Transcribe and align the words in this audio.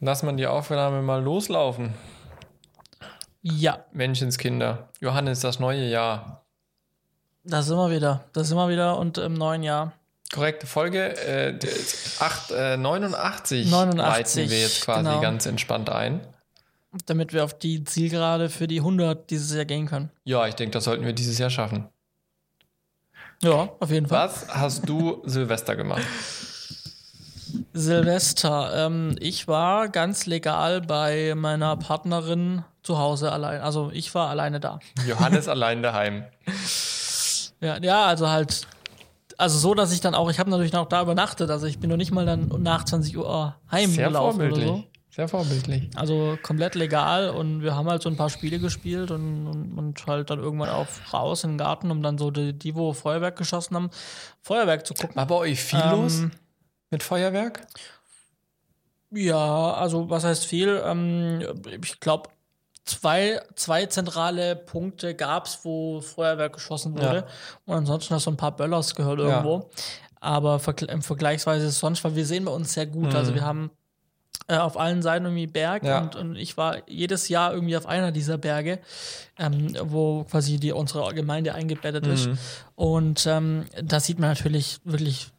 Lass 0.00 0.22
man 0.22 0.36
die 0.36 0.46
Aufnahme 0.46 1.02
mal 1.02 1.22
loslaufen. 1.22 1.94
Ja, 3.42 3.84
Menschenskinder. 3.92 4.88
Johannes, 5.00 5.40
das 5.40 5.60
neue 5.60 5.86
Jahr. 5.88 6.44
da 7.44 7.62
sind 7.62 7.76
wir 7.76 7.90
wieder. 7.90 8.24
Da 8.32 8.44
sind 8.44 8.56
wir 8.56 8.68
wieder 8.68 8.98
und 8.98 9.18
im 9.18 9.34
neuen 9.34 9.62
Jahr. 9.62 9.92
Korrekte 10.32 10.66
Folge. 10.66 11.16
Äh, 11.26 11.58
d- 11.58 11.68
acht, 12.20 12.50
äh, 12.50 12.76
89, 12.76 13.68
89, 13.70 13.96
leiten 14.44 14.50
wir 14.50 14.60
jetzt 14.60 14.84
quasi 14.84 15.04
genau. 15.04 15.20
ganz 15.20 15.46
entspannt 15.46 15.90
ein. 15.90 16.20
Damit 17.06 17.32
wir 17.32 17.44
auf 17.44 17.56
die 17.58 17.84
Zielgerade 17.84 18.48
für 18.48 18.66
die 18.66 18.78
100 18.80 19.30
dieses 19.30 19.54
Jahr 19.54 19.64
gehen 19.64 19.86
können. 19.86 20.10
Ja, 20.24 20.46
ich 20.46 20.54
denke, 20.54 20.72
das 20.72 20.84
sollten 20.84 21.04
wir 21.04 21.12
dieses 21.12 21.38
Jahr 21.38 21.50
schaffen. 21.50 21.88
Ja, 23.42 23.70
auf 23.80 23.90
jeden 23.90 24.06
Fall. 24.06 24.28
Was 24.28 24.48
hast 24.48 24.88
du 24.88 25.22
Silvester 25.24 25.74
gemacht? 25.76 26.02
Silvester. 27.72 28.86
Ähm, 28.86 29.16
ich 29.20 29.48
war 29.48 29.88
ganz 29.88 30.26
legal 30.26 30.80
bei 30.80 31.34
meiner 31.36 31.76
Partnerin 31.76 32.64
zu 32.82 32.98
Hause 32.98 33.32
allein. 33.32 33.60
Also 33.60 33.90
ich 33.92 34.14
war 34.14 34.28
alleine 34.28 34.60
da. 34.60 34.78
Johannes 35.06 35.48
allein 35.48 35.82
daheim. 35.82 36.24
Ja, 37.62 37.76
ja, 37.82 38.06
also 38.06 38.30
halt. 38.30 38.66
Also 39.36 39.58
so, 39.58 39.74
dass 39.74 39.92
ich 39.92 40.00
dann 40.00 40.14
auch, 40.14 40.30
ich 40.30 40.38
habe 40.38 40.48
natürlich 40.48 40.72
noch 40.72 40.86
da 40.86 41.02
übernachtet. 41.02 41.50
Also 41.50 41.66
ich 41.66 41.78
bin 41.78 41.90
noch 41.90 41.98
nicht 41.98 42.10
mal 42.10 42.24
dann 42.24 42.48
nach 42.58 42.84
20 42.84 43.18
Uhr 43.18 43.54
Sehr 43.70 43.80
heimgelaufen 43.80 44.50
oder 44.50 44.60
so. 44.62 44.84
Sehr 45.10 45.28
vorbildlich. 45.28 45.90
Also 45.96 46.38
komplett 46.42 46.74
legal 46.74 47.30
und 47.30 47.62
wir 47.62 47.74
haben 47.74 47.88
halt 47.88 48.00
so 48.00 48.08
ein 48.08 48.16
paar 48.16 48.30
Spiele 48.30 48.60
gespielt 48.60 49.10
und, 49.10 49.46
und, 49.46 49.78
und 49.78 50.06
halt 50.06 50.30
dann 50.30 50.38
irgendwann 50.38 50.68
auch 50.68 50.86
raus 51.12 51.42
in 51.42 51.52
den 51.52 51.58
Garten, 51.58 51.90
um 51.90 52.02
dann 52.02 52.16
so 52.16 52.30
die, 52.30 52.52
die 52.52 52.74
wo 52.76 52.92
Feuerwerk 52.92 53.36
geschossen 53.36 53.74
haben, 53.74 53.90
Feuerwerk 54.40 54.86
zu 54.86 54.94
gucken. 54.94 55.16
War 55.16 55.26
bei 55.26 55.34
euch 55.34 55.60
viel 55.60 55.80
Ähm, 55.82 55.90
los 55.90 56.22
mit 56.90 57.02
Feuerwerk? 57.02 57.66
Ja, 59.10 59.74
also 59.74 60.08
was 60.08 60.24
heißt 60.24 60.44
viel? 60.46 60.80
Ähm, 60.84 61.40
ich 61.82 61.98
glaube, 62.00 62.30
zwei, 62.84 63.40
zwei 63.56 63.86
zentrale 63.86 64.54
Punkte 64.56 65.14
gab 65.14 65.46
es, 65.46 65.60
wo 65.64 66.00
Feuerwerk 66.00 66.54
geschossen 66.54 66.94
wurde. 66.94 67.16
Ja. 67.16 67.26
Und 67.66 67.74
ansonsten 67.78 68.14
hast 68.14 68.26
du 68.26 68.30
ein 68.30 68.36
paar 68.36 68.54
Böllers 68.54 68.94
gehört 68.94 69.18
Ja. 69.18 69.26
irgendwo. 69.26 69.68
Aber 70.20 70.58
vergl 70.58 70.84
im 70.86 71.02
Vergleichsweise 71.02 71.70
sonst, 71.70 72.04
weil 72.04 72.14
wir 72.14 72.26
sehen 72.26 72.44
bei 72.44 72.52
uns 72.52 72.74
sehr 72.74 72.86
gut. 72.86 73.14
Also 73.14 73.34
wir 73.34 73.42
haben 73.42 73.70
äh, 74.48 74.58
auf 74.58 74.78
allen 74.78 75.00
Seiten 75.02 75.24
irgendwie 75.24 75.46
Berg 75.46 75.82
Mhm. 75.82 75.88
Ja. 75.88 75.98
und, 76.02 76.14
und 76.16 76.36
ich 76.36 76.56
war 76.56 76.88
jedes 76.88 77.28
Jahr 77.28 77.52
irgendwie 77.54 77.76
auf 77.76 77.86
einer 77.86 78.12
dieser 78.12 78.36
Berge, 78.36 78.80
ähm, 79.38 79.74
wo 79.84 80.24
quasi 80.24 80.58
die, 80.58 80.72
unsere 80.72 81.12
Gemeinde 81.14 81.54
eingebettet 81.54 82.06
ist. 82.06 82.26
Mhm. 82.26 82.38
Und 82.76 83.26
ähm, 83.26 83.64
da 83.82 83.98
sieht 83.98 84.18
man 84.18 84.28
natürlich 84.28 84.78
wirklich 84.84 85.30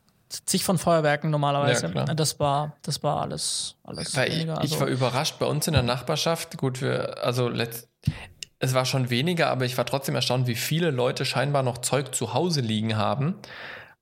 zig 0.46 0.64
von 0.64 0.78
Feuerwerken 0.78 1.30
normalerweise. 1.30 1.92
Ja, 1.94 2.06
das 2.06 2.40
war, 2.40 2.76
das 2.82 3.04
war 3.04 3.22
alles, 3.22 3.76
alles 3.84 4.10
ich, 4.10 4.18
weniger. 4.18 4.54
ich 4.56 4.72
also- 4.74 4.80
war 4.82 4.88
überrascht 4.88 5.40
bei 5.40 5.46
uns 5.46 5.68
in 5.68 5.74
der 5.74 5.84
Nachbarschaft. 5.84 6.58
Gut, 6.58 6.82
wir, 6.82 7.24
also 7.24 7.50
letzt, 7.50 7.90
es 8.60 8.74
war 8.74 8.86
schon 8.86 9.10
weniger, 9.10 9.50
aber 9.50 9.66
ich 9.66 9.78
war 9.78 9.86
trotzdem 9.86 10.16
erstaunt, 10.16 10.48
wie 10.48 10.56
viele 10.56 10.92
Leute 10.92 11.26
scheinbar 11.26 11.64
noch 11.64 11.80
Zeug 11.80 12.14
zu 12.16 12.34
Hause 12.34 12.62
liegen 12.62 12.98
haben. 12.98 13.36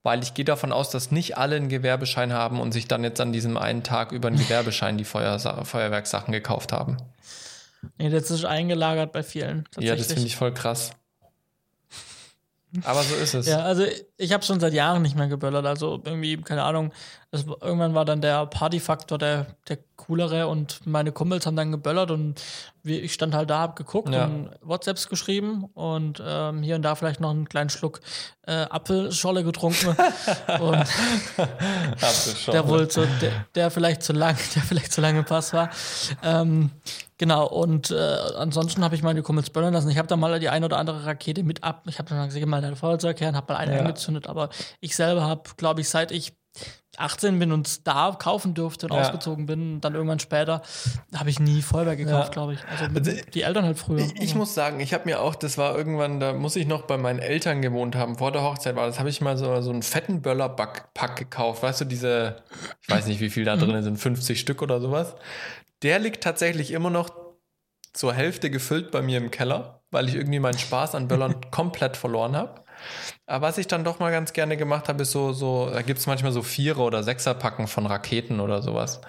Weil 0.02 0.24
ich 0.24 0.34
gehe 0.34 0.46
davon 0.46 0.72
aus, 0.72 0.90
dass 0.92 1.12
nicht 1.12 1.38
alle 1.38 1.58
einen 1.58 1.68
Gewerbeschein 1.68 2.32
haben 2.32 2.62
und 2.62 2.72
sich 2.72 2.88
dann 2.88 3.04
jetzt 3.04 3.20
an 3.20 3.34
diesem 3.34 3.58
einen 3.58 3.84
Tag 3.84 4.14
über 4.14 4.30
einen 4.30 4.38
Gewerbeschein 4.40 4.98
die 4.98 5.04
Feuer, 5.04 5.38
Feuerwerkssachen 5.40 6.32
gekauft 6.32 6.72
haben. 6.72 6.98
Nee, 7.98 8.10
das 8.10 8.32
ist 8.32 8.46
eingelagert 8.46 9.12
bei 9.12 9.20
Ja, 9.20 9.24
vielen. 9.24 9.64
das 9.72 9.86
tatsächlich. 9.86 10.08
finde 10.08 10.28
ich 10.28 10.36
voll 10.38 10.54
krass. 10.54 10.92
Aber 12.84 13.02
so 13.04 13.16
ist 13.16 13.34
es. 13.34 13.48
Ja, 13.48 13.60
also 13.60 13.84
ich 14.18 14.32
habe 14.32 14.44
schon 14.44 14.60
seit 14.60 14.74
Jahren 14.74 15.02
nicht 15.02 15.16
mehr 15.16 15.28
geböllert. 15.28 15.66
Also 15.66 16.00
irgendwie, 16.06 16.38
keine 16.38 16.64
Ahnung, 16.64 16.94
war- 17.32 17.58
irgendwann 17.62 17.96
war 17.96 18.06
dann 18.06 18.22
der 18.22 18.46
Partyfaktor 18.46 19.18
der, 19.18 19.48
der 19.68 19.80
coolere 19.96 20.48
und 20.48 20.86
meine 20.86 21.12
Kumpels 21.12 21.46
haben 21.46 21.56
dann 21.56 21.72
geböllert 21.72 22.12
und 22.12 22.42
ich 22.84 23.12
stand 23.14 23.34
halt 23.34 23.50
da, 23.50 23.60
hab 23.60 23.76
geguckt 23.76 24.10
Ja. 24.14 24.26
und 24.26 24.52
WhatsApps 24.62 25.10
geschrieben 25.10 25.66
und 25.74 26.22
ähm, 26.26 26.62
hier 26.62 26.76
und 26.76 26.84
da 26.84 26.96
vielleicht 26.96 27.20
noch 27.20 27.32
einen 27.32 27.50
kleinen 27.50 27.70
Schluck 27.70 28.02
äh, 28.46 28.52
Apfelscholle 28.70 29.44
getrunken. 29.44 29.88
und 30.60 30.86
Apfelschorle. 32.02 32.52
der 32.52 32.68
wohl 32.68 32.88
zu, 32.88 33.06
der, 33.22 33.46
der 33.56 33.72
vielleicht 33.72 34.04
zu 34.04 34.14
lang, 34.14 34.38
der 34.56 34.62
vielleicht 34.64 34.92
zu 34.94 35.02
lange 35.02 35.24
Pass 35.24 35.54
war. 35.54 35.70
Ähm, 36.24 36.72
genau, 37.20 37.46
und 37.48 37.92
äh, 37.92 37.96
ansonsten 38.38 38.84
habe 38.84 38.96
ich 38.96 39.04
meine 39.04 39.22
Kumpels 39.22 39.52
böllern 39.52 39.74
lassen. 39.76 39.90
Ich 39.92 40.00
habe 40.00 40.08
da 40.08 40.16
mal 40.18 40.40
die 40.40 40.50
eine 40.50 40.66
oder 40.66 40.78
andere 40.78 41.06
Rakete 41.06 41.44
mit 41.44 41.64
ab. 41.64 41.84
Ich 41.88 42.00
habe 42.00 42.10
dann 42.10 42.26
gesagt, 42.28 42.44
mal 42.48 42.62
dein 42.62 42.76
Feuerzeug 42.76 43.22
her 43.22 43.30
und 43.30 43.36
habe 43.36 43.54
mal 43.54 43.60
eine 43.60 43.76
Ja. 43.76 43.82
angezündet. 43.82 44.26
Aber 44.26 44.50
ich 44.80 44.96
selber 44.96 45.22
habe, 45.22 45.44
glaube 45.58 45.82
ich, 45.82 45.90
seit 45.90 46.12
ich 46.12 46.34
18 46.98 47.38
bin 47.40 47.52
und 47.54 47.88
da 47.88 48.14
kaufen 48.20 48.54
durfte 48.56 48.88
und 48.88 48.94
Ja. 48.94 49.02
ausgezogen 49.02 49.46
bin, 49.46 49.80
dann 49.80 49.94
irgendwann 49.94 50.20
später, 50.20 50.62
habe 51.16 51.30
ich 51.30 51.40
nie 51.40 51.62
Feuerwerk 51.62 51.98
gekauft, 52.00 52.30
Ja. 52.30 52.34
glaube 52.34 52.54
ich. 52.56 52.60
Also, 52.70 52.86
Also, 52.94 53.12
die 53.34 53.44
Eltern 53.44 53.64
halt 53.64 53.78
früher. 53.78 54.00
Ich, 54.00 54.20
ich 54.22 54.36
muss 54.36 54.54
sagen, 54.56 54.80
ich 54.82 54.94
habe 54.94 55.06
mir 55.06 55.22
auch, 55.22 55.36
das 55.36 55.58
war 55.58 55.78
irgendwann, 55.78 56.20
da 56.20 56.34
muss 56.34 56.56
ich 56.58 56.68
noch 56.68 56.82
bei 56.82 56.98
meinen 56.98 57.20
Eltern 57.20 57.62
gewohnt 57.62 57.96
haben, 57.96 58.18
vor 58.18 58.32
der 58.34 58.42
Hochzeit 58.44 58.76
war 58.76 58.88
das, 58.88 59.00
habe 59.00 59.08
ich 59.10 59.22
mal 59.22 59.38
so, 59.38 59.62
so 59.62 59.70
einen 59.70 59.84
fetten 59.84 60.22
Böller-Pack 60.22 61.16
gekauft. 61.16 61.64
Weißt 61.64 61.80
du, 61.82 61.86
diese, 61.86 62.38
ich 62.82 62.90
weiß 62.90 63.06
nicht, 63.06 63.22
wie 63.22 63.30
viel 63.30 63.46
da 63.46 63.56
drin 63.56 63.82
sind, 63.84 63.98
50 63.98 64.40
Stück 64.40 64.62
oder 64.62 64.82
sowas. 64.82 65.16
Der 65.82 66.00
liegt 66.00 66.24
tatsächlich 66.24 66.72
immer 66.72 66.90
noch 66.90 67.10
zur 67.94 68.14
Hälfte 68.14 68.50
gefüllt 68.50 68.92
bei 68.92 69.02
mir 69.02 69.18
im 69.18 69.32
Keller, 69.32 69.84
weil 69.92 70.08
ich 70.08 70.16
irgendwie 70.16 70.40
meinen 70.40 70.58
Spaß 70.58 70.96
an 70.96 71.08
Böllern 71.08 71.42
komplett 71.52 71.98
verloren 71.98 72.36
habe. 72.36 72.64
Aber 73.26 73.48
was 73.48 73.58
ich 73.58 73.68
dann 73.68 73.84
doch 73.84 74.00
mal 74.00 74.12
ganz 74.12 74.34
gerne 74.34 74.58
gemacht 74.58 74.90
habe, 74.90 75.04
ist 75.04 75.12
so, 75.12 75.34
so 75.34 75.70
da 75.72 75.82
gibt 75.82 76.00
es 76.00 76.08
manchmal 76.08 76.32
so 76.32 76.42
Vierer- 76.42 76.86
oder 76.86 77.04
Sechser-Packen 77.04 77.68
von 77.68 77.86
Raketen 77.86 78.40
oder 78.40 78.62
sowas. 78.62 79.02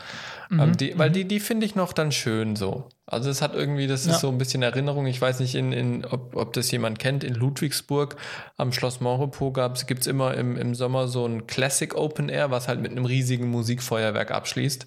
Ähm, 0.50 0.76
die, 0.76 0.98
weil 0.98 1.10
die, 1.10 1.26
die 1.26 1.38
finde 1.38 1.64
ich 1.64 1.76
noch 1.76 1.92
dann 1.92 2.10
schön 2.10 2.56
so. 2.56 2.88
Also 3.06 3.30
es 3.30 3.40
hat 3.40 3.54
irgendwie, 3.54 3.86
das 3.86 4.06
Ja. 4.06 4.12
ist 4.14 4.20
so 4.20 4.28
ein 4.28 4.38
bisschen 4.38 4.62
Erinnerung. 4.62 5.06
Ich 5.06 5.20
weiß 5.20 5.38
nicht, 5.40 5.54
in, 5.54 5.72
in, 5.72 6.04
ob, 6.04 6.34
ob 6.34 6.52
das 6.54 6.70
jemand 6.72 6.98
kennt, 6.98 7.22
in 7.22 7.34
Ludwigsburg 7.34 8.16
am 8.56 8.72
Schloss 8.72 9.00
Monrepos 9.00 9.86
gibt 9.86 10.00
es 10.00 10.06
immer 10.08 10.34
im, 10.34 10.56
im 10.56 10.74
Sommer 10.74 11.06
so 11.06 11.24
ein 11.24 11.46
Classic 11.46 11.94
Open 11.94 12.28
Air, 12.28 12.50
was 12.50 12.66
halt 12.66 12.80
mit 12.80 12.90
einem 12.90 13.04
riesigen 13.04 13.48
Musikfeuerwerk 13.48 14.32
abschließt. 14.32 14.86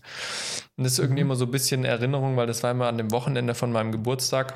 Und 0.75 0.83
das 0.83 0.93
ist 0.93 0.99
irgendwie 0.99 1.21
immer 1.21 1.35
so 1.37 1.45
ein 1.45 1.51
bisschen 1.51 1.85
Erinnerung, 1.85 2.35
weil 2.35 2.47
das 2.47 2.61
war 2.63 2.71
immer 2.71 2.87
an 2.87 2.97
dem 2.97 3.11
Wochenende 3.11 3.55
von 3.55 3.71
meinem 3.71 3.91
Geburtstag. 3.93 4.53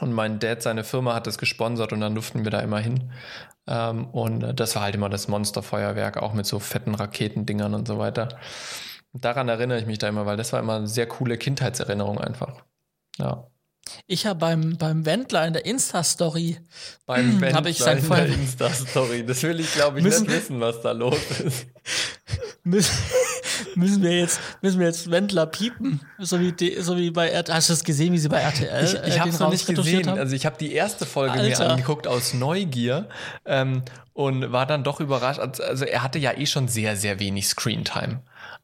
Und 0.00 0.12
mein 0.12 0.38
Dad, 0.38 0.62
seine 0.62 0.84
Firma 0.84 1.14
hat 1.14 1.26
das 1.26 1.38
gesponsert 1.38 1.92
und 1.92 2.00
dann 2.00 2.14
durften 2.14 2.44
wir 2.44 2.50
da 2.50 2.60
immer 2.60 2.78
hin. 2.78 3.12
Ähm, 3.66 4.06
und 4.06 4.42
äh, 4.42 4.54
das 4.54 4.74
war 4.74 4.82
halt 4.82 4.94
immer 4.94 5.08
das 5.08 5.28
Monsterfeuerwerk, 5.28 6.16
auch 6.16 6.32
mit 6.32 6.46
so 6.46 6.58
fetten 6.58 6.94
Raketendingern 6.94 7.74
und 7.74 7.86
so 7.86 7.98
weiter. 7.98 8.28
Daran 9.12 9.48
erinnere 9.48 9.78
ich 9.78 9.86
mich 9.86 9.98
da 9.98 10.08
immer, 10.08 10.24
weil 10.26 10.36
das 10.36 10.52
war 10.52 10.60
immer 10.60 10.76
eine 10.76 10.86
sehr 10.88 11.06
coole 11.06 11.36
Kindheitserinnerung 11.36 12.18
einfach. 12.18 12.62
Ja. 13.18 13.46
Ich 14.06 14.26
habe 14.26 14.38
beim, 14.38 14.76
beim 14.76 15.04
Wendler 15.04 15.46
in 15.46 15.52
der 15.52 15.64
Insta-Story 15.66 16.58
Beim 17.06 17.40
Wendler 17.40 17.66
ich 17.66 17.78
sein 17.78 17.98
in 17.98 18.08
der 18.08 18.26
Insta-Story. 18.26 19.26
Das 19.26 19.42
will 19.42 19.58
ich, 19.60 19.72
glaube 19.74 19.98
ich, 19.98 20.04
Müssen- 20.04 20.26
nicht 20.26 20.36
wissen, 20.36 20.60
was 20.60 20.80
da 20.80 20.92
los 20.92 21.18
ist. 21.44 21.66
müssen, 22.62 22.94
müssen 23.74 24.02
wir 24.02 24.16
jetzt 24.18 24.40
müssen 24.62 24.78
wir 24.80 24.86
jetzt 24.86 25.10
Wendler 25.10 25.46
piepen, 25.46 26.00
so 26.18 26.40
wie 26.40 26.52
die, 26.52 26.80
so 26.80 26.96
wie 26.96 27.10
bei 27.10 27.28
RTL. 27.28 27.54
Hast 27.54 27.68
du 27.68 27.72
das 27.72 27.84
gesehen, 27.84 28.12
wie 28.12 28.18
sie 28.18 28.28
bei 28.28 28.38
RTL 28.40 28.84
Ich, 28.84 28.94
ich 28.94 29.16
äh, 29.16 29.20
habe 29.20 29.30
es 29.30 29.38
noch 29.38 29.50
nicht 29.50 29.66
gesehen. 29.66 30.08
haben? 30.08 30.18
Also 30.18 30.34
ich 30.34 30.46
habe 30.46 30.56
die 30.58 30.72
erste 30.72 31.06
Folge 31.06 31.34
mir 31.38 31.42
Alter. 31.44 31.70
angeguckt 31.70 32.06
aus 32.06 32.34
Neugier 32.34 33.08
ähm, 33.44 33.82
und 34.12 34.52
war 34.52 34.66
dann 34.66 34.84
doch 34.84 35.00
überrascht. 35.00 35.40
Also 35.40 35.62
also 35.62 35.84
er 35.84 36.02
hatte 36.02 36.18
ja 36.18 36.32
eh 36.36 36.46
schon 36.46 36.68
sehr, 36.68 36.96
sehr 36.96 37.18
wenig 37.20 37.48
Screentime. 37.48 38.22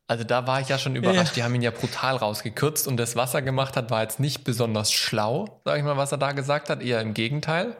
Also 0.08 0.22
da 0.22 0.46
war 0.46 0.60
ich 0.60 0.68
ja 0.68 0.78
schon 0.78 0.94
überrascht. 0.94 1.30
Ja. 1.30 1.34
Die 1.34 1.42
haben 1.42 1.54
ihn 1.56 1.62
ja 1.62 1.72
brutal 1.72 2.16
rausgekürzt 2.16 2.86
und 2.86 2.96
das, 2.96 3.16
was 3.16 3.34
er 3.34 3.42
gemacht 3.42 3.76
hat, 3.76 3.90
war 3.90 4.02
jetzt 4.02 4.20
nicht 4.20 4.44
besonders 4.44 4.92
schlau, 4.92 5.60
sage 5.64 5.78
ich 5.80 5.84
mal, 5.84 5.96
was 5.96 6.12
er 6.12 6.18
da 6.18 6.30
gesagt 6.32 6.70
hat. 6.70 6.80
Eher 6.80 7.00
im 7.00 7.12
Gegenteil. 7.14 7.76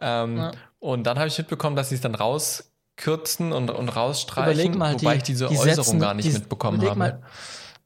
Ähm, 0.00 0.36
Ja. 0.36 0.52
Und 0.78 1.04
dann 1.04 1.18
habe 1.18 1.28
ich 1.28 1.36
mitbekommen, 1.36 1.76
dass 1.76 1.90
sie 1.90 1.96
es 1.96 2.00
dann 2.00 2.14
rauskürzen 3.00 3.52
und, 3.52 3.70
und 3.70 3.88
rausstreichen, 3.88 4.52
Überleg 4.52 4.74
mal, 4.76 4.94
wobei 4.94 5.12
die, 5.12 5.16
ich 5.18 5.22
diese 5.24 5.48
die 5.48 5.58
Äußerung 5.58 5.84
setzen, 5.84 6.00
gar 6.00 6.14
nicht 6.14 6.28
die, 6.28 6.32
mitbekommen 6.32 6.80
habe. 6.82 6.98
Mal, 6.98 7.22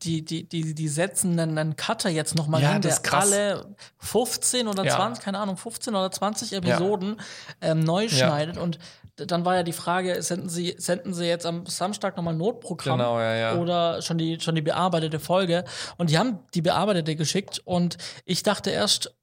die, 0.03 0.25
die, 0.25 0.47
die, 0.47 0.75
die 0.75 0.89
setzen 0.89 1.37
dann 1.37 1.57
einen 1.57 1.77
Cutter 1.77 2.11
jetzt 2.11 2.35
nochmal 2.35 2.61
Ja, 2.61 2.73
hin, 2.73 2.83
das 2.83 3.01
der 3.01 3.15
alle 3.15 3.77
15 3.99 4.69
oder 4.69 4.85
Ja. 4.85 4.97
20, 4.97 5.25
keine 5.25 5.39
Ahnung, 5.39 5.57
15 5.57 5.95
oder 5.95 6.11
20 6.11 6.53
Episoden 6.53 7.21
ähm, 7.63 7.81
neu 7.81 8.09
schneidet. 8.09 8.59
Und 8.59 8.79
dann 9.17 9.45
war 9.45 9.55
ja 9.55 9.63
die 9.63 9.73
Frage, 9.73 10.21
senden 10.23 10.49
sie, 10.49 10.75
senden 10.77 11.15
sie 11.15 11.25
jetzt 11.25 11.47
am 11.47 11.65
Samstag 11.67 12.17
nochmal 12.17 12.35
ein 12.35 12.39
Notprogramm 12.39 12.99
Genau, 12.99 13.19
ja, 13.19 13.35
ja. 13.35 13.55
oder 13.55 14.03
schon 14.03 14.19
die, 14.19 14.41
schon 14.41 14.57
die 14.57 14.63
bearbeitete 14.63 15.21
Folge? 15.21 15.65
Und 15.97 16.11
die 16.11 16.19
haben 16.19 16.41
die 16.53 16.63
bearbeitete 16.63 17.17
geschickt 17.17 17.63
und 17.65 17.97
ich 18.25 18.43
dachte 18.43 18.71
erst, 18.71 19.15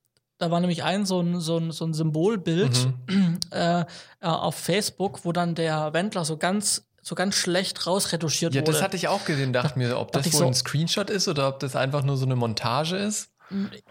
da 0.41 0.51
war 0.51 0.59
nämlich 0.59 0.83
ein 0.83 1.05
so 1.05 1.21
ein, 1.21 1.39
so 1.39 1.57
ein, 1.57 1.71
so 1.71 1.85
ein 1.85 1.93
Symbolbild 1.93 2.87
Mhm. 3.09 3.39
äh, 3.51 3.81
äh, 3.81 3.85
auf 4.21 4.55
Facebook, 4.55 5.23
wo 5.23 5.31
dann 5.31 5.55
der 5.55 5.93
Wendler 5.93 6.25
so 6.25 6.37
ganz 6.37 6.85
so 7.03 7.15
ganz 7.15 7.33
schlecht 7.35 7.87
rausretuschiert 7.87 8.53
Ja, 8.53 8.61
wurde. 8.61 8.73
das 8.73 8.81
hatte 8.83 8.95
ich 8.95 9.07
auch 9.07 9.25
gesehen, 9.25 9.53
dachte 9.53 9.77
mir, 9.79 9.97
ob 9.97 10.11
das 10.11 10.19
dachte 10.21 10.29
ich 10.29 10.33
wohl 10.35 10.39
so- 10.41 10.45
ein 10.47 10.53
Screenshot 10.53 11.09
ist 11.09 11.27
oder 11.27 11.47
ob 11.47 11.59
das 11.59 11.75
einfach 11.75 12.03
nur 12.03 12.15
so 12.15 12.25
eine 12.25 12.35
Montage 12.35 12.95
ist. 12.97 13.29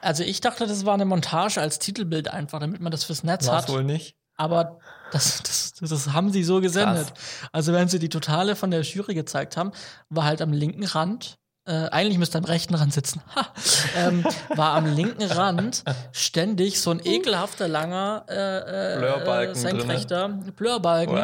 also 0.01 0.23
ich 0.23 0.41
dachte, 0.41 0.67
das 0.69 0.87
war 0.87 0.95
eine 0.95 1.05
Montage 1.05 1.61
als 1.61 1.81
Titelbild 1.81 2.29
einfach, 2.29 2.61
damit 2.61 2.81
man 2.81 2.93
das 2.93 3.03
fürs 3.05 3.25
Netz 3.25 3.49
War 3.49 3.57
hat. 3.59 3.69
wohl 3.69 3.83
nicht. 3.85 4.15
Aber 4.37 4.79
das, 5.13 5.43
das, 5.43 5.73
das 5.81 6.13
haben 6.13 6.31
sie 6.31 6.45
so 6.45 6.61
gesendet. 6.61 7.13
Also 7.53 7.73
wenn 7.73 7.89
sie 7.89 7.99
die 7.99 8.09
Totale 8.09 8.55
von 8.57 8.71
der 8.71 8.83
Jury 8.83 9.15
gezeigt 9.15 9.57
haben, 9.57 9.73
war 10.09 10.25
halt 10.25 10.41
am 10.41 10.53
linken 10.53 10.85
Rand 10.85 11.37
äh, 11.71 11.89
eigentlich 11.91 12.19
müsste 12.19 12.37
am 12.39 12.45
rechten 12.45 12.75
Rand 12.75 12.93
sitzen, 12.93 13.23
ähm, 13.97 14.25
war 14.57 14.75
am 14.75 14.87
linken 14.87 15.23
Rand 15.23 15.85
ständig 16.11 16.81
so 16.81 16.91
ein 16.91 17.01
ekelhafter 17.05 17.69
langer 17.69 18.25
äh, 18.29 18.95
äh, 18.95 18.99
Blurbalken 18.99 19.55
senkrechter 19.55 20.29
Blurbalken, 20.29 21.17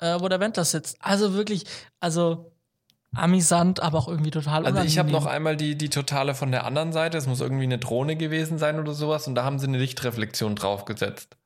äh, 0.00 0.20
wo 0.20 0.28
der 0.28 0.40
Wendler 0.40 0.64
sitzt. 0.64 0.96
Also 1.00 1.34
wirklich, 1.34 1.64
also 2.00 2.52
amüsant, 3.14 3.80
aber 3.80 3.98
auch 3.98 4.08
irgendwie 4.08 4.30
total 4.30 4.64
Also 4.64 4.82
ich 4.82 4.98
habe 4.98 5.08
unangenehm. 5.08 5.12
noch 5.12 5.26
einmal 5.26 5.56
die, 5.56 5.76
die 5.76 5.90
Totale 5.90 6.34
von 6.34 6.50
der 6.50 6.64
anderen 6.64 6.92
Seite. 6.92 7.18
Es 7.18 7.26
muss 7.26 7.40
irgendwie 7.40 7.64
eine 7.64 7.78
Drohne 7.78 8.16
gewesen 8.16 8.56
sein 8.56 8.78
oder 8.78 8.94
sowas. 8.94 9.26
Und 9.26 9.34
da 9.34 9.44
haben 9.44 9.58
sie 9.58 9.66
eine 9.66 9.78
Lichtreflexion 9.78 10.54
draufgesetzt. 10.54 11.36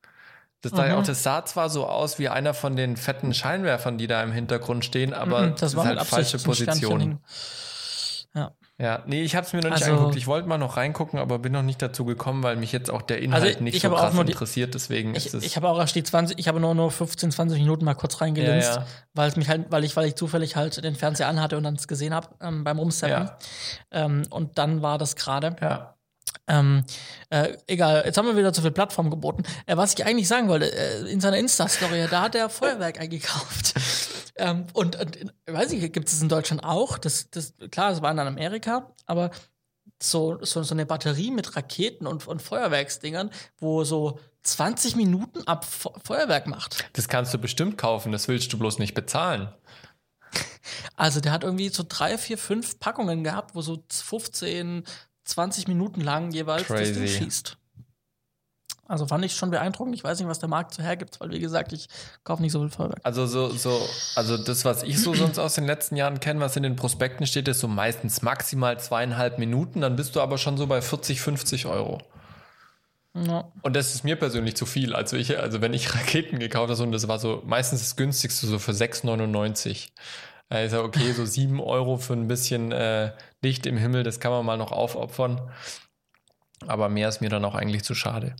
Das, 0.61 0.73
Mhm. 0.73 0.93
auch, 0.93 1.03
das 1.03 1.23
sah 1.23 1.45
zwar 1.45 1.69
so 1.71 1.87
aus 1.87 2.19
wie 2.19 2.29
einer 2.29 2.55
von 2.55 2.77
den 2.77 2.97
fetten 2.97 3.35
Scheinwerfern, 3.35 3.99
die 3.99 4.07
da 4.07 4.23
im 4.23 4.33
Hintergrund 4.33 4.85
stehen, 4.85 5.13
aber 5.13 5.43
Mhm, 5.49 5.55
das 5.59 5.77
war 5.77 5.85
ist 5.85 5.99
halt 5.99 6.07
falsche 6.07 6.39
Position. 6.39 7.19
Hin. 8.35 8.49
Ja, 8.77 9.03
nee, 9.07 9.23
ich 9.23 9.37
habe 9.37 9.47
es 9.47 9.53
mir 9.53 9.61
noch 9.61 9.71
nicht 9.71 9.83
Also- 9.83 9.93
angeguckt. 9.93 10.17
Ich 10.17 10.27
wollte 10.27 10.49
mal 10.49 10.59
noch 10.59 10.77
reingucken, 10.77 11.21
aber 11.21 11.39
bin 11.39 11.53
noch 11.53 11.63
nicht 11.63 11.81
dazu 11.81 12.05
gekommen, 12.05 12.43
weil 12.43 12.57
mich 12.57 12.73
jetzt 12.73 12.91
auch 12.91 13.03
der 13.03 13.23
Inhalt 13.23 13.45
Also 13.45 13.63
nicht 13.63 13.77
ich 13.77 13.83
so 13.83 13.91
krass 13.91 14.13
die- 14.15 14.21
interessiert. 14.21 14.75
Deswegen 14.75 15.15
Ich, 15.15 15.27
ist 15.27 15.35
es. 15.35 15.45
ich 15.45 15.57
habe 15.57 15.69
auch 15.69 15.79
erst 15.79 15.95
die 15.95 16.03
20, 16.03 16.39
ich 16.39 16.49
habe 16.49 16.59
nur, 16.59 16.75
nur 16.75 16.91
15, 16.91 17.31
20 17.31 17.61
Minuten 17.61 17.85
mal 17.85 17.95
kurz 17.95 18.21
reingelinst, 18.21 18.69
Ja, 18.69 18.77
ja. 18.81 18.87
weil 19.15 19.29
es 19.29 19.37
mich 19.37 19.49
halt, 19.49 19.67
weil 19.71 19.85
ich, 19.85 19.95
weil 19.97 20.07
ich 20.09 20.17
zufällig 20.17 20.57
halt 20.57 20.83
den 20.83 20.97
Fernseher 20.97 21.29
anhatte 21.29 21.57
und 21.57 21.63
dann 21.63 21.77
es 21.77 21.87
gesehen 21.87 22.13
habe 22.13 22.29
ähm, 22.41 22.65
beim 22.65 22.79
Rumsteppen. 22.81 23.27
Ja. 23.27 23.39
Ähm, 23.93 24.23
und 24.31 24.59
dann 24.59 24.83
war 24.83 24.99
das 24.99 25.15
gerade. 25.15 25.55
ja. 25.61 25.91
Ähm, 26.49 26.83
äh, 27.31 27.57
egal, 27.69 28.03
jetzt 28.05 28.19
haben 28.19 28.27
wir 28.27 28.37
wieder 28.37 28.53
zu 28.53 28.61
viel 28.61 28.71
Plattform 28.73 29.09
geboten. 29.09 29.45
Äh, 29.67 29.77
was 29.79 29.95
ich 29.95 30.05
eigentlich 30.05 30.29
sagen 30.29 30.49
wollte, 30.49 30.71
äh, 30.71 31.01
in 31.11 31.21
seiner 31.21 31.39
Insta-Story, 31.39 32.07
da 32.11 32.23
hat 32.23 32.35
er 32.35 32.51
Feuerwerk 32.51 33.01
eingekauft. 33.01 33.75
Ähm, 34.37 34.67
und, 34.73 34.97
und 34.97 35.35
weiß 35.47 35.73
ich, 35.73 35.93
gibt 35.93 36.09
es 36.09 36.21
in 36.21 36.29
Deutschland 36.29 36.65
auch? 36.65 36.99
Das, 36.99 37.31
das, 37.31 37.55
klar, 37.71 37.91
das 37.91 38.03
war 38.03 38.11
in 38.11 38.19
Amerika, 38.19 38.93
aber 39.07 39.31
so, 40.03 40.39
so, 40.43 40.63
so 40.63 40.75
eine 40.75 40.87
Batterie 40.87 41.31
mit 41.31 41.57
Raketen 41.57 42.07
und, 42.07 42.27
und 42.27 42.43
Feuerwerksdingern, 42.43 43.31
wo 43.59 43.85
so 43.85 44.19
20 44.43 44.97
Minuten 44.97 45.47
ab 45.47 45.65
Fe 45.65 45.91
Feuerwerk 46.03 46.47
macht. 46.47 46.85
Das 46.93 47.09
kannst 47.09 47.33
du 47.33 47.39
bestimmt 47.39 47.79
kaufen, 47.79 48.13
das 48.13 48.29
willst 48.29 48.53
du 48.53 48.59
bloß 48.59 48.79
nicht 48.79 48.95
bezahlen. 48.95 49.53
Also 50.97 51.21
der 51.21 51.33
hat 51.33 51.45
irgendwie 51.45 51.69
so 51.69 51.85
drei, 51.87 52.17
vier, 52.17 52.39
fünf 52.39 52.79
Packungen 52.79 53.23
gehabt, 53.23 53.55
wo 53.55 53.63
so 53.63 53.85
15, 53.91 54.85
20 55.25 55.69
Minuten 55.69 56.01
lang 56.01 56.31
jeweils 56.31 56.69
das 56.69 56.93
Ding 56.93 57.03
Crazy. 57.03 57.19
schießt. 57.19 57.59
Also 58.87 59.07
fand 59.07 59.25
ich 59.25 59.35
schon 59.35 59.51
beeindruckend. 59.51 59.95
Ich 59.95 60.05
weiß 60.05 60.19
nicht, 60.19 60.29
was 60.29 60.39
der 60.39 60.49
Markt 60.49 60.75
so 60.75 60.83
hergibt, 60.83 61.19
weil 61.21 61.31
wie 61.31 61.41
gesagt, 61.41 61.73
ich 61.73 61.89
kaufe 62.23 62.43
nicht 62.43 62.53
so 62.53 62.61
viel 62.61 62.71
Feuerwerk. 62.71 63.01
Also 63.03 63.27
so, 63.27 63.49
so, 63.49 63.81
also 64.15 64.37
das, 64.37 64.65
was 64.65 64.83
ich 64.83 65.01
so 65.01 65.15
sonst 65.15 65.39
aus 65.39 65.55
den 65.55 65.65
letzten 65.65 65.97
Jahren 65.97 66.21
kenne, 66.21 66.41
was 66.41 66.57
in 66.57 66.63
den 66.63 66.77
Prospekten 66.77 67.27
steht, 67.27 67.49
ist 67.49 67.61
so 67.61 67.69
meistens 67.69 68.23
maximal 68.23 68.79
zweieinhalb 68.79 69.39
Minuten, 69.39 69.81
dann 69.81 69.97
bist 69.97 70.17
du 70.17 70.21
aber 70.21 70.37
schon 70.37 70.59
so 70.59 70.67
bei 70.67 70.83
40, 70.83 71.21
50 71.21 71.67
Euro. 71.67 72.03
Ja. 73.15 73.51
Und 73.63 73.77
das 73.77 73.95
ist 73.95 74.05
mir 74.05 74.17
persönlich 74.17 74.57
zu 74.57 74.67
viel. 74.67 74.95
Also 74.95 75.17
ich, 75.17 75.39
also 75.39 75.61
wenn 75.61 75.73
ich 75.73 75.95
Raketen 75.95 76.39
gekauft 76.39 76.71
habe, 76.71 76.83
und 76.83 76.93
das 76.93 77.09
war 77.09 77.19
so 77.19 77.43
meistens 77.47 77.81
das 77.81 77.97
günstigste 77.97 78.47
so 78.47 78.59
für 78.59 78.73
6,99. 78.73 79.91
Da 80.51 80.61
ist 80.61 80.73
ja 80.73 80.83
okay, 80.83 81.13
so 81.13 81.25
7 81.25 81.59
Euro 81.61 81.97
für 81.97 82.13
ein 82.13 82.29
bisschen 82.29 82.71
äh, 82.71 83.13
Licht 83.43 83.67
im 83.67 83.79
Himmel, 83.79 84.03
das 84.03 84.21
kann 84.21 84.31
man 84.31 84.45
mal 84.45 84.59
noch 84.59 84.73
aufopfern. 84.73 85.41
Aber 86.67 86.89
mehr 86.89 87.09
ist 87.09 87.21
mir 87.21 87.31
dann 87.31 87.45
auch 87.45 87.55
eigentlich 87.55 87.83
zu 87.83 87.95
schade. 87.95 88.37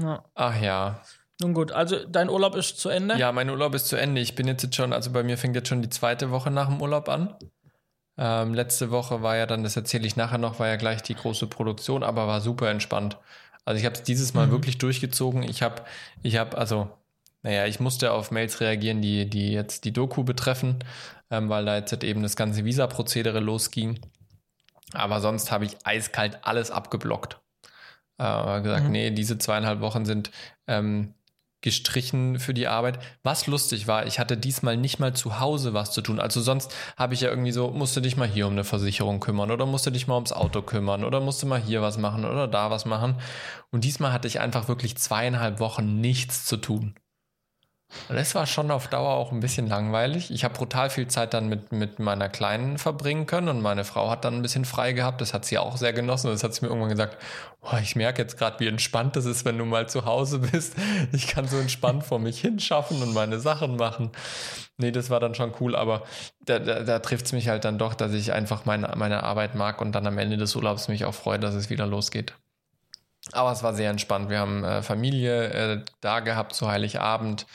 Ja. 0.00 0.24
Ach 0.34 0.60
ja. 0.60 1.02
Nun 1.40 1.54
gut, 1.54 1.72
also 1.72 2.04
dein 2.06 2.28
Urlaub 2.28 2.54
ist 2.54 2.78
zu 2.78 2.88
Ende. 2.88 3.16
Ja, 3.16 3.32
mein 3.32 3.50
Urlaub 3.50 3.74
ist 3.74 3.88
zu 3.88 3.96
Ende. 3.96 4.20
Ich 4.20 4.34
bin 4.34 4.46
jetzt, 4.46 4.62
jetzt 4.62 4.76
schon, 4.76 4.92
also 4.92 5.10
bei 5.10 5.22
mir 5.22 5.36
fängt 5.38 5.56
jetzt 5.56 5.68
schon 5.68 5.82
die 5.82 5.88
zweite 5.90 6.30
Woche 6.30 6.50
nach 6.50 6.68
dem 6.68 6.80
Urlaub 6.80 7.08
an. 7.08 7.34
Ähm, 8.18 8.54
letzte 8.54 8.90
Woche 8.90 9.22
war 9.22 9.36
ja 9.36 9.46
dann, 9.46 9.62
das 9.64 9.74
erzähle 9.76 10.06
ich 10.06 10.16
nachher 10.16 10.38
noch, 10.38 10.58
war 10.58 10.68
ja 10.68 10.76
gleich 10.76 11.02
die 11.02 11.14
große 11.14 11.46
Produktion, 11.46 12.02
aber 12.02 12.26
war 12.28 12.40
super 12.40 12.70
entspannt. 12.70 13.16
Also 13.64 13.78
ich 13.80 13.86
habe 13.86 13.94
es 13.94 14.02
dieses 14.02 14.34
Mal 14.34 14.46
Mhm. 14.46 14.52
wirklich 14.52 14.78
durchgezogen. 14.78 15.42
Ich 15.42 15.62
habe, 15.62 15.82
ich 16.22 16.36
habe, 16.36 16.56
also, 16.58 16.90
naja, 17.42 17.66
ich 17.66 17.80
musste 17.80 18.12
auf 18.12 18.30
Mails 18.30 18.60
reagieren, 18.60 19.00
die, 19.02 19.28
die 19.28 19.52
jetzt 19.52 19.84
die 19.84 19.92
Doku 19.92 20.24
betreffen, 20.24 20.84
ähm, 21.30 21.48
weil 21.48 21.64
da 21.64 21.76
jetzt 21.76 22.04
eben 22.04 22.22
das 22.22 22.36
ganze 22.36 22.64
Visa-Prozedere 22.64 23.40
losging. 23.40 23.98
Aber 24.92 25.20
sonst 25.20 25.50
habe 25.50 25.64
ich 25.64 25.76
eiskalt 25.84 26.38
alles 26.42 26.70
abgeblockt. 26.70 27.40
Aber 28.22 28.60
gesagt, 28.60 28.84
Mhm. 28.84 28.92
nee, 28.92 29.10
diese 29.10 29.38
zweieinhalb 29.38 29.80
Wochen 29.80 30.04
sind 30.04 30.30
ähm, 30.66 31.14
gestrichen 31.62 32.40
für 32.40 32.54
die 32.54 32.66
Arbeit. 32.66 32.98
Was 33.22 33.46
lustig 33.46 33.86
war, 33.86 34.06
ich 34.06 34.18
hatte 34.18 34.36
diesmal 34.36 34.76
nicht 34.76 34.98
mal 34.98 35.14
zu 35.14 35.38
Hause 35.38 35.72
was 35.74 35.92
zu 35.92 36.02
tun. 36.02 36.18
Also 36.18 36.40
sonst 36.40 36.74
habe 36.96 37.14
ich 37.14 37.20
ja 37.20 37.30
irgendwie 37.30 37.52
so, 37.52 37.70
musste 37.70 38.02
dich 38.02 38.16
mal 38.16 38.28
hier 38.28 38.46
um 38.48 38.52
eine 38.52 38.64
Versicherung 38.64 39.20
kümmern 39.20 39.50
oder 39.50 39.64
musste 39.64 39.92
dich 39.92 40.08
mal 40.08 40.16
ums 40.16 40.32
Auto 40.32 40.60
kümmern 40.62 41.04
oder 41.04 41.20
musste 41.20 41.46
mal 41.46 41.60
hier 41.60 41.80
was 41.80 41.98
machen 41.98 42.24
oder 42.24 42.48
da 42.48 42.70
was 42.70 42.84
machen. 42.84 43.16
Und 43.70 43.84
diesmal 43.84 44.12
hatte 44.12 44.26
ich 44.26 44.40
einfach 44.40 44.66
wirklich 44.68 44.96
zweieinhalb 44.96 45.60
Wochen 45.60 46.00
nichts 46.00 46.44
zu 46.44 46.56
tun. 46.56 46.96
Das 48.08 48.34
war 48.34 48.46
schon 48.46 48.70
auf 48.70 48.88
Dauer 48.88 49.14
auch 49.14 49.32
ein 49.32 49.40
bisschen 49.40 49.66
langweilig. 49.68 50.30
Ich 50.30 50.44
habe 50.44 50.54
brutal 50.54 50.90
viel 50.90 51.08
Zeit 51.08 51.34
dann 51.34 51.48
mit, 51.48 51.72
mit 51.72 51.98
meiner 51.98 52.28
Kleinen 52.28 52.78
verbringen 52.78 53.26
können 53.26 53.48
und 53.48 53.60
meine 53.60 53.84
Frau 53.84 54.10
hat 54.10 54.24
dann 54.24 54.34
ein 54.34 54.42
bisschen 54.42 54.64
frei 54.64 54.92
gehabt. 54.92 55.20
Das 55.20 55.34
hat 55.34 55.44
sie 55.44 55.58
auch 55.58 55.76
sehr 55.76 55.92
genossen. 55.92 56.28
Das 56.30 56.42
hat 56.42 56.54
sie 56.54 56.64
mir 56.64 56.68
irgendwann 56.68 56.90
gesagt, 56.90 57.18
oh, 57.60 57.76
ich 57.82 57.96
merke 57.96 58.20
jetzt 58.20 58.38
gerade, 58.38 58.58
wie 58.60 58.66
entspannt 58.66 59.16
das 59.16 59.24
ist, 59.24 59.44
wenn 59.44 59.58
du 59.58 59.64
mal 59.64 59.88
zu 59.88 60.04
Hause 60.04 60.40
bist. 60.40 60.74
Ich 61.12 61.26
kann 61.26 61.46
so 61.48 61.58
entspannt 61.58 62.04
vor 62.04 62.18
mich 62.18 62.40
hinschaffen 62.40 63.02
und 63.02 63.14
meine 63.14 63.38
Sachen 63.40 63.76
machen. 63.76 64.10
Nee, 64.78 64.90
das 64.90 65.10
war 65.10 65.20
dann 65.20 65.34
schon 65.34 65.52
cool, 65.60 65.76
aber 65.76 66.02
da, 66.44 66.58
da, 66.58 66.80
da 66.82 66.98
trifft 66.98 67.26
es 67.26 67.32
mich 67.32 67.48
halt 67.48 67.64
dann 67.64 67.78
doch, 67.78 67.94
dass 67.94 68.12
ich 68.12 68.32
einfach 68.32 68.64
meine, 68.64 68.92
meine 68.96 69.22
Arbeit 69.22 69.54
mag 69.54 69.80
und 69.80 69.92
dann 69.92 70.06
am 70.06 70.18
Ende 70.18 70.36
des 70.36 70.56
Urlaubs 70.56 70.88
mich 70.88 71.04
auch 71.04 71.14
freue, 71.14 71.38
dass 71.38 71.54
es 71.54 71.70
wieder 71.70 71.86
losgeht. 71.86 72.34
Aber 73.30 73.52
es 73.52 73.62
war 73.62 73.74
sehr 73.74 73.90
entspannt. 73.90 74.30
Wir 74.30 74.40
haben 74.40 74.64
äh, 74.64 74.82
Familie 74.82 75.44
äh, 75.50 75.84
da 76.00 76.20
gehabt 76.20 76.54
zu 76.54 76.68
Heiligabend. 76.68 77.46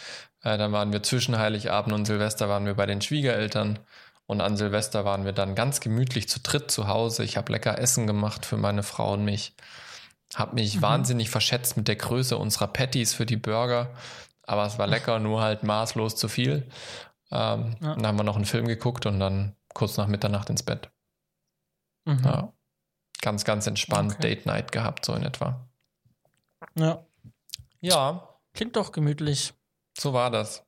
Äh, 0.44 0.58
dann 0.58 0.72
waren 0.72 0.92
wir 0.94 1.04
zwischen 1.04 1.38
Heiligabend 1.38 1.94
und 1.94 2.06
Silvester 2.06 2.50
waren 2.50 2.66
wir 2.66 2.74
bei 2.76 2.86
den 2.86 3.02
Schwiegereltern. 3.02 3.80
Und 4.26 4.42
an 4.42 4.58
Silvester 4.58 5.06
waren 5.06 5.24
wir 5.26 5.32
dann 5.34 5.56
ganz 5.56 5.80
gemütlich 5.80 6.28
zu 6.28 6.40
dritt 6.42 6.70
zu 6.70 6.88
Hause. 6.88 7.24
Ich 7.24 7.38
habe 7.38 7.52
lecker 7.52 7.78
Essen 7.80 8.08
gemacht 8.08 8.46
für 8.46 8.58
meine 8.58 8.84
Frau 8.84 9.14
und 9.14 9.24
mich. 9.24 9.56
Habe 10.36 10.56
mich 10.56 10.76
Mhm. 10.78 10.82
wahnsinnig 10.82 11.30
verschätzt 11.30 11.78
mit 11.78 11.88
der 11.88 11.96
Größe 11.96 12.38
unserer 12.38 12.68
Patties 12.68 13.14
für 13.14 13.26
die 13.26 13.38
Burger. 13.38 13.90
Aber 14.44 14.66
es 14.66 14.78
war 14.78 14.88
lecker, 14.88 15.20
nur 15.20 15.42
halt 15.42 15.64
maßlos 15.64 16.16
zu 16.18 16.28
viel. 16.28 16.70
Ähm, 17.32 17.76
Ja. 17.82 17.96
Dann 17.96 18.06
haben 18.08 18.18
wir 18.18 18.24
noch 18.24 18.36
einen 18.36 18.46
Film 18.46 18.68
geguckt 18.68 19.06
und 19.06 19.20
dann 19.20 19.56
kurz 19.74 19.96
nach 19.98 20.08
Mitternacht 20.08 20.50
ins 20.50 20.64
Bett. 20.64 20.90
Mhm. 22.06 22.22
Ja. 22.26 22.54
Ganz, 23.22 23.46
ganz 23.46 23.66
entspannt 23.68 24.14
Okay. 24.14 24.22
Date 24.22 24.46
Night 24.46 24.72
gehabt, 24.72 25.06
so 25.06 25.14
in 25.14 25.24
etwa. 25.24 25.66
ja. 26.76 27.04
Ja, 27.80 28.28
Klingt 28.54 28.76
doch 28.76 28.92
gemütlich. 28.92 29.54
So 30.00 30.14
war 30.14 30.32
das. 30.32 30.64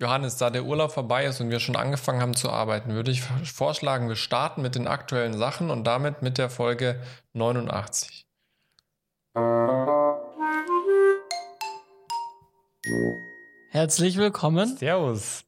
Johannes, 0.00 0.36
da 0.36 0.50
der 0.50 0.64
Urlaub 0.64 0.92
vorbei 0.92 1.26
ist 1.26 1.40
und 1.40 1.50
wir 1.50 1.60
schon 1.60 1.76
angefangen 1.76 2.20
haben 2.20 2.34
zu 2.34 2.50
arbeiten, 2.50 2.94
würde 2.94 3.12
ich 3.12 3.22
vorschlagen, 3.22 4.08
wir 4.08 4.16
starten 4.16 4.62
mit 4.62 4.74
den 4.74 4.88
aktuellen 4.88 5.38
Sachen 5.38 5.70
und 5.70 5.84
damit 5.84 6.22
mit 6.22 6.38
der 6.38 6.50
Folge 6.50 7.00
89. 7.34 8.26
Herzlich 13.70 14.16
willkommen. 14.16 14.76
Servus. 14.76 15.44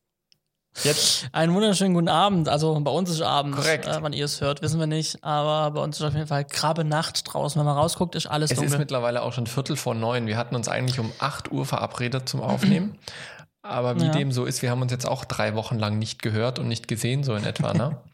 Jetzt, 0.83 1.29
Einen 1.33 1.55
wunderschönen 1.55 1.95
guten 1.95 2.09
Abend. 2.09 2.49
Also 2.49 2.79
bei 2.81 2.91
uns 2.91 3.09
ist 3.09 3.21
Abend. 3.23 3.55
Korrekt. 3.55 3.87
Äh, 3.87 3.99
wann 4.03 4.13
ihr 4.13 4.25
es 4.25 4.41
hört, 4.41 4.61
wissen 4.61 4.81
wir 4.81 4.87
nicht. 4.89 5.23
Aber 5.23 5.71
bei 5.71 5.81
uns 5.81 5.99
ist 5.99 6.03
auf 6.05 6.15
jeden 6.15 6.27
Fall 6.27 6.45
grabe 6.45 6.85
Nacht 6.85 7.33
draußen. 7.33 7.59
Wenn 7.59 7.67
man 7.67 7.77
rausguckt, 7.77 8.15
ist 8.17 8.27
alles 8.27 8.51
es 8.51 8.57
ist 8.59 8.63
dunkel. 8.63 8.79
mittlerweile 8.81 9.23
auch 9.23 9.33
schon 9.33 9.47
Viertel 9.47 9.77
vor 9.77 9.95
neun. 9.95 10.27
Wir 10.27 10.37
hatten 10.37 10.57
uns 10.57 10.69
eigentlich 10.69 10.99
um 10.99 11.13
8 11.21 11.53
Uhr 11.53 11.65
verabredet 11.65 12.29
zum 12.29 12.41
Aufnehmen. 12.43 12.99
Aber 13.63 13.99
wie 14.01 14.05
Ja. 14.07 14.11
dem 14.13 14.33
so 14.33 14.45
ist, 14.45 14.61
wir 14.63 14.71
haben 14.71 14.83
uns 14.83 14.93
jetzt 14.93 15.07
auch 15.07 15.25
drei 15.25 15.55
Wochen 15.55 15.79
lang 15.79 15.99
nicht 15.99 16.21
gehört 16.21 16.59
und 16.59 16.69
nicht 16.69 16.87
gesehen, 16.89 17.25
so 17.25 17.35
in 17.35 17.45
etwa, 17.45 17.73
ne? 17.73 17.97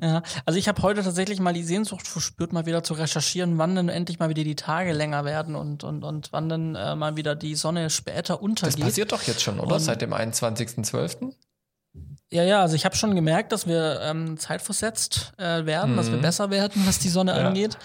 Ja, 0.00 0.22
also 0.46 0.58
ich 0.58 0.68
habe 0.68 0.80
heute 0.82 1.02
tatsächlich 1.02 1.38
mal 1.38 1.52
die 1.52 1.62
Sehnsucht 1.64 2.08
verspürt, 2.08 2.52
mal 2.54 2.64
wieder 2.64 2.82
zu 2.82 2.94
recherchieren, 2.94 3.58
wann 3.58 3.74
denn 3.76 3.88
endlich 3.90 4.18
mal 4.18 4.30
wieder 4.30 4.42
die 4.42 4.56
Tage 4.56 4.92
länger 4.94 5.24
werden 5.26 5.54
und, 5.54 5.84
und, 5.84 6.02
und 6.02 6.28
wann 6.32 6.48
denn 6.48 6.74
äh, 6.74 6.96
mal 6.96 7.16
wieder 7.16 7.34
die 7.34 7.54
Sonne 7.54 7.90
später 7.90 8.34
Das 8.34 8.42
untergeht. 8.42 8.80
passiert 8.80 9.12
doch 9.12 9.22
jetzt 9.24 9.42
schon, 9.42 9.60
oder? 9.60 9.74
Und- 9.74 9.80
Seit 9.80 10.00
dem 10.00 10.14
21.12.? 10.14 11.34
Ja, 12.32 12.42
ja, 12.42 12.62
also 12.62 12.74
ich 12.74 12.86
habe 12.86 12.96
schon 12.96 13.14
gemerkt, 13.14 13.52
dass 13.52 13.66
wir 13.66 14.00
ähm, 14.00 14.38
zeitversetzt 14.38 15.34
äh, 15.36 15.66
werden, 15.66 15.94
dass 15.98 16.10
wir 16.10 16.16
Mhm. 16.16 16.22
besser 16.22 16.48
werden, 16.48 16.82
was 16.86 16.98
die 16.98 17.10
Sonne 17.10 17.32
Ja. 17.38 17.46
angeht, 17.48 17.76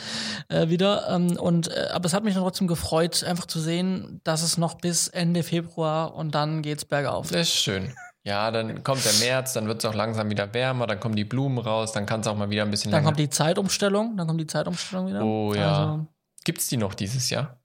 äh, 0.48 0.70
wieder. 0.70 1.10
Ähm, 1.10 1.36
und 1.38 1.68
äh, 1.68 1.88
aber 1.92 2.06
es 2.06 2.14
hat 2.14 2.24
mich 2.24 2.34
dann 2.36 2.44
trotzdem 2.44 2.68
gefreut, 2.68 3.26
einfach 3.26 3.48
zu 3.48 3.60
sehen, 3.60 4.22
dass 4.24 4.44
es 4.44 4.58
noch 4.58 4.76
bis 4.76 5.10
Ende 5.10 5.44
Februar 5.44 6.16
und 6.16 6.34
dann 6.34 6.62
geht's 6.62 6.86
bergauf. 6.86 7.30
Das 7.32 7.50
ist 7.50 7.56
schön. 7.56 7.94
Ja, 8.28 8.52
dann 8.52 8.84
kommt 8.84 9.06
der 9.06 9.14
März, 9.14 9.54
dann 9.54 9.68
wird 9.70 9.80
es 9.80 9.86
auch 9.90 9.94
langsam 9.94 10.30
wieder 10.30 10.54
wärmer, 10.54 10.86
dann 10.86 11.00
kommen 11.00 11.16
die 11.16 11.24
Blumen 11.24 11.60
raus, 11.60 11.94
dann 11.94 12.06
kann 12.06 12.20
es 12.20 12.28
auch 12.28 12.36
mal 12.36 12.50
wieder 12.50 12.64
ein 12.64 12.72
bisschen 12.72 12.92
Dann 12.92 13.00
länger. 13.00 13.08
kommt 13.12 13.20
die 13.20 13.30
Zeitumstellung, 13.30 14.18
dann 14.18 14.28
kommt 14.28 14.42
die 14.42 14.48
Zeitumstellung 14.48 15.08
wieder. 15.08 15.24
Oh 15.24 15.54
ja. 15.54 15.92
Also, 15.94 16.08
Gibt 16.44 16.60
es 16.60 16.68
die 16.68 16.76
noch 16.76 16.94
dieses 16.94 17.30
Jahr? 17.30 17.62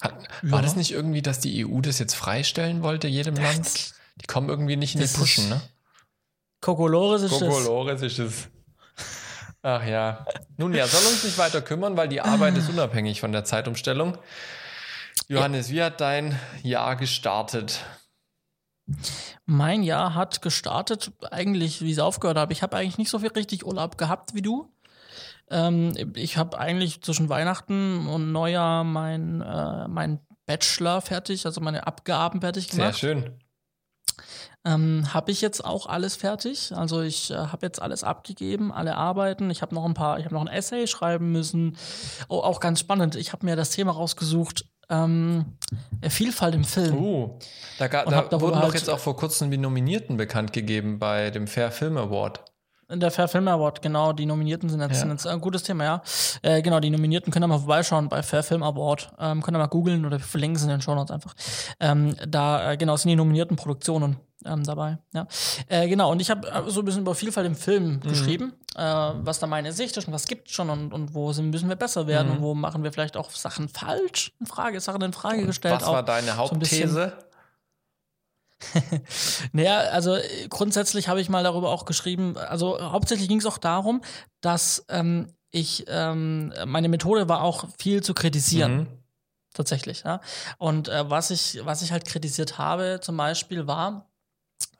Hat, 0.00 0.14
Ja. 0.44 0.52
War 0.52 0.62
das 0.62 0.76
nicht 0.76 0.92
irgendwie, 0.92 1.22
dass 1.22 1.40
die 1.40 1.66
EU 1.66 1.80
das 1.80 1.98
jetzt 1.98 2.14
freistellen 2.14 2.84
wollte, 2.84 3.08
jedem 3.08 3.34
Land? 3.34 3.94
Die 4.20 4.26
kommen 4.28 4.48
irgendwie 4.48 4.76
nicht 4.76 4.94
in 4.94 5.00
die 5.00 5.06
Das 5.08 5.14
Puschen, 5.14 5.48
ne? 5.48 5.60
Kokolores 6.60 7.22
ist 7.22 7.32
das. 7.32 7.40
Kokolores 7.40 8.02
ist 8.02 8.20
es. 8.20 8.48
Ach 9.62 9.84
ja. 9.84 10.24
Nun 10.56 10.72
ja, 10.72 10.86
soll 10.86 11.04
uns 11.04 11.24
nicht 11.24 11.36
weiter 11.36 11.62
kümmern, 11.62 11.96
weil 11.96 12.06
die 12.06 12.20
Arbeit 12.20 12.56
ist 12.56 12.68
unabhängig 12.70 13.20
von 13.20 13.32
der 13.32 13.44
Zeitumstellung. 13.44 14.16
Johannes, 15.26 15.70
wie 15.70 15.82
hat 15.82 16.00
dein 16.00 16.38
Jahr 16.62 16.94
gestartet? 16.94 17.80
Mein 19.44 19.82
Jahr 19.82 20.14
hat 20.14 20.42
gestartet, 20.42 21.12
eigentlich, 21.30 21.82
wie 21.82 21.92
es 21.92 21.98
aufgehört 21.98 22.38
habe. 22.38 22.52
Ich 22.52 22.62
habe 22.62 22.76
eigentlich 22.76 22.98
nicht 22.98 23.10
so 23.10 23.18
viel 23.18 23.30
richtig 23.30 23.66
Urlaub 23.66 23.98
gehabt 23.98 24.34
wie 24.34 24.42
du. 24.42 24.70
Ähm, 25.50 25.92
ich 26.14 26.36
habe 26.36 26.58
eigentlich 26.58 27.02
zwischen 27.02 27.28
Weihnachten 27.28 28.06
und 28.06 28.32
Neujahr 28.32 28.84
mein, 28.84 29.40
äh, 29.40 29.88
mein 29.88 30.20
Bachelor 30.46 31.00
fertig, 31.00 31.46
also 31.46 31.60
meine 31.60 31.86
Abgaben 31.86 32.40
fertig 32.40 32.68
gemacht. 32.68 32.94
Sehr 32.96 33.14
schön. 33.14 33.38
Ähm, 34.64 35.14
habe 35.14 35.30
ich 35.30 35.40
jetzt 35.42 35.64
auch 35.64 35.86
alles 35.86 36.16
fertig. 36.16 36.72
Also 36.74 37.00
ich 37.00 37.30
äh, 37.30 37.36
habe 37.36 37.64
jetzt 37.64 37.80
alles 37.80 38.02
abgegeben, 38.02 38.72
alle 38.72 38.96
Arbeiten. 38.96 39.48
Ich 39.50 39.62
habe 39.62 39.74
noch 39.74 39.84
ein 39.84 39.94
paar, 39.94 40.18
ich 40.18 40.24
habe 40.24 40.34
noch 40.34 40.40
ein 40.40 40.52
Essay 40.52 40.88
schreiben 40.88 41.30
müssen. 41.30 41.76
Oh, 42.28 42.38
auch 42.38 42.58
ganz 42.58 42.80
spannend. 42.80 43.14
Ich 43.14 43.32
habe 43.32 43.46
mir 43.46 43.54
das 43.54 43.70
Thema 43.70 43.92
rausgesucht. 43.92 44.64
Ähm, 44.88 45.56
Vielfalt 46.08 46.54
im 46.54 46.64
Film. 46.64 46.96
Uh, 46.96 47.38
da, 47.78 47.88
da, 47.88 48.04
da 48.04 48.40
wurden 48.40 48.56
halt 48.56 48.68
doch 48.68 48.74
jetzt 48.74 48.88
auch 48.88 48.98
vor 48.98 49.16
kurzem 49.16 49.50
die 49.50 49.58
Nominierten 49.58 50.16
bekannt 50.16 50.52
gegeben 50.52 50.98
bei 50.98 51.30
dem 51.30 51.46
Fair 51.46 51.72
Film 51.72 51.96
Award. 51.96 52.40
Der 52.88 53.10
Fair 53.10 53.26
Film 53.26 53.48
Award, 53.48 53.82
genau, 53.82 54.12
die 54.12 54.26
Nominierten 54.26 54.68
sind 54.68 54.80
jetzt, 54.80 55.02
ja. 55.02 55.10
jetzt 55.10 55.26
ein 55.26 55.40
gutes 55.40 55.64
Thema, 55.64 55.84
ja. 55.84 56.02
Äh, 56.42 56.62
genau, 56.62 56.78
die 56.78 56.90
Nominierten 56.90 57.32
können 57.32 57.42
da 57.42 57.48
mal 57.48 57.58
vorbeischauen 57.58 58.08
bei 58.08 58.22
Fair 58.22 58.44
Film 58.44 58.62
Award. 58.62 59.10
Ähm, 59.18 59.42
können 59.42 59.54
da 59.54 59.58
mal 59.58 59.66
googeln 59.66 60.06
oder 60.06 60.20
verlinken 60.20 60.56
es 60.56 60.62
in 60.62 60.68
den 60.68 60.80
Show 60.80 60.94
Notes 60.94 61.10
einfach. 61.10 61.34
Ähm, 61.80 62.14
da, 62.28 62.72
äh, 62.72 62.76
genau, 62.76 62.96
sind 62.96 63.08
die 63.08 63.16
nominierten 63.16 63.56
Produktionen 63.56 64.16
ähm, 64.44 64.62
dabei. 64.62 64.98
Ja. 65.12 65.26
Äh, 65.68 65.88
genau, 65.88 66.12
und 66.12 66.20
ich 66.20 66.30
habe 66.30 66.46
äh, 66.48 66.70
so 66.70 66.80
ein 66.80 66.84
bisschen 66.84 67.02
über 67.02 67.16
Vielfalt 67.16 67.46
im 67.46 67.56
Film 67.56 67.94
mhm. 67.94 68.00
geschrieben, 68.00 68.52
äh, 68.76 68.82
was 68.82 69.40
da 69.40 69.48
meine 69.48 69.72
Sicht 69.72 69.96
ist 69.96 70.06
und 70.06 70.14
was 70.14 70.26
gibt 70.26 70.50
schon 70.50 70.70
und, 70.70 70.92
und 70.92 71.14
wo 71.14 71.32
müssen 71.32 71.68
wir 71.68 71.76
besser 71.76 72.06
werden 72.06 72.28
mhm. 72.28 72.36
und 72.36 72.42
wo 72.42 72.54
machen 72.54 72.84
wir 72.84 72.92
vielleicht 72.92 73.16
auch 73.16 73.30
Sachen 73.30 73.68
falsch, 73.68 74.32
in 74.38 74.46
Frage, 74.46 74.80
Sachen 74.80 75.02
in 75.02 75.12
Frage 75.12 75.40
und 75.40 75.46
gestellt. 75.46 75.80
Was 75.80 75.88
war 75.88 76.04
deine 76.04 76.36
Hauptthese? 76.36 77.12
So 77.18 77.25
naja, 79.52 79.78
also 79.90 80.14
äh, 80.14 80.48
grundsätzlich 80.48 81.08
habe 81.08 81.20
ich 81.20 81.28
mal 81.28 81.42
darüber 81.44 81.70
auch 81.70 81.84
geschrieben, 81.84 82.36
also 82.36 82.80
hauptsächlich 82.80 83.28
ging 83.28 83.38
es 83.38 83.46
auch 83.46 83.58
darum, 83.58 84.02
dass 84.40 84.84
ähm, 84.88 85.32
ich, 85.50 85.84
ähm, 85.88 86.52
meine 86.66 86.88
Methode 86.88 87.28
war 87.28 87.42
auch 87.42 87.66
viel 87.78 88.02
zu 88.02 88.14
kritisieren. 88.14 88.76
Mhm. 88.76 88.86
Tatsächlich, 89.54 90.02
ja. 90.04 90.20
Und 90.58 90.88
äh, 90.88 91.08
was 91.08 91.30
ich, 91.30 91.60
was 91.64 91.80
ich 91.80 91.90
halt 91.90 92.04
kritisiert 92.04 92.58
habe, 92.58 93.00
zum 93.00 93.16
Beispiel, 93.16 93.66
war, 93.66 94.05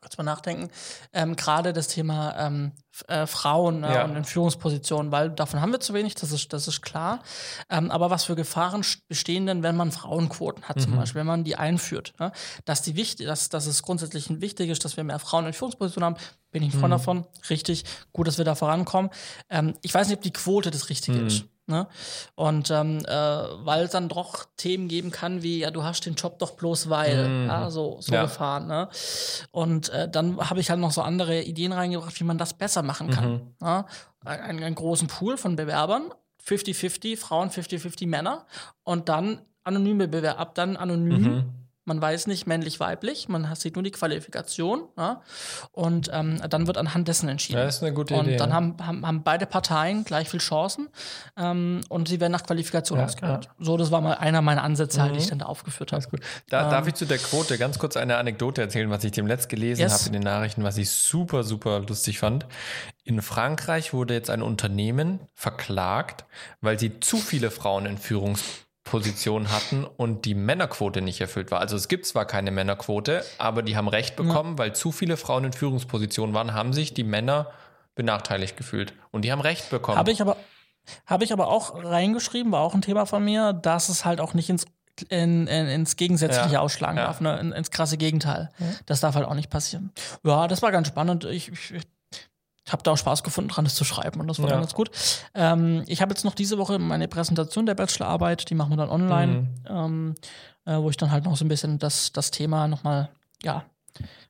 kurz 0.07 0.19
mal 0.19 0.25
nachdenken, 0.25 0.71
ähm, 1.13 1.35
gerade 1.35 1.73
das 1.73 1.89
Thema 1.89 2.37
ähm, 2.39 2.71
äh, 3.09 3.27
Frauen 3.27 3.83
äh, 3.83 3.93
ja. 3.93 4.05
und 4.05 4.15
in 4.15 4.25
Führungspositionen, 4.25 5.11
weil 5.11 5.31
davon 5.31 5.61
haben 5.61 5.73
wir 5.73 5.81
zu 5.81 5.95
wenig, 5.95 6.15
das 6.15 6.31
ist, 6.31 6.53
das 6.53 6.69
ist 6.69 6.81
klar. 6.81 7.21
Ähm, 7.69 7.91
aber 7.91 8.09
was 8.09 8.23
für 8.23 8.37
Gefahren 8.37 8.85
bestehen 9.09 9.47
denn, 9.47 9.65
wenn 9.65 9.77
man 9.77 9.91
Frauenquoten 9.91 10.63
hat, 10.65 10.77
mhm. 10.77 10.81
zum 10.81 10.97
Beispiel, 10.97 11.21
wenn 11.21 11.27
man 11.27 11.43
die 11.43 11.57
einführt? 11.57 12.15
Ne? 12.21 12.31
Dass, 12.65 12.83
die 12.83 12.95
wichtig, 12.95 13.27
dass, 13.27 13.49
dass 13.49 13.67
es 13.67 13.83
grundsätzlich 13.83 14.41
wichtig 14.41 14.71
ist, 14.71 14.85
dass 14.85 14.97
wir 14.97 15.03
mehr 15.03 15.19
Frauen 15.19 15.45
in 15.45 15.53
Führungspositionen 15.53 16.15
haben, 16.15 16.25
bin 16.53 16.63
ich 16.63 16.73
voll 16.73 16.89
mhm. 16.89 16.93
davon. 16.93 17.27
Richtig, 17.51 17.85
gut, 18.13 18.29
dass 18.29 18.39
wir 18.39 18.45
da 18.45 18.55
vorankommen. 18.55 19.11
Ähm, 19.51 19.75
ich 19.83 19.93
weiß 19.93 20.07
nicht, 20.07 20.19
ob 20.19 20.23
die 20.23 20.33
Quote 20.33 20.71
das 20.71 20.89
Richtige 20.89 21.19
mhm. 21.19 21.27
ist. 21.27 21.45
Ne? 21.67 21.89
Und 22.37 22.71
ähm, 22.71 23.05
äh, 23.07 23.11
weil 23.11 23.85
es 23.85 23.91
dann 23.91 24.09
doch 24.09 24.47
Themen 24.57 24.87
geben 24.87 25.11
kann, 25.11 25.43
wie, 25.43 25.59
ja, 25.59 25.71
du 25.71 25.83
hast 25.83 26.07
den 26.07 26.15
Job 26.15 26.39
doch 26.39 26.53
bloß 26.53 26.91
weil, 26.91 27.29
mhm. 27.29 27.49
ja, 27.49 27.71
so, 27.71 27.99
so 28.01 28.15
ja. 28.15 28.23
gefahren. 28.23 28.69
Ne? 28.69 28.89
Und 29.51 29.89
äh, 29.89 30.09
dann 30.09 30.39
habe 30.39 30.61
ich 30.61 30.71
halt 30.71 30.79
noch 30.79 30.93
so 30.93 31.03
andere 31.03 31.43
Ideen 31.43 31.73
reingebracht, 31.73 32.19
wie 32.21 32.25
man 32.25 32.39
das 32.39 32.55
besser 32.55 32.83
machen 32.83 33.11
kann. 33.11 33.33
Mhm. 33.33 33.55
Ne? 33.61 33.85
Einen, 34.25 34.63
einen 34.63 34.75
großen 34.75 35.09
Pool 35.09 35.37
von 35.37 35.57
Bewerbern, 35.57 36.13
50-50, 36.47 37.17
Frauen 37.17 37.51
50-50 37.51 38.07
Männer 38.07 38.47
und 38.85 39.09
dann 39.09 39.41
anonyme 39.65 40.07
Bewerber, 40.07 40.39
ab 40.39 40.55
dann 40.55 40.77
anonym. 40.77 41.23
Mhm 41.23 41.66
man 41.87 42.03
weiß 42.03 42.27
nicht 42.27 42.47
männlich-weiblich, 42.47 43.29
man 43.29 43.55
sieht 43.55 43.77
nur 43.77 43.83
die 43.83 43.93
Qualifikation. 43.93 44.89
Ja? 44.99 45.23
Und 45.73 46.11
ähm, 46.13 46.41
dann 46.51 46.67
wird 46.67 46.79
anhand 46.79 47.09
dessen 47.09 47.29
entschieden. 47.29 47.59
Das 47.59 47.77
ist 47.77 47.83
eine 47.83 47.95
gute 47.95 48.15
und 48.15 48.25
Idee. 48.25 48.33
Und 48.33 48.41
dann 48.41 48.53
haben, 48.53 48.77
haben, 48.85 49.07
haben, 49.07 49.23
beide 49.23 49.47
Parteien 49.47 50.05
gleich 50.05 50.29
viel 50.29 50.41
Chancen 50.41 50.89
ähm, 51.37 51.81
und 51.89 52.09
sie 52.09 52.21
werden 52.21 52.33
nach 52.33 52.43
Qualifikation 52.43 52.99
ja, 52.99 53.05
ausgewählt. 53.05 53.45
Ja. 53.45 53.65
So, 53.65 53.77
das 53.77 53.91
war 53.91 54.01
mal 54.01 54.15
einer 54.15 54.43
meiner 54.43 54.65
Ansätze, 54.65 55.01
mhm. 55.01 55.13
die 55.13 55.21
ich 55.21 55.29
dann 55.29 55.39
da 55.39 55.47
aufgeführt 55.47 55.93
habe. 55.93 55.97
Da, 56.49 56.65
ähm, 56.65 56.71
darf 56.71 56.87
ich 56.89 56.95
zu 56.95 57.07
der 57.07 57.19
Quote 57.19 57.57
ganz 57.57 57.79
kurz 57.79 57.97
eine 57.97 58.17
Anekdote 58.17 58.61
erzählen, 58.61 58.91
was 58.91 59.05
ich 59.05 59.13
dem 59.13 59.27
letzt 59.27 59.49
gelesen 59.49 59.83
yes. 59.83 59.93
habe 59.93 60.07
in 60.09 60.13
den 60.15 60.23
Nachrichten, 60.23 60.65
was 60.65 60.77
ich 60.77 60.91
super, 60.91 61.45
super 61.45 61.81
lustig 61.81 62.19
fand. 62.19 62.47
In 63.05 63.23
Frankreich 63.23 63.93
wurde 63.93 64.15
jetzt 64.15 64.31
ein 64.31 64.43
Unternehmen 64.43 65.21
verklagt, 65.35 66.25
weil 66.61 66.79
sie 66.79 66.99
zu 66.99 67.19
viele 67.19 67.53
Frauen 67.53 67.87
in 67.87 67.99
Führungs 67.99 68.43
Position 68.87 69.51
hatten 69.51 69.85
und 69.85 70.25
die 70.25 70.35
Männerquote 70.35 71.03
nicht 71.03 71.21
erfüllt 71.21 71.51
war. 71.51 71.61
Also 71.61 71.77
es 71.77 71.89
gibt 71.89 72.07
zwar 72.07 72.25
keine 72.25 72.51
Männerquote, 72.51 73.25
aber 73.37 73.63
die 73.63 73.77
haben 73.77 73.89
Recht 73.89 74.17
bekommen, 74.17 74.53
ja. 74.53 74.59
weil 74.59 74.75
zu 74.75 74.93
viele 74.93 75.19
Frauen 75.19 75.45
in 75.45 75.53
Führungspositionen 75.53 76.35
waren, 76.35 76.55
haben 76.55 76.73
sich 76.73 76.95
die 76.95 77.05
Männer 77.05 77.51
benachteiligt 77.97 78.57
gefühlt. 78.57 78.95
Und 79.11 79.23
die 79.23 79.33
haben 79.33 79.41
Recht 79.41 79.69
bekommen. 79.71 79.99
Habe 79.99 80.13
ich 80.13 80.23
aber, 80.23 80.37
habe 81.05 81.25
ich 81.25 81.33
aber 81.33 81.49
auch 81.49 81.75
reingeschrieben, 81.85 82.53
war 82.53 82.63
auch 82.63 82.75
ein 82.75 82.83
Thema 82.83 83.07
von 83.07 83.25
mir, 83.25 83.53
dass 83.53 83.89
es 83.89 84.05
halt 84.05 84.21
auch 84.21 84.33
nicht 84.33 84.49
ins 84.49 84.65
in, 85.11 85.47
in, 85.47 85.67
ins 85.67 85.97
Gegensätzliche 85.97 86.55
ja, 86.55 86.61
ausschlagen 86.61 86.97
ja. 86.97 87.05
darf, 87.05 87.21
ne? 87.21 87.39
In, 87.39 87.53
ins 87.53 87.71
krasse 87.71 87.99
Gegenteil. 87.99 88.49
Das 88.87 89.01
darf 89.01 89.15
halt 89.15 89.27
auch 89.27 89.35
nicht 89.35 89.51
passieren. 89.51 89.93
Ja, 90.25 90.49
das 90.49 90.63
war 90.63 90.73
ganz 90.73 90.89
spannend. 90.89 91.25
Ich, 91.27 91.53
ich 91.71 91.83
habe 92.73 92.83
da 92.83 92.93
auch 92.93 92.99
Spaß 92.99 93.23
gefunden, 93.23 93.51
dran 93.51 93.65
das 93.65 93.75
zu 93.75 93.85
schreiben 93.85 94.21
und 94.21 94.27
das 94.29 94.41
war 94.43 94.51
ja. 94.51 94.57
ganz 94.57 94.75
gut. 94.75 94.91
Ähm, 95.35 95.85
ich 95.87 96.03
habe 96.03 96.13
jetzt 96.13 96.25
noch 96.25 96.35
diese 96.35 96.59
Woche 96.59 96.79
meine 96.79 97.09
Präsentation 97.09 97.67
der 97.67 97.75
Bachelorarbeit, 97.75 98.51
die 98.51 98.55
machen 98.55 98.71
wir 98.71 98.77
dann 98.77 98.91
online, 98.91 99.33
mhm. 99.33 99.49
ähm, 99.69 100.15
äh, 100.65 100.77
wo 100.77 100.91
ich 100.91 100.97
dann 100.97 101.11
halt 101.11 101.25
noch 101.25 101.37
so 101.37 101.45
ein 101.45 101.49
bisschen 101.49 101.79
das, 101.79 102.13
das 102.13 102.31
Thema 102.31 102.69
nochmal, 102.69 103.11
ja, 103.43 103.65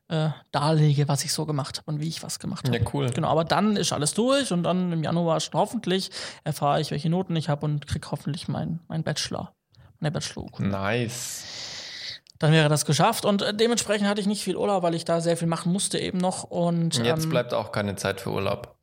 äh, 0.09 0.29
darlege, 0.53 1.09
was 1.09 1.25
ich 1.25 1.33
so 1.33 1.47
gemacht 1.47 1.79
habe 1.79 1.91
und 1.91 2.01
wie 2.01 2.09
ich 2.09 2.23
was 2.23 2.39
gemacht 2.39 2.69
habe. 2.69 2.79
Ja, 2.79 2.85
cool. 2.93 3.11
Genau, 3.11 3.29
aber 3.29 3.45
dann 3.45 3.77
ist 3.77 3.93
alles 3.93 4.15
durch 4.15 4.53
und 4.53 4.63
dann 4.63 4.93
im 4.93 5.03
Januar 5.03 5.41
schon 5.41 5.55
hoffentlich 5.55 6.11
erfahre 6.45 6.81
ich, 6.81 6.93
welche 6.93 7.11
Noten 7.11 7.35
ich 7.35 7.49
habe 7.49 7.65
und 7.65 7.87
kriege 7.87 8.09
hoffentlich 8.11 8.47
meinen 8.47 8.81
mein 8.87 9.03
Bachelor, 9.03 9.55
meine 9.99 10.13
Bachelor. 10.13 10.45
-Urkunde. 10.45 10.69
Nice 10.69 11.76
dann 12.39 12.53
wäre 12.53 12.69
das 12.69 12.85
geschafft. 12.85 13.25
Und 13.25 13.43
äh, 13.43 13.55
dementsprechend 13.55 14.09
hatte 14.09 14.21
ich 14.21 14.27
nicht 14.27 14.43
viel 14.43 14.57
Urlaub, 14.57 14.83
weil 14.83 14.95
ich 14.95 15.05
da 15.05 15.21
sehr 15.21 15.37
viel 15.37 15.49
machen 15.49 15.73
musste 15.73 15.99
eben 15.99 16.19
noch. 16.19 16.45
Und 16.45 16.99
jetzt 16.99 17.25
ähm, 17.25 17.31
bleibt 17.31 17.55
auch 17.55 17.73
keine 17.73 17.97
Zeit 17.97 18.21
für 18.21 18.31
Urlaub. 18.31 18.76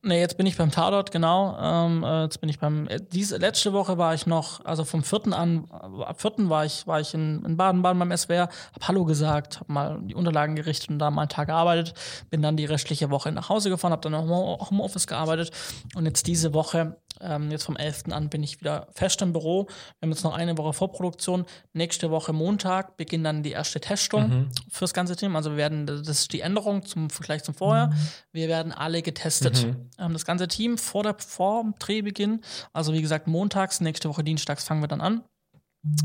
Nee, 0.00 0.20
jetzt 0.20 0.36
bin 0.36 0.46
ich 0.46 0.56
beim 0.56 0.70
Tatort, 0.70 1.10
genau. 1.10 1.58
Ähm, 1.60 2.04
äh, 2.04 2.22
jetzt 2.22 2.40
bin 2.40 2.48
ich 2.48 2.60
beim. 2.60 2.86
Äh, 2.86 3.00
diese 3.00 3.36
letzte 3.36 3.72
Woche 3.72 3.98
war 3.98 4.14
ich 4.14 4.26
noch, 4.26 4.64
also 4.64 4.84
vom 4.84 5.02
vierten 5.02 5.32
an, 5.32 5.64
äh, 5.72 6.04
ab 6.04 6.20
vierten 6.20 6.48
war 6.48 6.64
ich, 6.64 6.86
war 6.86 7.00
ich 7.00 7.14
in, 7.14 7.56
Baden-Baden 7.56 7.98
beim 7.98 8.16
SWR, 8.16 8.48
hab 8.74 8.86
Hallo 8.86 9.04
gesagt, 9.04 9.58
hab 9.58 9.68
mal 9.68 9.98
die 10.02 10.14
Unterlagen 10.14 10.54
gerichtet 10.54 10.90
und 10.90 11.00
da 11.00 11.10
mal 11.10 11.22
einen 11.22 11.30
Tag 11.30 11.48
gearbeitet, 11.48 11.94
bin 12.30 12.42
dann 12.42 12.56
die 12.56 12.64
restliche 12.64 13.10
Woche 13.10 13.32
nach 13.32 13.48
Hause 13.48 13.70
gefahren, 13.70 13.92
hab 13.92 14.02
dann 14.02 14.14
im 14.14 14.30
Homeoffice 14.30 15.08
gearbeitet 15.08 15.50
und 15.96 16.06
jetzt 16.06 16.28
diese 16.28 16.54
Woche 16.54 16.96
ähm, 17.20 17.50
jetzt 17.50 17.64
vom 17.64 17.76
11. 17.76 18.04
an 18.10 18.28
bin 18.28 18.42
ich 18.42 18.60
wieder 18.60 18.88
fest 18.92 19.22
im 19.22 19.32
Büro. 19.32 19.66
Wir 19.66 20.06
haben 20.06 20.10
jetzt 20.10 20.24
noch 20.24 20.34
eine 20.34 20.56
Woche 20.56 20.72
Vorproduktion. 20.72 21.46
Nächste 21.72 22.10
Woche 22.10 22.32
Montag 22.32 22.96
beginnt 22.96 23.26
dann 23.26 23.42
die 23.42 23.52
erste 23.52 23.80
Testung 23.80 24.28
mhm. 24.28 24.48
fürs 24.70 24.94
ganze 24.94 25.16
Team. 25.16 25.34
Also 25.36 25.50
wir 25.50 25.56
werden, 25.56 25.86
das 25.86 26.06
ist 26.06 26.32
die 26.32 26.40
Änderung 26.40 26.84
zum 26.84 27.10
Vergleich 27.10 27.42
zum 27.42 27.54
Vorher. 27.54 27.88
Mhm. 27.88 27.94
Wir 28.32 28.48
werden 28.48 28.72
alle 28.72 29.02
getestet. 29.02 29.66
Mhm. 29.66 29.87
Ähm, 29.98 30.12
das 30.12 30.24
ganze 30.24 30.48
Team 30.48 30.78
vor, 30.78 31.02
der, 31.02 31.16
vor 31.18 31.62
dem 31.62 31.74
Drehbeginn. 31.78 32.40
Also 32.72 32.92
wie 32.92 33.02
gesagt, 33.02 33.26
montags, 33.26 33.80
nächste 33.80 34.08
Woche 34.08 34.24
dienstags 34.24 34.64
fangen 34.64 34.82
wir 34.82 34.88
dann 34.88 35.00
an 35.00 35.24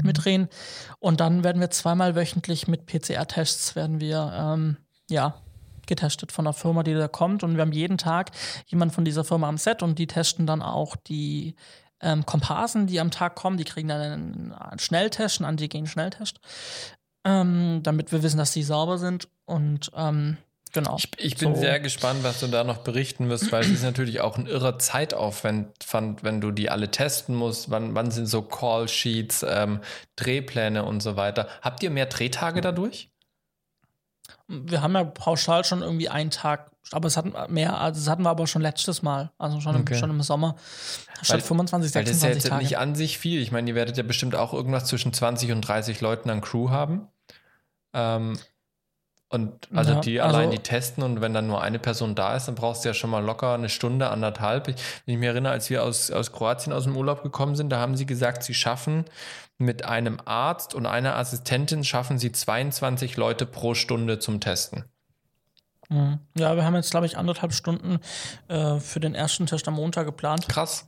mit 0.03 0.23
Drehen. 0.23 0.49
Und 0.99 1.19
dann 1.19 1.43
werden 1.43 1.59
wir 1.59 1.71
zweimal 1.71 2.15
wöchentlich 2.15 2.67
mit 2.67 2.85
PCR-Tests 2.85 3.75
werden 3.75 3.99
wir 3.99 4.31
ähm, 4.35 4.77
ja 5.09 5.35
getestet 5.85 6.31
von 6.31 6.45
der 6.45 6.53
Firma, 6.53 6.83
die 6.83 6.93
da 6.93 7.07
kommt. 7.07 7.43
Und 7.43 7.55
wir 7.55 7.61
haben 7.61 7.71
jeden 7.71 7.97
Tag 7.97 8.31
jemanden 8.67 8.93
von 8.93 9.05
dieser 9.05 9.23
Firma 9.23 9.49
am 9.49 9.57
Set 9.57 9.83
und 9.83 9.99
die 9.99 10.07
testen 10.07 10.47
dann 10.47 10.61
auch 10.61 10.95
die 10.95 11.55
ähm, 12.01 12.25
Komparsen, 12.25 12.87
die 12.87 12.99
am 12.99 13.11
Tag 13.11 13.35
kommen. 13.35 13.57
Die 13.57 13.63
kriegen 13.63 13.87
dann 13.87 14.53
einen 14.53 14.79
Schnelltest, 14.79 15.39
einen 15.39 15.49
Antigen-Schnelltest, 15.49 16.39
ähm, 17.25 17.81
damit 17.83 18.11
wir 18.11 18.23
wissen, 18.23 18.37
dass 18.37 18.51
die 18.51 18.63
sauber 18.63 18.97
sind. 18.97 19.27
Und 19.45 19.91
ähm, 19.95 20.37
genau. 20.73 20.97
Ich, 20.97 21.09
ich 21.17 21.37
bin 21.37 21.55
so. 21.55 21.61
sehr 21.61 21.79
gespannt, 21.79 22.23
was 22.23 22.41
du 22.41 22.47
da 22.47 22.63
noch 22.63 22.79
berichten 22.79 23.29
wirst, 23.29 23.51
weil 23.51 23.61
es 23.61 23.69
ist 23.69 23.83
natürlich 23.83 24.19
auch 24.21 24.37
ein 24.37 24.47
irrer 24.47 24.77
Zeitaufwand, 24.77 25.71
wenn 26.23 26.41
du 26.41 26.51
die 26.51 26.69
alle 26.69 26.91
testen 26.91 27.35
musst. 27.35 27.69
Wann, 27.69 27.95
wann 27.95 28.11
sind 28.11 28.25
so 28.25 28.41
Call-Sheets, 28.41 29.45
ähm, 29.47 29.79
Drehpläne 30.17 30.83
und 30.83 31.01
so 31.01 31.15
weiter? 31.15 31.47
Habt 31.61 31.81
ihr 31.83 31.89
mehr 31.89 32.07
Drehtage 32.07 32.59
dadurch? 32.59 33.09
wir 34.47 34.81
haben 34.81 34.93
ja 34.93 35.03
pauschal 35.03 35.63
schon 35.63 35.81
irgendwie 35.81 36.09
einen 36.09 36.29
Tag, 36.29 36.71
aber 36.91 37.07
es 37.07 37.17
hatten 37.17 37.33
mehr, 37.51 37.79
also 37.79 37.99
das 37.99 38.09
hatten 38.09 38.23
wir 38.23 38.29
aber 38.29 38.47
schon 38.47 38.61
letztes 38.61 39.01
Mal, 39.01 39.31
also 39.37 39.59
schon, 39.61 39.75
okay. 39.75 39.93
im, 39.93 39.99
schon 39.99 40.09
im 40.09 40.21
Sommer. 40.21 40.55
Statt 41.21 41.37
weil, 41.37 41.41
25, 41.41 41.91
26 41.91 41.95
weil 41.95 42.03
das 42.03 42.15
ist 42.15 42.23
ja 42.23 42.29
jetzt 42.29 42.49
Tage. 42.49 42.63
nicht 42.63 42.77
an 42.77 42.95
sich 42.95 43.17
viel. 43.17 43.41
Ich 43.41 43.51
meine, 43.51 43.69
ihr 43.69 43.75
werdet 43.75 43.97
ja 43.97 44.03
bestimmt 44.03 44.35
auch 44.35 44.53
irgendwas 44.53 44.85
zwischen 44.85 45.13
20 45.13 45.51
und 45.51 45.61
30 45.61 46.01
Leuten 46.01 46.29
an 46.29 46.41
Crew 46.41 46.69
haben. 46.69 47.07
Ähm, 47.93 48.37
Und 49.33 49.67
also 49.73 49.93
Ja, 49.93 49.99
die 50.01 50.21
also- 50.21 50.37
allein 50.37 50.51
die 50.51 50.59
testen 50.59 51.03
und 51.03 51.19
wenn 51.19 51.33
dann 51.33 51.47
nur 51.47 51.61
eine 51.61 51.79
Person 51.79 52.13
da 52.13 52.35
ist, 52.35 52.47
dann 52.47 52.53
brauchst 52.55 52.83
du 52.85 52.89
ja 52.89 52.93
schon 52.93 53.09
mal 53.09 53.23
locker 53.23 53.55
eine 53.55 53.67
Stunde, 53.67 54.09
anderthalb. 54.09 54.67
Ich, 54.67 54.75
wenn 55.05 55.15
ich 55.15 55.19
mich 55.19 55.27
erinnere, 55.27 55.51
als 55.53 55.69
wir 55.71 55.83
aus, 55.83 56.11
aus 56.11 56.31
Kroatien 56.31 56.71
aus 56.71 56.83
dem 56.83 56.95
Urlaub 56.95 57.23
gekommen 57.23 57.55
sind, 57.55 57.69
da 57.71 57.79
haben 57.79 57.97
sie 57.97 58.05
gesagt, 58.05 58.43
sie 58.43 58.53
schaffen 58.53 59.05
mit 59.57 59.85
einem 59.85 60.19
Arzt 60.25 60.75
und 60.75 60.85
einer 60.85 61.15
Assistentin 61.15 61.83
schaffen 61.83 62.19
sie 62.19 62.31
22 62.31 63.17
Leute 63.17 63.45
pro 63.47 63.73
Stunde 63.73 64.19
zum 64.19 64.39
Testen. 64.39 64.85
Mhm. 65.89 66.19
Ja, 66.37 66.55
wir 66.55 66.63
haben 66.63 66.75
jetzt, 66.75 66.91
glaube 66.91 67.05
ich, 67.05 67.17
anderthalb 67.17 67.53
Stunden 67.53 67.99
äh, 68.47 68.79
für 68.79 68.99
den 68.99 69.15
ersten 69.15 69.45
Test 69.47 69.67
am 69.67 69.73
Montag 69.75 70.05
geplant. 70.05 70.47
Krass. 70.47 70.87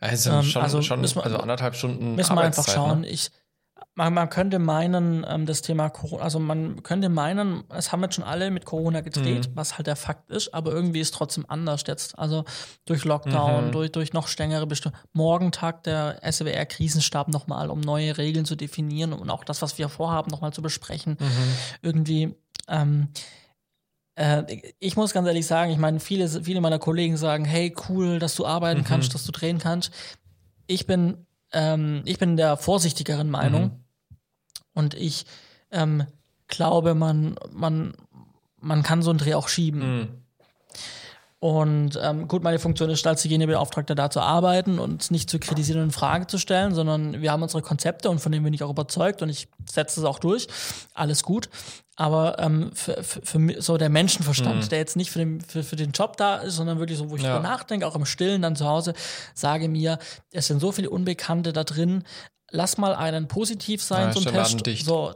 Also 0.00 0.30
Ähm, 0.30 0.42
schon, 0.42 0.62
also 0.62 0.82
schon 0.82 1.02
wir- 1.02 1.24
also 1.24 1.38
anderthalb 1.38 1.74
Stunden 1.74 2.14
Müssen 2.14 2.34
wir 2.34 2.40
einfach 2.42 2.58
Arbeitszeit, 2.62 2.74
schauen. 2.74 3.00
Ne? 3.02 3.08
Ich, 3.08 3.30
man, 3.96 4.12
man 4.12 4.28
könnte 4.28 4.58
meinen, 4.58 5.24
ähm, 5.28 5.46
das 5.46 5.62
Thema 5.62 5.88
Corona, 5.88 6.22
also 6.24 6.40
man 6.40 6.82
könnte 6.82 7.08
meinen, 7.08 7.62
es 7.68 7.92
haben 7.92 8.02
jetzt 8.02 8.16
schon 8.16 8.24
alle 8.24 8.50
mit 8.50 8.64
Corona 8.64 9.02
gedreht, 9.02 9.48
Mhm. 9.50 9.56
was 9.56 9.76
halt 9.78 9.86
der 9.86 9.94
Fakt 9.96 10.30
ist, 10.30 10.52
aber 10.52 10.72
irgendwie 10.72 10.98
ist 11.00 11.14
trotzdem 11.14 11.44
anders 11.48 11.84
jetzt. 11.86 12.18
Also 12.18 12.44
durch 12.86 13.04
Lockdown, 13.04 13.66
Mhm. 13.68 13.72
durch, 13.72 13.92
durch 13.92 14.12
noch 14.12 14.26
strengere 14.26 14.66
Bestimmungen. 14.66 15.00
Morgen 15.12 15.52
tagt 15.52 15.86
der 15.86 16.18
SWR-Krisenstab 16.22 17.28
nochmal, 17.28 17.70
um 17.70 17.80
neue 17.80 18.18
Regeln 18.18 18.44
zu 18.44 18.56
definieren 18.56 19.12
und 19.12 19.30
auch 19.30 19.44
das, 19.44 19.62
was 19.62 19.78
wir 19.78 19.88
vorhaben, 19.88 20.30
nochmal 20.30 20.52
zu 20.52 20.60
besprechen. 20.62 21.16
Mhm. 21.20 21.54
Irgendwie, 21.82 22.34
ähm, 22.68 23.08
äh, 24.16 24.42
ich 24.80 24.96
muss 24.96 25.12
ganz 25.12 25.26
ehrlich 25.28 25.46
sagen, 25.46 25.70
ich 25.70 25.78
meine, 25.78 26.00
viele, 26.00 26.28
viele 26.28 26.60
meiner 26.60 26.78
Kollegen 26.78 27.16
sagen, 27.16 27.44
hey, 27.44 27.74
cool, 27.88 28.18
dass 28.18 28.34
du 28.34 28.46
arbeiten 28.46 28.80
Mhm. 28.80 28.84
kannst, 28.84 29.14
dass 29.14 29.24
du 29.24 29.32
drehen 29.32 29.58
kannst. 29.58 29.92
Ich 30.66 30.86
bin, 30.86 31.26
ähm, 31.52 32.02
ich 32.04 32.18
bin 32.18 32.36
der 32.36 32.56
vorsichtigeren 32.56 33.30
Meinung 33.30 33.62
Mhm. 33.64 33.83
Und 34.74 34.94
ich 34.94 35.26
ähm, 35.70 36.06
glaube, 36.48 36.94
man, 36.94 37.36
man, 37.52 37.94
man 38.60 38.82
kann 38.82 39.02
so 39.02 39.10
einen 39.10 39.18
Dreh 39.18 39.34
auch 39.34 39.48
schieben. 39.48 39.98
Mhm. 39.98 40.08
Und 41.40 41.98
ähm, 42.02 42.26
gut, 42.26 42.42
meine 42.42 42.58
Funktion 42.58 42.88
ist 42.88 43.06
als 43.06 43.22
Hygienebeauftragter 43.22 43.94
da 43.94 44.08
zu 44.08 44.20
arbeiten 44.20 44.78
und 44.78 45.02
es 45.02 45.10
nicht 45.10 45.28
zu 45.28 45.38
kritisieren 45.38 45.80
und 45.82 45.88
in 45.88 45.92
Frage 45.92 46.26
zu 46.26 46.38
stellen, 46.38 46.74
sondern 46.74 47.20
wir 47.20 47.30
haben 47.32 47.42
unsere 47.42 47.60
Konzepte 47.60 48.08
und 48.08 48.18
von 48.18 48.32
denen 48.32 48.44
bin 48.44 48.54
ich 48.54 48.62
auch 48.62 48.70
überzeugt 48.70 49.20
und 49.20 49.28
ich 49.28 49.48
setze 49.70 50.00
es 50.00 50.06
auch 50.06 50.18
durch. 50.18 50.46
Alles 50.94 51.22
gut. 51.22 51.50
Aber 51.96 52.38
ähm, 52.38 52.70
für, 52.72 53.02
für, 53.04 53.20
für 53.20 53.60
so 53.60 53.76
der 53.76 53.90
Menschenverstand, 53.90 54.72
der 54.72 54.78
jetzt 54.78 54.96
nicht 54.96 55.10
für 55.10 55.18
den, 55.18 55.42
für, 55.42 55.62
für 55.62 55.76
den 55.76 55.92
Job 55.92 56.16
da 56.16 56.36
ist, 56.36 56.56
sondern 56.56 56.78
wirklich 56.78 56.96
so, 56.96 57.10
wo 57.10 57.16
ich 57.16 57.22
Ja. 57.22 57.36
drüber 57.36 57.46
nachdenke, 57.46 57.86
auch 57.86 57.94
im 57.94 58.06
Stillen 58.06 58.40
dann 58.40 58.56
zu 58.56 58.64
Hause, 58.64 58.94
sage 59.34 59.68
mir, 59.68 59.98
es 60.32 60.46
sind 60.46 60.60
so 60.60 60.72
viele 60.72 60.88
Unbekannte 60.88 61.52
da 61.52 61.62
drin, 61.62 62.04
lass 62.54 62.78
mal 62.78 62.94
einen 62.94 63.28
positiv 63.28 63.82
sein 63.82 64.08
Ja, 64.08 64.12
zum 64.12 64.24
Test. 64.24 64.64
dicht. 64.66 64.84
So, 64.86 65.12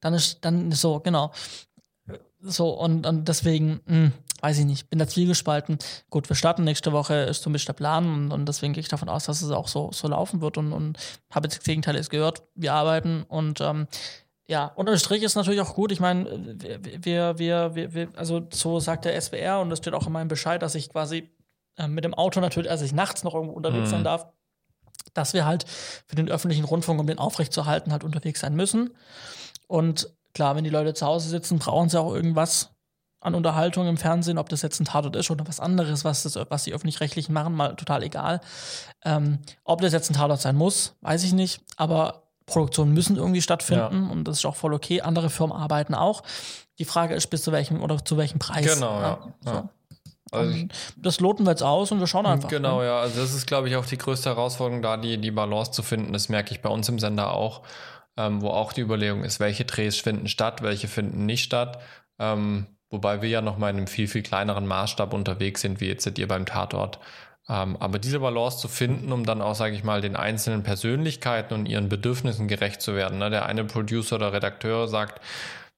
dann 0.00 0.14
ist, 0.14 0.44
dann 0.44 0.70
ist 0.70 0.80
so, 0.80 1.00
genau. 1.00 1.32
So, 2.40 2.70
und, 2.70 3.04
und 3.06 3.26
deswegen, 3.26 3.80
mh, 3.86 4.12
weiß 4.40 4.58
ich 4.60 4.64
nicht, 4.64 4.88
bin 4.90 5.00
da 5.00 5.08
zwiegespalten. 5.08 5.78
Gut, 6.08 6.28
wir 6.28 6.36
starten 6.36 6.62
nächste 6.62 6.92
Woche, 6.92 7.14
ist 7.14 7.42
zumindest 7.42 7.66
der 7.66 7.72
Plan 7.72 8.06
und, 8.06 8.32
und 8.32 8.46
deswegen 8.46 8.72
gehe 8.74 8.80
ich 8.80 8.88
davon 8.88 9.08
aus, 9.08 9.24
dass 9.24 9.42
es 9.42 9.50
auch 9.50 9.66
so, 9.66 9.90
so 9.92 10.06
laufen 10.06 10.40
wird 10.40 10.56
und, 10.56 10.72
und 10.72 10.98
habe 11.32 11.46
jetzt 11.48 11.58
das 11.58 11.64
Gegenteil 11.64 11.96
jetzt 11.96 12.10
gehört. 12.10 12.44
Wir 12.54 12.74
arbeiten 12.74 13.24
und 13.28 13.60
ähm, 13.60 13.88
ja, 14.46 14.66
unterm 14.76 14.96
Strich 14.98 15.24
ist 15.24 15.34
natürlich 15.34 15.60
auch 15.60 15.74
gut. 15.74 15.90
Ich 15.90 15.98
meine, 16.00 16.26
wir, 17.02 17.38
wir, 17.38 17.74
wir, 17.74 17.92
wir, 17.94 18.08
also 18.14 18.46
so 18.52 18.78
sagt 18.78 19.04
der 19.04 19.20
SWR 19.20 19.58
und 19.60 19.68
das 19.70 19.80
steht 19.80 19.94
auch 19.94 20.06
in 20.06 20.12
meinem 20.12 20.28
Bescheid, 20.28 20.62
dass 20.62 20.76
ich 20.76 20.88
quasi 20.90 21.28
äh, 21.76 21.88
mit 21.88 22.04
dem 22.04 22.14
Auto 22.14 22.40
natürlich, 22.40 22.70
also 22.70 22.84
ich 22.84 22.92
nachts 22.92 23.24
noch 23.24 23.34
irgendwo 23.34 23.54
unterwegs 23.54 23.88
Mhm. 23.88 23.92
sein 23.92 24.04
darf, 24.04 24.26
dass 25.14 25.34
wir 25.34 25.44
halt 25.44 25.64
für 26.06 26.16
den 26.16 26.28
öffentlichen 26.28 26.64
Rundfunk, 26.64 27.00
um 27.00 27.06
den 27.06 27.18
aufrechtzuerhalten, 27.18 27.92
halt 27.92 28.04
unterwegs 28.04 28.40
sein 28.40 28.54
müssen. 28.54 28.90
Und 29.66 30.08
klar, 30.34 30.56
wenn 30.56 30.64
die 30.64 30.70
Leute 30.70 30.94
zu 30.94 31.06
Hause 31.06 31.28
sitzen, 31.28 31.58
brauchen 31.58 31.88
sie 31.88 32.00
auch 32.00 32.14
irgendwas 32.14 32.70
an 33.20 33.34
Unterhaltung 33.34 33.88
im 33.88 33.96
Fernsehen, 33.96 34.38
ob 34.38 34.48
das 34.48 34.62
jetzt 34.62 34.80
ein 34.80 34.84
Tatort 34.84 35.16
ist 35.16 35.30
oder 35.30 35.46
was 35.46 35.58
anderes, 35.58 36.04
was, 36.04 36.22
das, 36.22 36.38
was 36.48 36.64
die 36.64 36.72
Öffentlich-Rechtlichen 36.72 37.32
machen, 37.32 37.54
mal 37.54 37.74
total 37.74 38.02
egal. 38.02 38.40
Ähm, 39.04 39.40
ob 39.64 39.80
das 39.80 39.92
jetzt 39.92 40.10
ein 40.10 40.14
Tatort 40.14 40.40
sein 40.40 40.54
muss, 40.54 40.94
weiß 41.00 41.24
ich 41.24 41.32
nicht, 41.32 41.60
aber 41.76 42.22
Produktionen 42.46 42.94
müssen 42.94 43.16
irgendwie 43.16 43.42
stattfinden 43.42 44.08
und 44.10 44.24
das 44.24 44.38
ist 44.38 44.46
auch 44.46 44.56
voll 44.56 44.72
okay. 44.72 45.02
Andere 45.02 45.30
Firmen 45.30 45.56
arbeiten 45.56 45.94
auch. 45.94 46.22
Die 46.78 46.84
Frage 46.84 47.14
ist, 47.14 47.26
bis 47.28 47.42
zu 47.42 47.52
welchem 47.52 47.82
oder 47.82 48.02
zu 48.04 48.16
welchem 48.16 48.38
Preis. 48.38 48.74
Genau, 48.74 49.00
ja. 49.00 49.18
So. 49.44 49.68
Also 50.30 50.52
ich, 50.52 50.68
das 50.96 51.20
loten 51.20 51.44
wir 51.44 51.50
jetzt 51.50 51.62
aus 51.62 51.92
und 51.92 52.00
wir 52.00 52.06
schauen 52.06 52.26
einfach. 52.26 52.48
Genau, 52.48 52.80
ne? 52.80 52.86
ja. 52.86 53.00
Also 53.00 53.20
das 53.20 53.34
ist, 53.34 53.46
glaube 53.46 53.68
ich, 53.68 53.76
auch 53.76 53.86
die 53.86 53.98
größte 53.98 54.30
Herausforderung, 54.30 54.82
da 54.82 54.96
die, 54.96 55.18
die 55.18 55.30
Balance 55.30 55.72
zu 55.72 55.82
finden. 55.82 56.12
Das 56.12 56.28
merke 56.28 56.52
ich 56.52 56.60
bei 56.60 56.68
uns 56.68 56.88
im 56.88 56.98
Sender 56.98 57.32
auch, 57.32 57.62
ähm, 58.16 58.42
wo 58.42 58.48
auch 58.48 58.72
die 58.72 58.82
Überlegung 58.82 59.24
ist, 59.24 59.40
welche 59.40 59.64
Drehs 59.64 59.98
finden 59.98 60.28
statt, 60.28 60.62
welche 60.62 60.88
finden 60.88 61.26
nicht 61.26 61.44
statt. 61.44 61.80
Ähm, 62.18 62.66
wobei 62.90 63.22
wir 63.22 63.28
ja 63.28 63.40
noch 63.40 63.58
mal 63.58 63.70
in 63.70 63.76
einem 63.76 63.86
viel, 63.86 64.08
viel 64.08 64.22
kleineren 64.22 64.66
Maßstab 64.66 65.12
unterwegs 65.12 65.60
sind, 65.60 65.80
wie 65.80 65.88
jetzt 65.88 66.04
seid 66.04 66.18
ihr 66.18 66.28
beim 66.28 66.46
Tatort. 66.46 66.98
Ähm, 67.48 67.76
aber 67.80 67.98
diese 67.98 68.20
Balance 68.20 68.58
zu 68.58 68.68
finden, 68.68 69.10
um 69.12 69.24
dann 69.24 69.40
auch, 69.40 69.54
sage 69.54 69.74
ich 69.74 69.82
mal, 69.82 70.00
den 70.00 70.16
einzelnen 70.16 70.62
Persönlichkeiten 70.62 71.54
und 71.54 71.66
ihren 71.66 71.88
Bedürfnissen 71.88 72.46
gerecht 72.46 72.82
zu 72.82 72.94
werden. 72.94 73.18
Ne? 73.18 73.30
Der 73.30 73.46
eine 73.46 73.64
Producer 73.64 74.16
oder 74.16 74.32
Redakteur 74.32 74.86
sagt, 74.86 75.22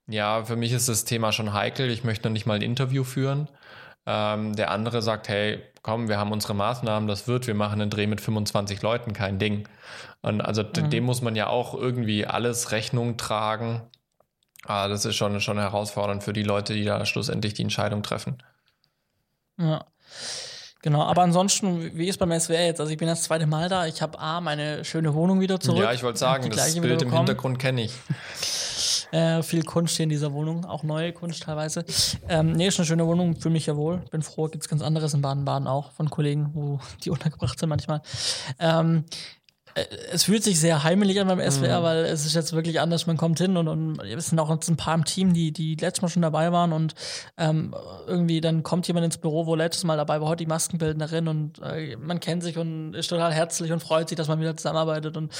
ja, 0.08 0.44
für 0.44 0.56
mich 0.56 0.72
ist 0.72 0.88
das 0.88 1.04
Thema 1.04 1.30
schon 1.30 1.52
heikel, 1.52 1.88
ich 1.90 2.02
möchte 2.02 2.28
noch 2.28 2.32
nicht 2.32 2.46
mal 2.46 2.54
ein 2.54 2.62
Interview 2.62 3.04
führen. 3.04 3.48
Ähm, 4.06 4.56
der 4.56 4.70
andere 4.70 5.02
sagt, 5.02 5.28
hey, 5.28 5.62
komm, 5.82 6.08
wir 6.08 6.18
haben 6.18 6.32
unsere 6.32 6.54
Maßnahmen, 6.54 7.08
das 7.08 7.28
wird, 7.28 7.46
wir 7.46 7.54
machen 7.54 7.80
einen 7.80 7.90
Dreh 7.90 8.06
mit 8.06 8.20
25 8.20 8.82
Leuten, 8.82 9.12
kein 9.12 9.38
Ding. 9.38 9.68
Und 10.22 10.40
also 10.40 10.62
d- 10.62 10.82
dem 10.88 11.04
muss 11.04 11.22
man 11.22 11.36
ja 11.36 11.46
auch 11.48 11.74
irgendwie 11.74 12.26
alles 12.26 12.72
Rechnung 12.72 13.16
tragen. 13.16 13.82
Ah, 14.66 14.88
das 14.88 15.04
ist 15.04 15.16
schon, 15.16 15.40
schon 15.40 15.58
herausfordernd 15.58 16.22
für 16.22 16.32
die 16.32 16.42
Leute, 16.42 16.74
die 16.74 16.84
da 16.84 17.04
schlussendlich 17.06 17.54
die 17.54 17.62
Entscheidung 17.62 18.02
treffen. 18.02 18.42
Ja. 19.58 19.84
Genau, 20.82 21.02
aber 21.02 21.22
ansonsten, 21.22 21.96
wie 21.96 22.08
ist 22.08 22.18
beim 22.18 22.32
SWR 22.38 22.64
jetzt? 22.64 22.80
Also 22.80 22.90
ich 22.90 22.98
bin 22.98 23.06
das 23.08 23.22
zweite 23.22 23.46
Mal 23.46 23.68
da. 23.68 23.86
Ich 23.86 24.00
habe 24.00 24.18
A, 24.18 24.40
meine 24.40 24.82
schöne 24.84 25.12
Wohnung 25.14 25.40
wieder 25.40 25.60
zurück. 25.60 25.82
Ja, 25.82 25.92
ich 25.92 26.02
wollte 26.02 26.18
sagen, 26.18 26.50
das 26.50 26.74
Bild 26.80 27.02
im. 27.02 27.12
Hintergrund 27.12 27.58
kenne 27.58 27.82
ich. 27.82 27.92
Äh, 29.12 29.42
viel 29.42 29.62
Kunst 29.62 29.96
hier 29.96 30.04
in 30.04 30.10
dieser 30.10 30.32
Wohnung, 30.32 30.64
auch 30.64 30.82
neue 30.82 31.12
Kunst 31.12 31.42
teilweise. 31.42 31.84
Ähm, 32.28 32.52
nee, 32.52 32.68
ist 32.68 32.78
eine 32.78 32.86
schöne 32.86 33.06
Wohnung, 33.06 33.36
fühle 33.36 33.52
mich 33.52 33.66
ja 33.66 33.76
wohl. 33.76 34.02
Bin 34.10 34.22
froh, 34.22 34.48
gibt's 34.48 34.68
ganz 34.68 34.82
anderes 34.82 35.14
in 35.14 35.22
Baden-Baden 35.22 35.66
auch 35.66 35.92
von 35.92 36.10
Kollegen, 36.10 36.50
wo 36.54 36.78
die 37.04 37.10
untergebracht 37.10 37.58
sind 37.58 37.68
manchmal. 37.68 38.02
Ähm, 38.58 39.04
äh, 39.74 39.84
es 40.12 40.24
fühlt 40.24 40.42
sich 40.42 40.58
sehr 40.60 40.82
heimelig 40.82 41.20
an 41.20 41.28
beim 41.28 41.40
SWR, 41.40 41.82
weil 41.82 42.04
es 42.04 42.26
ist 42.26 42.34
jetzt 42.34 42.52
wirklich 42.52 42.80
anders. 42.80 43.06
Man 43.06 43.16
kommt 43.16 43.38
hin 43.38 43.56
und, 43.56 43.68
und 43.68 44.00
es 44.00 44.28
sind 44.28 44.38
auch 44.38 44.50
jetzt 44.50 44.68
ein 44.68 44.76
paar 44.76 44.94
im 44.94 45.04
Team, 45.04 45.32
die, 45.32 45.52
die 45.52 45.74
letztes 45.76 46.02
Mal 46.02 46.08
schon 46.08 46.22
dabei 46.22 46.52
waren 46.52 46.72
und 46.72 46.94
ähm, 47.36 47.74
irgendwie 48.06 48.40
dann 48.40 48.62
kommt 48.62 48.86
jemand 48.86 49.04
ins 49.04 49.18
Büro, 49.18 49.46
wo 49.46 49.54
letztes 49.54 49.84
Mal 49.84 49.96
dabei 49.96 50.20
war, 50.20 50.28
heute 50.28 50.44
die 50.44 50.48
Maskenbildnerin 50.48 51.28
und 51.28 51.60
äh, 51.62 51.96
man 51.96 52.20
kennt 52.20 52.42
sich 52.42 52.58
und 52.58 52.94
ist 52.94 53.08
total 53.08 53.32
herzlich 53.32 53.72
und 53.72 53.80
freut 53.80 54.08
sich, 54.08 54.16
dass 54.16 54.28
man 54.28 54.40
wieder 54.40 54.56
zusammenarbeitet 54.56 55.16
und 55.16 55.32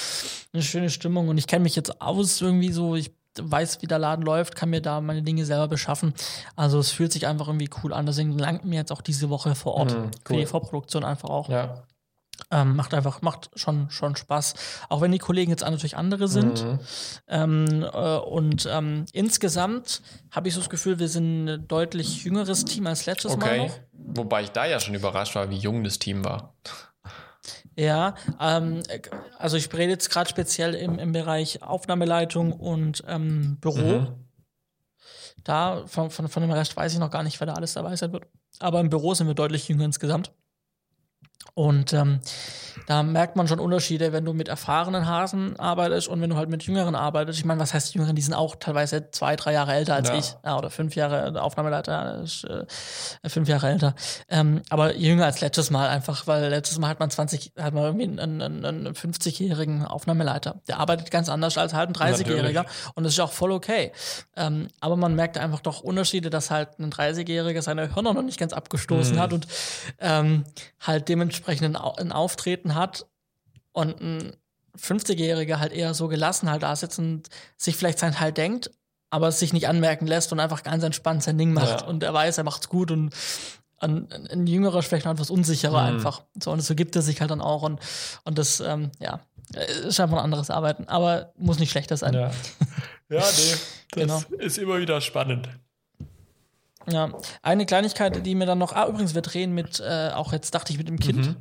eine 0.52 0.62
schöne 0.62 0.90
Stimmung. 0.90 1.28
Und 1.28 1.38
ich 1.38 1.46
kenne 1.46 1.62
mich 1.62 1.76
jetzt 1.76 2.00
aus 2.00 2.40
irgendwie 2.40 2.72
so, 2.72 2.94
ich 2.94 3.19
weiß, 3.38 3.82
wie 3.82 3.86
der 3.86 3.98
Laden 3.98 4.24
läuft, 4.24 4.56
kann 4.56 4.70
mir 4.70 4.80
da 4.82 5.00
meine 5.00 5.22
Dinge 5.22 5.44
selber 5.44 5.68
beschaffen. 5.68 6.14
Also 6.56 6.78
es 6.78 6.90
fühlt 6.90 7.12
sich 7.12 7.26
einfach 7.26 7.46
irgendwie 7.48 7.70
cool 7.82 7.92
an. 7.92 8.06
Deswegen 8.06 8.38
langt 8.38 8.64
mir 8.64 8.76
jetzt 8.76 8.92
auch 8.92 9.02
diese 9.02 9.30
Woche 9.30 9.54
vor 9.54 9.74
Ort 9.74 9.92
Mhm, 9.96 10.10
für 10.24 10.32
cool. 10.34 10.40
die 10.40 10.46
Vorproduktion 10.46 11.04
einfach 11.04 11.28
auch. 11.30 11.48
Ja. 11.48 11.84
Ähm, 12.50 12.74
macht 12.74 12.94
einfach, 12.94 13.20
macht 13.20 13.50
schon, 13.54 13.90
schon 13.90 14.16
Spaß. 14.16 14.54
Auch 14.88 15.02
wenn 15.02 15.12
die 15.12 15.18
Kollegen 15.18 15.50
jetzt 15.50 15.60
natürlich 15.60 15.96
andere 15.96 16.26
sind. 16.26 16.64
Mhm. 16.64 16.78
Ähm, 17.28 17.82
äh, 17.92 18.16
und 18.16 18.66
ähm, 18.70 19.04
insgesamt 19.12 20.00
habe 20.30 20.48
ich 20.48 20.54
so 20.54 20.60
das 20.60 20.70
Gefühl, 20.70 20.98
wir 20.98 21.08
sind 21.08 21.44
ein 21.44 21.68
deutlich 21.68 22.24
jüngeres 22.24 22.64
Team 22.64 22.86
als 22.86 23.04
letztes 23.06 23.36
Mal 23.36 23.44
Okay. 23.46 23.66
noch. 23.68 23.78
Wobei 23.92 24.42
ich 24.42 24.50
da 24.52 24.64
ja 24.64 24.80
schon 24.80 24.94
überrascht 24.94 25.34
war, 25.34 25.50
wie 25.50 25.58
jung 25.58 25.84
das 25.84 25.98
Team 25.98 26.24
war. 26.24 26.54
Ja, 27.76 28.14
ähm, 28.40 28.82
äh, 28.88 29.00
also 29.38 29.56
ich 29.56 29.72
rede 29.72 29.92
jetzt 29.92 30.10
gerade 30.10 30.28
speziell 30.28 30.74
im, 30.74 30.98
im 30.98 31.12
Bereich 31.12 31.62
Aufnahmeleitung 31.62 32.52
und 32.52 33.02
ähm, 33.06 33.58
Büro. 33.60 34.00
Mhm. 34.00 34.08
Da, 35.44 35.86
von, 35.86 36.10
von, 36.10 36.28
von 36.28 36.42
dem 36.42 36.50
Rest 36.50 36.76
weiß 36.76 36.92
ich 36.92 36.98
noch 36.98 37.10
gar 37.10 37.22
nicht, 37.22 37.40
wer 37.40 37.46
da 37.46 37.54
alles 37.54 37.72
dabei 37.72 37.96
sein 37.96 38.12
wird. 38.12 38.26
Aber 38.58 38.80
im 38.80 38.90
Büro 38.90 39.14
sind 39.14 39.26
wir 39.26 39.34
deutlich 39.34 39.68
jünger 39.68 39.84
insgesamt. 39.84 40.32
Und 41.54 41.92
ähm, 41.92 42.20
da 42.86 43.02
merkt 43.02 43.36
man 43.36 43.46
schon 43.48 43.58
Unterschiede, 43.60 44.12
wenn 44.12 44.24
du 44.24 44.32
mit 44.32 44.48
erfahrenen 44.48 45.06
Hasen 45.06 45.58
arbeitest 45.58 46.08
und 46.08 46.20
wenn 46.22 46.30
du 46.30 46.36
halt 46.36 46.48
mit 46.48 46.62
Jüngeren 46.62 46.94
arbeitest. 46.94 47.38
Ich 47.38 47.44
meine, 47.44 47.60
was 47.60 47.74
heißt 47.74 47.94
Jüngeren? 47.94 48.14
Die 48.16 48.22
sind 48.22 48.34
auch 48.34 48.56
teilweise 48.56 49.10
zwei, 49.10 49.36
drei 49.36 49.52
Jahre 49.52 49.74
älter 49.74 49.94
als 49.94 50.08
Ja. 50.08 50.14
ich. 50.16 50.34
Ja, 50.44 50.56
oder 50.58 50.70
fünf 50.70 50.94
Jahre, 50.94 51.32
der 51.32 51.42
Aufnahmeleiter 51.44 52.20
ist 52.22 52.44
äh, 52.44 52.64
fünf 53.28 53.48
Jahre 53.48 53.68
älter. 53.68 53.94
Ähm, 54.28 54.62
aber 54.70 54.96
jünger 54.96 55.24
als 55.26 55.40
letztes 55.40 55.70
Mal 55.70 55.88
einfach, 55.88 56.26
weil 56.26 56.48
letztes 56.48 56.78
Mal 56.78 56.88
hat 56.88 57.00
man 57.00 57.10
20, 57.10 57.52
hat 57.58 57.74
man 57.74 57.82
irgendwie 57.84 58.20
einen, 58.20 58.40
einen, 58.42 58.64
einen 58.64 58.94
50-jährigen 58.94 59.84
Aufnahmeleiter. 59.84 60.60
Der 60.68 60.78
arbeitet 60.78 61.10
ganz 61.10 61.28
anders 61.28 61.58
als 61.58 61.74
halt 61.74 61.90
ein 61.90 61.94
30-Jähriger. 61.94 62.52
Natürlich. 62.62 62.92
Und 62.94 63.04
das 63.04 63.12
ist 63.14 63.20
auch 63.20 63.32
voll 63.32 63.52
okay. 63.52 63.92
Ähm, 64.36 64.68
aber 64.80 64.96
man 64.96 65.14
merkt 65.14 65.36
einfach 65.36 65.60
doch 65.60 65.80
Unterschiede, 65.80 66.30
dass 66.30 66.50
halt 66.50 66.78
ein 66.78 66.90
30-Jähriger 66.92 67.60
seine 67.62 67.94
Hörner 67.94 68.14
noch 68.14 68.22
nicht 68.22 68.38
ganz 68.38 68.52
abgestoßen 68.52 69.16
Mhm. 69.16 69.20
hat 69.20 69.32
und 69.32 69.46
ähm, 69.98 70.44
halt 70.80 71.08
dementsprechend 71.08 71.29
Au- 71.76 71.94
ein 71.96 72.12
Auftreten 72.12 72.74
hat 72.74 73.06
und 73.72 74.00
ein 74.00 74.36
50-Jähriger 74.78 75.58
halt 75.58 75.72
eher 75.72 75.94
so 75.94 76.08
gelassen 76.08 76.50
halt 76.50 76.62
da 76.62 76.74
sitzt 76.76 76.98
und 76.98 77.28
sich 77.56 77.76
vielleicht 77.76 77.98
sein 77.98 78.12
Teil 78.14 78.32
denkt, 78.32 78.70
aber 79.10 79.28
es 79.28 79.38
sich 79.40 79.52
nicht 79.52 79.68
anmerken 79.68 80.06
lässt 80.06 80.32
und 80.32 80.40
einfach 80.40 80.62
ganz 80.62 80.84
entspannt 80.84 81.22
sein 81.22 81.38
Ding 81.38 81.52
macht. 81.52 81.80
Ja. 81.82 81.86
Und 81.86 82.02
er 82.02 82.14
weiß, 82.14 82.38
er 82.38 82.44
macht's 82.44 82.68
gut 82.68 82.90
und 82.90 83.12
ein, 83.78 84.08
ein 84.30 84.46
jüngerer 84.46 84.82
vielleicht 84.82 85.06
noch 85.06 85.12
etwas 85.12 85.30
unsicherer 85.30 85.82
Mhm. 85.90 85.96
einfach. 85.96 86.22
So, 86.40 86.50
und 86.52 86.60
so 86.60 86.74
gibt 86.74 86.94
er 86.96 87.02
sich 87.02 87.20
halt 87.20 87.30
dann 87.30 87.40
auch 87.40 87.62
und, 87.62 87.80
und 88.24 88.38
das, 88.38 88.60
ähm, 88.60 88.90
ja, 89.00 89.20
ist 89.86 89.98
einfach 89.98 90.18
ein 90.18 90.24
anderes 90.24 90.50
Arbeiten, 90.50 90.84
aber 90.86 91.32
muss 91.36 91.58
nicht 91.58 91.70
schlechter 91.70 91.96
sein. 91.96 92.14
Ja, 92.14 92.30
ja 93.08 93.20
nee, 93.20 93.20
das 93.20 93.66
Genau. 93.92 94.22
ist 94.38 94.58
immer 94.58 94.78
wieder 94.78 95.00
spannend. 95.00 95.48
Ja, 96.88 97.10
eine 97.42 97.66
Kleinigkeit, 97.66 98.24
die 98.24 98.34
mir 98.34 98.46
dann 98.46 98.58
noch, 98.58 98.72
ah, 98.72 98.86
übrigens, 98.88 99.14
wir 99.14 99.22
drehen 99.22 99.52
mit, 99.52 99.80
äh, 99.80 100.10
auch 100.14 100.32
jetzt 100.32 100.54
dachte 100.54 100.72
ich 100.72 100.78
mit 100.78 100.88
dem 100.88 100.98
Kind. 100.98 101.26
Mhm. 101.26 101.36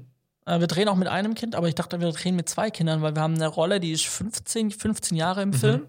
Äh, 0.50 0.60
wir 0.60 0.68
drehen 0.68 0.88
auch 0.90 0.96
mit 0.96 1.08
einem 1.08 1.36
Kind, 1.36 1.56
aber 1.56 1.68
ich 1.68 1.76
dachte, 1.76 2.00
wir 2.02 2.12
drehen 2.12 2.36
mit 2.36 2.50
zwei 2.50 2.70
Kindern, 2.72 3.02
weil 3.02 3.16
wir 3.16 3.22
haben 3.22 3.36
eine 3.36 3.48
Rolle, 3.48 3.80
die 3.80 3.92
ist 3.92 4.06
15, 4.08 4.72
15 4.72 5.18
Jahre 5.18 5.46
Mhm. 5.46 5.54
im 5.54 5.60
Film. 5.60 5.88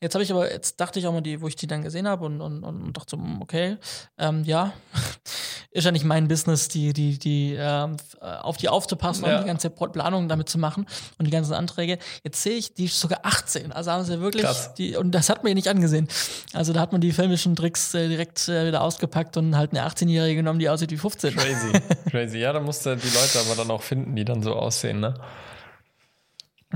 Jetzt 0.00 0.14
habe 0.14 0.22
ich 0.22 0.30
aber, 0.30 0.52
jetzt 0.52 0.78
dachte 0.78 0.98
ich 0.98 1.06
auch 1.06 1.12
mal, 1.12 1.22
die, 1.22 1.40
wo 1.40 1.48
ich 1.48 1.56
die 1.56 1.66
dann 1.66 1.82
gesehen 1.82 2.06
habe 2.06 2.26
und, 2.26 2.42
und, 2.42 2.62
und 2.64 2.92
dachte 2.94 3.16
so, 3.16 3.16
hm, 3.16 3.40
okay, 3.40 3.78
ähm, 4.18 4.44
ja, 4.44 4.74
ist 5.70 5.84
ja 5.84 5.90
nicht 5.90 6.04
mein 6.04 6.28
Business, 6.28 6.68
die, 6.68 6.92
die, 6.92 7.18
die, 7.18 7.54
ähm, 7.58 7.96
äh, 8.20 8.24
auf 8.26 8.58
die 8.58 8.68
aufzupassen 8.68 9.24
Ja. 9.24 9.36
und 9.38 9.44
die 9.44 9.46
ganze 9.48 9.70
Planung 9.70 10.28
damit 10.28 10.50
zu 10.50 10.58
machen 10.58 10.86
und 11.18 11.24
die 11.26 11.30
ganzen 11.30 11.54
Anträge. 11.54 11.98
Jetzt 12.24 12.42
sehe 12.42 12.56
ich, 12.56 12.74
die 12.74 12.84
ist 12.86 13.00
sogar 13.00 13.20
18. 13.22 13.72
Also 13.72 13.90
haben 13.90 14.04
sie 14.04 14.20
wirklich, 14.20 14.44
Krass. 14.44 14.74
die, 14.74 14.96
und 14.96 15.12
das 15.12 15.30
hat 15.30 15.42
man 15.42 15.48
ihr 15.50 15.54
nicht 15.54 15.68
angesehen. 15.68 16.08
Also 16.52 16.74
da 16.74 16.80
hat 16.80 16.92
man 16.92 17.00
die 17.00 17.12
filmischen 17.12 17.56
Tricks 17.56 17.94
äh, 17.94 18.08
direkt 18.08 18.48
äh, 18.48 18.66
wieder 18.68 18.82
ausgepackt 18.82 19.38
und 19.38 19.56
halt 19.56 19.70
eine 19.72 19.86
18-Jährige 19.86 20.36
genommen, 20.36 20.58
die 20.58 20.68
aussieht 20.68 20.90
wie 20.90 20.98
15. 20.98 21.34
Crazy, 21.34 21.72
crazy. 22.10 22.38
Ja, 22.38 22.52
da 22.52 22.60
musst 22.60 22.84
du 22.84 22.94
die 22.96 23.08
Leute 23.08 23.40
aber 23.46 23.56
dann 23.56 23.70
auch 23.70 23.82
finden, 23.86 24.16
die 24.16 24.24
dann 24.24 24.42
so 24.42 24.54
aussehen, 24.54 25.00
ne? 25.00 25.14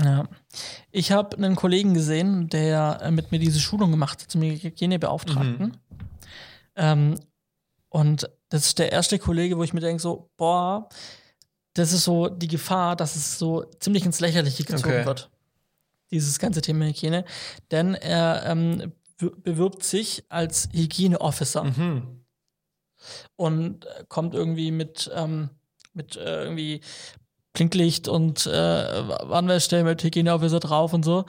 Ja. 0.01 0.23
Ich 0.91 1.11
habe 1.11 1.35
einen 1.37 1.55
Kollegen 1.55 1.93
gesehen, 1.93 2.47
der 2.47 2.99
äh, 3.01 3.11
mit 3.11 3.31
mir 3.31 3.39
diese 3.39 3.59
Schulung 3.59 3.91
gemacht 3.91 4.21
hat 4.21 4.31
zum 4.31 4.41
Hygienebeauftragten. 4.41 5.77
Ähm, 6.75 7.19
und 7.89 8.29
das 8.49 8.65
ist 8.67 8.79
der 8.79 8.91
erste 8.91 9.19
Kollege, 9.19 9.57
wo 9.57 9.63
ich 9.63 9.73
mir 9.73 9.81
denke, 9.81 10.01
so, 10.01 10.29
boah, 10.37 10.87
das 11.73 11.91
ist 11.91 12.05
so 12.05 12.29
die 12.29 12.47
Gefahr, 12.47 12.95
dass 12.95 13.15
es 13.15 13.37
so 13.37 13.63
ziemlich 13.79 14.05
ins 14.05 14.21
Lächerliche 14.21 14.63
gezogen 14.63 14.93
Okay. 14.95 15.05
wird. 15.05 15.29
Dieses 16.09 16.39
ganze 16.39 16.61
Thema 16.61 16.85
Hygiene. 16.85 17.25
Denn 17.69 17.93
er 17.93 18.43
ähm, 18.45 18.93
be- 19.17 19.35
bewirbt 19.37 19.83
sich 19.83 20.23
als 20.29 20.69
Hygieneofficer 20.73 21.65
Mhm. 21.65 22.25
und 23.35 23.85
äh, 23.85 24.05
kommt 24.07 24.33
irgendwie 24.35 24.71
mit, 24.71 25.11
ähm, 25.13 25.49
mit 25.93 26.15
äh, 26.17 26.43
irgendwie 26.43 26.81
Blinklicht 27.53 28.07
und 28.07 28.45
äh, 28.47 28.51
Warnwellstelle 28.51 29.83
mit 29.83 30.01
Hygieneofficer 30.01 30.61
drauf 30.61 30.93
und 30.93 31.03
so. 31.03 31.25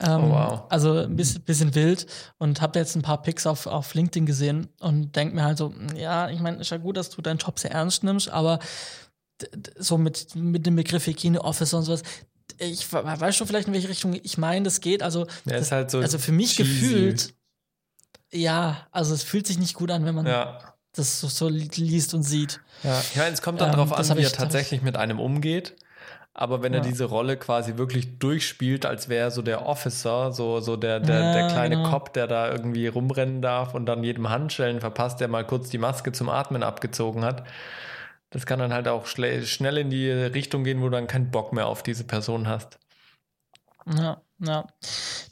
Ähm, 0.00 0.24
Oh, 0.24 0.30
wow. 0.30 0.62
Also 0.68 0.92
ein 0.98 1.16
bisschen, 1.16 1.40
bisschen 1.42 1.74
wild 1.74 2.06
und 2.36 2.60
habe 2.60 2.78
jetzt 2.78 2.94
ein 2.94 3.00
paar 3.02 3.22
Pics 3.22 3.46
auf, 3.46 3.66
auf 3.66 3.94
LinkedIn 3.94 4.26
gesehen 4.26 4.68
und 4.80 5.16
denk 5.16 5.32
mir 5.32 5.44
halt 5.44 5.56
so, 5.56 5.72
ja, 5.96 6.28
ich 6.28 6.40
meine, 6.40 6.58
ist 6.58 6.70
ja 6.70 6.76
gut, 6.76 6.98
dass 6.98 7.08
du 7.08 7.22
deinen 7.22 7.38
Job 7.38 7.58
sehr 7.58 7.70
ernst 7.70 8.04
nimmst, 8.04 8.28
aber 8.28 8.58
so 9.78 9.96
mit, 9.98 10.34
mit 10.36 10.66
dem 10.66 10.76
Begriff 10.76 11.06
Hygieneofficer 11.06 11.78
und 11.78 11.84
sowas, 11.84 12.02
ich 12.58 12.92
we- 12.92 13.02
weißt 13.02 13.40
du 13.40 13.46
vielleicht 13.46 13.66
in 13.66 13.72
welche 13.74 13.88
Richtung 13.88 14.12
ich 14.22 14.36
meine, 14.36 14.64
das 14.64 14.80
geht. 14.82 15.02
Also, 15.02 15.20
Ja, 15.46 15.58
das, 15.58 15.72
halt 15.72 15.90
so 15.90 15.98
also 16.00 16.18
für 16.18 16.32
mich 16.32 16.54
cheesy. 16.54 16.64
gefühlt, 16.68 17.34
ja, 18.30 18.86
also 18.90 19.14
es 19.14 19.22
fühlt 19.22 19.46
sich 19.46 19.58
nicht 19.58 19.74
gut 19.74 19.90
an, 19.90 20.04
wenn 20.04 20.14
man 20.14 20.26
Ja. 20.26 20.71
Das 20.92 21.20
so, 21.20 21.28
so 21.28 21.48
li- 21.48 21.70
liest 21.74 22.14
und 22.14 22.22
sieht. 22.22 22.60
Ja, 22.82 23.06
ich 23.10 23.16
meine, 23.16 23.32
es 23.32 23.42
kommt 23.42 23.60
dann 23.60 23.70
Ähm, 23.70 23.76
drauf 23.76 23.92
das 23.96 24.10
an, 24.10 24.18
wie 24.18 24.22
er 24.22 24.32
tatsächlich 24.32 24.82
mit 24.82 24.96
einem 24.96 25.20
umgeht. 25.20 25.76
Aber 26.34 26.62
wenn 26.62 26.72
er 26.72 26.80
Ja. 26.80 26.84
diese 26.84 27.04
Rolle 27.04 27.36
quasi 27.36 27.76
wirklich 27.76 28.18
durchspielt, 28.18 28.86
als 28.86 29.08
wäre 29.10 29.24
er 29.26 29.30
so 29.30 29.42
der 29.42 29.66
Officer, 29.66 30.32
so, 30.32 30.60
so 30.60 30.76
der, 30.76 30.98
der, 31.00 31.20
Ja, 31.20 31.32
der 31.32 31.46
kleine 31.48 31.76
genau. 31.76 31.90
Cop, 31.90 32.12
der 32.14 32.26
da 32.26 32.50
irgendwie 32.50 32.86
rumrennen 32.86 33.42
darf 33.42 33.74
und 33.74 33.84
dann 33.86 34.02
jedem 34.02 34.30
Handschellen 34.30 34.80
verpasst, 34.80 35.20
der 35.20 35.28
mal 35.28 35.46
kurz 35.46 35.68
die 35.68 35.78
Maske 35.78 36.12
zum 36.12 36.28
Atmen 36.30 36.62
abgezogen 36.62 37.22
hat. 37.24 37.44
Das 38.30 38.46
kann 38.46 38.58
dann 38.58 38.72
halt 38.72 38.88
auch 38.88 39.06
schnell 39.06 39.76
in 39.78 39.90
die 39.90 40.10
Richtung 40.10 40.64
gehen, 40.64 40.80
wo 40.80 40.84
du 40.86 40.90
dann 40.92 41.06
keinen 41.06 41.30
Bock 41.30 41.52
mehr 41.52 41.66
auf 41.66 41.82
diese 41.82 42.04
Person 42.04 42.48
hast. 42.48 42.78
Ja, 43.86 44.20
ja, 44.38 44.66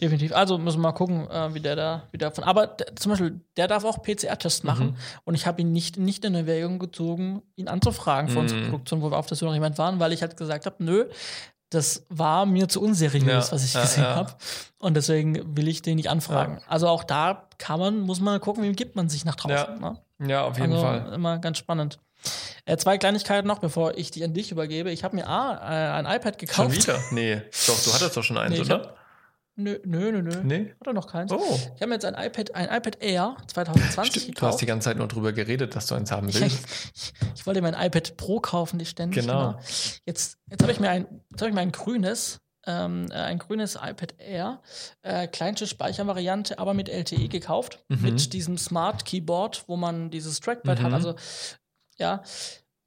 definitiv. 0.01 0.33
Also 0.35 0.59
müssen 0.59 0.79
wir 0.79 0.83
mal 0.83 0.93
gucken, 0.93 1.29
äh, 1.31 1.53
wie 1.55 1.61
der 1.61 1.77
da, 1.77 2.03
wie 2.13 2.19
der 2.19 2.31
von. 2.31 2.45
Aber 2.45 2.67
der, 2.69 2.95
zum 2.97 3.11
Beispiel, 3.11 3.41
der 3.57 3.69
darf 3.69 3.85
auch 3.85 4.03
PCR-Tests 4.03 4.63
machen 4.65 4.89
Mhm. 4.89 4.97
und 5.25 5.35
ich 5.35 5.47
habe 5.47 5.61
ihn 5.61 5.73
nicht, 5.73 5.97
nicht 5.99 6.25
in 6.25 6.35
Erwägung 6.35 6.79
gezogen, 6.79 7.43
ihn 7.57 7.69
anzufragen 7.69 8.29
für 8.31 8.39
unsere 8.41 8.61
Mhm. 8.61 8.71
Produktion, 8.71 9.03
wo 9.03 9.11
wir 9.11 9.19
auf 9.19 9.27
der 9.27 9.37
Suche 9.37 9.49
nach 9.51 9.55
jemand 9.55 9.79
waren, 9.79 9.99
weil 10.01 10.13
ich 10.13 10.23
halt 10.23 10.37
gesagt 10.37 10.67
habe, 10.67 10.77
nö, 10.83 11.07
das 11.71 12.05
war 12.09 12.47
mir 12.47 12.69
zu 12.69 12.83
unseriös, 12.83 13.25
Ja, 13.49 13.53
was 13.53 13.65
ich 13.65 13.75
ja, 13.75 13.83
gesehen 13.83 14.03
ja. 14.03 14.15
habe. 14.17 14.33
Und 14.81 14.95
deswegen 14.95 15.57
will 15.57 15.69
ich 15.69 15.83
den 15.83 15.97
nicht 15.97 16.11
anfragen. 16.11 16.61
Also 16.69 16.89
auch 16.89 17.05
da 17.05 17.49
kann 17.59 17.79
man, 17.81 18.01
muss 18.01 18.21
man 18.21 18.41
gucken, 18.41 18.65
wie 18.65 18.73
gibt 18.73 18.97
man 18.97 19.09
sich 19.09 19.25
nach 19.25 19.37
draußen. 19.37 19.81
Ja. 19.81 19.97
Ne? 20.19 20.29
Ja, 20.29 20.43
auf 20.45 20.59
jeden 20.59 20.73
also 20.73 20.85
Fall. 20.85 21.13
immer 21.15 21.39
ganz 21.39 21.59
spannend. 21.59 21.99
Äh, 22.67 22.77
zwei 22.77 22.99
Kleinigkeiten 22.99 23.49
noch, 23.49 23.61
bevor 23.61 23.97
ich 23.97 24.11
die 24.11 24.23
an 24.25 24.35
dich 24.35 24.53
übergebe. 24.53 24.91
Ich 24.91 25.05
habe 25.05 25.17
mir 25.17 25.27
A, 25.27 25.55
äh, 25.55 25.93
ein 25.99 26.05
iPad 26.07 26.37
Schon 26.53 26.69
gekauft. 26.69 26.77
wieder? 26.77 26.99
Nee, 27.13 27.37
doch, 27.67 27.83
du 27.83 27.93
hattest 27.95 28.17
doch 28.17 28.23
schon 28.23 28.37
eins, 28.37 28.53
Nee, 28.55 28.61
oder? 28.61 28.95
Nö, 29.57 29.79
nö, 29.85 30.11
nö, 30.13 30.23
nö. 30.23 30.43
Nee? 30.43 30.75
Hat 30.81 30.87
er 30.87 30.93
noch 30.95 31.07
keins? 31.07 31.31
Oh, 31.33 31.39
Ich 31.75 31.83
habe 31.83 31.89
mir 31.89 31.95
jetzt 31.97 32.05
ein 32.07 32.15
iPad, 32.15 32.55
ein 32.55 32.67
iPad 32.69 33.03
Air 33.03 33.37
2020 33.47 34.23
stimmt. 34.23 34.41
Du 34.41 34.47
hast 34.47 34.57
die 34.57 34.65
gekauft. 34.65 34.67
ganze 34.67 34.85
Zeit 34.87 34.97
nur 34.97 35.09
drüber 35.09 35.33
geredet, 35.33 35.77
dass 35.77 35.87
du 35.87 35.95
eins 35.97 36.11
haben 36.11 36.29
Ich, 36.31 36.41
willst. 36.41 36.65
ich 37.35 37.47
wollte 37.47 37.61
mir 37.61 37.75
ein 37.77 37.87
iPad 37.87 38.17
Pro 38.17 38.41
kaufen, 38.41 38.79
die 38.79 38.87
ständig. 38.87 39.21
Genau. 39.21 39.59
Jetzt, 40.07 40.39
jetzt 40.49 40.63
habe 40.63 40.73
ich 40.73 40.81
mir 40.81 40.89
ein, 40.91 41.07
jetzt 41.31 41.41
habe 41.43 41.51
ich 41.51 41.55
mir 41.55 41.61
ein 41.61 41.73
grünes, 41.73 42.39
ähm, 42.67 43.07
äh, 43.11 43.15
ein 43.15 43.39
grünes 43.39 43.75
iPad 43.75 44.15
Air, 44.19 44.63
äh, 45.03 45.27
kleinste 45.27 45.67
Speichervariante, 45.67 46.59
aber 46.59 46.73
mit 46.73 46.89
LTE 46.89 47.29
gekauft, 47.29 47.85
Mhm. 47.89 48.03
mit 48.03 48.33
diesem 48.33 48.57
Smart 48.57 49.05
Keyboard, 49.05 49.65
wo 49.67 49.77
man 49.77 50.11
dieses 50.11 50.41
Trackpad 50.41 50.79
Mhm. 50.79 50.85
hat. 50.85 50.93
Also 50.95 51.15
ja. 51.99 52.23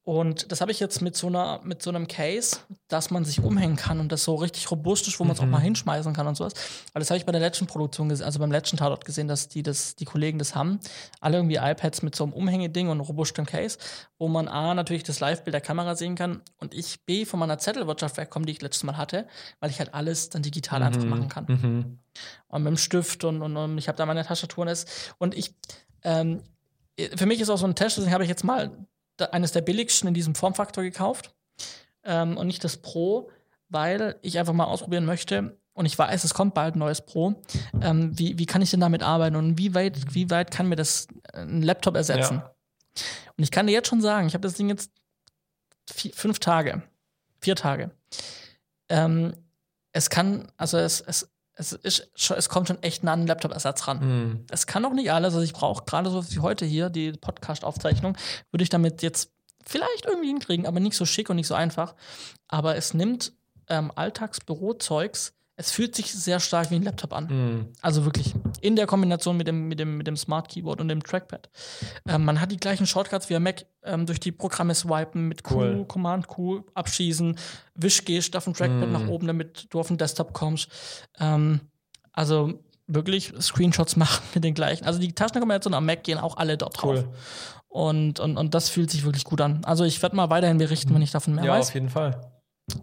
Und 0.06 0.52
das 0.52 0.60
habe 0.60 0.70
ich 0.72 0.82
jetzt 0.82 1.02
mit 1.02 1.16
so 1.16 1.28
einer, 1.28 1.62
mit 1.64 1.82
so 1.82 1.90
einem 1.90 2.10
Case, 2.10 2.58
dass 2.90 3.10
man 3.10 3.24
sich 3.24 3.40
umhängen 3.42 3.78
kann 3.78 4.02
und 4.02 4.12
das 4.12 4.26
so 4.26 4.36
richtig 4.36 4.70
robust 4.70 5.08
ist, 5.08 5.18
wo 5.18 5.24
man 5.24 5.32
es 5.34 5.40
auch 5.40 5.46
Mhm. 5.46 5.52
mal 5.52 5.62
hinschmeißen 5.62 6.12
kann 6.14 6.28
und 6.28 6.36
sowas. 6.36 6.54
Weil 6.92 7.00
das 7.00 7.10
habe 7.10 7.18
ich 7.18 7.26
bei 7.26 7.32
der 7.32 7.40
letzten 7.40 7.68
Produktion 7.68 8.10
gesehen, 8.10 8.26
also 8.26 8.40
beim 8.40 8.52
letzten 8.52 8.76
Tatort 8.76 9.06
gesehen, 9.06 9.30
dass 9.30 9.48
die, 9.48 9.64
das, 9.64 9.96
die 9.96 10.04
Kollegen 10.04 10.40
das 10.40 10.56
haben. 10.56 10.82
Alle 11.22 11.38
irgendwie 11.38 11.56
iPads 11.56 12.02
mit 12.02 12.16
so 12.16 12.26
einem 12.26 12.34
Umhängeding 12.34 12.90
und 12.90 13.00
robustem 13.00 13.46
Case, 13.46 13.78
wo 14.18 14.28
man 14.28 14.50
A, 14.50 14.74
natürlich 14.74 15.04
das 15.04 15.22
Live-Bild 15.22 15.54
der 15.54 15.62
Kamera 15.62 15.96
sehen 15.96 16.16
kann 16.16 16.42
und 16.58 16.74
ich 16.74 17.06
B, 17.06 17.24
von 17.24 17.40
meiner 17.40 17.58
Zettelwirtschaft 17.58 18.18
wegkomme, 18.18 18.46
die 18.46 18.52
ich 18.52 18.62
letztes 18.62 18.84
Mal 18.84 18.98
hatte, 18.98 19.26
weil 19.62 19.70
ich 19.70 19.80
halt 19.80 19.94
alles 19.94 20.30
dann 20.30 20.42
digital 20.44 20.84
einfach 20.84 21.06
machen 21.06 21.30
kann 21.30 21.46
Mhm. 21.48 22.00
und 22.48 22.64
mit 22.64 22.72
dem 22.72 22.78
Stift 22.78 23.24
und, 23.24 23.42
und, 23.42 23.56
und 23.56 23.78
ich 23.78 23.88
habe 23.88 23.98
da 23.98 24.06
meine 24.06 24.26
Tastatur 24.26 24.64
und 24.64 24.68
es- 24.68 24.86
und 25.18 25.34
ich 25.34 25.56
ähm, 26.04 26.44
für 27.16 27.26
mich 27.26 27.40
ist 27.40 27.50
auch 27.50 27.58
so 27.58 27.66
ein 27.66 27.74
Test, 27.76 27.96
deswegen 27.98 28.14
habe 28.14 28.24
ich 28.24 28.30
jetzt 28.30 28.44
mal 28.44 28.86
eines 29.32 29.52
der 29.52 29.62
billigsten 29.62 30.08
in 30.08 30.14
diesem 30.14 30.36
Formfaktor 30.36 30.84
gekauft 30.84 31.34
ähm, 32.04 32.38
und 32.38 32.48
nicht 32.48 32.64
das 32.64 32.78
Pro, 32.78 33.30
weil 33.70 34.18
ich 34.22 34.40
einfach 34.40 34.54
mal 34.54 34.66
ausprobieren 34.66 35.06
möchte 35.06 35.58
und 35.74 35.86
ich 35.86 35.98
weiß, 35.98 36.24
es 36.24 36.34
kommt 36.34 36.54
bald 36.54 36.76
ein 36.76 36.80
neues 36.80 37.02
Pro. 37.02 37.42
Ähm, 37.82 38.18
wie, 38.18 38.38
wie 38.38 38.46
kann 38.46 38.62
ich 38.62 38.72
denn 38.72 38.80
damit 38.80 39.02
arbeiten 39.02 39.36
und 39.36 39.58
wie 39.58 39.74
weit, 39.74 40.14
wie 40.14 40.30
weit 40.30 40.52
kann 40.52 40.70
mir 40.70 40.76
das 40.76 41.08
äh, 41.34 41.42
ein 41.42 41.64
Laptop 41.64 41.96
ersetzen? 41.96 42.38
Ja. 42.38 42.56
Und 43.36 43.44
ich 43.44 43.52
kann 43.52 43.66
dir 43.66 43.74
jetzt 43.74 43.88
schon 43.88 44.02
sagen, 44.02 44.28
ich 44.28 44.36
habe 44.36 44.44
das 44.44 44.54
Ding 44.54 44.70
jetzt 44.70 44.92
vier, 45.92 46.14
fünf 46.14 46.40
Tage, 46.40 46.84
vier 47.42 47.56
Tage. 47.56 47.92
Ähm, 48.90 49.34
es 49.94 50.10
kann, 50.10 50.52
also 50.58 50.78
es, 50.78 51.02
es, 51.02 51.33
es, 51.56 51.74
ist, 51.74 52.10
es 52.16 52.50
kommt 52.50 52.68
schon 52.68 52.82
echt 52.82 53.04
nah 53.04 53.14
an 53.14 53.22
den 53.22 53.28
Laptop-Ersatz 53.28 53.88
ran. 53.88 54.00
Mhm. 54.00 54.46
Es 54.50 54.68
kann 54.68 54.86
auch 54.86 54.94
nicht 54.94 55.12
alles, 55.12 55.34
also 55.34 55.44
ich 55.44 55.54
brauche 55.54 55.86
gerade 55.86 56.10
so 56.10 56.30
wie 56.32 56.40
heute 56.40 56.66
hier, 56.66 56.90
die 56.90 57.12
Podcast-Aufzeichnung, 57.12 58.18
würde 58.52 58.64
ich 58.64 58.70
damit 58.70 59.02
jetzt 59.02 59.32
vielleicht 59.66 60.06
irgendwie 60.06 60.28
hinkriegen, 60.28 60.66
aber 60.66 60.80
nicht 60.80 60.96
so 60.96 61.06
schick 61.06 61.30
und 61.30 61.36
nicht 61.36 61.48
so 61.48 61.54
einfach. 61.54 61.96
Aber 62.48 62.76
es 62.76 62.94
nimmt 62.94 63.34
ähm, 63.70 63.92
Alltagsbürozeugs, 63.96 65.34
es 65.56 65.72
fühlt 65.72 65.96
sich 65.96 66.12
sehr 66.12 66.40
stark 66.40 66.72
wie 66.72 66.76
ein 66.76 66.84
Laptop 66.84 67.14
an. 67.14 67.28
Mhm. 67.28 67.68
Also 67.82 68.06
wirklich 68.06 68.34
in 68.62 68.76
der 68.76 68.88
Kombination 68.88 69.38
mit 69.38 69.48
dem, 69.48 69.68
mit 69.68 69.80
dem, 69.80 69.98
mit 69.98 70.08
dem 70.08 70.18
Smart 70.18 70.50
Keyboard 70.50 70.82
und 70.82 70.88
dem 70.88 71.04
Trackpad. 71.04 71.50
Ähm, 72.08 72.26
man 72.26 72.42
hat 72.42 72.52
die 72.52 72.58
gleichen 72.58 72.88
Shortcuts 72.88 73.30
wie 73.30 73.36
am 73.36 73.44
Mac 73.44 73.66
ähm, 73.84 74.06
durch 74.08 74.20
die 74.20 74.32
Programme 74.32 74.74
swipen 74.74 75.28
mit 75.28 75.44
Q, 75.44 75.56
Cool. 75.56 75.86
Command 75.88 76.28
Q, 76.28 76.64
abschießen, 76.74 77.38
Wischgest 77.76 78.36
auf 78.36 78.46
dem 78.46 78.54
Trackpad 78.54 78.90
Mm. 78.90 78.92
nach 78.92 79.08
oben, 79.08 79.28
damit 79.28 79.68
du 79.70 79.80
auf 79.80 79.88
den 79.88 79.98
Desktop 79.98 80.34
kommst. 80.34 80.70
Ähm, 81.20 81.62
also 82.12 82.54
wirklich 82.88 83.32
Screenshots 83.40 83.96
machen 83.96 84.24
mit 84.34 84.44
den 84.44 84.56
gleichen. 84.56 84.86
Also 84.86 85.00
die 85.00 85.14
Taschenkombinationen 85.14 85.78
am 85.78 85.86
Mac 85.86 86.04
gehen 86.04 86.18
auch 86.18 86.38
alle 86.38 86.58
dort 86.58 86.82
drauf. 86.82 87.06
Cool. 87.06 87.10
Und, 87.68 88.20
und, 88.20 88.38
und 88.38 88.54
das 88.54 88.70
fühlt 88.70 88.92
sich 88.92 89.04
wirklich 89.04 89.24
gut 89.24 89.42
an. 89.42 89.64
Also 89.66 89.84
ich 89.84 90.02
werde 90.02 90.16
mal 90.16 90.30
weiterhin 90.30 90.58
berichten, 90.58 90.94
wenn 90.94 91.02
ich 91.02 91.12
davon 91.12 91.34
mehr 91.36 91.44
Ja, 91.46 91.54
weiß 91.54 91.70
auf 91.70 91.74
jeden 91.74 91.90
Fall. 91.90 92.20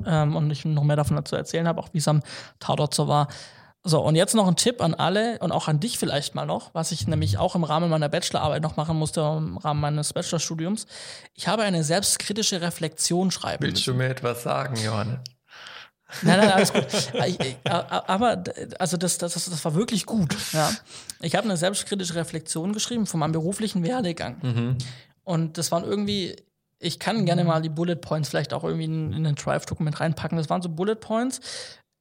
Ähm, 0.06 0.36
und 0.36 0.50
ich 0.50 0.64
noch 0.64 0.84
mehr 0.84 0.96
davon 0.96 1.16
dazu 1.16 1.36
erzählen 1.36 1.66
habe, 1.68 1.80
auch 1.80 1.88
wie 1.92 1.98
es 1.98 2.08
am 2.08 2.22
Tatort 2.58 2.94
so 2.94 3.08
war. 3.08 3.28
So, 3.82 4.02
und 4.02 4.14
jetzt 4.14 4.34
noch 4.34 4.46
ein 4.46 4.56
Tipp 4.56 4.82
an 4.82 4.92
alle 4.92 5.38
und 5.38 5.52
auch 5.52 5.66
an 5.66 5.80
dich 5.80 5.98
vielleicht 5.98 6.34
mal 6.34 6.44
noch, 6.44 6.74
was 6.74 6.92
ich 6.92 7.06
nämlich 7.06 7.38
auch 7.38 7.54
im 7.54 7.64
Rahmen 7.64 7.88
meiner 7.88 8.10
Bachelorarbeit 8.10 8.62
noch 8.62 8.76
machen 8.76 8.98
musste, 8.98 9.20
im 9.20 9.56
Rahmen 9.56 9.80
meines 9.80 10.12
Bachelorstudiums. 10.12 10.86
Ich 11.34 11.48
habe 11.48 11.62
eine 11.62 11.82
selbstkritische 11.82 12.60
Reflexion 12.60 13.30
schreiben 13.30 13.64
Willst 13.64 13.86
du 13.86 13.92
müssen. 13.92 13.98
mir 13.98 14.10
etwas 14.10 14.42
sagen, 14.42 14.76
Johannes? 14.76 15.20
Nein, 16.22 16.40
nein, 16.40 16.50
alles 16.50 16.72
gut. 16.72 16.86
aber 17.64 18.42
also 18.78 18.96
das, 18.96 19.16
das, 19.18 19.32
das 19.32 19.64
war 19.64 19.74
wirklich 19.74 20.06
gut. 20.06 20.36
Ja. 20.52 20.70
Ich 21.20 21.34
habe 21.34 21.44
eine 21.44 21.56
selbstkritische 21.56 22.16
Reflexion 22.16 22.72
geschrieben 22.72 23.06
von 23.06 23.20
meinem 23.20 23.32
beruflichen 23.32 23.82
Werdegang. 23.82 24.36
Mhm. 24.42 24.78
Und 25.24 25.56
das 25.56 25.70
waren 25.70 25.84
irgendwie, 25.84 26.36
ich 26.80 26.98
kann 26.98 27.26
gerne 27.26 27.44
mal 27.44 27.60
die 27.60 27.68
Bullet 27.68 27.96
Points 27.96 28.30
vielleicht 28.30 28.52
auch 28.52 28.64
irgendwie 28.64 28.84
in, 28.84 29.12
in 29.12 29.26
ein 29.26 29.34
Drive-Dokument 29.34 30.00
reinpacken. 30.00 30.38
Das 30.38 30.48
waren 30.48 30.62
so 30.62 30.70
Bullet 30.70 30.96
Points. 30.96 31.40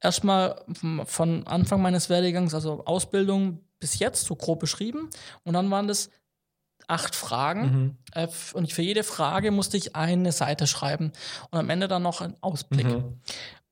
Erstmal 0.00 0.64
von 1.04 1.46
Anfang 1.46 1.82
meines 1.82 2.08
Werdegangs, 2.08 2.54
also 2.54 2.84
Ausbildung 2.86 3.60
bis 3.78 3.98
jetzt, 3.98 4.24
so 4.24 4.34
grob 4.34 4.58
beschrieben. 4.58 5.10
Und 5.44 5.52
dann 5.52 5.70
waren 5.70 5.86
das 5.86 6.10
acht 6.88 7.14
Fragen. 7.14 7.62
Mhm. 7.62 7.96
Äh, 8.14 8.28
und 8.54 8.72
für 8.72 8.82
jede 8.82 9.04
Frage 9.04 9.50
musste 9.50 9.76
ich 9.76 9.94
eine 9.94 10.32
Seite 10.32 10.66
schreiben. 10.66 11.12
Und 11.50 11.58
am 11.58 11.68
Ende 11.68 11.86
dann 11.86 12.02
noch 12.02 12.22
einen 12.22 12.36
Ausblick. 12.40 12.86
Mhm. 12.86 13.20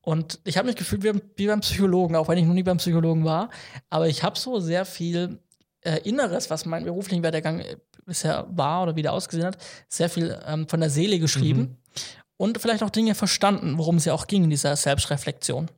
Und 0.01 0.39
ich 0.43 0.57
habe 0.57 0.67
mich 0.67 0.75
gefühlt 0.75 1.03
wie, 1.03 1.19
wie, 1.35 1.47
beim 1.47 1.61
Psychologen, 1.61 2.15
auch 2.15 2.27
wenn 2.27 2.37
ich 2.37 2.45
noch 2.45 2.53
nie 2.53 2.63
beim 2.63 2.77
Psychologen 2.77 3.25
war. 3.25 3.49
Aber 3.89 4.07
ich 4.07 4.23
habe 4.23 4.37
so 4.37 4.59
sehr 4.59 4.85
viel 4.85 5.39
äh, 5.81 5.97
Inneres, 6.07 6.49
was 6.51 6.65
mein 6.65 6.83
beruflichen 6.83 7.23
Werdegang 7.23 7.59
äh, 7.59 7.77
bisher 8.09 8.45
war 8.49 8.83
oder 8.83 8.95
wieder 8.95 9.13
ausgesehen 9.13 9.47
hat, 9.47 9.57
sehr 9.87 10.09
viel 10.09 10.37
ähm, 10.45 10.67
von 10.67 10.81
der 10.81 10.89
Seele 10.89 11.19
geschrieben. 11.19 11.61
Mhm. 11.61 11.77
Und 12.37 12.61
vielleicht 12.61 12.83
auch 12.83 12.89
Dinge 12.89 13.15
verstanden, 13.15 13.77
worum 13.77 13.97
es 13.97 14.05
ja 14.05 14.13
auch 14.13 14.27
ging 14.27 14.45
in 14.45 14.49
dieser 14.49 14.75
Selbstreflexion. 14.75 15.69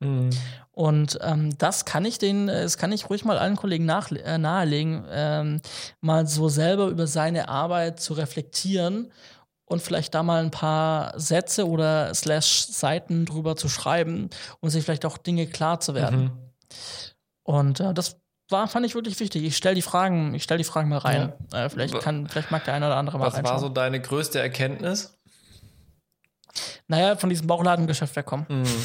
Mhm. 0.00 0.30
Und 0.72 1.18
ähm, 1.22 1.56
das 1.56 1.86
kann 1.86 2.04
ich 2.04 2.18
den, 2.18 2.48
äh, 2.48 2.62
das 2.62 2.76
kann 2.76 2.92
ich 2.92 3.08
ruhig 3.08 3.24
mal 3.24 3.38
allen 3.38 3.56
Kollegen 3.56 3.86
nach, 3.86 4.10
äh, 4.10 4.38
nahelegen, 4.38 5.04
ähm, 5.10 5.62
mal 6.00 6.26
so 6.26 6.48
selber 6.48 6.88
über 6.88 7.06
seine 7.06 7.48
Arbeit 7.48 8.00
zu 8.00 8.12
reflektieren 8.12 9.10
und 9.64 9.82
vielleicht 9.82 10.14
da 10.14 10.22
mal 10.22 10.42
ein 10.44 10.50
paar 10.50 11.18
Sätze 11.18 11.66
oder 11.66 12.14
Slash 12.14 12.66
Seiten 12.66 13.24
drüber 13.24 13.56
zu 13.56 13.68
schreiben, 13.68 14.30
um 14.60 14.68
sich 14.68 14.84
vielleicht 14.84 15.06
auch 15.06 15.18
Dinge 15.18 15.46
klar 15.46 15.80
zu 15.80 15.94
werden. 15.94 16.24
Mhm. 16.24 16.30
Und 17.42 17.80
äh, 17.80 17.94
das 17.94 18.20
war, 18.48 18.68
fand 18.68 18.86
ich 18.86 18.94
wirklich 18.94 19.18
wichtig. 19.20 19.44
Ich 19.44 19.56
stelle 19.56 19.74
die 19.74 19.82
Fragen, 19.82 20.34
ich 20.34 20.42
stelle 20.42 20.58
die 20.58 20.64
Fragen 20.64 20.88
mal 20.88 20.98
rein. 20.98 21.32
Ja. 21.52 21.64
Äh, 21.64 21.68
vielleicht 21.68 22.00
kann, 22.00 22.28
vielleicht 22.28 22.50
mag 22.50 22.64
der 22.64 22.74
eine 22.74 22.86
oder 22.86 22.96
andere 22.96 23.18
mal 23.18 23.26
Was 23.26 23.34
reinschauen. 23.34 23.54
war 23.54 23.60
so 23.60 23.68
deine 23.68 24.00
größte 24.00 24.40
Erkenntnis? 24.40 25.18
Naja, 26.88 27.16
von 27.16 27.28
diesem 27.28 27.46
Bauchladengeschäft 27.46 28.16
wegkommen. 28.16 28.46
Mhm. 28.48 28.66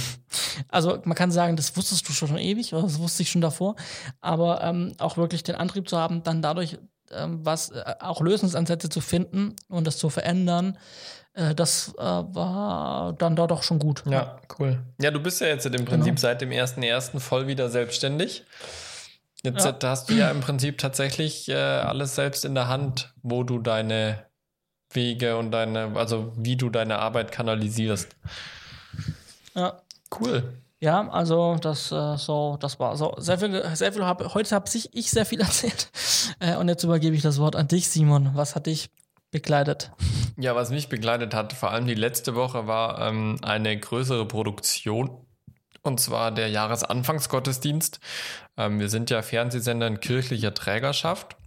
Also 0.68 1.00
man 1.06 1.16
kann 1.16 1.32
sagen, 1.32 1.56
das 1.56 1.76
wusstest 1.78 2.08
du 2.08 2.14
schon 2.14 2.38
ewig, 2.38 2.74
oder 2.74 2.84
das 2.84 3.00
wusste 3.00 3.24
ich 3.24 3.32
schon 3.32 3.40
davor. 3.40 3.78
Aber 4.20 4.62
ähm, 4.62 4.94
auch 5.00 5.16
wirklich 5.16 5.44
den 5.44 5.56
Antrieb 5.56 5.88
zu 5.88 5.98
haben, 5.98 6.24
dann 6.24 6.42
dadurch 6.42 6.78
ähm, 7.14 7.40
was 7.46 7.72
äh, 7.72 7.84
auch 8.00 8.22
Lösungsansätze 8.22 8.90
zu 8.90 9.02
finden 9.02 9.56
und 9.70 9.88
das 9.88 9.98
zu 9.98 10.10
verändern, 10.10 10.78
äh, 11.34 11.56
das 11.56 11.94
äh, 11.98 12.02
war 12.02 13.14
dann 13.14 13.36
da 13.36 13.48
doch 13.48 13.64
schon 13.64 13.80
gut. 13.80 14.04
Ja, 14.10 14.40
cool. 14.60 14.80
Ja, 15.02 15.12
du 15.12 15.20
bist 15.20 15.42
ja 15.42 15.48
jetzt 15.48 15.66
im 15.66 15.86
Prinzip 15.86 16.16
genau. 16.16 16.20
seit 16.20 16.42
dem 16.42 16.50
1.1. 16.50 17.20
voll 17.20 17.48
wieder 17.48 17.70
selbstständig. 17.70 18.44
Jetzt 19.44 19.66
ja. 19.66 19.76
hast 19.84 20.10
du 20.10 20.14
ja 20.14 20.30
im 20.30 20.42
Prinzip 20.42 20.78
tatsächlich 20.78 21.50
äh, 21.50 21.56
alles 21.56 22.16
selbst 22.16 22.46
in 22.46 22.54
der 22.54 22.68
Hand, 22.68 23.14
wo 23.24 23.44
du 23.44 23.58
deine 23.60 24.26
Wege 24.94 25.38
und 25.38 25.52
deine, 25.52 25.94
also 25.96 26.32
wie 26.36 26.58
du 26.58 26.70
deine 26.70 27.00
Arbeit 27.00 27.32
kanalisierst. 27.32 28.16
Ja. 29.56 29.82
Cool. 30.20 30.62
Ja, 30.80 31.08
also 31.10 31.58
das 31.62 31.92
äh, 31.92 32.18
so, 32.18 32.58
das 32.60 32.80
war 32.80 32.98
so 32.98 33.14
sehr 33.18 33.38
viel, 33.38 33.64
sehr 33.76 33.94
viel 33.94 34.04
hab, 34.04 34.34
heute 34.34 34.54
habe 34.56 34.66
ich, 34.74 34.94
ich 34.94 35.12
sehr 35.12 35.26
viel 35.26 35.40
erzählt. 35.42 35.90
Äh, 36.40 36.56
und 36.58 36.68
jetzt 36.68 36.84
übergebe 36.84 37.16
ich 37.16 37.22
das 37.22 37.40
Wort 37.40 37.56
an 37.56 37.68
dich, 37.68 37.90
Simon. 37.90 38.32
Was 38.34 38.56
hat 38.56 38.66
dich 38.66 38.90
begleitet? 39.32 39.92
Ja, 40.38 40.56
was 40.56 40.72
mich 40.72 40.90
begleitet 40.90 41.34
hat, 41.34 41.54
vor 41.54 41.72
allem 41.72 41.86
die 41.86 41.94
letzte 41.94 42.36
Woche, 42.36 42.68
war 42.68 43.08
ähm, 43.08 43.38
eine 43.42 43.80
größere 43.80 44.28
Produktion. 44.28 45.26
Und 45.84 46.00
zwar 46.00 46.32
der 46.32 46.50
Jahresanfangsgottesdienst. 46.50 48.00
Ähm, 48.58 48.80
wir 48.80 48.90
sind 48.90 49.10
ja 49.10 49.22
Fernsehsender 49.22 49.88
in 49.88 50.00
kirchlicher 50.00 50.54
Trägerschaft. 50.54 51.38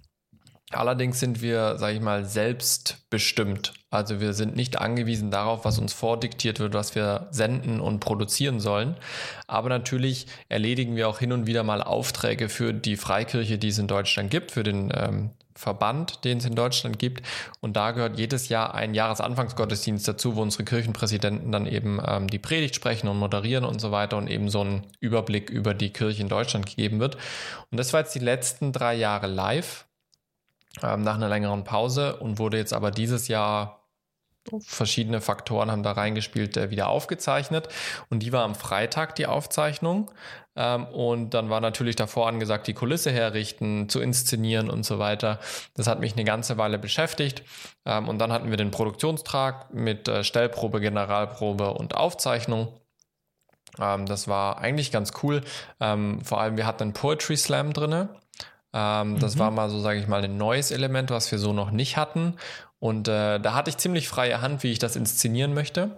Allerdings 0.71 1.21
sind 1.21 1.41
wir, 1.41 1.79
sage 1.79 1.95
ich 1.97 2.01
mal, 2.01 2.25
selbstbestimmt. 2.25 3.75
Also 3.95 4.21
wir 4.21 4.33
sind 4.33 4.57
nicht 4.57 4.81
angewiesen 4.81 5.31
darauf, 5.31 5.65
was 5.65 5.79
uns 5.79 5.93
vordiktiert 5.93 6.59
wird, 6.59 6.75
was 6.75 6.95
wir 6.95 7.29
senden 7.31 7.81
und 7.81 8.01
produzieren 8.01 8.59
sollen. 8.59 8.97
Aber 9.47 9.69
natürlich 9.69 10.27
erledigen 10.49 10.97
wir 10.97 11.09
auch 11.09 11.21
hin 11.21 11.33
und 11.33 11.47
wieder 11.47 11.63
mal 11.63 11.83
Aufträge 11.83 12.49
für 12.49 12.73
die 12.73 12.97
Freikirche, 12.97 13.57
die 13.57 13.69
es 13.69 13.79
in 13.79 13.87
Deutschland 13.87 14.31
gibt, 14.31 14.51
für 14.51 14.65
den 14.65 14.93
ähm, 14.95 15.31
Verband, 15.55 16.25
den 16.25 16.39
es 16.39 16.45
in 16.45 16.57
Deutschland 16.57 16.99
gibt. 16.99 17.25
Und 17.61 17.77
da 17.77 17.93
gehört 17.93 18.19
jedes 18.19 18.49
Jahr 18.49 18.75
ein 18.75 18.95
Jahresanfangsgottesdienst 18.95 20.09
dazu, 20.09 20.35
wo 20.35 20.43
unsere 20.43 20.65
Kirchenpräsidenten 20.65 21.53
dann 21.53 21.67
eben 21.67 22.01
ähm, 22.05 22.27
die 22.27 22.41
Predigt 22.41 22.75
sprechen 22.75 23.07
und 23.07 23.19
moderieren 23.19 23.65
und 23.65 23.81
so 23.81 23.93
weiter 23.93 24.17
und 24.17 24.29
eben 24.29 24.49
so 24.49 24.63
einen 24.63 24.87
Überblick 24.99 25.51
über 25.51 25.73
die 25.73 25.93
Kirche 25.93 26.23
in 26.23 26.29
Deutschland 26.29 26.67
gegeben 26.67 26.99
wird. 26.99 27.17
Und 27.71 27.79
das 27.79 27.93
war 27.93 28.01
jetzt 28.01 28.15
die 28.17 28.21
letzten 28.21 28.73
drei 28.73 28.95
Jahre 28.95 29.29
live 29.29 29.87
ähm, 30.83 31.03
nach 31.03 31.15
einer 31.15 31.29
längeren 31.29 31.63
Pause 31.63 32.17
und 32.17 32.41
wurde 32.41 32.57
jetzt 32.57 32.73
aber 32.73 32.91
dieses 32.91 33.29
Jahr 33.29 33.84
verschiedene 34.61 35.21
Faktoren 35.21 35.71
haben 35.71 35.83
da 35.83 35.93
reingespielt, 35.93 36.57
äh, 36.57 36.71
wieder 36.71 36.89
aufgezeichnet. 36.89 37.69
Und 38.11 38.21
die 38.21 38.33
war 38.33 38.45
am 38.45 38.55
Freitag 38.55 39.15
die 39.17 39.27
Aufzeichnung. 39.27 40.11
Ähm, 40.57 40.87
und 40.87 41.31
dann 41.31 41.51
war 41.51 41.61
natürlich 41.61 41.97
davor 41.97 42.29
angesagt, 42.29 42.67
die 42.67 42.75
Kulisse 42.75 43.11
herrichten, 43.11 43.89
zu 43.89 44.01
inszenieren 44.01 44.71
und 44.71 44.85
so 44.85 44.99
weiter. 44.99 45.41
Das 45.75 45.87
hat 45.87 46.01
mich 46.01 46.13
eine 46.13 46.25
ganze 46.25 46.59
Weile 46.59 46.79
beschäftigt. 46.79 47.43
Ähm, 47.85 48.09
und 48.09 48.19
dann 48.19 48.33
hatten 48.33 48.51
wir 48.51 48.57
den 48.57 48.71
Produktionstrag 48.71 49.73
mit 49.73 50.09
äh, 50.09 50.23
Stellprobe, 50.23 50.81
Generalprobe 50.81 51.73
und 51.73 51.97
Aufzeichnung. 51.97 52.69
Ähm, 53.81 54.07
das 54.07 54.29
war 54.29 54.59
eigentlich 54.59 54.93
ganz 54.93 55.13
cool. 55.23 55.43
Ähm, 55.81 56.21
vor 56.23 56.41
allem, 56.41 56.57
wir 56.57 56.67
hatten 56.67 56.83
einen 56.83 56.93
Poetry 56.93 57.37
Slam 57.37 57.73
drinne. 57.73 58.11
Ähm, 58.73 59.19
das 59.19 59.37
mhm. 59.37 59.41
war 59.41 59.51
mal 59.51 59.71
so, 59.71 59.81
sage 59.81 60.01
ich 60.01 60.09
mal, 60.09 60.23
ein 60.23 60.37
neues 60.37 60.71
Element, 60.71 61.11
was 61.11 61.31
wir 61.31 61.39
so 61.39 61.53
noch 61.53 61.71
nicht 61.71 61.97
hatten. 61.97 62.37
Und 62.85 63.09
äh, 63.09 63.41
da 63.41 63.55
hatte 63.55 63.71
ich 63.71 63.79
ziemlich 63.79 64.09
freie 64.09 64.43
Hand, 64.43 64.63
wie 64.63 64.71
ich 64.71 64.79
das 64.79 64.95
inszenieren 64.95 65.55
möchte. 65.55 65.97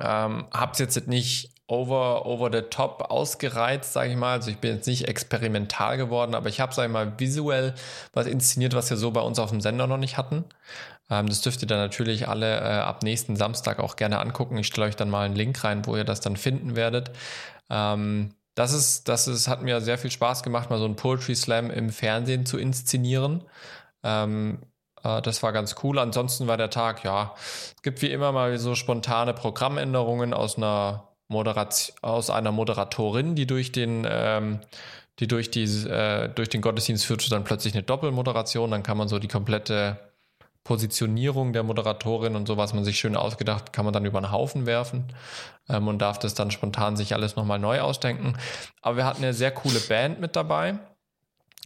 Ähm, 0.00 0.46
hab's 0.50 0.78
jetzt 0.78 1.06
nicht 1.08 1.50
over, 1.66 2.24
over 2.24 2.48
the 2.50 2.62
top 2.70 3.10
ausgereizt, 3.10 3.92
sage 3.92 4.12
ich 4.12 4.16
mal. 4.16 4.32
Also 4.32 4.50
ich 4.50 4.56
bin 4.56 4.76
jetzt 4.76 4.86
nicht 4.86 5.08
experimental 5.08 5.98
geworden, 5.98 6.34
aber 6.34 6.48
ich 6.48 6.58
habe, 6.58 6.72
sage 6.72 6.88
ich 6.88 6.92
mal, 6.94 7.12
visuell 7.18 7.74
was 8.14 8.26
inszeniert, 8.26 8.72
was 8.72 8.88
wir 8.88 8.96
so 8.96 9.10
bei 9.10 9.20
uns 9.20 9.38
auf 9.38 9.50
dem 9.50 9.60
Sender 9.60 9.86
noch 9.86 9.98
nicht 9.98 10.16
hatten. 10.16 10.46
Ähm, 11.10 11.28
das 11.28 11.42
dürft 11.42 11.60
ihr 11.60 11.68
dann 11.68 11.80
natürlich 11.80 12.28
alle 12.28 12.60
äh, 12.60 12.80
ab 12.80 13.02
nächsten 13.02 13.36
Samstag 13.36 13.78
auch 13.78 13.96
gerne 13.96 14.20
angucken. 14.20 14.56
Ich 14.56 14.68
stelle 14.68 14.86
euch 14.86 14.96
dann 14.96 15.10
mal 15.10 15.26
einen 15.26 15.36
Link 15.36 15.64
rein, 15.64 15.84
wo 15.84 15.98
ihr 15.98 16.04
das 16.04 16.22
dann 16.22 16.38
finden 16.38 16.76
werdet. 16.76 17.10
Ähm, 17.68 18.34
das 18.54 18.72
ist, 18.72 19.10
das 19.10 19.28
ist, 19.28 19.48
hat 19.48 19.60
mir 19.60 19.82
sehr 19.82 19.98
viel 19.98 20.10
Spaß 20.10 20.42
gemacht, 20.42 20.70
mal 20.70 20.78
so 20.78 20.86
ein 20.86 20.96
Poetry 20.96 21.34
Slam 21.34 21.70
im 21.70 21.90
Fernsehen 21.90 22.46
zu 22.46 22.56
inszenieren. 22.56 23.44
Ähm, 24.02 24.60
äh, 24.62 24.73
das 25.04 25.42
war 25.42 25.52
ganz 25.52 25.76
cool. 25.82 25.98
Ansonsten 25.98 26.46
war 26.46 26.56
der 26.56 26.70
Tag, 26.70 27.04
ja, 27.04 27.34
es 27.36 27.82
gibt 27.82 28.00
wie 28.02 28.10
immer 28.10 28.32
mal 28.32 28.58
so 28.58 28.74
spontane 28.74 29.34
Programmänderungen 29.34 30.32
aus 30.32 30.56
einer 30.56 31.08
Moderation, 31.28 31.96
aus 32.02 32.30
einer 32.30 32.52
Moderatorin, 32.52 33.34
die 33.34 33.46
durch 33.46 33.72
den, 33.72 34.06
ähm, 34.08 34.60
die 35.18 35.26
durch 35.26 35.50
die, 35.50 35.64
äh, 35.64 36.28
durch 36.28 36.48
den 36.48 36.60
Gottesdienst 36.60 37.04
führte 37.04 37.30
dann 37.30 37.44
plötzlich 37.44 37.74
eine 37.74 37.82
Doppelmoderation. 37.82 38.70
Dann 38.70 38.82
kann 38.82 38.96
man 38.96 39.08
so 39.08 39.18
die 39.18 39.28
komplette 39.28 39.98
Positionierung 40.64 41.52
der 41.52 41.62
Moderatorin 41.62 42.36
und 42.36 42.48
so, 42.48 42.56
was 42.56 42.72
man 42.72 42.84
sich 42.84 42.98
schön 42.98 43.16
ausgedacht, 43.16 43.72
kann 43.74 43.84
man 43.84 43.92
dann 43.92 44.06
über 44.06 44.20
den 44.20 44.32
Haufen 44.32 44.64
werfen 44.64 45.12
ähm, 45.68 45.86
und 45.88 45.98
darf 45.98 46.18
das 46.18 46.32
dann 46.32 46.50
spontan 46.50 46.96
sich 46.96 47.14
alles 47.14 47.36
nochmal 47.36 47.58
neu 47.58 47.80
ausdenken. 47.80 48.36
Aber 48.80 48.96
wir 48.96 49.04
hatten 49.04 49.22
eine 49.22 49.34
sehr 49.34 49.50
coole 49.50 49.78
Band 49.80 50.20
mit 50.20 50.36
dabei, 50.36 50.78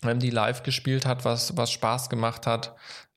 ähm, 0.03 0.19
die 0.19 0.31
live 0.31 0.65
gespielt 0.65 1.07
hat, 1.07 1.25
was, 1.25 1.57
was 1.57 1.71
Spaß 1.71 2.11
gemacht 2.11 2.47
hat. 2.47 2.75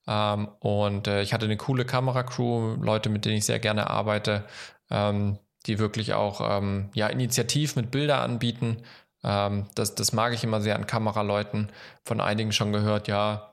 Ähm, 0.07 0.47
und 0.59 1.07
äh, 1.07 1.21
ich 1.21 1.33
hatte 1.33 1.45
eine 1.45 1.57
coole 1.57 1.85
Kameracrew, 1.85 2.75
Leute, 2.81 3.09
mit 3.09 3.25
denen 3.25 3.37
ich 3.37 3.45
sehr 3.45 3.59
gerne 3.59 3.89
arbeite, 3.89 4.45
ähm, 4.89 5.37
die 5.65 5.79
wirklich 5.79 6.13
auch 6.13 6.41
ähm, 6.57 6.89
ja, 6.93 7.07
initiativ 7.07 7.75
mit 7.75 7.91
Bilder 7.91 8.21
anbieten. 8.21 8.83
Ähm, 9.23 9.67
das, 9.75 9.95
das 9.95 10.13
mag 10.13 10.33
ich 10.33 10.43
immer 10.43 10.61
sehr 10.61 10.75
an 10.75 10.87
Kameraleuten. 10.87 11.71
Von 12.03 12.21
einigen 12.21 12.51
schon 12.51 12.73
gehört, 12.73 13.07
ja, 13.07 13.51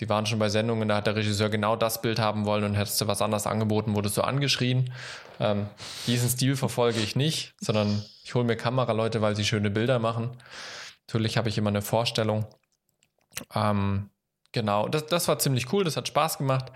Sie 0.00 0.08
waren 0.08 0.24
schon 0.24 0.38
bei 0.38 0.48
Sendungen, 0.48 0.88
da 0.88 0.96
hat 0.96 1.06
der 1.06 1.14
Regisseur 1.14 1.50
genau 1.50 1.76
das 1.76 2.00
Bild 2.00 2.18
haben 2.18 2.46
wollen 2.46 2.64
und 2.64 2.74
hättest 2.74 2.98
du 3.02 3.06
was 3.06 3.20
anderes 3.20 3.46
angeboten, 3.46 3.94
wurdest 3.94 4.16
du 4.16 4.22
angeschrien. 4.22 4.90
Ähm, 5.38 5.66
diesen 6.06 6.30
Stil 6.30 6.56
verfolge 6.56 7.00
ich 7.00 7.16
nicht, 7.16 7.54
sondern 7.60 8.02
ich 8.24 8.34
hole 8.34 8.46
mir 8.46 8.56
Kameraleute, 8.56 9.20
weil 9.20 9.36
sie 9.36 9.44
schöne 9.44 9.68
Bilder 9.68 9.98
machen. 9.98 10.30
Natürlich 11.06 11.36
habe 11.36 11.50
ich 11.50 11.58
immer 11.58 11.68
eine 11.68 11.82
Vorstellung. 11.82 12.46
Ähm, 13.54 14.08
genau, 14.52 14.88
das, 14.88 15.06
das 15.06 15.28
war 15.28 15.38
ziemlich 15.38 15.72
cool, 15.72 15.84
das 15.84 15.96
hat 15.96 16.08
Spaß 16.08 16.38
gemacht. 16.38 16.72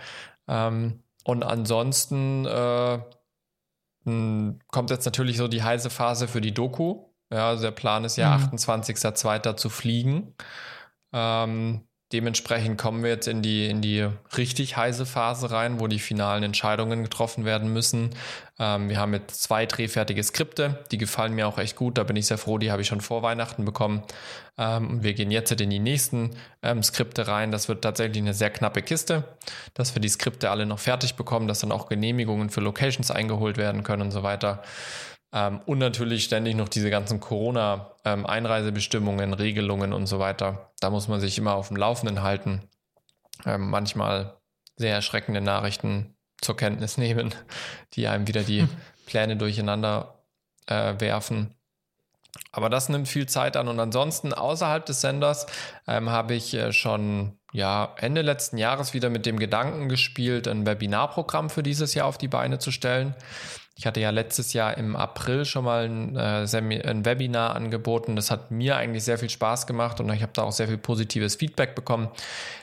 Ähm, 0.49 1.03
und 1.25 1.43
ansonsten 1.43 2.45
äh, 2.47 2.99
kommt 4.05 4.91
jetzt 4.91 5.07
natürlich 5.07 5.39
so 5.39 5.49
die 5.49 5.63
heiße 5.63 5.91
Phase 5.91 6.29
für 6.29 6.41
die 6.41 6.53
Doku. 6.53 7.07
Ja, 7.33 7.49
also 7.49 7.63
der 7.63 7.71
Plan 7.71 8.05
ist 8.05 8.17
ja 8.17 8.37
mhm. 8.37 8.45
28.02. 8.55 9.57
zu 9.57 9.71
fliegen. 9.71 10.35
Ähm, 11.13 11.87
dementsprechend 12.13 12.79
kommen 12.79 13.03
wir 13.03 13.11
jetzt 13.11 13.29
in 13.29 13.43
die, 13.43 13.69
in 13.69 13.81
die 13.81 14.09
richtig 14.37 14.77
heiße 14.77 15.07
Phase 15.07 15.51
rein, 15.51 15.81
wo 15.81 15.87
die 15.87 15.99
finalen 15.99 16.43
Entscheidungen 16.43 17.03
getroffen 17.03 17.45
werden 17.45 17.73
müssen. 17.73 18.11
Ähm, 18.59 18.89
wir 18.89 18.99
haben 18.99 19.15
jetzt 19.15 19.43
zwei 19.43 19.67
drehfertige 19.67 20.23
Skripte, 20.23 20.85
die 20.91 20.99
gefallen 20.99 21.35
mir 21.35 21.49
auch 21.49 21.59
echt 21.59 21.77
gut. 21.77 21.99
Da 21.99 22.05
bin 22.05 22.17
ich 22.17 22.27
sehr 22.27 22.39
froh, 22.39 22.59
die 22.59 22.71
habe 22.71 22.83
ich 22.83 22.89
schon 22.89 23.01
vor 23.01 23.23
Weihnachten 23.23 23.65
bekommen. 23.65 24.03
Ähm, 24.57 25.03
wir 25.03 25.15
gehen 25.15 25.31
jetzt 25.31 25.51
in 25.53 25.71
die 25.71 25.79
nächsten 25.79 26.37
ähm, 26.63 26.83
Skripte 26.83 27.27
rein. 27.27 27.51
Das 27.51 27.69
wird 27.69 27.83
tatsächlich 27.83 28.23
eine 28.23 28.35
sehr 28.35 28.51
knappe 28.51 28.83
Kiste, 28.83 29.25
dass 29.75 29.95
wir 29.95 30.01
die 30.01 30.09
Skripte 30.09 30.51
alle 30.51 30.67
noch 30.67 30.79
fertig 30.79 31.15
bekommen, 31.15 31.49
dass 31.49 31.61
dann 31.61 31.73
auch 31.73 31.89
Genehmigungen 31.89 32.51
für 32.51 32.61
Locations 32.61 33.11
eingeholt 33.11 33.57
werden 33.57 33.83
können 33.83 34.03
und 34.03 34.11
so 34.11 34.23
weiter. 34.23 34.63
Ähm, 35.35 35.61
und 35.67 35.79
natürlich 35.79 36.25
ständig 36.25 36.57
noch 36.57 36.71
diese 36.71 36.89
ganzen 36.89 37.21
Corona-Einreisebestimmungen, 37.21 39.35
Regelungen 39.35 39.93
und 39.93 40.07
so 40.07 40.19
weiter. 40.19 40.71
Da 40.81 40.89
muss 40.89 41.09
man 41.09 41.21
sich 41.21 41.37
immer 41.37 41.55
auf 41.55 41.69
dem 41.69 41.77
Laufenden 41.77 42.23
halten. 42.23 42.63
Ähm, 43.45 43.69
manchmal 43.69 44.39
sehr 44.77 44.95
erschreckende 44.95 45.43
Nachrichten 45.43 46.17
zur 46.41 46.57
Kenntnis 46.57 46.97
nehmen, 47.05 47.35
die 47.93 48.09
einem 48.09 48.27
wieder 48.27 48.45
die. 48.45 48.67
Pläne 49.07 49.37
durcheinander 49.37 50.19
äh, 50.67 50.95
werfen. 50.99 51.55
Aber 52.51 52.69
das 52.69 52.89
nimmt 52.89 53.09
viel 53.09 53.27
Zeit 53.27 53.57
an. 53.57 53.69
Und 53.69 53.79
ansonsten 53.79 54.33
außerhalb 54.33 54.85
des 54.85 55.01
Senders 55.01 55.47
ähm, 55.87 56.11
habe 56.11 56.35
ich 56.35 56.55
äh, 56.55 56.73
schon 56.73 57.39
ja, 57.53 57.95
Ende 57.97 58.23
letzten 58.23 58.59
Jahres 58.59 58.95
wieder 58.95 59.11
mit 59.11 59.27
dem 59.27 59.39
Gedanken 59.39 59.89
gespielt, 59.89 60.49
ein 60.49 60.67
Webinarprogramm 60.67 61.51
für 61.51 61.63
dieses 61.63 61.95
Jahr 61.95 62.07
auf 62.07 62.19
die 62.19 62.29
Beine 62.29 62.59
zu 62.59 62.73
stellen. 62.73 63.15
Ich 63.77 63.87
hatte 63.87 64.01
ja 64.01 64.11
letztes 64.11 64.53
Jahr 64.53 64.79
im 64.79 64.95
April 64.95 65.45
schon 65.45 65.65
mal 65.65 65.85
ein, 65.85 66.17
äh, 66.17 66.47
ein, 66.57 67.05
Webinar 67.05 67.57
angeboten. 67.57 68.15
Das 68.15 68.31
hat 68.31 68.53
mir 68.53 68.77
eigentlich 68.77 69.03
sehr 69.03 69.19
viel 69.19 69.31
Spaß 69.31 69.67
gemacht 69.67 69.99
und 70.01 70.13
ich 70.13 70.23
habe 70.23 70.33
da 70.33 70.43
auch 70.43 70.53
sehr 70.53 70.69
viel 70.69 70.79
positives 70.79 71.35
Feedback 71.35 71.75
bekommen. 71.75 72.09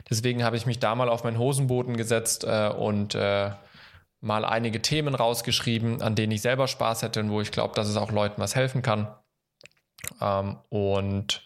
Deswegen 0.10 0.44
habe 0.44 0.56
ich 0.56 0.66
mich 0.66 0.80
da 0.80 0.96
mal 0.96 1.10
auf 1.10 1.26
meinen 1.26 1.38
Hosenboden 1.38 1.98
gesetzt 1.98 2.46
äh, 2.46 2.70
und 2.70 3.16
äh, 3.16 3.52
mal 4.22 4.46
einige 4.46 4.82
Themen 4.82 5.14
rausgeschrieben, 5.14 6.02
an 6.02 6.16
denen 6.16 6.32
ich 6.32 6.42
selber 6.42 6.68
Spaß 6.68 7.02
hätte 7.02 7.20
und 7.20 7.32
wo 7.32 7.42
ich 7.42 7.52
glaube, 7.52 7.76
dass 7.76 7.90
es 7.90 7.98
auch 7.98 8.12
Leuten 8.12 8.40
was 8.40 8.56
helfen 8.56 8.82
kann. 8.82 9.14
Ähm, 10.22 10.58
und 10.70 11.42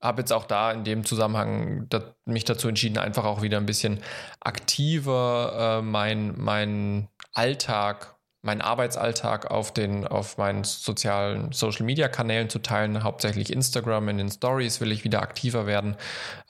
habe 0.00 0.22
jetzt 0.22 0.32
auch 0.32 0.44
da 0.44 0.72
in 0.72 0.84
dem 0.84 1.04
Zusammenhang 1.04 1.88
mich 2.24 2.44
dazu 2.44 2.68
entschieden, 2.68 2.98
einfach 2.98 3.24
auch 3.24 3.42
wieder 3.42 3.58
ein 3.58 3.66
bisschen 3.66 4.00
aktiver 4.40 5.78
äh, 5.78 5.82
mein, 5.82 6.34
mein 6.36 7.08
Alltag 7.32 8.11
meinen 8.42 8.60
Arbeitsalltag 8.60 9.50
auf 9.50 9.72
den, 9.72 10.06
auf 10.06 10.36
meinen 10.36 10.64
sozialen 10.64 11.52
Social 11.52 11.86
Media 11.86 12.08
Kanälen 12.08 12.50
zu 12.50 12.58
teilen, 12.58 13.04
hauptsächlich 13.04 13.52
Instagram, 13.52 14.08
in 14.08 14.18
den 14.18 14.30
Stories 14.30 14.80
will 14.80 14.90
ich 14.90 15.04
wieder 15.04 15.22
aktiver 15.22 15.66
werden, 15.66 15.96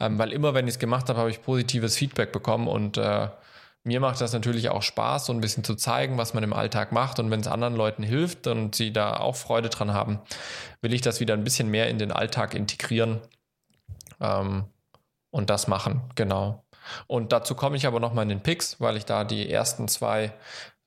ähm, 0.00 0.18
weil 0.18 0.32
immer 0.32 0.54
wenn 0.54 0.66
ich 0.66 0.74
es 0.74 0.78
gemacht 0.78 1.08
habe, 1.08 1.18
habe 1.18 1.30
ich 1.30 1.42
positives 1.42 1.96
Feedback 1.96 2.32
bekommen 2.32 2.66
und 2.66 2.96
äh, 2.96 3.28
mir 3.84 4.00
macht 4.00 4.20
das 4.20 4.32
natürlich 4.32 4.68
auch 4.68 4.82
Spaß, 4.82 5.26
so 5.26 5.32
ein 5.32 5.40
bisschen 5.40 5.64
zu 5.64 5.74
zeigen, 5.74 6.16
was 6.16 6.34
man 6.34 6.44
im 6.44 6.52
Alltag 6.52 6.92
macht. 6.92 7.18
Und 7.18 7.32
wenn 7.32 7.40
es 7.40 7.48
anderen 7.48 7.74
Leuten 7.74 8.04
hilft 8.04 8.46
und 8.46 8.76
sie 8.76 8.92
da 8.92 9.16
auch 9.16 9.34
Freude 9.34 9.70
dran 9.70 9.92
haben, 9.92 10.20
will 10.82 10.94
ich 10.94 11.00
das 11.00 11.18
wieder 11.18 11.34
ein 11.34 11.42
bisschen 11.42 11.68
mehr 11.68 11.88
in 11.88 11.98
den 11.98 12.12
Alltag 12.12 12.54
integrieren 12.54 13.20
ähm, 14.20 14.66
und 15.30 15.50
das 15.50 15.66
machen, 15.66 16.02
genau. 16.14 16.64
Und 17.08 17.32
dazu 17.32 17.54
komme 17.54 17.76
ich 17.76 17.86
aber 17.86 18.00
nochmal 18.00 18.24
in 18.24 18.28
den 18.28 18.42
Picks, 18.42 18.80
weil 18.80 18.96
ich 18.96 19.04
da 19.04 19.24
die 19.24 19.50
ersten 19.50 19.88
zwei 19.88 20.32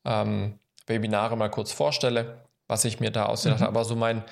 ähm, 0.05 0.59
Webinare 0.87 1.35
mal 1.37 1.49
kurz 1.49 1.71
vorstelle, 1.71 2.45
was 2.67 2.85
ich 2.85 2.99
mir 2.99 3.11
da 3.11 3.25
ausgedacht 3.25 3.61
mhm. 3.61 3.65
habe. 3.65 3.79
Aber 3.79 3.85
so 3.85 3.95
mein, 3.95 4.23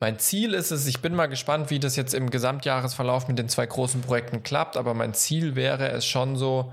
mein 0.00 0.18
Ziel 0.18 0.54
ist 0.54 0.70
es, 0.70 0.86
ich 0.86 1.00
bin 1.02 1.14
mal 1.14 1.26
gespannt, 1.26 1.70
wie 1.70 1.78
das 1.78 1.96
jetzt 1.96 2.14
im 2.14 2.30
Gesamtjahresverlauf 2.30 3.28
mit 3.28 3.38
den 3.38 3.48
zwei 3.48 3.66
großen 3.66 4.02
Projekten 4.02 4.42
klappt, 4.42 4.76
aber 4.76 4.94
mein 4.94 5.14
Ziel 5.14 5.56
wäre 5.56 5.88
es 5.90 6.04
schon 6.06 6.36
so, 6.36 6.72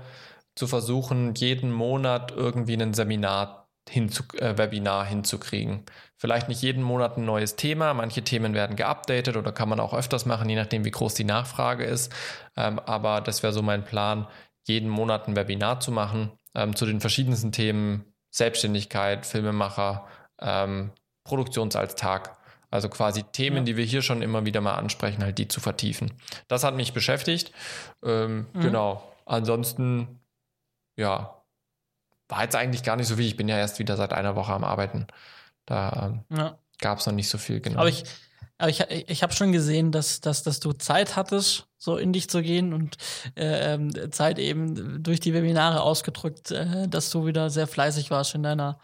zu 0.54 0.66
versuchen, 0.66 1.34
jeden 1.34 1.72
Monat 1.72 2.32
irgendwie 2.32 2.74
ein 2.74 2.94
Seminar 2.94 3.68
hinzu, 3.88 4.22
äh, 4.38 4.56
Webinar 4.58 5.04
hinzukriegen. 5.04 5.84
Vielleicht 6.16 6.48
nicht 6.48 6.62
jeden 6.62 6.82
Monat 6.82 7.16
ein 7.16 7.24
neues 7.24 7.56
Thema, 7.56 7.94
manche 7.94 8.22
Themen 8.22 8.54
werden 8.54 8.76
geupdatet 8.76 9.36
oder 9.36 9.52
kann 9.52 9.68
man 9.68 9.80
auch 9.80 9.94
öfters 9.94 10.26
machen, 10.26 10.48
je 10.48 10.56
nachdem, 10.56 10.84
wie 10.84 10.90
groß 10.90 11.14
die 11.14 11.24
Nachfrage 11.24 11.84
ist. 11.84 12.12
Ähm, 12.56 12.78
aber 12.78 13.20
das 13.20 13.42
wäre 13.42 13.52
so 13.52 13.62
mein 13.62 13.84
Plan, 13.84 14.28
jeden 14.64 14.88
Monat 14.88 15.26
ein 15.26 15.34
Webinar 15.34 15.80
zu 15.80 15.90
machen 15.90 16.32
ähm, 16.54 16.76
zu 16.76 16.86
den 16.86 17.00
verschiedensten 17.00 17.50
Themen, 17.50 18.11
Selbstständigkeit, 18.32 19.24
Filmemacher, 19.26 20.08
ähm, 20.40 20.90
Produktionsalltag. 21.22 22.36
Also 22.70 22.88
quasi 22.88 23.22
Themen, 23.22 23.58
ja. 23.58 23.62
die 23.64 23.76
wir 23.76 23.84
hier 23.84 24.00
schon 24.00 24.22
immer 24.22 24.46
wieder 24.46 24.62
mal 24.62 24.74
ansprechen, 24.74 25.22
halt 25.22 25.36
die 25.36 25.46
zu 25.46 25.60
vertiefen. 25.60 26.14
Das 26.48 26.64
hat 26.64 26.74
mich 26.74 26.94
beschäftigt. 26.94 27.52
Ähm, 28.02 28.46
mhm. 28.54 28.60
Genau. 28.60 29.14
Ansonsten, 29.26 30.20
ja, 30.96 31.42
war 32.28 32.42
jetzt 32.42 32.56
eigentlich 32.56 32.82
gar 32.82 32.96
nicht 32.96 33.08
so 33.08 33.16
viel. 33.16 33.26
Ich 33.26 33.36
bin 33.36 33.46
ja 33.46 33.58
erst 33.58 33.78
wieder 33.78 33.96
seit 33.98 34.14
einer 34.14 34.36
Woche 34.36 34.52
am 34.52 34.64
Arbeiten. 34.64 35.06
Da 35.66 36.10
ähm, 36.30 36.36
ja. 36.36 36.58
gab 36.80 36.98
es 36.98 37.06
noch 37.06 37.12
nicht 37.12 37.28
so 37.28 37.36
viel, 37.36 37.60
genau. 37.60 37.80
Aber 37.80 37.90
ich, 37.90 38.04
aber 38.58 38.70
ich, 38.70 38.80
ich 39.08 39.22
habe 39.22 39.32
schon 39.32 39.52
gesehen, 39.52 39.90
dass, 39.92 40.20
dass, 40.20 40.42
dass 40.42 40.60
du 40.60 40.72
Zeit 40.72 41.16
hattest, 41.16 41.66
so 41.78 41.96
in 41.96 42.12
dich 42.12 42.30
zu 42.30 42.42
gehen 42.42 42.72
und 42.72 42.96
äh, 43.34 43.74
ähm, 43.74 43.90
Zeit 44.12 44.38
eben 44.38 45.02
durch 45.02 45.18
die 45.18 45.34
Webinare 45.34 45.82
ausgedrückt, 45.82 46.52
äh, 46.52 46.86
dass 46.88 47.10
du 47.10 47.26
wieder 47.26 47.50
sehr 47.50 47.66
fleißig 47.66 48.10
warst 48.10 48.34
in 48.34 48.42
deiner, 48.44 48.78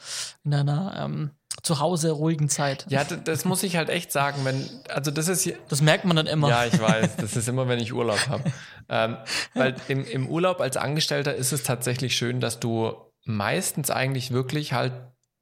in 0.44 0.50
deiner 0.50 0.96
ähm, 0.98 1.30
zu 1.62 1.80
Hause 1.80 2.10
ruhigen 2.10 2.48
Zeit. 2.48 2.86
Ja, 2.88 3.04
das 3.04 3.44
muss 3.44 3.62
ich 3.62 3.76
halt 3.76 3.88
echt 3.88 4.12
sagen, 4.12 4.44
wenn, 4.44 4.68
also 4.88 5.10
das 5.10 5.28
ist. 5.28 5.48
Das 5.68 5.80
merkt 5.80 6.04
man 6.04 6.16
dann 6.16 6.26
immer. 6.26 6.48
Ja, 6.48 6.66
ich 6.66 6.78
weiß, 6.78 7.16
das 7.16 7.36
ist 7.36 7.48
immer, 7.48 7.68
wenn 7.68 7.78
ich 7.78 7.92
Urlaub 7.92 8.28
habe. 8.28 8.44
ähm, 8.88 9.16
weil 9.54 9.74
im, 9.88 10.04
im 10.04 10.28
Urlaub 10.28 10.60
als 10.60 10.76
Angestellter 10.76 11.34
ist 11.34 11.52
es 11.52 11.62
tatsächlich 11.62 12.16
schön, 12.16 12.40
dass 12.40 12.60
du 12.60 12.94
meistens 13.24 13.90
eigentlich 13.90 14.30
wirklich 14.30 14.72
halt 14.72 14.92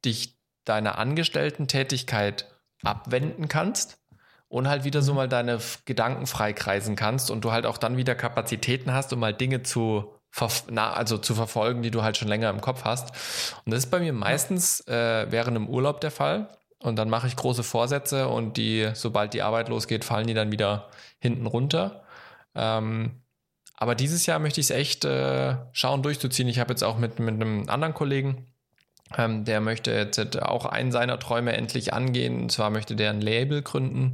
dich 0.05 0.37
deiner 0.65 0.97
Angestellten-Tätigkeit 0.97 2.45
abwenden 2.83 3.47
kannst 3.47 3.99
und 4.49 4.67
halt 4.67 4.83
wieder 4.83 5.01
so 5.01 5.11
mhm. 5.11 5.17
mal 5.17 5.29
deine 5.29 5.59
Gedanken 5.85 6.27
freikreisen 6.27 6.95
kannst 6.95 7.31
und 7.31 7.43
du 7.43 7.51
halt 7.51 7.65
auch 7.65 7.77
dann 7.77 7.97
wieder 7.97 8.15
Kapazitäten 8.15 8.93
hast, 8.93 9.11
um 9.13 9.19
mal 9.19 9.33
Dinge 9.33 9.63
zu, 9.63 10.13
na, 10.69 10.93
also 10.93 11.17
zu 11.17 11.35
verfolgen, 11.35 11.81
die 11.81 11.91
du 11.91 12.03
halt 12.03 12.17
schon 12.17 12.27
länger 12.27 12.49
im 12.49 12.61
Kopf 12.61 12.83
hast. 12.83 13.11
Und 13.65 13.73
das 13.73 13.85
ist 13.85 13.91
bei 13.91 13.99
mir 13.99 14.13
meistens 14.13 14.85
äh, 14.87 15.27
während 15.29 15.57
im 15.57 15.67
Urlaub 15.67 16.01
der 16.01 16.11
Fall. 16.11 16.49
Und 16.79 16.97
dann 16.97 17.09
mache 17.09 17.27
ich 17.27 17.35
große 17.35 17.63
Vorsätze 17.63 18.27
und 18.27 18.55
die, 18.55 18.89
sobald 18.93 19.33
die 19.33 19.41
Arbeit 19.41 19.67
losgeht, 19.67 20.05
fallen 20.05 20.27
die 20.27 20.35
dann 20.35 20.51
wieder 20.51 20.89
hinten 21.19 21.47
runter. 21.47 22.03
Ähm, 22.53 23.23
aber 23.75 23.95
dieses 23.95 24.25
Jahr 24.25 24.39
möchte 24.39 24.59
ich 24.59 24.67
es 24.67 24.71
echt 24.71 25.03
äh, 25.03 25.55
schauen, 25.71 26.03
durchzuziehen. 26.03 26.47
Ich 26.47 26.59
habe 26.59 26.71
jetzt 26.71 26.83
auch 26.83 26.97
mit, 26.97 27.19
mit 27.19 27.33
einem 27.33 27.67
anderen 27.67 27.93
Kollegen 27.93 28.47
ähm, 29.15 29.45
der 29.45 29.61
möchte 29.61 29.91
jetzt 29.91 30.41
auch 30.41 30.65
einen 30.65 30.91
seiner 30.91 31.19
Träume 31.19 31.55
endlich 31.55 31.93
angehen. 31.93 32.41
Und 32.41 32.51
zwar 32.51 32.69
möchte 32.69 32.95
der 32.95 33.11
ein 33.11 33.21
Label 33.21 33.61
gründen. 33.61 34.13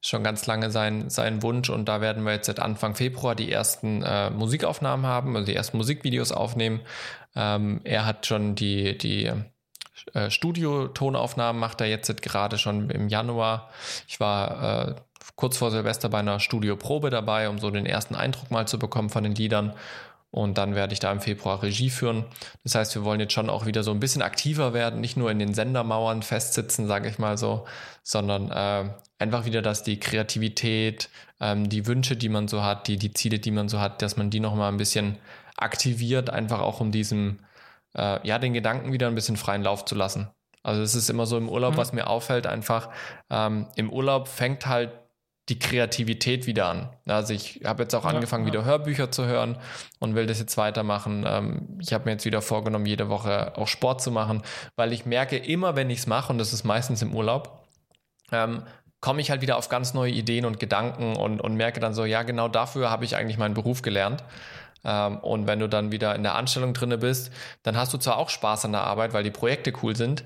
Schon 0.00 0.24
ganz 0.24 0.46
lange 0.46 0.70
sein, 0.70 1.10
sein 1.10 1.42
Wunsch. 1.42 1.68
Und 1.68 1.88
da 1.88 2.00
werden 2.00 2.24
wir 2.24 2.32
jetzt 2.32 2.46
seit 2.46 2.60
Anfang 2.60 2.94
Februar 2.94 3.34
die 3.34 3.50
ersten 3.50 4.02
äh, 4.02 4.30
Musikaufnahmen 4.30 5.06
haben, 5.06 5.36
also 5.36 5.46
die 5.46 5.56
ersten 5.56 5.76
Musikvideos 5.76 6.32
aufnehmen. 6.32 6.80
Ähm, 7.36 7.80
er 7.84 8.06
hat 8.06 8.26
schon 8.26 8.54
die, 8.54 8.96
die 8.96 9.30
äh, 10.14 10.30
Studio-Tonaufnahmen, 10.30 11.60
macht 11.60 11.80
er 11.80 11.88
jetzt 11.88 12.22
gerade 12.22 12.58
schon 12.58 12.90
im 12.90 13.08
Januar. 13.08 13.70
Ich 14.08 14.20
war 14.20 14.88
äh, 14.88 14.94
kurz 15.36 15.58
vor 15.58 15.70
Silvester 15.70 16.08
bei 16.08 16.18
einer 16.18 16.40
Studioprobe 16.40 17.10
dabei, 17.10 17.48
um 17.48 17.58
so 17.58 17.70
den 17.70 17.86
ersten 17.86 18.14
Eindruck 18.14 18.50
mal 18.50 18.66
zu 18.66 18.78
bekommen 18.78 19.10
von 19.10 19.24
den 19.24 19.34
Liedern. 19.34 19.74
Und 20.30 20.58
dann 20.58 20.76
werde 20.76 20.92
ich 20.92 21.00
da 21.00 21.10
im 21.10 21.20
Februar 21.20 21.62
Regie 21.62 21.90
führen. 21.90 22.24
Das 22.62 22.76
heißt, 22.76 22.94
wir 22.94 23.04
wollen 23.04 23.18
jetzt 23.18 23.32
schon 23.32 23.50
auch 23.50 23.66
wieder 23.66 23.82
so 23.82 23.90
ein 23.90 23.98
bisschen 23.98 24.22
aktiver 24.22 24.72
werden, 24.72 25.00
nicht 25.00 25.16
nur 25.16 25.30
in 25.30 25.40
den 25.40 25.54
Sendermauern 25.54 26.22
festsitzen, 26.22 26.86
sage 26.86 27.08
ich 27.08 27.18
mal 27.18 27.36
so, 27.36 27.66
sondern 28.04 28.50
äh, 28.50 28.90
einfach 29.18 29.44
wieder, 29.44 29.60
dass 29.60 29.82
die 29.82 29.98
Kreativität, 29.98 31.08
ähm, 31.40 31.68
die 31.68 31.86
Wünsche, 31.86 32.16
die 32.16 32.28
man 32.28 32.46
so 32.46 32.62
hat, 32.62 32.86
die, 32.86 32.96
die 32.96 33.12
Ziele, 33.12 33.40
die 33.40 33.50
man 33.50 33.68
so 33.68 33.80
hat, 33.80 34.02
dass 34.02 34.16
man 34.16 34.30
die 34.30 34.40
nochmal 34.40 34.70
ein 34.70 34.76
bisschen 34.76 35.18
aktiviert, 35.56 36.30
einfach 36.30 36.60
auch 36.60 36.80
um 36.80 36.92
diesem, 36.92 37.40
äh, 37.96 38.26
ja, 38.26 38.38
den 38.38 38.54
Gedanken 38.54 38.92
wieder 38.92 39.08
ein 39.08 39.16
bisschen 39.16 39.36
freien 39.36 39.62
Lauf 39.62 39.84
zu 39.84 39.96
lassen. 39.96 40.28
Also 40.62 40.82
es 40.82 40.94
ist 40.94 41.10
immer 41.10 41.26
so 41.26 41.38
im 41.38 41.48
Urlaub, 41.48 41.74
mhm. 41.74 41.78
was 41.78 41.92
mir 41.92 42.06
auffällt, 42.06 42.46
einfach 42.46 42.90
ähm, 43.30 43.66
im 43.76 43.90
Urlaub 43.90 44.28
fängt 44.28 44.66
halt 44.66 44.92
die 45.50 45.58
Kreativität 45.58 46.46
wieder 46.46 46.66
an. 46.66 46.88
Also 47.06 47.34
ich 47.34 47.60
habe 47.64 47.82
jetzt 47.82 47.94
auch 47.94 48.04
ja, 48.04 48.10
angefangen, 48.10 48.46
ja. 48.46 48.52
wieder 48.52 48.64
Hörbücher 48.64 49.10
zu 49.10 49.26
hören 49.26 49.58
und 49.98 50.14
will 50.14 50.26
das 50.26 50.38
jetzt 50.38 50.56
weitermachen. 50.56 51.24
Ähm, 51.26 51.78
ich 51.80 51.92
habe 51.92 52.04
mir 52.04 52.12
jetzt 52.12 52.24
wieder 52.24 52.40
vorgenommen, 52.40 52.86
jede 52.86 53.08
Woche 53.08 53.56
auch 53.56 53.66
Sport 53.66 54.00
zu 54.00 54.10
machen, 54.10 54.42
weil 54.76 54.92
ich 54.92 55.04
merke, 55.04 55.36
immer 55.36 55.76
wenn 55.76 55.90
ich 55.90 55.98
es 55.98 56.06
mache, 56.06 56.32
und 56.32 56.38
das 56.38 56.52
ist 56.52 56.64
meistens 56.64 57.02
im 57.02 57.14
Urlaub, 57.14 57.66
ähm, 58.32 58.62
komme 59.00 59.20
ich 59.20 59.30
halt 59.30 59.42
wieder 59.42 59.56
auf 59.56 59.68
ganz 59.68 59.92
neue 59.92 60.12
Ideen 60.12 60.44
und 60.44 60.60
Gedanken 60.60 61.16
und, 61.16 61.40
und 61.40 61.56
merke 61.56 61.80
dann 61.80 61.94
so, 61.94 62.04
ja, 62.04 62.22
genau 62.22 62.48
dafür 62.48 62.90
habe 62.90 63.04
ich 63.04 63.16
eigentlich 63.16 63.38
meinen 63.38 63.54
Beruf 63.54 63.82
gelernt. 63.82 64.22
Ähm, 64.84 65.18
und 65.18 65.46
wenn 65.46 65.58
du 65.58 65.68
dann 65.68 65.90
wieder 65.90 66.14
in 66.14 66.22
der 66.22 66.36
Anstellung 66.36 66.74
drinne 66.74 66.98
bist, 66.98 67.32
dann 67.62 67.76
hast 67.76 67.92
du 67.92 67.98
zwar 67.98 68.18
auch 68.18 68.28
Spaß 68.28 68.66
an 68.66 68.72
der 68.72 68.82
Arbeit, 68.82 69.12
weil 69.12 69.24
die 69.24 69.30
Projekte 69.30 69.72
cool 69.82 69.96
sind, 69.96 70.24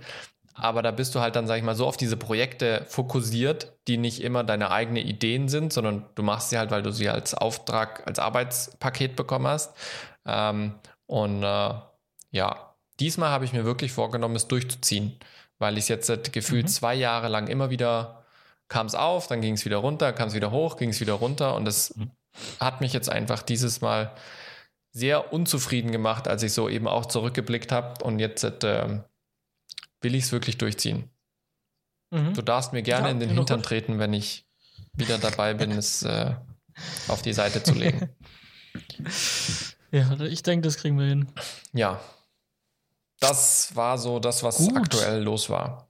aber 0.55 0.83
da 0.83 0.93
bist 0.93 1.15
du 1.15 1.21
halt 1.21 1.35
dann, 1.35 1.47
sag 1.47 1.59
ich 1.59 1.65
mal, 1.65 1.75
so 1.75 1.87
auf 1.87 1.97
diese 1.97 2.17
Projekte 2.17 2.85
fokussiert, 2.89 3.73
die 3.89 3.97
nicht 3.97 4.23
immer 4.23 4.45
deine 4.45 4.71
eigenen 4.71 5.05
Ideen 5.05 5.49
sind, 5.49 5.73
sondern 5.73 6.07
du 6.15 6.23
machst 6.23 6.51
sie 6.51 6.59
halt, 6.59 6.71
weil 6.71 6.83
du 6.83 6.93
sie 6.93 7.09
als 7.09 7.35
Auftrag, 7.35 8.07
als 8.07 8.21
Arbeitspaket 8.21 9.17
bekommen 9.17 9.49
hast. 9.49 9.75
Ähm, 10.25 10.75
und 11.07 11.43
äh, 11.43 11.75
ja, 12.31 12.75
diesmal 13.01 13.31
habe 13.31 13.45
ich 13.45 13.53
mir 13.53 13.65
wirklich 13.65 13.93
vorgenommen, 13.93 14.37
es 14.37 14.47
durchzuziehen, 14.47 15.19
weil 15.59 15.77
ich 15.77 15.89
jetzt 15.89 16.07
seit 16.07 16.33
gefühlt 16.33 16.67
mhm. 16.67 16.71
zwei 16.71 16.95
Jahre 16.95 17.29
lang 17.29 17.49
immer 17.49 17.71
wieder 17.71 18.25
kam 18.69 18.87
es 18.87 18.95
auf, 18.95 19.27
dann 19.27 19.41
ging 19.41 19.55
es 19.55 19.65
wieder 19.65 19.79
runter, 19.79 20.13
kam 20.13 20.29
es 20.29 20.35
wieder 20.35 20.51
hoch, 20.51 20.77
ging 20.77 20.91
es 20.91 21.01
wieder 21.01 21.15
runter 21.15 21.55
und 21.55 21.65
das 21.65 21.95
mhm. 21.97 22.11
hat 22.61 22.81
mich 22.81 22.93
jetzt 22.93 23.11
einfach 23.11 23.43
dieses 23.43 23.81
Mal 23.81 24.13
sehr 24.93 25.33
unzufrieden 25.33 25.91
gemacht, 25.91 26.29
als 26.29 26.45
ich 26.45 26.53
so 26.53 26.69
eben 26.69 26.87
auch 26.87 27.07
zurückgeblickt 27.07 27.73
habe 27.73 28.03
und 28.05 28.21
jetzt 28.21 28.45
äh, 28.45 29.01
will 30.05 30.15
ich 30.15 30.25
es 30.25 30.33
wirklich 30.33 30.59
durchziehen. 30.59 31.11
Mhm. 32.11 32.35
Du 32.35 32.43
darfst 32.43 32.73
mir 32.73 32.83
gerne 32.83 33.09
ja, 33.09 33.13
in 33.13 33.21
den 33.21 33.31
Hintern 33.31 33.61
gut. 33.61 33.67
treten, 33.67 33.99
wenn 33.99 34.13
ich 34.13 34.47
wieder 34.93 35.19
dabei 35.19 35.55
bin, 35.55 35.73
es 35.73 36.03
äh, 36.03 36.35
auf 37.09 37.23
die 37.23 37.33
Seite 37.33 37.63
zu 37.63 37.75
legen. 37.75 38.11
Ja, 39.91 40.19
ich 40.21 40.43
denke, 40.43 40.67
das 40.67 40.77
kriegen 40.77 40.99
wir 40.99 41.07
hin. 41.07 41.29
Ja. 41.73 42.01
Das 43.21 43.75
war 43.77 43.97
so 43.97 44.19
das, 44.19 44.43
was 44.43 44.59
Gut. 44.59 44.77
aktuell 44.77 45.23
los 45.23 45.49
war. 45.49 45.89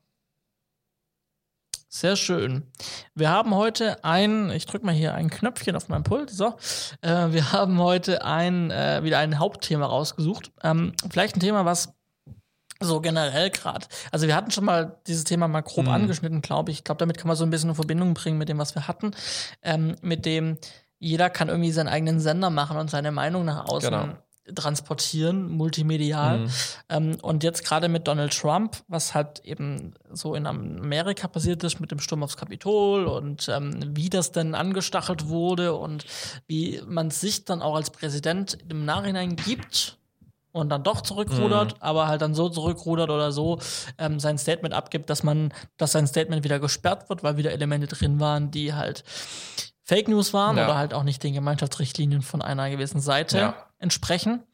Sehr 1.89 2.17
schön. 2.17 2.71
Wir 3.15 3.31
haben 3.31 3.55
heute 3.55 4.05
ein, 4.05 4.51
ich 4.51 4.67
drücke 4.67 4.85
mal 4.85 4.95
hier 4.95 5.15
ein 5.15 5.31
Knöpfchen 5.31 5.77
auf 5.77 5.89
meinem 5.89 6.03
Pult. 6.03 6.29
So, 6.29 6.57
äh, 7.03 7.31
wir 7.31 7.53
haben 7.53 7.79
heute 7.79 8.25
ein 8.25 8.71
äh, 8.71 9.03
wieder 9.05 9.19
ein 9.19 9.39
Hauptthema 9.39 9.87
rausgesucht. 9.87 10.53
Ähm, 10.63 10.93
vielleicht 11.09 11.37
ein 11.37 11.41
Thema, 11.41 11.65
was 11.65 11.95
so 12.85 13.01
generell 13.01 13.51
gerade. 13.51 13.87
Also 14.11 14.27
wir 14.27 14.37
hatten 14.37 14.51
schon 14.51 14.65
mal 14.65 14.99
dieses 15.07 15.25
Thema 15.25 15.49
mal 15.49 15.63
grob 15.63 15.87
mhm. 15.87 15.93
angeschnitten, 15.93 16.43
glaube 16.43 16.71
ich. 16.71 16.79
Ich 16.79 16.85
glaube, 16.85 16.99
damit 16.99 17.19
kann 17.19 17.29
man 17.29 17.37
so 17.37 17.45
ein 17.45 17.51
bisschen 17.51 17.71
in 17.71 17.75
Verbindung 17.75 18.15
bringen 18.15 18.39
mit 18.39 18.49
dem, 18.49 18.59
was 18.59 18.75
wir 18.75 18.89
hatten. 18.89 19.13
Ähm, 19.63 19.97
mit 20.03 20.27
dem, 20.27 20.59
jeder 20.99 21.31
kann 21.31 21.49
irgendwie 21.49 21.73
seinen 21.73 21.89
eigenen 21.89 22.21
Sender 22.21 22.51
machen 22.51 22.77
und 22.77 22.91
seine 22.91 23.13
Meinung 23.13 23.45
nach 23.45 23.67
außen 23.67 23.91
genau. 23.91 24.15
transportieren, 24.55 25.49
multimedial. 25.51 26.39
Mhm. 26.39 26.51
Ähm, 26.89 27.17
und 27.23 27.43
jetzt 27.43 27.65
gerade 27.65 27.89
mit 27.89 28.07
Donald 28.09 28.39
Trump, 28.39 28.77
was 28.89 29.15
halt 29.15 29.41
eben 29.41 29.95
so 30.13 30.35
in 30.35 30.47
Amerika 30.47 31.29
passiert 31.29 31.65
ist 31.65 31.81
mit 31.81 31.91
dem 31.91 31.99
Sturm 31.99 32.23
aufs 32.23 32.37
Kapitol 32.37 33.07
und 33.07 33.49
ähm, 33.49 33.97
wie 33.97 34.09
das 34.09 34.33
denn 34.33 34.55
angestachelt 34.55 35.29
wurde 35.29 35.75
und 35.75 36.07
wie 36.47 36.81
man 36.87 37.11
sich 37.11 37.45
dann 37.45 37.63
auch 37.63 37.75
als 37.75 37.91
Präsident 37.91 38.59
im 38.69 38.85
Nachhinein 38.85 39.37
gibt 39.37 39.99
und 40.55 40.69
dann 40.69 40.85
doch 40.85 41.01
zurückrudert, 41.01 41.73
mhm. 41.73 41.79
aber 41.81 42.07
halt 42.07 42.23
dann 42.23 42.35
so 42.35 42.49
zurückrudert 42.49 43.11
oder 43.11 43.33
so 43.33 43.59
ähm, 43.99 44.21
sein 44.21 44.39
Statement 44.39 44.73
abgibt, 44.73 45.11
dass 45.11 45.25
man, 45.25 45.53
dass 45.77 45.93
sein 45.93 46.07
Statement 46.07 46.45
wieder 46.45 46.61
gesperrt 46.61 47.09
wird, 47.09 47.25
weil 47.25 47.37
wieder 47.37 47.51
Elemente 47.51 47.89
drin 47.89 48.21
waren, 48.21 48.53
die 48.53 48.73
halt 48.73 49.03
Fake 49.83 50.07
News 50.07 50.33
waren 50.33 50.57
ja. 50.57 50.65
oder 50.65 50.77
halt 50.79 50.95
auch 50.95 51.03
nicht 51.03 51.23
den 51.25 51.35
Gemeinschaftsrichtlinien 51.35 52.23
von 52.23 52.41
einer 52.41 52.71
gewissen 52.71 53.01
Seite 53.01 53.39
ja. 53.39 53.57
entsprechen. 53.81 54.45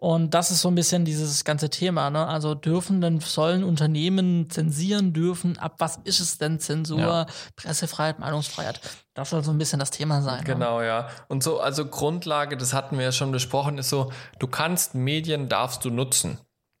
Und 0.00 0.32
das 0.32 0.50
ist 0.50 0.62
so 0.62 0.68
ein 0.68 0.74
bisschen 0.74 1.04
dieses 1.04 1.44
ganze 1.44 1.68
Thema. 1.68 2.08
Ne? 2.08 2.26
Also 2.26 2.54
dürfen 2.54 3.02
denn, 3.02 3.20
sollen 3.20 3.62
Unternehmen 3.62 4.48
zensieren 4.48 5.12
dürfen? 5.12 5.58
Ab 5.58 5.74
was 5.76 5.98
ist 6.04 6.20
es 6.20 6.38
denn 6.38 6.58
Zensur, 6.58 6.98
ja. 6.98 7.26
Pressefreiheit, 7.54 8.18
Meinungsfreiheit? 8.18 8.80
Das 9.12 9.28
soll 9.28 9.44
so 9.44 9.50
ein 9.50 9.58
bisschen 9.58 9.78
das 9.78 9.90
Thema 9.90 10.22
sein. 10.22 10.38
Ne? 10.38 10.44
Genau, 10.44 10.78
ne? 10.80 10.86
ja. 10.86 11.08
Und 11.28 11.42
so, 11.42 11.60
also 11.60 11.84
Grundlage, 11.84 12.56
das 12.56 12.72
hatten 12.72 12.96
wir 12.96 13.04
ja 13.04 13.12
schon 13.12 13.30
besprochen, 13.30 13.76
ist 13.76 13.90
so, 13.90 14.10
du 14.38 14.46
kannst 14.46 14.94
Medien, 14.94 15.50
darfst 15.50 15.84
du 15.84 15.90
nutzen. 15.90 16.38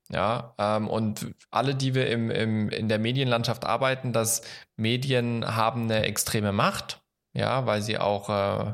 Ja, 0.08 0.54
ähm, 0.58 0.88
und 0.88 1.34
alle, 1.50 1.74
die 1.74 1.94
wir 1.94 2.08
im, 2.08 2.30
im, 2.30 2.68
in 2.70 2.88
der 2.88 2.98
Medienlandschaft 2.98 3.64
arbeiten, 3.64 4.12
dass 4.12 4.42
Medien 4.76 5.44
haben 5.46 5.84
eine 5.84 6.02
extreme 6.02 6.50
Macht 6.52 7.00
ja, 7.32 7.66
weil 7.66 7.82
sie 7.82 7.98
auch 7.98 8.28
äh, 8.28 8.72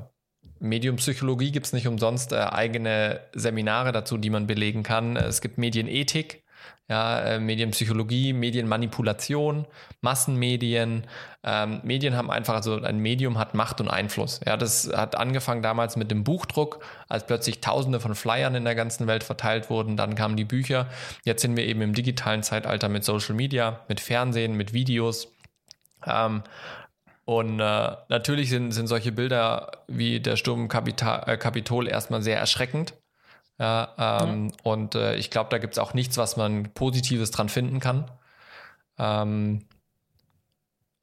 Mediumpsychologie 0.60 1.52
gibt 1.52 1.66
es 1.66 1.72
nicht 1.72 1.86
umsonst 1.86 2.32
äh, 2.32 2.36
eigene 2.36 3.20
Seminare 3.34 3.92
dazu, 3.92 4.18
die 4.18 4.30
man 4.30 4.46
belegen 4.46 4.82
kann. 4.82 5.16
Es 5.16 5.40
gibt 5.40 5.58
Medienethik, 5.58 6.42
ja, 6.88 7.20
äh, 7.20 7.40
Medienpsychologie, 7.40 8.32
Medienmanipulation, 8.32 9.66
Massenmedien. 10.02 11.04
Ähm, 11.42 11.80
Medien 11.82 12.16
haben 12.16 12.30
einfach, 12.30 12.54
also 12.54 12.80
ein 12.80 12.98
Medium 12.98 13.38
hat 13.38 13.54
Macht 13.54 13.80
und 13.80 13.88
Einfluss. 13.88 14.40
Ja, 14.46 14.56
das 14.56 14.92
hat 14.94 15.16
angefangen 15.16 15.62
damals 15.62 15.96
mit 15.96 16.12
dem 16.12 16.22
Buchdruck, 16.22 16.84
als 17.08 17.26
plötzlich 17.26 17.60
Tausende 17.60 17.98
von 17.98 18.14
Flyern 18.14 18.54
in 18.54 18.64
der 18.64 18.76
ganzen 18.76 19.08
Welt 19.08 19.24
verteilt 19.24 19.68
wurden. 19.68 19.96
Dann 19.96 20.14
kamen 20.14 20.36
die 20.36 20.44
Bücher. 20.44 20.88
Jetzt 21.24 21.42
sind 21.42 21.56
wir 21.56 21.66
eben 21.66 21.82
im 21.82 21.92
digitalen 21.92 22.44
Zeitalter 22.44 22.88
mit 22.88 23.04
Social 23.04 23.34
Media, 23.34 23.80
mit 23.88 24.00
Fernsehen, 24.00 24.56
mit 24.56 24.72
Videos. 24.72 25.32
Ähm, 26.06 26.42
und 27.26 27.58
äh, 27.58 27.96
natürlich 28.08 28.50
sind, 28.50 28.70
sind 28.70 28.86
solche 28.86 29.10
Bilder 29.10 29.72
wie 29.88 30.20
der 30.20 30.36
Sturm 30.36 30.68
Kapita 30.68 31.24
äh, 31.24 31.36
Kapitol 31.36 31.88
erstmal 31.88 32.22
sehr 32.22 32.38
erschreckend. 32.38 32.94
Ja, 33.58 34.20
ähm, 34.22 34.44
mhm. 34.44 34.52
Und 34.62 34.94
äh, 34.94 35.16
ich 35.16 35.30
glaube, 35.30 35.50
da 35.50 35.58
gibt 35.58 35.74
es 35.74 35.78
auch 35.80 35.92
nichts, 35.92 36.18
was 36.18 36.36
man 36.36 36.72
Positives 36.72 37.32
dran 37.32 37.48
finden 37.48 37.80
kann. 37.80 38.08
Ähm, 38.96 39.64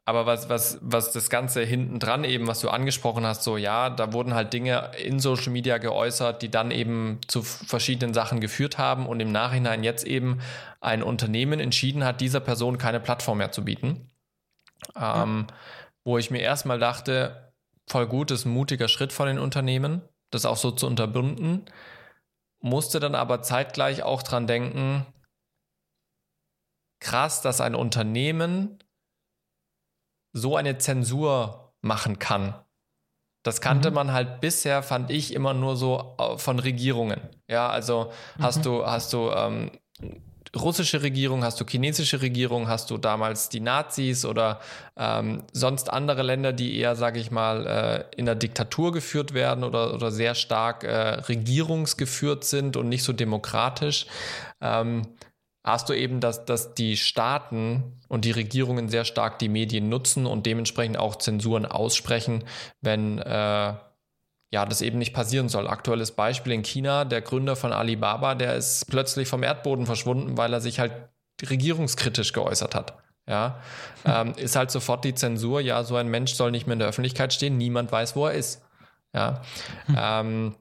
aber 0.06 0.26
was, 0.26 0.48
was, 0.48 0.78
was 0.82 1.12
das 1.12 1.30
Ganze 1.30 1.62
hinten 1.62 2.00
dran 2.00 2.24
eben, 2.24 2.48
was 2.48 2.62
du 2.62 2.70
angesprochen 2.70 3.26
hast, 3.26 3.44
so 3.44 3.58
ja, 3.58 3.90
da 3.90 4.14
wurden 4.14 4.34
halt 4.34 4.54
Dinge 4.54 4.92
in 5.04 5.20
Social 5.20 5.52
Media 5.52 5.78
geäußert, 5.78 6.42
die 6.42 6.50
dann 6.50 6.72
eben 6.72 7.20
zu 7.28 7.42
verschiedenen 7.42 8.14
Sachen 8.14 8.40
geführt 8.40 8.78
haben 8.78 9.08
und 9.08 9.20
im 9.20 9.32
Nachhinein 9.34 9.84
jetzt 9.84 10.06
eben 10.06 10.40
ein 10.80 11.04
Unternehmen 11.04 11.60
entschieden 11.60 12.06
hat, 12.06 12.22
dieser 12.22 12.40
Person 12.40 12.78
keine 12.78 13.02
Plattform 13.02 13.40
mehr 13.40 13.52
zu 13.52 13.66
bieten. 13.66 14.10
Ähm, 14.96 15.48
ja 15.50 15.56
wo 16.06 16.18
ich 16.18 16.32
mir 16.32 16.42
erstmal 16.42 16.80
dachte, 16.80 17.54
voll 17.88 18.08
gut, 18.08 18.32
ist 18.32 18.46
ein 18.46 18.54
mutiger 18.54 18.88
Schritt 18.88 19.14
von 19.14 19.28
den 19.28 19.40
Unternehmen, 19.40 20.02
das 20.32 20.46
auch 20.46 20.58
so 20.58 20.72
zu 20.72 20.88
unterbinden, 20.88 21.66
musste 22.60 23.00
dann 23.00 23.16
aber 23.16 23.42
zeitgleich 23.42 24.04
auch 24.04 24.24
dran 24.24 24.48
denken, 24.48 25.06
krass, 27.00 27.42
dass 27.42 27.62
ein 27.62 27.76
Unternehmen 27.76 28.80
so 30.34 30.56
eine 30.56 30.78
Zensur 30.78 31.76
machen 31.82 32.20
kann. 32.20 32.56
Das 33.44 33.60
kannte 33.60 33.90
mhm. 33.90 33.96
man 33.96 34.14
halt 34.14 34.40
bisher, 34.40 34.82
fand 34.82 35.12
ich, 35.12 35.34
immer 35.34 35.54
nur 35.54 35.76
so 35.76 36.16
äh, 36.18 36.38
von 36.38 36.60
Regierungen. 36.60 37.20
Ja, 37.48 37.70
also 37.70 38.12
mhm. 38.38 38.44
hast 38.44 38.66
du, 38.66 38.86
hast 38.86 39.12
du 39.12 39.30
ähm, 39.32 39.72
russische 40.56 41.02
Regierung, 41.02 41.44
hast 41.44 41.60
du 41.60 41.66
chinesische 41.66 42.22
Regierung, 42.22 42.68
hast 42.68 42.92
du 42.92 42.98
damals 42.98 43.50
die 43.50 43.60
Nazis 43.60 44.26
oder 44.26 44.60
ähm, 44.96 45.44
sonst 45.52 45.92
andere 45.92 46.22
Länder, 46.24 46.54
die 46.54 46.78
eher, 46.78 46.96
sage 46.96 47.20
ich 47.20 47.32
mal, 47.32 47.66
äh, 47.66 48.18
in 48.18 48.26
der 48.26 48.36
Diktatur 48.36 48.92
geführt 48.92 49.34
werden 49.34 49.64
oder, 49.64 49.94
oder 49.94 50.12
sehr 50.12 50.36
stark 50.36 50.84
äh, 50.84 50.92
regierungsgeführt 50.92 52.44
sind 52.44 52.78
und 52.78 52.90
nicht 52.90 53.04
so 53.04 53.14
demokratisch. 53.14 54.06
Ähm, 54.62 55.08
hast 55.64 55.90
du 55.90 55.94
eben, 55.94 56.20
dass, 56.20 56.46
dass 56.46 56.76
die 56.76 56.98
Staaten 56.98 58.00
und 58.08 58.26
die 58.26 58.32
Regierungen 58.32 58.90
sehr 58.90 59.06
stark 59.06 59.40
die 59.40 59.50
Medien 59.50 59.90
nutzen 59.90 60.26
und 60.26 60.46
dementsprechend 60.46 60.98
auch 60.98 61.16
Zensuren 61.16 61.66
aussprechen, 61.66 62.44
wenn 62.82 63.18
äh, 63.20 63.74
ja, 64.54 64.66
das 64.68 64.84
eben 64.84 65.00
nicht 65.00 65.16
passieren 65.16 65.50
soll. 65.50 65.68
Aktuelles 65.68 66.12
Beispiel 66.12 66.54
in 66.54 66.62
China, 66.62 67.06
der 67.06 67.22
Gründer 67.22 67.56
von 67.56 67.74
Alibaba, 67.74 68.36
der 68.36 68.56
ist 68.56 68.86
plötzlich 68.88 69.28
vom 69.28 69.42
Erdboden 69.42 69.88
verschwunden, 69.88 70.38
weil 70.38 70.54
er 70.54 70.62
sich 70.62 70.80
halt 70.80 70.94
regierungskritisch 71.42 72.34
geäußert 72.34 72.76
hat. 72.76 72.94
Ja, 73.28 73.60
ähm, 74.06 74.34
ist 74.36 74.56
halt 74.56 74.70
sofort 74.70 75.06
die 75.06 75.16
Zensur, 75.16 75.60
ja, 75.60 75.84
so 75.84 75.96
ein 75.96 76.08
Mensch 76.08 76.36
soll 76.36 76.52
nicht 76.52 76.68
mehr 76.68 76.74
in 76.74 76.80
der 76.80 76.90
Öffentlichkeit 76.90 77.34
stehen, 77.34 77.58
niemand 77.58 77.92
weiß, 77.92 78.16
wo 78.16 78.28
er 78.28 78.34
ist. 78.34 78.62
Ja. 79.12 79.42
Hm. 79.88 79.98
Ähm, 80.00 80.56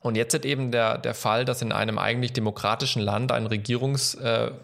und 0.00 0.16
jetzt 0.16 0.32
ist 0.32 0.46
eben 0.46 0.70
der, 0.70 0.96
der 0.96 1.12
Fall, 1.12 1.44
dass 1.44 1.60
in 1.60 1.70
einem 1.70 1.98
eigentlich 1.98 2.32
demokratischen 2.32 3.02
Land 3.02 3.30
ein 3.30 3.44
Regierungsführer 3.44 4.56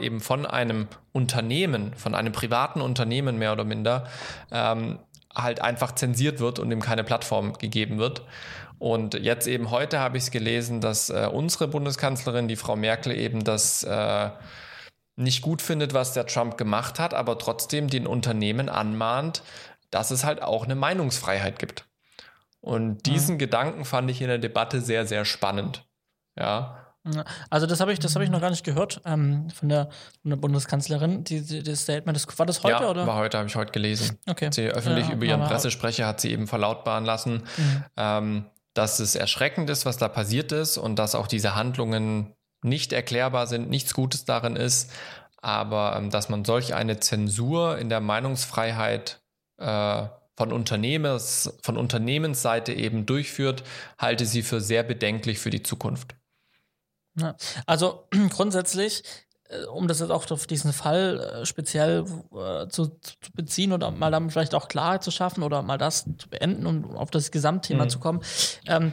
äh, 0.00 0.06
eben 0.06 0.20
von 0.20 0.46
einem 0.46 0.86
Unternehmen, 1.10 1.92
von 1.94 2.14
einem 2.14 2.32
privaten 2.32 2.82
Unternehmen 2.82 3.36
mehr 3.36 3.52
oder 3.52 3.64
minder, 3.64 4.06
ähm, 4.52 5.00
halt 5.34 5.60
einfach 5.60 5.92
zensiert 5.92 6.40
wird 6.40 6.58
und 6.58 6.70
ihm 6.70 6.80
keine 6.80 7.04
Plattform 7.04 7.54
gegeben 7.54 7.98
wird. 7.98 8.22
Und 8.78 9.14
jetzt 9.14 9.46
eben 9.46 9.70
heute 9.70 10.00
habe 10.00 10.16
ich 10.16 10.24
es 10.24 10.30
gelesen, 10.30 10.80
dass 10.80 11.10
äh, 11.10 11.28
unsere 11.30 11.68
Bundeskanzlerin, 11.68 12.48
die 12.48 12.56
Frau 12.56 12.76
Merkel, 12.76 13.12
eben 13.12 13.44
das 13.44 13.82
äh, 13.82 14.30
nicht 15.16 15.42
gut 15.42 15.60
findet, 15.60 15.92
was 15.92 16.14
der 16.14 16.26
Trump 16.26 16.56
gemacht 16.56 16.98
hat, 16.98 17.12
aber 17.12 17.38
trotzdem 17.38 17.88
den 17.88 18.06
Unternehmen 18.06 18.68
anmahnt, 18.68 19.42
dass 19.90 20.10
es 20.10 20.24
halt 20.24 20.42
auch 20.42 20.64
eine 20.64 20.76
Meinungsfreiheit 20.76 21.58
gibt. 21.58 21.84
Und 22.60 23.06
diesen 23.06 23.34
mhm. 23.34 23.38
Gedanken 23.38 23.84
fand 23.84 24.10
ich 24.10 24.22
in 24.22 24.28
der 24.28 24.38
Debatte 24.38 24.80
sehr, 24.80 25.06
sehr 25.06 25.24
spannend. 25.24 25.84
Ja. 26.38 26.89
Also 27.50 27.66
das 27.66 27.80
habe 27.80 27.92
ich, 27.92 27.98
das 27.98 28.14
habe 28.14 28.24
ich 28.24 28.30
noch 28.30 28.40
gar 28.40 28.50
nicht 28.50 28.64
gehört 28.64 29.00
ähm, 29.04 29.48
von, 29.50 29.68
der, 29.68 29.88
von 30.22 30.30
der 30.30 30.36
Bundeskanzlerin. 30.36 31.24
Die, 31.24 31.42
die, 31.42 31.62
das 31.62 31.82
Statement, 31.82 32.16
das, 32.16 32.38
war 32.38 32.46
das 32.46 32.62
heute 32.62 32.84
ja, 32.84 32.90
oder? 32.90 33.06
War 33.06 33.16
heute, 33.16 33.38
habe 33.38 33.48
ich 33.48 33.56
heute 33.56 33.72
gelesen. 33.72 34.18
Okay. 34.28 34.50
Sie 34.52 34.66
öffentlich 34.68 35.08
ja, 35.08 35.14
über 35.14 35.24
ihren 35.26 35.42
Pressesprecher 35.42 36.06
hat 36.06 36.20
sie 36.20 36.30
eben 36.30 36.46
verlautbaren 36.46 37.04
lassen, 37.04 37.42
mhm. 37.56 37.84
ähm, 37.96 38.44
dass 38.74 38.98
es 39.00 39.14
erschreckend 39.14 39.68
ist, 39.70 39.86
was 39.86 39.96
da 39.96 40.08
passiert 40.08 40.52
ist 40.52 40.78
und 40.78 40.98
dass 40.98 41.14
auch 41.14 41.26
diese 41.26 41.54
Handlungen 41.54 42.34
nicht 42.62 42.92
erklärbar 42.92 43.46
sind, 43.46 43.68
nichts 43.70 43.94
Gutes 43.94 44.24
darin 44.24 44.56
ist. 44.56 44.90
Aber 45.42 45.96
ähm, 45.96 46.10
dass 46.10 46.28
man 46.28 46.44
solch 46.44 46.74
eine 46.74 47.00
Zensur 47.00 47.78
in 47.78 47.88
der 47.88 48.00
Meinungsfreiheit 48.00 49.22
äh, 49.58 50.06
von, 50.36 50.52
Unternehmens, 50.52 51.52
von 51.62 51.76
Unternehmensseite 51.76 52.72
eben 52.72 53.06
durchführt, 53.06 53.62
halte 53.98 54.26
sie 54.26 54.42
für 54.42 54.60
sehr 54.60 54.82
bedenklich 54.82 55.38
für 55.38 55.50
die 55.50 55.62
Zukunft. 55.62 56.14
Ja, 57.16 57.34
also 57.66 58.06
grundsätzlich 58.30 59.02
äh, 59.48 59.64
um 59.66 59.88
das 59.88 60.00
jetzt 60.00 60.10
auch 60.10 60.30
auf 60.30 60.46
diesen 60.46 60.72
Fall 60.72 61.40
äh, 61.42 61.46
speziell 61.46 62.04
äh, 62.32 62.68
zu, 62.68 62.86
zu, 63.00 63.14
beziehen 63.34 63.72
oder 63.72 63.90
mal 63.90 64.10
dann 64.10 64.30
vielleicht 64.30 64.54
auch 64.54 64.68
Klarheit 64.68 65.02
zu 65.02 65.10
schaffen 65.10 65.42
oder 65.42 65.62
mal 65.62 65.78
das 65.78 66.04
zu 66.18 66.28
beenden 66.28 66.66
und 66.66 66.84
um 66.84 66.96
auf 66.96 67.10
das 67.10 67.30
Gesamtthema 67.30 67.84
mhm. 67.84 67.88
zu 67.90 67.98
kommen. 67.98 68.20
Ähm, 68.66 68.92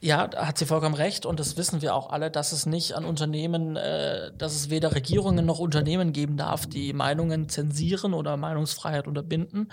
ja, 0.00 0.28
da 0.28 0.46
hat 0.46 0.58
sie 0.58 0.66
vollkommen 0.66 0.94
recht 0.94 1.24
und 1.26 1.40
das 1.40 1.56
wissen 1.56 1.80
wir 1.80 1.94
auch 1.94 2.10
alle, 2.10 2.30
dass 2.30 2.52
es 2.52 2.66
nicht 2.66 2.94
an 2.94 3.04
Unternehmen, 3.04 3.76
äh, 3.76 4.30
dass 4.36 4.54
es 4.54 4.70
weder 4.70 4.94
Regierungen 4.94 5.44
noch 5.46 5.58
Unternehmen 5.58 6.12
geben 6.12 6.36
darf, 6.36 6.66
die 6.66 6.92
Meinungen 6.92 7.48
zensieren 7.48 8.12
oder 8.12 8.36
Meinungsfreiheit 8.36 9.08
unterbinden. 9.08 9.72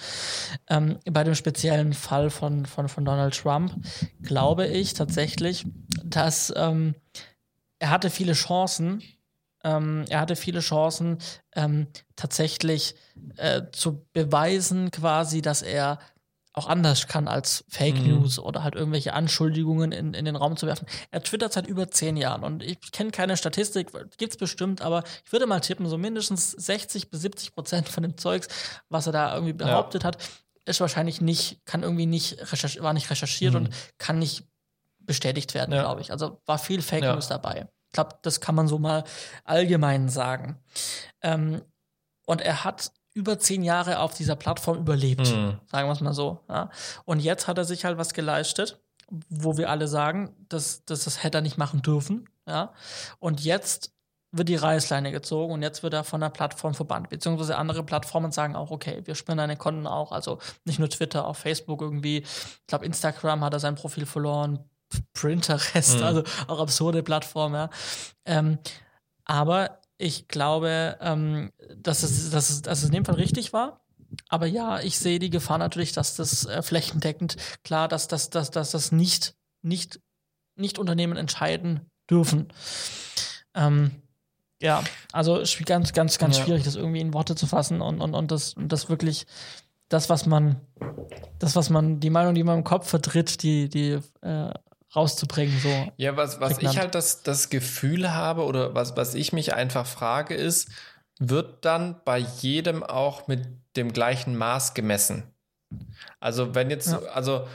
Ähm, 0.70 0.98
bei 1.06 1.24
dem 1.24 1.36
speziellen 1.36 1.94
Fall 1.94 2.30
von, 2.30 2.66
von, 2.66 2.88
von 2.88 3.06
Donald 3.06 3.38
Trump 3.38 3.76
glaube 4.24 4.66
ich 4.66 4.94
tatsächlich, 4.94 5.66
dass 6.04 6.54
ähm, 6.56 6.96
er 7.84 7.90
hatte 7.90 8.10
viele 8.10 8.32
Chancen, 8.32 9.04
ähm, 9.66 10.06
er 10.08 10.22
hatte 10.22 10.38
viele 10.38 10.62
Chancen, 10.62 11.18
ähm, 11.54 11.88
tatsächlich 12.16 12.96
äh, 13.36 13.64
zu 13.74 14.08
beweisen, 14.14 14.90
quasi, 14.90 15.42
dass 15.42 15.62
er 15.62 16.00
auch 16.54 16.68
anders 16.68 17.08
kann 17.08 17.28
als 17.28 17.66
Fake 17.68 18.00
mhm. 18.00 18.08
News 18.08 18.40
oder 18.40 18.64
halt 18.64 18.76
irgendwelche 18.76 19.14
Anschuldigungen 19.14 19.92
in, 19.92 20.14
in 20.14 20.24
den 20.24 20.38
Raum 20.38 20.56
zu 20.56 20.66
werfen. 20.66 20.88
Er 21.12 21.24
twittert 21.24 21.52
seit 21.52 21.68
über 21.68 21.92
zehn 21.92 22.16
Jahren 22.16 22.46
und 22.46 22.64
ich 22.64 22.80
kenne 22.94 23.12
keine 23.12 23.36
Statistik, 23.36 23.92
gibt 24.18 24.32
es 24.32 24.38
bestimmt, 24.38 24.82
aber 24.82 25.04
ich 25.26 25.34
würde 25.34 25.46
mal 25.46 25.60
tippen, 25.60 25.90
so 25.90 25.98
mindestens 25.98 26.52
60 26.52 27.10
bis 27.10 27.20
70 27.20 27.54
Prozent 27.54 27.90
von 27.90 28.04
dem 28.04 28.18
Zeugs, 28.18 28.48
was 28.88 29.08
er 29.08 29.12
da 29.12 29.34
irgendwie 29.34 29.54
behauptet 29.54 30.04
ja. 30.04 30.08
hat, 30.08 30.20
ist 30.64 30.80
wahrscheinlich 30.80 31.20
nicht, 31.20 31.66
kann 31.66 31.84
irgendwie 31.84 32.06
nicht, 32.06 32.38
war 32.82 32.94
nicht 32.94 33.10
recherchiert 33.10 33.56
mhm. 33.56 33.66
und 33.66 33.70
kann 33.98 34.20
nicht 34.20 34.46
bestätigt 35.06 35.54
werden, 35.54 35.74
ja. 35.74 35.82
glaube 35.82 36.02
ich. 36.02 36.12
Also 36.12 36.42
war 36.46 36.58
viel 36.58 36.82
Fake 36.82 37.04
ja. 37.04 37.14
News 37.14 37.28
dabei. 37.28 37.68
Ich 37.88 37.94
glaube, 37.94 38.16
das 38.22 38.42
kann 38.42 38.56
man 38.56 38.68
so 38.68 38.80
mal 38.80 39.04
allgemein 39.44 40.10
sagen. 40.10 40.60
Ähm, 41.22 41.62
und 42.26 42.42
er 42.42 42.64
hat 42.64 42.92
über 43.14 43.38
zehn 43.38 43.64
Jahre 43.64 44.00
auf 44.00 44.16
dieser 44.16 44.36
Plattform 44.36 44.78
überlebt, 44.78 45.30
mhm. 45.30 45.60
sagen 45.68 45.88
wir 45.88 45.92
es 45.92 46.02
mal 46.02 46.14
so. 46.14 46.40
Ja. 46.50 46.70
Und 47.06 47.20
jetzt 47.20 47.48
hat 47.48 47.58
er 47.58 47.66
sich 47.66 47.86
halt 47.86 47.98
was 47.98 48.14
geleistet, 48.14 48.82
wo 49.30 49.58
wir 49.58 49.70
alle 49.70 49.88
sagen, 49.88 50.36
dass, 50.50 50.86
dass 50.86 51.04
das 51.04 51.24
hätte 51.24 51.40
er 51.40 51.42
nicht 51.42 51.58
machen 51.58 51.82
dürfen. 51.82 52.28
Ja. 52.48 52.74
Und 53.20 53.44
jetzt 53.44 53.94
wird 54.32 54.50
die 54.50 54.56
Reißleine 54.56 55.12
gezogen 55.12 55.54
und 55.54 55.62
jetzt 55.62 55.84
wird 55.84 55.94
er 55.94 56.04
von 56.04 56.20
der 56.20 56.30
Plattform 56.30 56.74
verbannt. 56.74 57.10
Beziehungsweise 57.10 57.56
andere 57.56 57.84
Plattformen 57.84 58.32
sagen 58.32 58.56
auch, 58.56 58.72
okay, 58.72 59.02
wir 59.06 59.14
sperren 59.14 59.38
deine 59.38 59.58
Konten 59.58 59.86
auch. 59.86 60.12
Also 60.12 60.40
nicht 60.66 60.80
nur 60.80 60.90
Twitter, 60.90 61.28
auch 61.28 61.36
Facebook 61.36 61.82
irgendwie. 61.82 62.18
Ich 62.18 62.68
glaube, 62.68 62.86
Instagram 62.86 63.44
hat 63.44 63.54
er 63.54 63.60
sein 63.60 63.76
Profil 63.76 64.08
verloren. 64.08 64.68
Printerest, 65.14 65.98
mhm. 65.98 66.04
also 66.04 66.24
auch 66.48 66.60
absurde 66.60 67.04
Plattformen, 67.04 67.56
ja. 67.56 67.70
Ähm, 68.26 68.58
aber 69.26 69.80
ich 69.98 70.28
glaube, 70.28 70.98
ähm, 71.02 71.52
dass, 71.78 72.04
es, 72.04 72.30
dass, 72.30 72.50
es, 72.50 72.62
dass 72.62 72.80
es 72.80 72.86
in 72.86 72.92
dem 72.92 73.06
Fall 73.06 73.16
richtig 73.16 73.54
war. 73.54 73.82
Aber 74.30 74.46
ja, 74.46 74.80
ich 74.80 75.00
sehe 75.00 75.20
die 75.20 75.30
Gefahr 75.30 75.58
natürlich, 75.58 75.92
dass 75.92 76.16
das 76.16 76.46
äh, 76.46 76.62
flächendeckend 76.62 77.38
klar, 77.64 77.88
dass, 77.88 78.08
dass, 78.08 78.30
dass, 78.30 78.52
dass 78.52 78.72
das 78.72 78.92
nicht, 78.92 79.36
nicht, 79.62 80.00
nicht 80.56 80.78
Unternehmen 80.78 81.18
entscheiden 81.18 81.82
dürfen. 82.10 82.52
Ähm, 83.56 83.92
ja, 84.62 84.84
also 85.12 85.42
ganz, 85.66 85.94
ganz, 85.94 86.18
ganz 86.18 86.38
ja. 86.38 86.46
schwierig, 86.46 86.64
das 86.64 86.76
irgendwie 86.76 87.02
in 87.02 87.14
Worte 87.14 87.36
zu 87.36 87.48
fassen 87.48 87.82
und, 87.82 88.00
und, 88.02 88.14
und, 88.14 88.32
das, 88.32 88.54
und 88.54 88.72
das 88.72 88.90
wirklich, 88.90 89.26
das, 89.90 90.10
was 90.10 90.26
man, 90.26 90.62
das, 91.40 91.56
was 91.56 91.70
man, 91.70 92.00
die 92.00 92.10
Meinung, 92.10 92.34
die 92.34 92.44
man 92.44 92.60
im 92.60 92.64
Kopf 92.64 92.88
vertritt, 92.88 93.44
die, 93.44 93.68
die 93.68 94.00
äh, 94.22 94.54
rauszubringen. 94.96 95.58
So 95.60 95.92
ja, 95.98 96.16
was, 96.18 96.40
was 96.40 96.60
ich 96.60 96.78
halt 96.78 96.96
das, 96.96 97.24
das 97.24 97.50
Gefühl 97.50 98.14
habe 98.14 98.44
oder 98.44 98.76
was, 98.76 98.96
was 98.96 99.16
ich 99.16 99.34
mich 99.34 99.54
einfach 99.54 99.86
frage, 99.86 100.36
ist, 100.36 100.70
wird 101.20 101.66
dann 101.66 102.02
bei 102.06 102.18
jedem 102.18 102.84
auch 102.84 103.28
mit 103.28 103.48
dem 103.76 103.94
gleichen 103.94 104.36
Maß 104.36 104.74
gemessen? 104.74 105.24
Also, 106.20 106.56
wenn 106.56 106.70
jetzt, 106.70 106.92
ja. 106.92 107.00
also 107.14 107.48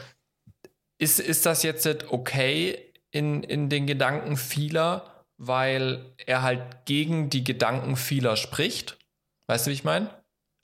ist, 0.99 1.21
ist 1.21 1.47
das 1.47 1.63
jetzt 1.63 1.87
okay 2.11 2.93
in, 3.11 3.43
in 3.43 3.69
den 3.69 3.87
Gedanken 3.87 4.37
vieler, 4.37 5.25
weil 5.37 6.15
er 6.27 6.43
halt 6.43 6.85
gegen 6.85 7.31
die 7.31 7.45
Gedanken 7.45 7.97
vieler 7.97 8.37
spricht? 8.37 8.99
Weißt 9.47 9.67
du, 9.67 9.71
wie 9.71 9.75
ich 9.75 9.85
meine? 9.85 10.11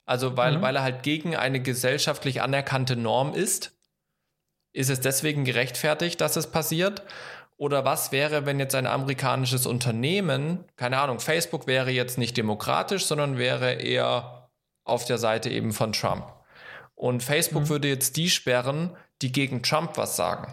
Also, 0.06 0.36
weil, 0.36 0.58
mhm. 0.58 0.62
weil 0.62 0.76
er 0.76 0.82
halt 0.82 1.02
gegen 1.02 1.36
eine 1.36 1.60
gesellschaftlich 1.60 2.42
anerkannte 2.42 2.96
Norm 2.96 3.32
ist 3.32 3.73
ist 4.74 4.90
es 4.90 5.00
deswegen 5.00 5.44
gerechtfertigt, 5.44 6.20
dass 6.20 6.36
es 6.36 6.48
passiert? 6.48 7.02
Oder 7.56 7.84
was 7.84 8.10
wäre, 8.10 8.44
wenn 8.44 8.58
jetzt 8.58 8.74
ein 8.74 8.88
amerikanisches 8.88 9.64
Unternehmen, 9.64 10.64
keine 10.76 10.98
Ahnung, 10.98 11.20
Facebook 11.20 11.68
wäre 11.68 11.92
jetzt 11.92 12.18
nicht 12.18 12.36
demokratisch, 12.36 13.06
sondern 13.06 13.38
wäre 13.38 13.74
eher 13.74 14.50
auf 14.82 15.04
der 15.04 15.18
Seite 15.18 15.48
eben 15.48 15.72
von 15.72 15.92
Trump. 15.92 16.26
Und 16.96 17.22
Facebook 17.22 17.62
mhm. 17.62 17.68
würde 17.68 17.88
jetzt 17.88 18.16
die 18.16 18.28
sperren, 18.28 18.96
die 19.22 19.30
gegen 19.30 19.62
Trump 19.62 19.96
was 19.96 20.16
sagen. 20.16 20.52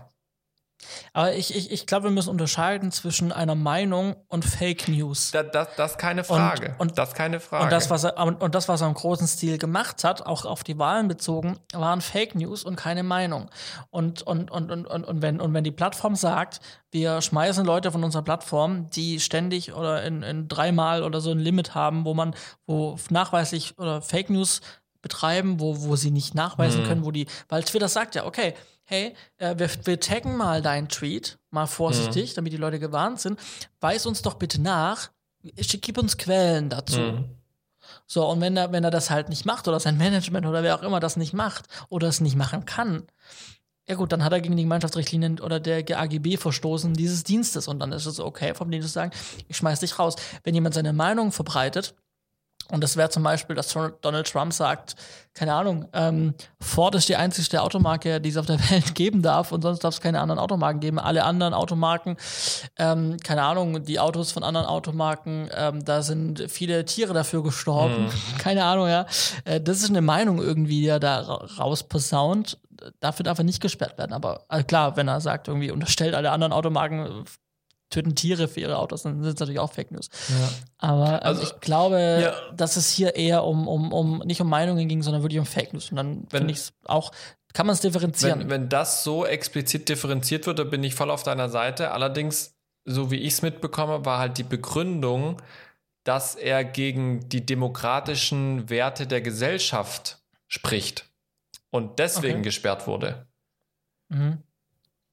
Aber 1.13 1.33
ich, 1.33 1.55
ich, 1.55 1.71
ich 1.71 1.85
glaube, 1.85 2.05
wir 2.05 2.11
müssen 2.11 2.29
unterscheiden 2.29 2.91
zwischen 2.91 3.31
einer 3.31 3.55
Meinung 3.55 4.15
und 4.27 4.45
Fake 4.45 4.87
News. 4.87 5.31
Da, 5.31 5.43
das, 5.43 5.69
das 5.77 5.97
keine 5.97 6.23
Frage. 6.23 6.75
Und, 6.77 6.91
und, 6.91 6.97
das 6.97 7.13
keine 7.13 7.39
Frage. 7.39 7.65
Und 7.65 7.71
das, 7.71 7.89
was 7.89 8.03
er, 8.03 8.17
und 8.17 8.55
das, 8.55 8.67
was 8.67 8.81
er 8.81 8.87
im 8.87 8.93
großen 8.93 9.27
Stil 9.27 9.57
gemacht 9.57 10.03
hat, 10.03 10.25
auch 10.25 10.45
auf 10.45 10.63
die 10.63 10.77
Wahlen 10.77 11.07
bezogen, 11.07 11.59
waren 11.73 12.01
Fake 12.01 12.35
News 12.35 12.63
und 12.63 12.75
keine 12.75 13.03
Meinung. 13.03 13.49
Und, 13.89 14.21
und, 14.21 14.51
und, 14.51 14.71
und, 14.71 14.85
und, 14.87 15.03
und, 15.05 15.21
wenn, 15.21 15.39
und 15.39 15.53
wenn 15.53 15.63
die 15.63 15.71
Plattform 15.71 16.15
sagt, 16.15 16.59
wir 16.91 17.21
schmeißen 17.21 17.65
Leute 17.65 17.91
von 17.91 18.03
unserer 18.03 18.23
Plattform, 18.23 18.89
die 18.89 19.19
ständig 19.19 19.73
oder 19.73 20.03
in, 20.03 20.23
in 20.23 20.47
dreimal 20.47 21.03
oder 21.03 21.21
so 21.21 21.31
ein 21.31 21.39
Limit 21.39 21.73
haben, 21.73 22.05
wo 22.05 22.13
man, 22.13 22.35
wo 22.65 22.97
nachweislich 23.09 23.77
oder 23.77 24.01
Fake 24.01 24.29
News 24.29 24.61
betreiben, 25.01 25.59
wo, 25.59 25.81
wo 25.81 25.95
sie 25.95 26.11
nicht 26.11 26.35
nachweisen 26.35 26.83
mhm. 26.83 26.87
können, 26.87 27.05
wo 27.05 27.11
die, 27.11 27.27
weil 27.49 27.63
Twitter 27.63 27.87
sagt 27.87 28.15
ja, 28.15 28.25
okay, 28.25 28.53
hey, 28.83 29.15
äh, 29.37 29.57
wir, 29.57 29.69
wir 29.85 29.99
taggen 29.99 30.37
mal 30.37 30.61
deinen 30.61 30.89
Tweet, 30.89 31.39
mal 31.49 31.67
vorsichtig, 31.67 32.31
mhm. 32.31 32.35
damit 32.35 32.53
die 32.53 32.57
Leute 32.57 32.79
gewarnt 32.79 33.19
sind, 33.19 33.39
weis 33.79 34.05
uns 34.05 34.21
doch 34.21 34.35
bitte 34.35 34.61
nach, 34.61 35.11
gib 35.43 35.97
uns 35.97 36.17
Quellen 36.17 36.69
dazu. 36.69 36.99
Mhm. 36.99 37.25
So, 38.07 38.27
und 38.27 38.41
wenn 38.41 38.57
er, 38.57 38.71
wenn 38.71 38.83
er 38.83 38.91
das 38.91 39.09
halt 39.09 39.29
nicht 39.29 39.45
macht 39.45 39.67
oder 39.67 39.79
sein 39.79 39.97
Management 39.99 40.45
oder 40.45 40.63
wer 40.63 40.75
auch 40.75 40.83
immer 40.83 40.99
das 40.99 41.17
nicht 41.17 41.33
macht 41.33 41.65
oder 41.89 42.07
es 42.07 42.21
nicht 42.21 42.35
machen 42.35 42.65
kann, 42.65 43.07
ja 43.87 43.95
gut, 43.95 44.11
dann 44.11 44.23
hat 44.23 44.31
er 44.31 44.41
gegen 44.41 44.55
die 44.55 44.63
Gemeinschaftsrichtlinien 44.63 45.39
oder 45.39 45.59
der 45.59 45.99
AGB 45.99 46.37
verstoßen 46.37 46.93
dieses 46.93 47.23
Dienstes 47.23 47.67
und 47.67 47.79
dann 47.79 47.91
ist 47.91 48.05
es 48.05 48.19
okay 48.19 48.53
vom 48.53 48.71
Dienst 48.71 48.87
zu 48.87 48.93
sagen, 48.93 49.11
ich 49.47 49.57
schmeiß 49.57 49.79
dich 49.79 49.97
raus. 49.97 50.15
Wenn 50.43 50.53
jemand 50.53 50.75
seine 50.75 50.93
Meinung 50.93 51.31
verbreitet, 51.31 51.95
und 52.71 52.81
das 52.81 52.95
wäre 52.95 53.09
zum 53.09 53.23
Beispiel, 53.23 53.55
dass 53.55 53.75
Donald 54.01 54.31
Trump 54.31 54.53
sagt, 54.53 54.95
keine 55.33 55.53
Ahnung, 55.53 55.87
ähm, 55.93 56.33
Ford 56.59 56.95
ist 56.95 57.07
die 57.07 57.15
einzigste 57.15 57.61
Automarke, 57.61 58.19
die 58.19 58.29
es 58.29 58.37
auf 58.37 58.45
der 58.45 58.59
Welt 58.71 58.95
geben 58.95 59.21
darf 59.21 59.51
und 59.51 59.61
sonst 59.61 59.83
darf 59.83 59.93
es 59.93 60.01
keine 60.01 60.19
anderen 60.19 60.39
Automarken 60.39 60.79
geben. 60.79 60.99
Alle 60.99 61.23
anderen 61.23 61.53
Automarken, 61.53 62.17
ähm, 62.77 63.17
keine 63.23 63.43
Ahnung, 63.43 63.83
die 63.83 63.99
Autos 63.99 64.31
von 64.31 64.43
anderen 64.43 64.67
Automarken, 64.67 65.49
ähm, 65.55 65.83
da 65.85 66.01
sind 66.01 66.49
viele 66.49 66.85
Tiere 66.85 67.13
dafür 67.13 67.43
gestorben. 67.43 68.09
Hm. 68.09 68.37
Keine 68.37 68.63
Ahnung, 68.63 68.87
ja. 68.87 69.05
Äh, 69.45 69.61
das 69.61 69.81
ist 69.81 69.89
eine 69.89 70.01
Meinung 70.01 70.39
irgendwie, 70.39 70.81
die 70.81 70.87
er 70.87 70.99
da 70.99 71.19
rausposaunt. 71.19 72.57
Dafür 72.99 73.23
darf 73.23 73.37
er 73.37 73.43
nicht 73.43 73.61
gesperrt 73.61 73.97
werden. 73.97 74.13
Aber 74.13 74.45
also 74.47 74.65
klar, 74.65 74.97
wenn 74.97 75.07
er 75.07 75.21
sagt, 75.21 75.47
irgendwie 75.47 75.71
unterstellt 75.71 76.15
alle 76.15 76.31
anderen 76.31 76.53
Automarken 76.53 77.25
töten 77.91 78.15
Tiere 78.15 78.47
für 78.47 78.61
ihre 78.61 78.77
Autos, 78.77 79.03
dann 79.03 79.21
sind 79.21 79.33
es 79.33 79.39
natürlich 79.39 79.59
auch 79.59 79.71
Fake 79.71 79.91
News. 79.91 80.09
Ja. 80.29 80.49
Aber 80.79 81.21
ähm, 81.21 81.27
also, 81.27 81.43
ich 81.43 81.59
glaube, 81.59 82.19
ja. 82.23 82.53
dass 82.55 82.77
es 82.77 82.89
hier 82.89 83.15
eher 83.15 83.43
um, 83.43 83.67
um, 83.67 83.93
um 83.93 84.19
nicht 84.19 84.41
um 84.41 84.49
Meinungen 84.49 84.87
ging, 84.87 85.03
sondern 85.03 85.21
wirklich 85.21 85.39
um 85.39 85.45
Fake 85.45 85.73
News. 85.73 85.91
Und 85.91 85.97
dann 85.97 86.25
finde 86.29 86.51
ich 86.51 86.57
es 86.57 86.73
auch, 86.85 87.11
kann 87.53 87.67
man 87.67 87.73
es 87.73 87.81
differenzieren. 87.81 88.39
Wenn, 88.39 88.49
wenn 88.49 88.69
das 88.69 89.03
so 89.03 89.25
explizit 89.25 89.89
differenziert 89.89 90.47
wird, 90.47 90.57
dann 90.57 90.69
bin 90.69 90.83
ich 90.83 90.95
voll 90.95 91.11
auf 91.11 91.23
deiner 91.23 91.49
Seite. 91.49 91.91
Allerdings, 91.91 92.55
so 92.85 93.11
wie 93.11 93.17
ich 93.17 93.33
es 93.33 93.41
mitbekomme, 93.41 94.05
war 94.05 94.19
halt 94.19 94.37
die 94.37 94.43
Begründung, 94.43 95.41
dass 96.03 96.35
er 96.35 96.63
gegen 96.63 97.29
die 97.29 97.45
demokratischen 97.45 98.69
Werte 98.69 99.05
der 99.05 99.21
Gesellschaft 99.21 100.19
spricht 100.47 101.05
und 101.69 101.99
deswegen 101.99 102.35
okay. 102.35 102.43
gesperrt 102.43 102.87
wurde. 102.87 103.27
Mhm 104.09 104.41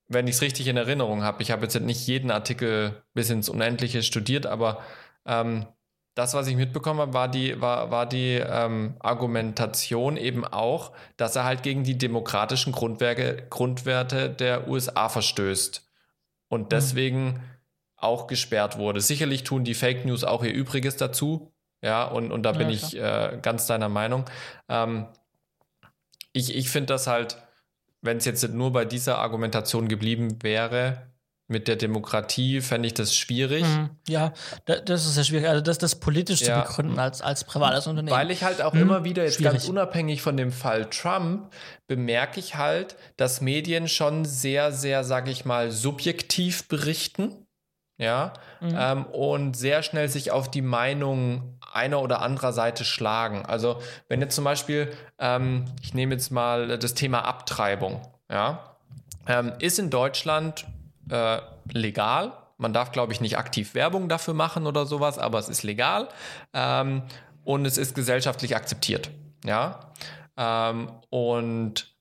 wenn 0.09 0.27
ich 0.27 0.37
es 0.37 0.43
richtig 0.43 0.67
in 0.67 0.77
Erinnerung 0.77 1.23
habe. 1.23 1.43
Ich 1.43 1.51
habe 1.51 1.63
jetzt 1.63 1.79
nicht 1.81 2.07
jeden 2.07 2.31
Artikel 2.31 3.03
bis 3.15 3.31
ins 3.31 3.49
Unendliche 3.49 4.03
studiert, 4.03 4.47
aber 4.47 4.83
ähm, 5.27 5.67
das, 6.15 6.35
was 6.35 6.49
ich 6.49 6.57
mitbekommen 6.57 6.99
habe, 6.99 7.15
war 7.15 7.29
die, 7.29 7.61
war, 7.61 7.93
war 7.93 8.05
die 8.05 8.43
ähm, 8.45 8.97
Argumentation 8.99 10.17
eben 10.17 10.45
auch, 10.45 10.93
dass 11.17 11.37
er 11.37 11.45
halt 11.45 11.63
gegen 11.63 11.85
die 11.85 11.97
demokratischen 11.97 12.73
Grundwerke, 12.73 13.47
Grundwerte 13.51 14.29
der 14.29 14.67
USA 14.67 15.09
verstößt 15.09 15.89
und 16.49 16.63
mhm. 16.63 16.69
deswegen 16.71 17.25
mhm. 17.25 17.41
auch 17.97 18.27
gesperrt 18.27 18.79
wurde. 18.79 19.01
Sicherlich 19.01 19.45
tun 19.45 19.63
die 19.63 19.75
Fake 19.75 20.07
News 20.07 20.25
auch 20.25 20.43
ihr 20.43 20.53
Übriges 20.53 20.97
dazu, 20.97 21.53
Ja, 21.83 22.05
und, 22.05 22.33
und 22.33 22.43
da 22.43 22.53
bin 22.53 22.69
ich 22.71 22.97
äh, 22.97 23.39
ganz 23.41 23.67
deiner 23.67 23.89
Meinung. 23.89 24.25
Ähm, 24.69 25.07
ich 26.33 26.57
ich 26.57 26.69
finde 26.69 26.95
das 26.95 27.07
halt, 27.07 27.41
wenn 28.03 28.19
es 28.19 28.25
jetzt 28.25 28.49
nur 28.49 28.73
bei 28.73 28.85
dieser 28.85 29.19
Argumentation 29.19 29.89
geblieben 29.89 30.43
wäre, 30.43 31.09
mit 31.51 31.67
der 31.67 31.77
Demokratie 31.77 32.61
fände 32.61 32.87
ich 32.87 32.95
das 32.95 33.17
schwierig. 33.17 33.65
Mhm, 33.65 33.89
ja, 34.07 34.35
das 34.67 35.07
ist 35.07 35.17
ja 35.17 35.25
schwierig. 35.25 35.49
Also 35.49 35.63
das, 35.63 35.79
das 35.79 35.95
politisch 35.99 36.43
ja. 36.43 36.63
zu 36.63 36.69
begründen 36.69 36.99
als, 36.99 37.23
als 37.23 37.45
privates 37.45 37.87
Unternehmen. 37.87 38.15
Weil 38.15 38.31
ich 38.31 38.45
halt 38.45 38.61
auch 38.61 38.75
mhm, 38.75 38.83
immer 38.83 39.05
wieder, 39.05 39.25
jetzt 39.25 39.37
schwierig. 39.37 39.53
ganz 39.53 39.69
unabhängig 39.69 40.21
von 40.21 40.37
dem 40.37 40.53
Fall 40.53 40.91
Trump, 40.91 41.51
bemerke 41.87 42.39
ich 42.39 42.57
halt, 42.57 42.97
dass 43.17 43.41
Medien 43.41 43.89
schon 43.89 44.27
sehr, 44.27 44.73
sehr, 44.73 45.05
sag 45.05 45.27
ich 45.27 45.47
mal, 45.47 45.71
subjektiv 45.71 46.69
berichten. 46.69 47.48
Ja, 47.99 48.33
mhm. 48.61 48.77
ähm, 48.79 49.07
und 49.07 49.57
sehr 49.57 49.83
schnell 49.83 50.09
sich 50.09 50.31
auf 50.31 50.49
die 50.49 50.63
Meinung 50.63 51.59
einer 51.73 52.01
oder 52.01 52.23
anderer 52.23 52.53
Seite 52.53 52.85
schlagen. 52.85 53.45
Also, 53.45 53.81
wenn 54.07 54.21
jetzt 54.21 54.37
zum 54.37 54.45
Beispiel, 54.45 54.93
ähm, 55.19 55.65
ich 55.83 55.95
nehme 55.95 56.15
jetzt 56.15 56.31
mal 56.31 56.79
das 56.79 56.95
Thema 56.95 57.25
Abtreibung, 57.25 58.01
ja, 58.31 58.77
ähm, 59.27 59.53
ist 59.59 59.81
in 59.81 59.91
Deutschland 59.91 60.65
äh, 61.11 61.39
legal. 61.73 62.33
Man 62.57 62.73
darf, 62.73 62.93
glaube 62.93 63.13
ich, 63.13 63.21
nicht 63.21 63.37
aktiv 63.37 63.75
Werbung 63.75 64.09
dafür 64.09 64.35
machen 64.35 64.67
oder 64.67 64.87
sowas, 64.87 65.19
aber 65.19 65.41
es 65.41 65.49
ist 65.49 65.65
legal 65.65 66.09
ähm, 66.55 67.03
und 67.45 67.67
es 67.67 67.79
ist 67.79 67.97
gesellschaftlich 67.97 68.55
akzeptiert. 68.55 69.11
Ja. 69.45 69.81
Ähm, 70.37 70.93
und 71.11 71.95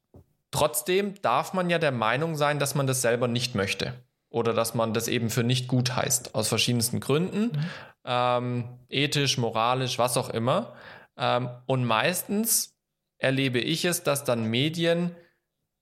trotzdem 0.52 1.20
darf 1.24 1.54
man 1.54 1.72
ja 1.72 1.80
der 1.80 1.92
Meinung 1.92 2.36
sein, 2.36 2.60
dass 2.60 2.76
man 2.76 2.86
das 2.86 3.02
selber 3.02 3.28
nicht 3.28 3.56
möchte 3.56 3.94
oder 4.38 4.54
dass 4.54 4.74
man 4.76 4.94
das 4.94 5.08
eben 5.08 5.30
für 5.30 5.44
nicht 5.44 5.68
gut 5.68 5.96
heißt, 5.96 6.36
aus 6.36 6.48
verschiedensten 6.48 7.00
Gründen, 7.00 7.48
mhm. 7.48 7.66
ähm, 8.06 8.80
ethisch, 8.90 9.38
moralisch, 9.38 9.98
was 10.00 10.16
auch 10.16 10.30
immer. 10.30 10.74
Ähm, 11.18 11.50
und 11.66 11.84
meistens 11.84 12.78
erlebe 13.18 13.60
ich 13.60 13.84
es, 13.86 14.04
dass 14.04 14.24
dann 14.24 14.44
Medien 14.46 15.16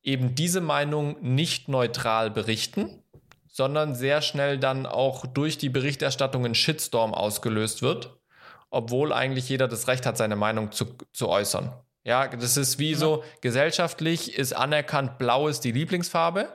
eben 0.02 0.36
diese 0.36 0.62
Meinung 0.62 1.18
nicht 1.22 1.68
neutral 1.68 2.32
berichten, 2.32 3.04
sondern 3.48 3.96
sehr 3.96 4.22
schnell 4.22 4.58
dann 4.58 4.86
auch 4.86 5.26
durch 5.26 5.58
die 5.58 5.70
Berichterstattung 5.70 6.46
ein 6.46 6.56
Shitstorm 6.56 7.14
ausgelöst 7.14 7.82
wird, 7.82 8.18
obwohl 8.70 9.14
eigentlich 9.14 9.50
jeder 9.50 9.68
das 9.68 9.88
Recht 9.88 10.06
hat, 10.06 10.18
seine 10.18 10.36
Meinung 10.36 10.72
zu, 10.72 10.86
zu 11.12 11.30
äußern. 11.30 11.74
Ja, 12.04 12.28
das 12.28 12.56
ist 12.56 12.78
wie 12.78 12.92
ja. 12.92 12.98
so, 12.98 13.24
gesellschaftlich 13.42 14.38
ist 14.38 14.54
anerkannt, 14.54 15.18
blau 15.18 15.48
ist 15.48 15.62
die 15.62 15.72
Lieblingsfarbe. 15.72 16.50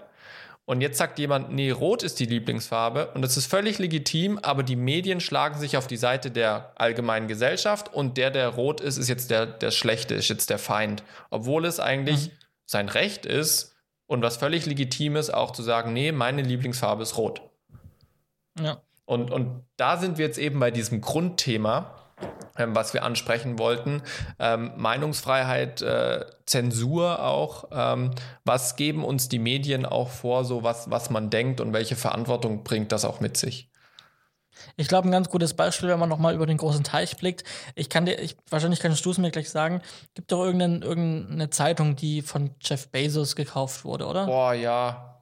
Und 0.70 0.82
jetzt 0.82 0.98
sagt 0.98 1.18
jemand, 1.18 1.50
nee, 1.50 1.72
rot 1.72 2.04
ist 2.04 2.20
die 2.20 2.26
Lieblingsfarbe. 2.26 3.10
Und 3.14 3.22
das 3.22 3.36
ist 3.36 3.46
völlig 3.46 3.80
legitim, 3.80 4.38
aber 4.40 4.62
die 4.62 4.76
Medien 4.76 5.18
schlagen 5.18 5.58
sich 5.58 5.76
auf 5.76 5.88
die 5.88 5.96
Seite 5.96 6.30
der 6.30 6.74
allgemeinen 6.76 7.26
Gesellschaft 7.26 7.92
und 7.92 8.16
der, 8.16 8.30
der 8.30 8.50
rot 8.50 8.80
ist, 8.80 8.96
ist 8.96 9.08
jetzt 9.08 9.32
der, 9.32 9.46
der 9.46 9.72
Schlechte, 9.72 10.14
ist 10.14 10.28
jetzt 10.28 10.48
der 10.48 10.60
Feind. 10.60 11.02
Obwohl 11.28 11.64
es 11.64 11.80
eigentlich 11.80 12.28
mhm. 12.28 12.32
sein 12.66 12.88
Recht 12.88 13.26
ist, 13.26 13.74
und 14.06 14.22
was 14.22 14.36
völlig 14.36 14.64
legitim 14.64 15.16
ist, 15.16 15.30
auch 15.30 15.50
zu 15.50 15.64
sagen, 15.64 15.92
nee, 15.92 16.12
meine 16.12 16.42
Lieblingsfarbe 16.42 17.02
ist 17.02 17.16
rot. 17.16 17.42
Ja. 18.60 18.80
Und, 19.06 19.32
und 19.32 19.64
da 19.76 19.96
sind 19.96 20.18
wir 20.18 20.26
jetzt 20.26 20.38
eben 20.38 20.60
bei 20.60 20.70
diesem 20.70 21.00
Grundthema, 21.00 21.96
was 22.56 22.94
wir 22.94 23.04
ansprechen 23.04 23.58
wollten. 23.58 24.02
Ähm, 24.38 24.72
Meinungsfreiheit, 24.76 25.82
äh, 25.82 26.26
Zensur 26.46 27.22
auch. 27.22 27.64
Ähm, 27.72 28.10
was 28.44 28.76
geben 28.76 29.04
uns 29.04 29.28
die 29.28 29.38
Medien 29.38 29.86
auch 29.86 30.08
vor, 30.08 30.44
so 30.44 30.62
was, 30.62 30.90
was 30.90 31.10
man 31.10 31.30
denkt 31.30 31.60
und 31.60 31.72
welche 31.72 31.96
Verantwortung 31.96 32.64
bringt 32.64 32.92
das 32.92 33.04
auch 33.04 33.20
mit 33.20 33.36
sich? 33.36 33.70
Ich 34.76 34.88
glaube, 34.88 35.08
ein 35.08 35.12
ganz 35.12 35.30
gutes 35.30 35.54
Beispiel, 35.54 35.88
wenn 35.88 35.98
man 35.98 36.08
nochmal 36.08 36.34
über 36.34 36.46
den 36.46 36.58
großen 36.58 36.84
Teich 36.84 37.16
blickt. 37.16 37.44
Ich 37.74 37.88
kann 37.88 38.04
dir, 38.04 38.18
ich, 38.18 38.36
wahrscheinlich 38.50 38.80
kannst 38.80 39.04
du 39.04 39.10
es 39.10 39.18
mir 39.18 39.30
gleich 39.30 39.50
sagen, 39.50 39.80
gibt 40.14 40.30
doch 40.32 40.44
irgendeine, 40.44 40.84
irgendeine 40.84 41.50
Zeitung, 41.50 41.96
die 41.96 42.20
von 42.20 42.50
Jeff 42.60 42.88
Bezos 42.88 43.36
gekauft 43.36 43.84
wurde, 43.84 44.06
oder? 44.06 44.26
Boah, 44.26 44.52
ja. 44.52 45.20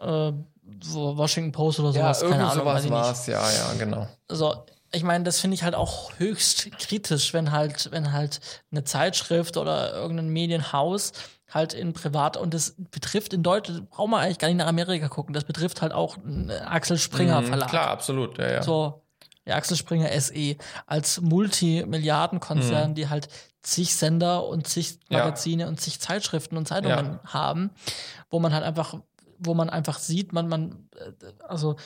Äh, 0.00 0.32
Washington 0.64 1.52
Post 1.52 1.80
oder 1.80 1.92
sowas, 1.92 2.22
ja, 2.22 2.28
keine 2.28 2.44
Ahnung. 2.48 2.64
Sowas 2.64 2.90
war 2.90 3.12
es, 3.12 3.26
ja, 3.26 3.50
ja, 3.50 3.74
genau. 3.78 4.08
So, 4.28 4.64
ich 4.94 5.02
meine, 5.02 5.24
das 5.24 5.40
finde 5.40 5.54
ich 5.54 5.62
halt 5.62 5.74
auch 5.74 6.12
höchst 6.18 6.70
kritisch, 6.78 7.32
wenn 7.32 7.50
halt, 7.50 7.90
wenn 7.92 8.12
halt 8.12 8.40
eine 8.70 8.84
Zeitschrift 8.84 9.56
oder 9.56 9.94
irgendein 9.94 10.28
Medienhaus 10.28 11.12
halt 11.50 11.74
in 11.74 11.92
Privat 11.92 12.36
und 12.36 12.54
das 12.54 12.74
betrifft 12.90 13.32
in 13.32 13.42
Deutschland, 13.42 13.90
braucht 13.90 14.10
man 14.10 14.20
eigentlich 14.20 14.38
gar 14.38 14.48
nicht 14.48 14.58
nach 14.58 14.66
Amerika 14.66 15.08
gucken, 15.08 15.34
das 15.34 15.44
betrifft 15.44 15.82
halt 15.82 15.92
auch 15.92 16.18
Axel 16.66 16.98
Springer 16.98 17.40
mhm, 17.40 17.46
Verlag. 17.46 17.68
Klar, 17.68 17.88
absolut, 17.88 18.38
ja, 18.38 18.50
ja. 18.50 18.62
So, 18.62 19.02
der 19.46 19.56
Axel 19.56 19.76
Springer 19.76 20.08
SE 20.20 20.56
als 20.86 21.20
Multimilliardenkonzern, 21.20 22.90
mhm. 22.90 22.94
die 22.94 23.08
halt 23.08 23.28
zig 23.62 23.94
Sender 23.94 24.46
und 24.46 24.66
zig 24.66 24.98
Magazine 25.08 25.62
ja. 25.62 25.68
und 25.68 25.80
zig 25.80 26.00
Zeitschriften 26.00 26.56
und 26.56 26.68
Zeitungen 26.68 27.18
ja. 27.22 27.32
haben, 27.32 27.70
wo 28.30 28.40
man 28.40 28.52
halt 28.52 28.64
einfach, 28.64 28.94
wo 29.38 29.54
man 29.54 29.70
einfach 29.70 29.98
sieht, 29.98 30.32
man, 30.32 30.48
man, 30.48 30.88
äh, 30.96 31.32
also 31.46 31.76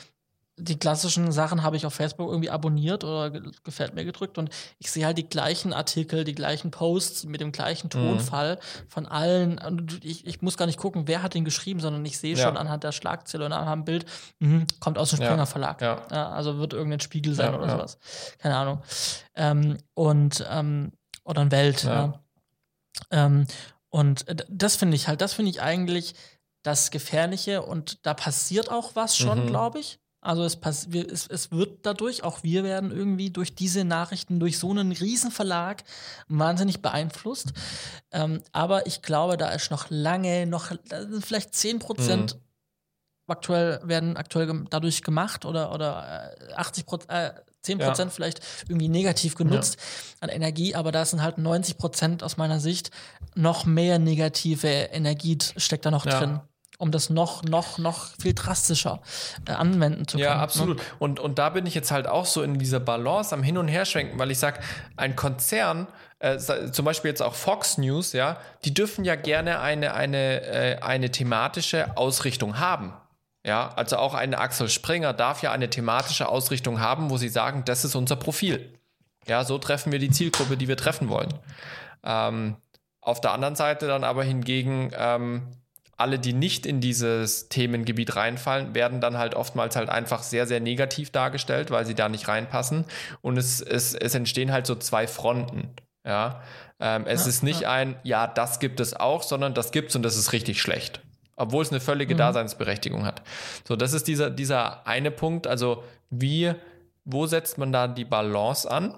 die 0.59 0.77
klassischen 0.77 1.31
Sachen 1.31 1.61
habe 1.61 1.77
ich 1.77 1.85
auf 1.85 1.93
Facebook 1.93 2.29
irgendwie 2.29 2.49
abonniert 2.49 3.03
oder 3.03 3.29
gefällt 3.63 3.93
mir 3.93 4.05
gedrückt 4.05 4.39
und 4.39 4.49
ich 4.79 4.89
sehe 4.89 5.05
halt 5.05 5.17
die 5.17 5.29
gleichen 5.29 5.71
Artikel, 5.71 6.23
die 6.23 6.33
gleichen 6.33 6.71
Posts 6.71 7.25
mit 7.25 7.41
dem 7.41 7.51
gleichen 7.51 7.87
mhm. 7.87 7.91
Tonfall 7.91 8.55
mhm. 8.55 8.89
von 8.89 9.05
allen. 9.05 9.59
Und 9.59 10.03
ich, 10.03 10.25
ich 10.25 10.41
muss 10.41 10.57
gar 10.57 10.65
nicht 10.65 10.79
gucken, 10.79 11.07
wer 11.07 11.21
hat 11.21 11.35
den 11.35 11.45
geschrieben, 11.45 11.79
sondern 11.79 12.03
ich 12.05 12.17
sehe 12.17 12.35
ja. 12.35 12.43
schon 12.43 12.57
anhand 12.57 12.83
der 12.83 12.91
Schlagzeile 12.91 13.45
und 13.45 13.53
anhand 13.53 13.81
dem 13.81 13.85
Bild, 13.85 14.05
mh, 14.39 14.65
kommt 14.79 14.97
aus 14.97 15.11
dem 15.11 15.17
Springer 15.17 15.37
ja. 15.37 15.45
Verlag. 15.45 15.81
Ja. 15.81 16.05
also 16.07 16.57
wird 16.57 16.73
irgendein 16.73 17.01
Spiegel 17.01 17.35
sein 17.35 17.53
oder 17.53 17.69
sowas. 17.69 17.99
Keine 18.39 18.55
Ahnung. 18.55 18.81
Ähm, 19.35 19.77
und 19.93 20.43
ähm, 20.49 20.91
oder 21.23 21.41
ein 21.41 21.51
Welt. 21.51 21.87
Ähm, 23.11 23.45
und 23.89 24.25
das 24.49 24.75
finde 24.75 24.95
ich 24.95 25.07
halt, 25.07 25.21
das 25.21 25.33
finde 25.33 25.51
ich 25.51 25.61
eigentlich 25.61 26.15
das 26.63 26.91
Gefährliche 26.91 27.61
und 27.61 28.05
da 28.05 28.13
passiert 28.13 28.69
auch 28.69 28.95
was 28.95 29.15
schon, 29.17 29.43
mhm. 29.43 29.47
glaube 29.47 29.79
ich. 29.79 29.99
Also 30.19 30.43
es, 30.43 30.57
es, 30.91 31.27
es, 31.27 31.51
wird 31.51 31.85
dadurch, 31.85 32.23
auch 32.23 32.43
wir 32.43 32.63
werden 32.63 32.91
irgendwie 32.91 33.29
durch 33.29 33.53
diese 33.53 33.85
Nachrichten, 33.85 34.39
durch 34.39 34.57
so 34.57 34.71
einen 34.71 34.91
Riesenverlag 34.91 35.83
wahnsinnig 36.27 36.81
beeinflusst. 36.81 37.53
Ähm, 38.11 38.41
aber 38.51 38.87
ich 38.87 39.03
glaube, 39.03 39.37
da 39.37 39.49
ist 39.51 39.69
noch 39.69 39.87
lange, 39.89 40.47
noch 40.47 40.71
vielleicht 41.21 41.53
10 41.53 41.79
Prozent 41.79 42.35
mhm. 42.35 42.41
aktuell 43.27 43.79
werden 43.83 44.17
aktuell 44.17 44.65
dadurch 44.69 45.03
gemacht 45.03 45.45
oder, 45.45 45.71
oder 45.73 46.35
80 46.55 46.83
äh, 46.83 46.85
Prozent. 46.85 47.11
Äh, 47.11 47.31
10 47.63 47.79
Prozent 47.79 48.11
ja. 48.11 48.15
vielleicht 48.15 48.39
irgendwie 48.69 48.87
negativ 48.87 49.35
genutzt 49.35 49.75
ja. 49.77 50.21
an 50.21 50.29
Energie, 50.29 50.73
aber 50.73 50.93
da 50.93 51.03
sind 51.03 51.21
halt 51.21 51.37
90 51.37 51.77
Prozent 51.77 52.23
aus 52.23 52.37
meiner 52.37 52.61
Sicht 52.61 52.91
noch 53.35 53.65
mehr 53.65 53.99
negative 53.99 54.67
Energie 54.69 55.37
steckt 55.57 55.85
da 55.85 55.91
noch 55.91 56.05
ja. 56.05 56.17
drin 56.17 56.39
um 56.77 56.91
das 56.91 57.09
noch, 57.09 57.43
noch, 57.43 57.77
noch 57.79 58.07
viel 58.19 58.33
drastischer 58.33 59.01
äh, 59.47 59.51
anwenden 59.51 60.07
zu 60.07 60.17
können. 60.17 60.29
Ja, 60.29 60.35
ne? 60.35 60.41
absolut. 60.41 60.77
Ne? 60.77 60.83
Und, 60.99 61.19
und 61.19 61.39
da 61.39 61.49
bin 61.49 61.65
ich 61.65 61.73
jetzt 61.73 61.91
halt 61.91 62.07
auch 62.07 62.25
so 62.25 62.43
in 62.43 62.59
dieser 62.59 62.79
Balance 62.79 63.33
am 63.33 63.43
Hin- 63.43 63.57
und 63.57 63.67
Herschwenken, 63.67 64.19
weil 64.19 64.31
ich 64.31 64.39
sage, 64.39 64.59
ein 64.95 65.15
Konzern, 65.15 65.87
äh, 66.19 66.37
zum 66.37 66.85
Beispiel 66.85 67.09
jetzt 67.09 67.21
auch 67.21 67.33
Fox 67.33 67.77
News, 67.77 68.13
ja, 68.13 68.37
die 68.63 68.73
dürfen 68.73 69.05
ja 69.05 69.15
gerne 69.15 69.59
eine, 69.59 69.93
eine, 69.93 70.41
äh, 70.41 70.79
eine 70.81 71.11
thematische 71.11 71.97
Ausrichtung 71.97 72.59
haben. 72.59 72.93
Ja, 73.43 73.69
also 73.75 73.97
auch 73.97 74.13
eine 74.13 74.37
Axel 74.39 74.67
Springer 74.67 75.13
darf 75.13 75.41
ja 75.41 75.51
eine 75.51 75.69
thematische 75.69 76.27
Ausrichtung 76.27 76.81
haben, 76.81 77.09
wo 77.09 77.17
sie 77.17 77.29
sagen, 77.29 77.63
das 77.65 77.85
ist 77.85 77.95
unser 77.95 78.17
Profil. 78.17 78.73
Ja, 79.25 79.43
so 79.45 79.57
treffen 79.57 79.91
wir 79.91 79.99
die 79.99 80.11
Zielgruppe, 80.11 80.57
die 80.57 80.67
wir 80.67 80.77
treffen 80.77 81.09
wollen. 81.09 81.33
Ähm, 82.03 82.57
auf 83.01 83.21
der 83.21 83.31
anderen 83.31 83.55
Seite 83.55 83.87
dann 83.87 84.03
aber 84.03 84.23
hingegen 84.23 84.91
ähm, 84.97 85.47
alle, 85.97 86.19
die 86.19 86.33
nicht 86.33 86.65
in 86.65 86.79
dieses 86.79 87.49
Themengebiet 87.49 88.15
reinfallen, 88.15 88.75
werden 88.75 89.01
dann 89.01 89.17
halt 89.17 89.33
oftmals 89.33 89.75
halt 89.75 89.89
einfach 89.89 90.21
sehr, 90.21 90.45
sehr 90.45 90.59
negativ 90.59 91.09
dargestellt, 91.09 91.71
weil 91.71 91.85
sie 91.85 91.95
da 91.95 92.07
nicht 92.07 92.27
reinpassen. 92.27 92.85
Und 93.21 93.37
es, 93.37 93.61
es, 93.61 93.95
es 93.95 94.13
entstehen 94.13 94.51
halt 94.51 94.67
so 94.67 94.75
zwei 94.75 95.07
Fronten. 95.07 95.71
Ja, 96.05 96.41
ähm, 96.79 97.05
es 97.07 97.23
ja, 97.23 97.29
ist 97.29 97.43
nicht 97.43 97.61
ja. 97.61 97.71
ein, 97.71 97.95
ja, 98.03 98.27
das 98.27 98.59
gibt 98.59 98.79
es 98.79 98.95
auch, 98.95 99.23
sondern 99.23 99.53
das 99.53 99.71
gibt's 99.71 99.95
und 99.95 100.03
das 100.03 100.15
ist 100.15 100.31
richtig 100.31 100.61
schlecht. 100.61 101.01
Obwohl 101.35 101.63
es 101.63 101.71
eine 101.71 101.79
völlige 101.79 102.13
mhm. 102.13 102.19
Daseinsberechtigung 102.19 103.05
hat. 103.05 103.23
So, 103.67 103.75
das 103.75 103.93
ist 103.93 104.07
dieser, 104.07 104.29
dieser 104.29 104.87
eine 104.87 105.11
Punkt. 105.11 105.47
Also, 105.47 105.83
wie, 106.09 106.53
wo 107.05 107.25
setzt 107.25 107.57
man 107.57 107.71
da 107.71 107.87
die 107.87 108.05
Balance 108.05 108.69
an, 108.69 108.97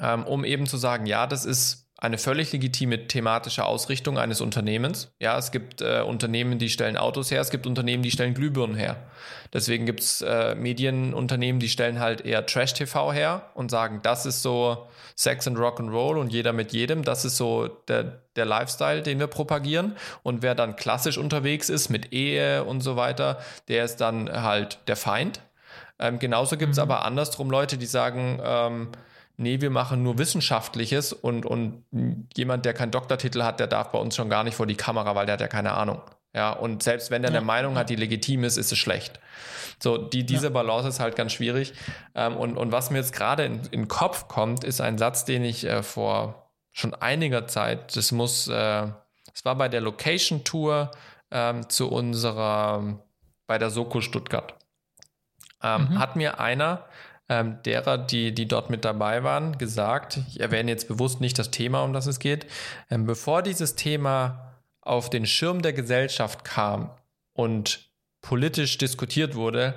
ähm, 0.00 0.24
um 0.24 0.44
eben 0.44 0.66
zu 0.66 0.76
sagen, 0.76 1.06
ja, 1.06 1.26
das 1.26 1.44
ist 1.44 1.83
eine 2.04 2.18
völlig 2.18 2.52
legitime 2.52 3.08
thematische 3.08 3.64
Ausrichtung 3.64 4.18
eines 4.18 4.42
Unternehmens. 4.42 5.12
Ja, 5.20 5.38
es 5.38 5.50
gibt 5.50 5.80
äh, 5.80 6.02
Unternehmen, 6.02 6.58
die 6.58 6.68
stellen 6.68 6.98
Autos 6.98 7.30
her, 7.30 7.40
es 7.40 7.50
gibt 7.50 7.66
Unternehmen, 7.66 8.02
die 8.02 8.10
stellen 8.10 8.34
Glühbirnen 8.34 8.76
her. 8.76 8.96
Deswegen 9.54 9.86
gibt 9.86 10.00
es 10.00 10.20
äh, 10.20 10.54
Medienunternehmen, 10.54 11.60
die 11.60 11.70
stellen 11.70 12.00
halt 12.00 12.20
eher 12.20 12.44
Trash-TV 12.44 13.12
her 13.12 13.50
und 13.54 13.70
sagen, 13.70 14.00
das 14.02 14.26
ist 14.26 14.42
so 14.42 14.86
Sex 15.16 15.48
and 15.48 15.56
Rock'n'Roll 15.56 16.18
und 16.18 16.30
jeder 16.30 16.52
mit 16.52 16.72
jedem, 16.72 17.04
das 17.04 17.24
ist 17.24 17.38
so 17.38 17.68
der, 17.88 18.20
der 18.36 18.44
Lifestyle, 18.44 19.00
den 19.00 19.18
wir 19.18 19.28
propagieren. 19.28 19.96
Und 20.22 20.42
wer 20.42 20.54
dann 20.54 20.76
klassisch 20.76 21.16
unterwegs 21.16 21.70
ist 21.70 21.88
mit 21.88 22.12
Ehe 22.12 22.64
und 22.64 22.82
so 22.82 22.96
weiter, 22.96 23.38
der 23.68 23.84
ist 23.84 23.96
dann 23.96 24.30
halt 24.30 24.78
der 24.88 24.96
Feind. 24.96 25.40
Ähm, 25.98 26.18
genauso 26.18 26.58
gibt 26.58 26.72
es 26.72 26.78
mhm. 26.78 26.82
aber 26.82 27.04
andersrum 27.06 27.50
Leute, 27.50 27.78
die 27.78 27.86
sagen, 27.86 28.40
ähm, 28.44 28.88
nee, 29.36 29.60
wir 29.60 29.70
machen 29.70 30.02
nur 30.02 30.18
Wissenschaftliches 30.18 31.12
und, 31.12 31.46
und 31.46 31.84
jemand, 32.36 32.64
der 32.64 32.74
keinen 32.74 32.90
Doktortitel 32.90 33.42
hat, 33.42 33.60
der 33.60 33.66
darf 33.66 33.90
bei 33.90 33.98
uns 33.98 34.16
schon 34.16 34.28
gar 34.28 34.44
nicht 34.44 34.54
vor 34.54 34.66
die 34.66 34.76
Kamera, 34.76 35.14
weil 35.14 35.26
der 35.26 35.34
hat 35.34 35.40
ja 35.40 35.48
keine 35.48 35.72
Ahnung. 35.72 36.00
Ja, 36.34 36.52
und 36.52 36.82
selbst 36.82 37.10
wenn 37.10 37.22
der 37.22 37.30
ja. 37.30 37.38
eine 37.38 37.46
Meinung 37.46 37.76
hat, 37.76 37.90
die 37.90 37.96
legitim 37.96 38.42
ist, 38.42 38.56
ist 38.56 38.72
es 38.72 38.78
schlecht. 38.78 39.20
So, 39.80 39.98
die, 39.98 40.26
diese 40.26 40.46
ja. 40.46 40.52
Balance 40.52 40.88
ist 40.88 41.00
halt 41.00 41.14
ganz 41.14 41.32
schwierig. 41.32 41.74
Ähm, 42.14 42.36
und, 42.36 42.56
und 42.56 42.72
was 42.72 42.90
mir 42.90 42.98
jetzt 42.98 43.12
gerade 43.12 43.44
in, 43.44 43.60
in 43.70 43.82
den 43.82 43.88
Kopf 43.88 44.26
kommt, 44.26 44.64
ist 44.64 44.80
ein 44.80 44.98
Satz, 44.98 45.24
den 45.24 45.44
ich 45.44 45.64
äh, 45.64 45.82
vor 45.82 46.50
schon 46.72 46.92
einiger 46.92 47.46
Zeit, 47.46 47.96
das 47.96 48.10
muss, 48.10 48.48
äh, 48.48 48.86
es 49.32 49.44
war 49.44 49.54
bei 49.56 49.68
der 49.68 49.80
Location 49.80 50.42
Tour 50.42 50.90
ähm, 51.30 51.68
zu 51.68 51.88
unserer, 51.88 52.98
bei 53.46 53.58
der 53.58 53.70
Soko 53.70 54.00
Stuttgart. 54.00 54.54
Ähm, 55.62 55.88
mhm. 55.90 55.98
Hat 56.00 56.16
mir 56.16 56.40
einer 56.40 56.84
ähm, 57.28 57.62
derer, 57.64 57.98
die, 57.98 58.34
die 58.34 58.46
dort 58.46 58.70
mit 58.70 58.84
dabei 58.84 59.24
waren, 59.24 59.58
gesagt, 59.58 60.20
ich 60.28 60.40
erwähne 60.40 60.70
jetzt 60.70 60.88
bewusst 60.88 61.20
nicht 61.20 61.38
das 61.38 61.50
Thema, 61.50 61.82
um 61.82 61.92
das 61.92 62.06
es 62.06 62.18
geht, 62.18 62.46
ähm, 62.90 63.06
bevor 63.06 63.42
dieses 63.42 63.74
Thema 63.76 64.54
auf 64.80 65.08
den 65.08 65.26
Schirm 65.26 65.62
der 65.62 65.72
Gesellschaft 65.72 66.44
kam 66.44 66.90
und 67.32 67.90
politisch 68.20 68.76
diskutiert 68.78 69.34
wurde, 69.34 69.74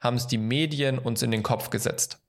haben 0.00 0.16
es 0.16 0.26
die 0.26 0.38
Medien 0.38 0.98
uns 0.98 1.22
in 1.22 1.30
den 1.30 1.42
Kopf 1.42 1.70
gesetzt. 1.70 2.20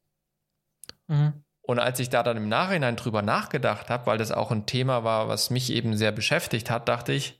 Mhm. 1.07 1.43
Und 1.61 1.79
als 1.79 1.99
ich 1.99 2.09
da 2.09 2.23
dann 2.23 2.37
im 2.37 2.49
Nachhinein 2.49 2.95
drüber 2.95 3.21
nachgedacht 3.21 3.89
habe, 3.89 4.07
weil 4.07 4.17
das 4.17 4.31
auch 4.31 4.51
ein 4.51 4.65
Thema 4.65 5.03
war, 5.03 5.27
was 5.27 5.51
mich 5.51 5.71
eben 5.71 5.95
sehr 5.95 6.11
beschäftigt 6.11 6.71
hat, 6.71 6.89
dachte 6.89 7.13
ich, 7.13 7.38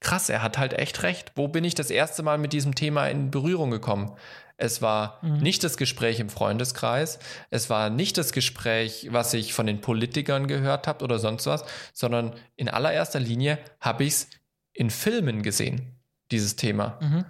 krass, 0.00 0.28
er 0.28 0.42
hat 0.42 0.58
halt 0.58 0.74
echt 0.74 1.02
recht. 1.02 1.32
Wo 1.34 1.48
bin 1.48 1.64
ich 1.64 1.74
das 1.74 1.90
erste 1.90 2.22
Mal 2.22 2.38
mit 2.38 2.52
diesem 2.52 2.74
Thema 2.74 3.06
in 3.08 3.30
Berührung 3.30 3.70
gekommen? 3.70 4.16
Es 4.56 4.82
war 4.82 5.18
mhm. 5.22 5.38
nicht 5.38 5.62
das 5.62 5.76
Gespräch 5.76 6.18
im 6.18 6.28
Freundeskreis, 6.28 7.20
es 7.50 7.70
war 7.70 7.90
nicht 7.90 8.18
das 8.18 8.32
Gespräch, 8.32 9.06
was 9.12 9.32
ich 9.32 9.54
von 9.54 9.66
den 9.66 9.80
Politikern 9.80 10.48
gehört 10.48 10.88
habe 10.88 11.04
oder 11.04 11.20
sonst 11.20 11.46
was, 11.46 11.64
sondern 11.92 12.34
in 12.56 12.68
allererster 12.68 13.20
Linie 13.20 13.58
habe 13.80 14.02
ich 14.02 14.14
es 14.14 14.30
in 14.72 14.90
Filmen 14.90 15.42
gesehen, 15.42 16.00
dieses 16.32 16.56
Thema. 16.56 16.98
Mhm. 17.00 17.24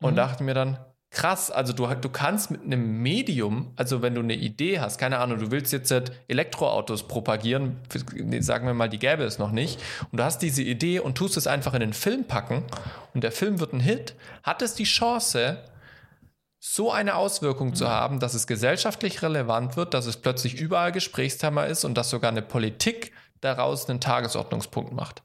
Und 0.00 0.12
mhm. 0.12 0.16
dachte 0.16 0.44
mir 0.44 0.54
dann, 0.54 0.78
krass, 1.12 1.50
also 1.50 1.72
du, 1.72 1.86
du 1.86 2.08
kannst 2.08 2.50
mit 2.50 2.62
einem 2.64 3.02
Medium, 3.02 3.72
also 3.76 4.02
wenn 4.02 4.14
du 4.14 4.22
eine 4.22 4.34
Idee 4.34 4.80
hast, 4.80 4.98
keine 4.98 5.18
Ahnung, 5.18 5.38
du 5.38 5.50
willst 5.50 5.72
jetzt 5.72 5.90
halt 5.90 6.12
Elektroautos 6.26 7.06
propagieren, 7.06 7.76
sagen 8.40 8.66
wir 8.66 8.74
mal, 8.74 8.88
die 8.88 8.98
gäbe 8.98 9.22
es 9.22 9.38
noch 9.38 9.52
nicht, 9.52 9.78
und 10.10 10.18
du 10.18 10.24
hast 10.24 10.38
diese 10.38 10.62
Idee 10.62 11.00
und 11.00 11.16
tust 11.16 11.36
es 11.36 11.46
einfach 11.46 11.74
in 11.74 11.80
den 11.80 11.92
Film 11.92 12.24
packen 12.24 12.64
und 13.12 13.22
der 13.22 13.30
Film 13.30 13.60
wird 13.60 13.74
ein 13.74 13.80
Hit, 13.80 14.14
hat 14.42 14.62
es 14.62 14.74
die 14.74 14.84
Chance, 14.84 15.58
so 16.64 16.92
eine 16.92 17.16
Auswirkung 17.16 17.74
zu 17.74 17.88
haben, 17.88 18.20
dass 18.20 18.34
es 18.34 18.46
gesellschaftlich 18.46 19.20
relevant 19.22 19.76
wird, 19.76 19.94
dass 19.94 20.06
es 20.06 20.16
plötzlich 20.16 20.54
überall 20.54 20.92
Gesprächsthema 20.92 21.64
ist 21.64 21.84
und 21.84 21.94
dass 21.94 22.08
sogar 22.08 22.30
eine 22.30 22.40
Politik 22.40 23.12
daraus 23.40 23.90
einen 23.90 24.00
Tagesordnungspunkt 24.00 24.92
macht. 24.92 25.22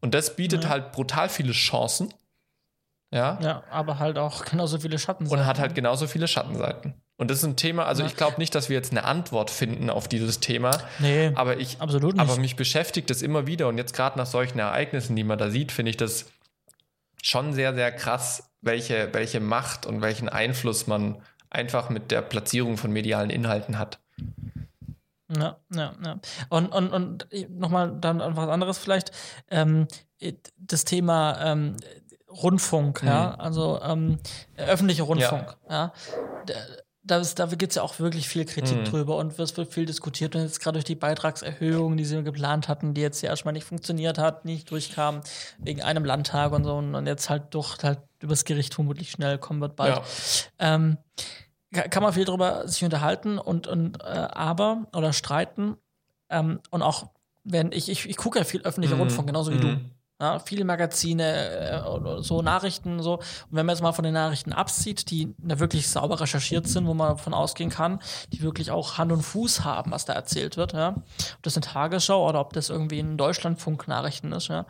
Und 0.00 0.14
das 0.14 0.36
bietet 0.36 0.64
ja. 0.64 0.70
halt 0.70 0.92
brutal 0.92 1.28
viele 1.28 1.52
Chancen. 1.52 2.14
Ja. 3.12 3.38
Ja, 3.42 3.64
aber 3.70 3.98
halt 3.98 4.18
auch 4.18 4.44
genauso 4.50 4.78
viele 4.78 4.98
Schattenseiten. 4.98 5.40
Und 5.40 5.46
hat 5.46 5.58
halt 5.58 5.74
genauso 5.74 6.06
viele 6.06 6.28
Schattenseiten. 6.28 6.94
Und 7.16 7.30
das 7.30 7.38
ist 7.38 7.44
ein 7.44 7.56
Thema, 7.56 7.84
also 7.84 8.02
ja. 8.02 8.08
ich 8.08 8.16
glaube 8.16 8.36
nicht, 8.38 8.54
dass 8.54 8.70
wir 8.70 8.76
jetzt 8.76 8.92
eine 8.92 9.04
Antwort 9.04 9.50
finden 9.50 9.90
auf 9.90 10.08
dieses 10.08 10.40
Thema. 10.40 10.70
Nee, 11.00 11.32
aber 11.34 11.58
ich, 11.58 11.80
absolut 11.80 12.14
nicht. 12.14 12.22
aber 12.22 12.40
mich 12.40 12.56
beschäftigt 12.56 13.10
das 13.10 13.20
immer 13.20 13.46
wieder 13.46 13.68
und 13.68 13.76
jetzt 13.76 13.94
gerade 13.94 14.16
nach 14.16 14.26
solchen 14.26 14.58
Ereignissen, 14.58 15.16
die 15.16 15.24
man 15.24 15.38
da 15.38 15.50
sieht, 15.50 15.70
finde 15.70 15.90
ich 15.90 15.98
das 15.98 16.26
schon 17.22 17.52
sehr, 17.52 17.74
sehr 17.74 17.92
krass, 17.92 18.50
welche, 18.62 19.12
welche 19.12 19.40
Macht 19.40 19.84
und 19.84 20.00
welchen 20.00 20.30
Einfluss 20.30 20.86
man 20.86 21.20
einfach 21.50 21.90
mit 21.90 22.10
der 22.10 22.22
Platzierung 22.22 22.78
von 22.78 22.90
medialen 22.90 23.28
Inhalten 23.28 23.78
hat. 23.78 23.98
Ja, 25.28 25.58
ja, 25.74 25.92
ja. 26.02 26.20
Und, 26.48 26.68
und, 26.68 26.90
und 26.90 27.28
nochmal 27.50 27.96
dann 28.00 28.20
was 28.36 28.48
anderes 28.48 28.78
vielleicht. 28.78 29.12
Ähm, 29.50 29.86
das 30.56 30.84
Thema 30.84 31.38
ähm, 31.42 31.76
Rundfunk, 32.30 33.02
mhm. 33.02 33.08
ja, 33.08 33.34
also 33.34 33.80
ähm, 33.82 34.18
öffentlicher 34.56 35.04
Rundfunk, 35.04 35.56
ja. 35.68 35.92
ja 36.48 36.52
das, 37.02 37.34
da 37.34 37.46
gibt 37.46 37.72
es 37.72 37.76
ja 37.76 37.82
auch 37.82 37.98
wirklich 37.98 38.28
viel 38.28 38.44
Kritik 38.44 38.78
mhm. 38.78 38.84
drüber 38.84 39.16
und 39.16 39.38
es 39.38 39.56
wird 39.56 39.72
viel 39.72 39.86
diskutiert. 39.86 40.34
Und 40.36 40.42
jetzt 40.42 40.60
gerade 40.60 40.74
durch 40.74 40.84
die 40.84 40.94
Beitragserhöhung, 40.94 41.96
die 41.96 42.04
sie 42.04 42.22
geplant 42.22 42.68
hatten, 42.68 42.94
die 42.94 43.00
jetzt 43.00 43.22
ja 43.22 43.30
erstmal 43.30 43.52
nicht 43.52 43.64
funktioniert 43.64 44.18
hat, 44.18 44.44
nicht 44.44 44.70
durchkam, 44.70 45.20
wegen 45.58 45.82
einem 45.82 46.04
Landtag 46.04 46.52
und 46.52 46.64
so, 46.64 46.76
und 46.76 47.06
jetzt 47.06 47.30
halt 47.30 47.54
doch 47.54 47.82
halt 47.82 48.00
übers 48.20 48.44
Gericht 48.44 48.74
vermutlich 48.74 49.10
schnell 49.10 49.38
kommen 49.38 49.60
wird 49.60 49.76
bald. 49.76 49.96
Ja. 49.96 50.02
Ähm, 50.58 50.98
kann 51.72 52.02
man 52.02 52.12
viel 52.12 52.24
darüber 52.24 52.66
sich 52.68 52.84
unterhalten 52.84 53.38
und, 53.38 53.66
und 53.66 54.02
äh, 54.02 54.04
aber 54.04 54.86
oder 54.94 55.12
streiten. 55.12 55.76
Ähm, 56.28 56.60
und 56.70 56.82
auch 56.82 57.10
wenn 57.44 57.72
ich, 57.72 57.88
ich, 57.88 58.08
ich 58.08 58.16
gucke 58.16 58.38
ja 58.38 58.44
viel 58.44 58.62
öffentlicher 58.62 58.96
mhm. 58.96 59.02
Rundfunk, 59.02 59.26
genauso 59.26 59.52
wie 59.52 59.56
mhm. 59.56 59.60
du. 59.60 59.80
Ja, 60.20 60.38
viele 60.38 60.64
Magazine, 60.64 61.24
äh, 61.24 62.22
so 62.22 62.42
Nachrichten, 62.42 63.02
so. 63.02 63.14
Und 63.14 63.24
wenn 63.50 63.64
man 63.64 63.74
jetzt 63.74 63.82
mal 63.82 63.92
von 63.92 64.04
den 64.04 64.12
Nachrichten 64.12 64.52
absieht, 64.52 65.10
die 65.10 65.34
da 65.38 65.58
wirklich 65.58 65.88
sauber 65.88 66.20
recherchiert 66.20 66.68
sind, 66.68 66.86
wo 66.86 66.92
man 66.92 67.16
davon 67.16 67.32
ausgehen 67.32 67.70
kann, 67.70 68.00
die 68.32 68.42
wirklich 68.42 68.70
auch 68.70 68.98
Hand 68.98 69.12
und 69.12 69.22
Fuß 69.22 69.64
haben, 69.64 69.92
was 69.92 70.04
da 70.04 70.12
erzählt 70.12 70.58
wird, 70.58 70.74
ja. 70.74 70.90
Ob 70.90 71.42
das 71.42 71.56
eine 71.56 71.64
Tagesschau 71.64 72.28
oder 72.28 72.40
ob 72.40 72.52
das 72.52 72.68
irgendwie 72.68 73.00
ein 73.00 73.16
Deutschlandfunk-Nachrichten 73.16 74.32
ist, 74.32 74.48
ja. 74.48 74.66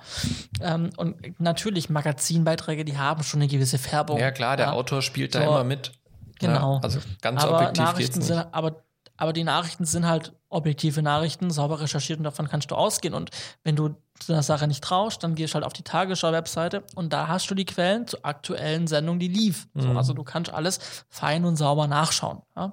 Ähm, 0.61 0.91
und 0.97 1.41
natürlich 1.41 1.91
Magazinbeiträge, 1.91 2.85
die 2.85 2.97
haben 2.97 3.25
schon 3.25 3.41
eine 3.41 3.49
gewisse 3.49 3.79
Färbung. 3.79 4.19
Ja, 4.19 4.31
klar, 4.31 4.57
der 4.57 4.67
ja. 4.67 4.73
Autor 4.73 5.03
spielt 5.03 5.35
da 5.35 5.43
immer 5.43 5.65
mit. 5.65 5.93
Genau. 6.39 6.77
Ja, 6.77 6.81
also 6.83 7.01
ganz 7.21 7.43
aber 7.43 7.57
objektiv 7.57 7.85
Nachrichten 7.85 8.21
geht's 8.21 8.29
nicht. 8.29 8.39
Sind, 8.39 8.55
aber 8.55 8.85
aber 9.21 9.35
die 9.35 9.45
Nachrichten 9.45 9.85
sind 9.85 10.07
halt 10.07 10.33
objektive 10.51 11.01
Nachrichten, 11.01 11.51
sauber 11.51 11.81
recherchiert 11.81 12.19
und 12.19 12.25
davon 12.25 12.49
kannst 12.49 12.71
du 12.71 12.75
ausgehen. 12.75 13.15
Und 13.15 13.31
wenn 13.63 13.77
du 13.77 13.95
der 14.29 14.43
Sache 14.43 14.67
nicht 14.67 14.85
traust, 14.85 15.23
dann 15.23 15.35
gehst 15.35 15.53
du 15.53 15.55
halt 15.55 15.65
auf 15.65 15.73
die 15.73 15.83
Tagesschau-Webseite 15.83 16.83
und 16.95 17.13
da 17.13 17.29
hast 17.29 17.51
du 17.51 17.55
die 17.55 17.65
Quellen 17.65 18.07
zur 18.07 18.25
aktuellen 18.25 18.87
Sendung, 18.87 19.19
die 19.19 19.29
lief. 19.29 19.69
Mhm. 19.73 19.81
So, 19.81 19.89
also 19.91 20.13
du 20.13 20.25
kannst 20.25 20.53
alles 20.53 21.05
fein 21.09 21.45
und 21.45 21.57
sauber 21.57 21.87
nachschauen. 21.87 22.43
Ja? 22.57 22.73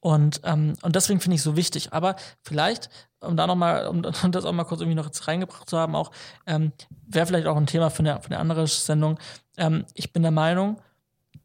Und, 0.00 0.40
ähm, 0.44 0.74
und 0.82 0.96
deswegen 0.96 1.20
finde 1.20 1.36
ich 1.36 1.40
es 1.40 1.44
so 1.44 1.56
wichtig. 1.56 1.92
Aber 1.92 2.16
vielleicht, 2.42 2.90
um 3.20 3.36
da 3.36 3.46
nochmal, 3.46 3.86
um 3.88 4.02
das 4.02 4.44
auch 4.44 4.52
mal 4.52 4.64
kurz 4.64 4.80
irgendwie 4.80 4.96
noch 4.96 5.06
jetzt 5.06 5.26
reingebracht 5.26 5.70
zu 5.70 5.78
haben, 5.78 5.94
auch, 5.94 6.10
ähm, 6.46 6.72
wäre 7.06 7.26
vielleicht 7.26 7.46
auch 7.46 7.56
ein 7.56 7.66
Thema 7.66 7.90
für 7.90 8.00
eine, 8.00 8.20
für 8.20 8.26
eine 8.26 8.38
andere 8.38 8.66
Sendung. 8.66 9.18
Ähm, 9.56 9.86
ich 9.94 10.12
bin 10.12 10.22
der 10.22 10.32
Meinung, 10.32 10.80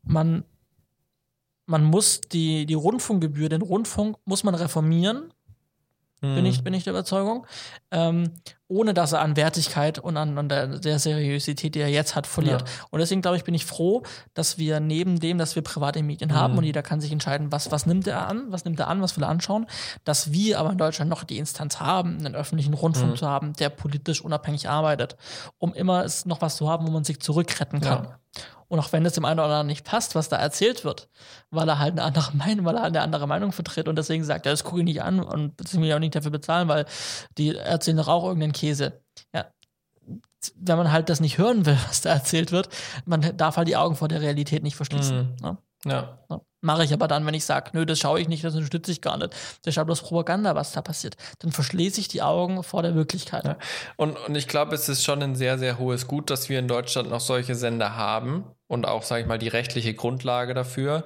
man 0.01 0.43
man 1.65 1.85
muss 1.85 2.21
die, 2.21 2.65
die 2.65 2.73
Rundfunkgebühr, 2.73 3.49
den 3.49 3.61
Rundfunk 3.61 4.17
muss 4.25 4.43
man 4.43 4.53
reformieren, 4.55 5.33
mhm. 6.23 6.35
bin, 6.35 6.45
ich, 6.45 6.63
bin 6.63 6.73
ich 6.73 6.83
der 6.83 6.91
Überzeugung, 6.91 7.45
ähm, 7.91 8.31
ohne 8.67 8.93
dass 8.95 9.11
er 9.11 9.21
an 9.21 9.35
Wertigkeit 9.35 9.99
und 9.99 10.17
an, 10.17 10.37
an 10.37 10.49
der, 10.49 10.79
der, 10.79 10.97
Seriosität, 10.97 11.75
die 11.75 11.79
er 11.79 11.89
jetzt 11.89 12.15
hat, 12.15 12.25
verliert. 12.25 12.61
Ja. 12.61 12.85
Und 12.89 12.99
deswegen, 12.99 13.21
glaube 13.21 13.37
ich, 13.37 13.43
bin 13.43 13.53
ich 13.53 13.65
froh, 13.65 14.01
dass 14.33 14.57
wir 14.57 14.79
neben 14.79 15.19
dem, 15.19 15.37
dass 15.37 15.55
wir 15.55 15.61
private 15.61 16.01
Medien 16.01 16.31
mhm. 16.31 16.35
haben 16.35 16.57
und 16.57 16.63
jeder 16.63 16.81
kann 16.81 17.01
sich 17.01 17.11
entscheiden, 17.11 17.51
was, 17.51 17.71
was 17.71 17.85
nimmt 17.85 18.07
er 18.07 18.27
an, 18.27 18.45
was 18.47 18.65
nimmt 18.65 18.79
er 18.79 18.87
an, 18.87 19.01
was 19.01 19.15
will 19.15 19.23
er 19.23 19.29
anschauen, 19.29 19.67
dass 20.03 20.31
wir 20.31 20.59
aber 20.59 20.71
in 20.71 20.77
Deutschland 20.77 21.09
noch 21.09 21.23
die 21.23 21.37
Instanz 21.37 21.79
haben, 21.79 22.17
einen 22.17 22.35
öffentlichen 22.35 22.73
Rundfunk 22.73 23.11
mhm. 23.11 23.17
zu 23.17 23.27
haben, 23.27 23.53
der 23.53 23.69
politisch 23.69 24.21
unabhängig 24.21 24.69
arbeitet, 24.69 25.17
um 25.59 25.73
immer 25.73 26.03
es 26.03 26.25
noch 26.25 26.41
was 26.41 26.55
zu 26.55 26.69
haben, 26.69 26.87
wo 26.87 26.91
man 26.91 27.03
sich 27.03 27.19
zurückretten 27.19 27.81
kann. 27.81 28.05
Ja. 28.05 28.19
Und 28.73 28.79
auch 28.79 28.91
wenn 28.91 29.05
es 29.05 29.13
dem 29.13 29.23
einen 29.23 29.39
oder 29.39 29.49
anderen 29.49 29.67
nicht 29.67 29.85
passt, 29.85 30.15
was 30.15 30.29
da 30.29 30.37
erzählt 30.37 30.83
wird, 30.83 31.07
weil 31.51 31.69
er 31.69 31.77
halt 31.77 31.91
eine 31.91 32.01
andere 32.01 32.31
Meinung, 32.35 32.65
weil 32.65 32.75
er 32.75 32.85
eine 32.85 33.01
andere 33.01 33.27
Meinung 33.27 33.51
vertritt 33.51 33.87
und 33.87 33.95
deswegen 33.97 34.23
sagt, 34.23 34.47
ja, 34.47 34.51
das 34.51 34.63
gucke 34.63 34.79
ich 34.79 34.85
nicht 34.85 35.03
an 35.03 35.19
und 35.19 35.53
ich 35.61 35.93
auch 35.93 35.99
nicht 35.99 36.15
dafür 36.15 36.31
bezahlen, 36.31 36.67
weil 36.67 36.87
die 37.37 37.55
erzählen 37.55 37.97
doch 37.97 38.07
auch 38.07 38.23
irgendeinen 38.23 38.51
Käse. 38.51 39.03
Ja. 39.31 39.45
Wenn 40.55 40.77
man 40.77 40.91
halt 40.91 41.09
das 41.09 41.19
nicht 41.19 41.37
hören 41.37 41.67
will, 41.67 41.77
was 41.87 42.01
da 42.01 42.13
erzählt 42.13 42.51
wird, 42.51 42.67
man 43.05 43.37
darf 43.37 43.57
halt 43.57 43.67
die 43.67 43.77
Augen 43.77 43.95
vor 43.95 44.07
der 44.07 44.21
Realität 44.21 44.63
nicht 44.63 44.75
verschließen. 44.75 45.17
Mhm. 45.17 45.35
Ne? 45.39 45.57
Ja. 45.85 46.17
ja. 46.31 46.41
Mache 46.63 46.85
ich 46.85 46.93
aber 46.93 47.09
dann, 47.09 47.25
wenn 47.25 47.33
ich 47.33 47.43
sage, 47.43 47.71
nö, 47.73 47.85
das 47.85 47.99
schaue 47.99 48.21
ich 48.21 48.29
nicht, 48.29 48.43
das 48.43 48.55
unterstütze 48.55 48.91
ich 48.91 49.01
gar 49.01 49.17
nicht. 49.17 49.31
Das 49.31 49.71
ist 49.71 49.75
ja 49.75 49.83
bloß 49.83 50.01
Propaganda, 50.01 50.55
was 50.55 50.71
da 50.71 50.81
passiert. 50.81 51.17
Dann 51.39 51.51
verschließe 51.51 51.99
ich 51.99 52.07
die 52.07 52.21
Augen 52.21 52.63
vor 52.63 52.81
der 52.81 52.95
Wirklichkeit. 52.95 53.43
Ja. 53.43 53.57
Und, 53.97 54.17
und 54.17 54.35
ich 54.35 54.47
glaube, 54.47 54.73
es 54.73 54.87
ist 54.87 55.03
schon 55.03 55.21
ein 55.21 55.35
sehr, 55.35 55.59
sehr 55.59 55.77
hohes 55.77 56.07
Gut, 56.07 56.29
dass 56.29 56.47
wir 56.47 56.59
in 56.59 56.69
Deutschland 56.69 57.09
noch 57.09 57.19
solche 57.19 57.55
Sender 57.55 57.97
haben 57.97 58.45
und 58.67 58.87
auch, 58.87 59.03
sage 59.03 59.23
ich 59.23 59.27
mal, 59.27 59.37
die 59.37 59.49
rechtliche 59.49 59.93
Grundlage 59.93 60.53
dafür. 60.53 61.03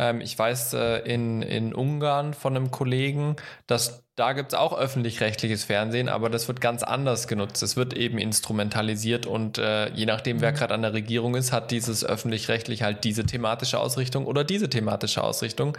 Ähm, 0.00 0.22
ich 0.22 0.36
weiß 0.36 0.72
äh, 0.72 1.00
in, 1.00 1.42
in 1.42 1.74
Ungarn 1.74 2.32
von 2.32 2.56
einem 2.56 2.70
Kollegen, 2.70 3.36
dass 3.66 4.02
da 4.16 4.32
gibt 4.32 4.52
es 4.52 4.58
auch 4.58 4.76
öffentlich-rechtliches 4.76 5.64
Fernsehen, 5.64 6.08
aber 6.08 6.30
das 6.30 6.48
wird 6.48 6.60
ganz 6.62 6.82
anders 6.82 7.28
genutzt. 7.28 7.62
Es 7.62 7.76
wird 7.76 7.92
eben 7.92 8.16
instrumentalisiert 8.16 9.26
und 9.26 9.58
äh, 9.58 9.90
je 9.92 10.06
nachdem, 10.06 10.40
wer 10.40 10.52
mhm. 10.52 10.56
gerade 10.56 10.74
an 10.74 10.82
der 10.82 10.94
Regierung 10.94 11.34
ist, 11.34 11.52
hat 11.52 11.70
dieses 11.70 12.02
öffentlich-rechtlich 12.02 12.82
halt 12.82 13.04
diese 13.04 13.26
thematische 13.26 13.78
Ausrichtung 13.78 14.24
oder 14.24 14.42
diese 14.42 14.70
thematische 14.70 15.22
Ausrichtung. 15.22 15.76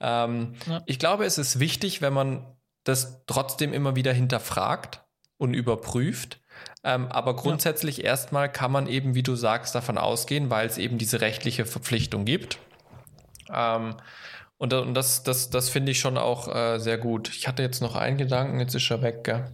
Ähm, 0.00 0.54
ja. 0.66 0.82
Ich 0.86 0.98
glaube, 0.98 1.24
es 1.24 1.38
ist 1.38 1.60
wichtig, 1.60 2.02
wenn 2.02 2.12
man 2.12 2.44
das 2.82 3.22
trotzdem 3.26 3.72
immer 3.72 3.94
wieder 3.94 4.12
hinterfragt 4.12 5.02
und 5.38 5.54
überprüft. 5.54 6.40
Ähm, 6.82 7.06
aber 7.06 7.36
grundsätzlich 7.36 7.98
ja. 7.98 8.04
erstmal 8.04 8.50
kann 8.50 8.72
man 8.72 8.88
eben, 8.88 9.14
wie 9.14 9.22
du 9.22 9.36
sagst, 9.36 9.76
davon 9.76 9.96
ausgehen, 9.96 10.50
weil 10.50 10.66
es 10.66 10.76
eben 10.76 10.98
diese 10.98 11.20
rechtliche 11.20 11.66
Verpflichtung 11.66 12.24
gibt. 12.24 12.58
Ähm, 13.52 13.96
Und, 14.58 14.74
und 14.74 14.94
das, 14.94 15.24
das, 15.24 15.50
das 15.50 15.70
finde 15.70 15.92
ich 15.92 16.00
schon 16.00 16.18
auch 16.18 16.48
äh, 16.48 16.78
sehr 16.80 16.98
gut. 16.98 17.30
Ich 17.30 17.48
hatte 17.48 17.62
jetzt 17.64 17.82
noch 17.82 17.96
einen 17.96 18.18
Gedanken, 18.18 18.60
jetzt 18.60 18.74
ist 18.76 18.90
er 18.92 19.02
weg, 19.02 19.24
gell? 19.24 19.52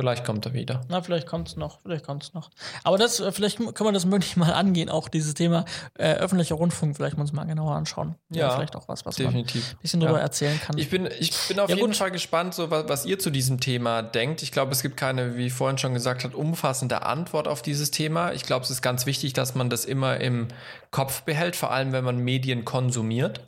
Vielleicht 0.00 0.24
kommt 0.24 0.46
er 0.46 0.54
wieder. 0.54 0.80
Na, 0.88 1.02
vielleicht 1.02 1.26
kommt 1.26 1.48
es 1.48 1.56
noch, 1.56 1.80
vielleicht 1.82 2.04
kommt 2.06 2.22
es 2.22 2.32
noch. 2.34 2.50
Aber 2.84 2.96
das, 2.98 3.20
äh, 3.20 3.30
vielleicht 3.32 3.58
können 3.58 3.74
wir 3.78 3.92
das 3.92 4.06
möglich 4.06 4.36
mal 4.36 4.52
angehen, 4.52 4.88
auch 4.88 5.08
dieses 5.08 5.34
Thema 5.34 5.64
äh, 5.98 6.14
öffentlicher 6.14 6.54
Rundfunk, 6.54 6.96
vielleicht 6.96 7.18
uns 7.18 7.32
mal 7.32 7.44
genauer 7.44 7.74
anschauen. 7.74 8.14
Ja, 8.30 8.50
vielleicht 8.50 8.76
auch 8.76 8.88
was, 8.88 9.04
was 9.04 9.16
definitiv. 9.16 9.62
man 9.62 9.72
ein 9.72 9.78
bisschen 9.82 10.00
drüber 10.00 10.14
Ja. 10.18 10.20
erzählen 10.20 10.58
kann. 10.60 10.78
Ich 10.78 10.88
bin, 10.88 11.06
ich 11.18 11.32
bin 11.48 11.60
auf 11.60 11.68
Ja, 11.68 11.76
jeden 11.76 11.88
gut. 11.88 11.96
Fall 11.96 12.10
gespannt, 12.10 12.54
so 12.54 12.70
was, 12.70 12.88
was 12.88 13.04
ihr 13.06 13.18
zu 13.18 13.30
diesem 13.30 13.60
Thema 13.60 14.02
denkt. 14.02 14.42
Ich 14.42 14.52
glaube, 14.52 14.72
es 14.72 14.82
gibt 14.82 14.96
keine, 14.96 15.36
wie 15.36 15.50
vorhin 15.50 15.76
schon 15.78 15.92
gesagt 15.94 16.24
hat, 16.24 16.34
umfassende 16.34 17.02
Antwort 17.02 17.46
auf 17.46 17.60
dieses 17.62 17.90
Thema. 17.90 18.32
Ich 18.32 18.44
glaube, 18.44 18.64
es 18.64 18.70
ist 18.70 18.80
ganz 18.82 19.04
wichtig, 19.06 19.34
dass 19.34 19.54
man 19.54 19.68
das 19.68 19.84
immer 19.84 20.16
im 20.18 20.48
Kopf 20.90 21.22
behält, 21.22 21.56
vor 21.56 21.70
allem 21.70 21.92
wenn 21.92 22.04
man 22.04 22.18
Medien 22.18 22.64
konsumiert. 22.64 23.40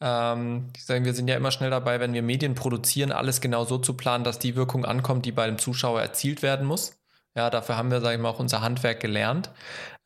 Ähm, 0.00 0.70
ich 0.76 0.84
sage, 0.84 1.04
wir 1.04 1.14
sind 1.14 1.28
ja 1.28 1.36
immer 1.36 1.50
schnell 1.50 1.70
dabei, 1.70 2.00
wenn 2.00 2.12
wir 2.12 2.22
Medien 2.22 2.54
produzieren, 2.54 3.12
alles 3.12 3.40
genau 3.40 3.64
so 3.64 3.78
zu 3.78 3.94
planen, 3.94 4.24
dass 4.24 4.38
die 4.38 4.56
Wirkung 4.56 4.84
ankommt, 4.84 5.26
die 5.26 5.32
bei 5.32 5.46
dem 5.46 5.58
Zuschauer 5.58 6.00
erzielt 6.00 6.42
werden 6.42 6.66
muss. 6.66 6.98
Ja, 7.34 7.50
dafür 7.50 7.76
haben 7.76 7.90
wir, 7.90 8.00
sage 8.00 8.16
ich 8.16 8.20
mal, 8.20 8.30
auch 8.30 8.40
unser 8.40 8.62
Handwerk 8.62 9.00
gelernt. 9.00 9.50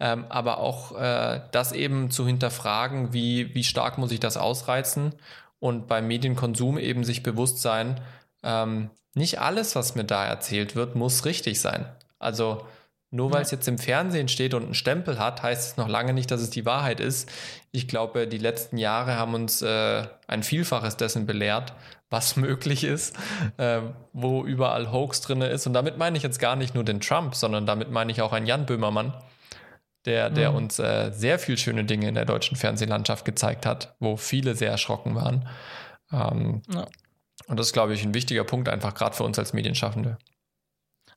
Ähm, 0.01 0.27
aber 0.29 0.59
auch 0.59 0.99
äh, 0.99 1.41
das 1.53 1.73
eben 1.73 2.11
zu 2.11 2.27
hinterfragen, 2.27 3.13
wie, 3.13 3.55
wie 3.55 3.65
stark 3.65 3.99
muss 3.99 4.13
ich 4.13 4.21
das 4.21 4.37
ausreizen 4.37 5.15
und 5.59 5.87
beim 5.87 6.09
Medienkonsum 6.09 6.79
eben 6.79 7.05
sich 7.05 7.23
bewusst 7.23 7.63
sein, 7.63 8.01
ähm, 8.43 8.91
nicht 9.15 9.41
alles, 9.41 9.77
was 9.77 9.95
mir 9.95 10.05
da 10.05 10.25
erzählt 10.25 10.75
wird, 10.75 10.95
muss 10.97 11.25
richtig 11.25 11.61
sein. 11.61 11.87
Also 12.19 12.67
nur 13.13 13.31
weil 13.31 13.43
es 13.43 13.51
jetzt 13.51 13.69
im 13.69 13.77
Fernsehen 13.79 14.27
steht 14.29 14.55
und 14.55 14.65
einen 14.65 14.75
Stempel 14.75 15.19
hat, 15.19 15.43
heißt 15.43 15.73
es 15.73 15.77
noch 15.77 15.87
lange 15.87 16.15
nicht, 16.15 16.31
dass 16.31 16.41
es 16.41 16.49
die 16.49 16.65
Wahrheit 16.65 16.99
ist. 16.99 17.31
Ich 17.71 17.87
glaube, 17.87 18.27
die 18.27 18.39
letzten 18.39 18.79
Jahre 18.79 19.17
haben 19.17 19.35
uns 19.35 19.61
äh, 19.61 20.05
ein 20.27 20.43
Vielfaches 20.43 20.97
dessen 20.97 21.27
belehrt, 21.27 21.75
was 22.09 22.37
möglich 22.37 22.85
ist, 22.85 23.15
äh, 23.59 23.83
wo 24.15 24.45
überall 24.45 24.91
Hoax 24.91 25.21
drin 25.21 25.43
ist. 25.43 25.67
Und 25.67 25.75
damit 25.75 25.99
meine 25.99 26.17
ich 26.17 26.23
jetzt 26.23 26.39
gar 26.39 26.57
nicht 26.57 26.75
nur 26.75 26.85
den 26.85 27.01
Trump, 27.01 27.35
sondern 27.35 27.67
damit 27.67 27.91
meine 27.91 28.11
ich 28.11 28.23
auch 28.23 28.33
einen 28.33 28.47
Jan 28.47 28.65
Böhmermann, 28.65 29.13
der, 30.07 30.31
der 30.31 30.51
Mhm. 30.51 30.57
uns 30.57 30.79
äh, 30.79 31.11
sehr 31.13 31.39
viel 31.39 31.59
schöne 31.59 31.85
Dinge 31.85 32.09
in 32.09 32.15
der 32.15 32.25
deutschen 32.25 32.57
Fernsehlandschaft 32.57 33.27
gezeigt 33.27 33.67
hat, 33.67 33.95
wo 34.01 34.17
viele 34.17 34.55
sehr 34.55 34.71
erschrocken 34.71 35.15
waren. 35.15 35.47
Ähm, 36.11 36.63
Ja. 36.75 36.87
Und 37.47 37.59
das 37.59 37.67
ist, 37.67 37.73
glaube 37.73 37.93
ich, 37.93 38.03
ein 38.05 38.15
wichtiger 38.15 38.45
Punkt, 38.45 38.69
einfach 38.71 38.95
gerade 38.95 39.15
für 39.15 39.25
uns 39.25 39.39
als 39.39 39.53
Medienschaffende. 39.53 40.17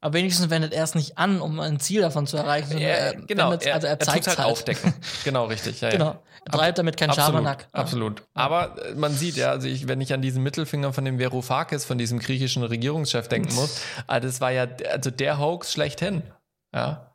Aber 0.05 0.13
wenigstens 0.13 0.51
wendet 0.51 0.71
er 0.71 0.83
es 0.83 0.93
nicht 0.93 1.17
an, 1.17 1.41
um 1.41 1.59
ein 1.59 1.79
Ziel 1.79 2.01
davon 2.01 2.27
zu 2.27 2.37
erreichen. 2.37 2.67
sondern 2.73 2.87
Er, 2.87 3.15
genau, 3.15 3.51
er, 3.53 3.73
also 3.73 3.87
er 3.87 3.93
er 3.93 3.99
zeigt 3.99 4.25
tut's 4.25 4.37
halt 4.37 4.47
aufdecken. 4.47 4.93
Genau, 5.23 5.45
richtig. 5.45 5.81
Ja, 5.81 5.87
ja. 5.89 5.93
Genau. 5.97 6.23
Er 6.45 6.51
treibt 6.51 6.77
damit 6.77 6.95
keinen 6.95 7.09
Absolut, 7.09 7.27
Schabernack. 7.31 7.61
Ja. 7.73 7.79
absolut. 7.81 8.21
Aber 8.35 8.75
äh, 8.85 8.93
man 8.93 9.13
sieht 9.15 9.35
ja, 9.35 9.49
also 9.49 9.67
ich, 9.67 9.87
wenn 9.87 9.99
ich 10.01 10.13
an 10.13 10.21
diesen 10.21 10.43
Mittelfinger 10.43 10.93
von 10.93 11.05
dem 11.05 11.19
Varoufakis, 11.19 11.85
von 11.85 11.97
diesem 11.97 12.19
griechischen 12.19 12.61
Regierungschef 12.63 13.27
denken 13.29 13.55
muss, 13.55 13.81
ah, 14.05 14.19
das 14.19 14.41
war 14.41 14.51
ja 14.51 14.67
also 14.91 15.09
der 15.09 15.39
Hoax 15.39 15.71
schlechthin. 15.73 16.21
Ja, 16.75 17.11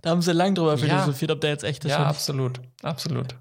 Da 0.00 0.10
haben 0.10 0.22
sie 0.22 0.32
lang 0.32 0.54
drüber 0.54 0.76
Ja. 0.76 0.78
philosophiert, 0.78 1.30
ob 1.30 1.40
der 1.42 1.50
jetzt 1.50 1.64
echt 1.64 1.84
ist. 1.84 1.90
ja 1.90 2.04
absolut, 2.06 2.58
absolut. 2.82 3.34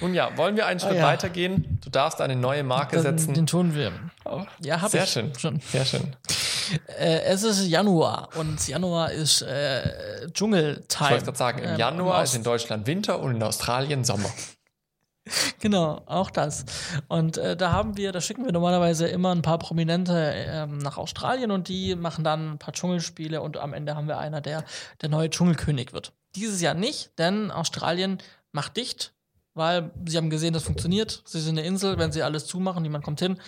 Nun 0.00 0.14
ja, 0.14 0.34
wollen 0.38 0.56
wir 0.56 0.64
einen 0.66 0.80
Schritt 0.80 0.96
ja. 0.96 1.02
weitergehen? 1.04 1.78
Du 1.84 1.90
darfst 1.90 2.20
eine 2.22 2.36
neue 2.36 2.62
Marke 2.62 3.00
setzen. 3.00 3.34
Den 3.34 3.46
tun 3.46 3.74
wir. 3.74 3.92
Oh, 4.24 4.44
Ja, 4.60 4.80
hab 4.80 4.90
sehr 4.90 5.04
ich 5.04 5.10
schön. 5.10 5.32
schon. 5.36 5.60
Sehr 5.60 5.84
schön. 5.84 6.14
Äh, 6.98 7.20
es 7.22 7.42
ist 7.42 7.66
Januar 7.66 8.28
und 8.36 8.66
Januar 8.66 9.12
ist 9.12 9.42
äh, 9.42 10.30
Dschungeltime. 10.32 10.84
Ich 10.84 11.10
wollte 11.10 11.24
gerade 11.24 11.38
sagen, 11.38 11.58
im 11.60 11.70
Ähm, 11.70 11.78
Januar 11.78 12.22
ist 12.22 12.34
in 12.34 12.42
Deutschland 12.42 12.86
Winter 12.86 13.20
und 13.20 13.36
in 13.36 13.42
Australien 13.42 14.04
Sommer. 14.04 14.30
Genau, 15.60 16.00
auch 16.06 16.30
das. 16.30 16.64
Und 17.08 17.36
äh, 17.36 17.54
da 17.54 17.70
haben 17.70 17.98
wir, 17.98 18.12
da 18.12 18.20
schicken 18.22 18.46
wir 18.46 18.52
normalerweise 18.52 19.06
immer 19.08 19.34
ein 19.34 19.42
paar 19.42 19.58
Prominente 19.58 20.32
ähm, 20.34 20.78
nach 20.78 20.96
Australien 20.96 21.50
und 21.50 21.68
die 21.68 21.96
machen 21.96 22.24
dann 22.24 22.52
ein 22.52 22.58
paar 22.58 22.72
Dschungelspiele 22.72 23.42
und 23.42 23.58
am 23.58 23.74
Ende 23.74 23.94
haben 23.94 24.08
wir 24.08 24.18
einer, 24.18 24.40
der 24.40 24.64
der 25.02 25.08
neue 25.10 25.28
Dschungelkönig 25.28 25.92
wird. 25.92 26.12
Dieses 26.34 26.62
Jahr 26.62 26.72
nicht, 26.72 27.18
denn 27.18 27.50
Australien 27.50 28.18
macht 28.52 28.78
dicht, 28.78 29.12
weil 29.54 29.90
sie 30.06 30.16
haben 30.16 30.30
gesehen, 30.30 30.54
das 30.54 30.62
funktioniert. 30.62 31.22
Sie 31.26 31.40
sind 31.40 31.58
eine 31.58 31.66
Insel, 31.66 31.98
wenn 31.98 32.12
sie 32.12 32.22
alles 32.22 32.46
zumachen, 32.46 32.82
niemand 32.82 33.04
kommt 33.04 33.20
hin, 33.20 33.38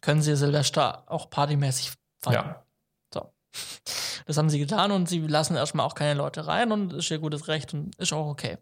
können 0.00 0.22
sie 0.22 0.34
Silvester 0.34 1.04
auch 1.06 1.30
partymäßig 1.30 1.92
feiern. 2.20 2.46
Ja. 2.46 2.64
So. 3.12 3.32
Das 4.26 4.36
haben 4.36 4.50
sie 4.50 4.58
getan 4.58 4.92
und 4.92 5.08
sie 5.08 5.20
lassen 5.20 5.56
erstmal 5.56 5.86
auch 5.86 5.94
keine 5.94 6.14
Leute 6.14 6.46
rein 6.46 6.72
und 6.72 6.92
ist 6.92 7.10
ihr 7.10 7.18
gutes 7.18 7.48
Recht 7.48 7.74
und 7.74 7.96
ist 7.96 8.12
auch 8.12 8.28
okay. 8.28 8.58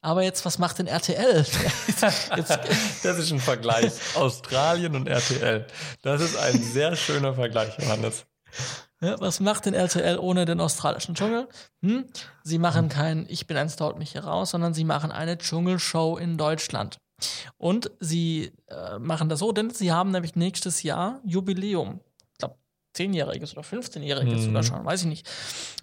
Aber 0.00 0.22
jetzt, 0.22 0.44
was 0.44 0.58
macht 0.58 0.78
denn 0.78 0.86
RTL? 0.86 1.44
Das 2.00 3.18
ist 3.18 3.30
ein 3.30 3.40
Vergleich. 3.40 3.92
Australien 4.14 4.94
und 4.94 5.06
RTL. 5.06 5.66
Das 6.02 6.22
ist 6.22 6.36
ein 6.36 6.62
sehr 6.62 6.96
schöner 6.96 7.34
Vergleich, 7.34 7.76
Johannes. 7.78 8.24
Ja, 9.02 9.18
was 9.20 9.40
macht 9.40 9.66
denn 9.66 9.74
RTL 9.74 10.18
ohne 10.18 10.44
den 10.44 10.60
australischen 10.60 11.14
Dschungel? 11.14 11.48
Hm? 11.82 12.04
Sie 12.42 12.58
machen 12.58 12.88
kein 12.88 13.26
Ich 13.28 13.46
bin 13.46 13.56
ein 13.56 13.68
Star 13.68 13.88
haut 13.88 13.98
mich 13.98 14.12
hier 14.12 14.24
raus, 14.24 14.50
sondern 14.50 14.74
sie 14.74 14.84
machen 14.84 15.10
eine 15.10 15.38
Dschungelshow 15.38 16.18
in 16.18 16.36
Deutschland. 16.36 16.98
Und 17.56 17.90
sie 18.00 18.52
äh, 18.68 18.98
machen 18.98 19.28
das 19.28 19.40
so, 19.40 19.52
denn 19.52 19.70
sie 19.70 19.92
haben 19.92 20.10
nämlich 20.10 20.36
nächstes 20.36 20.82
Jahr 20.82 21.20
Jubiläum. 21.24 22.00
Ich 22.92 22.94
glaube, 22.94 23.10
zehnjähriges 23.12 23.52
oder 23.56 23.62
15-jähriges 23.62 24.34
Mhm. 24.34 24.44
sogar 24.46 24.62
schon, 24.62 24.84
weiß 24.84 25.02
ich 25.02 25.06
nicht. 25.06 25.28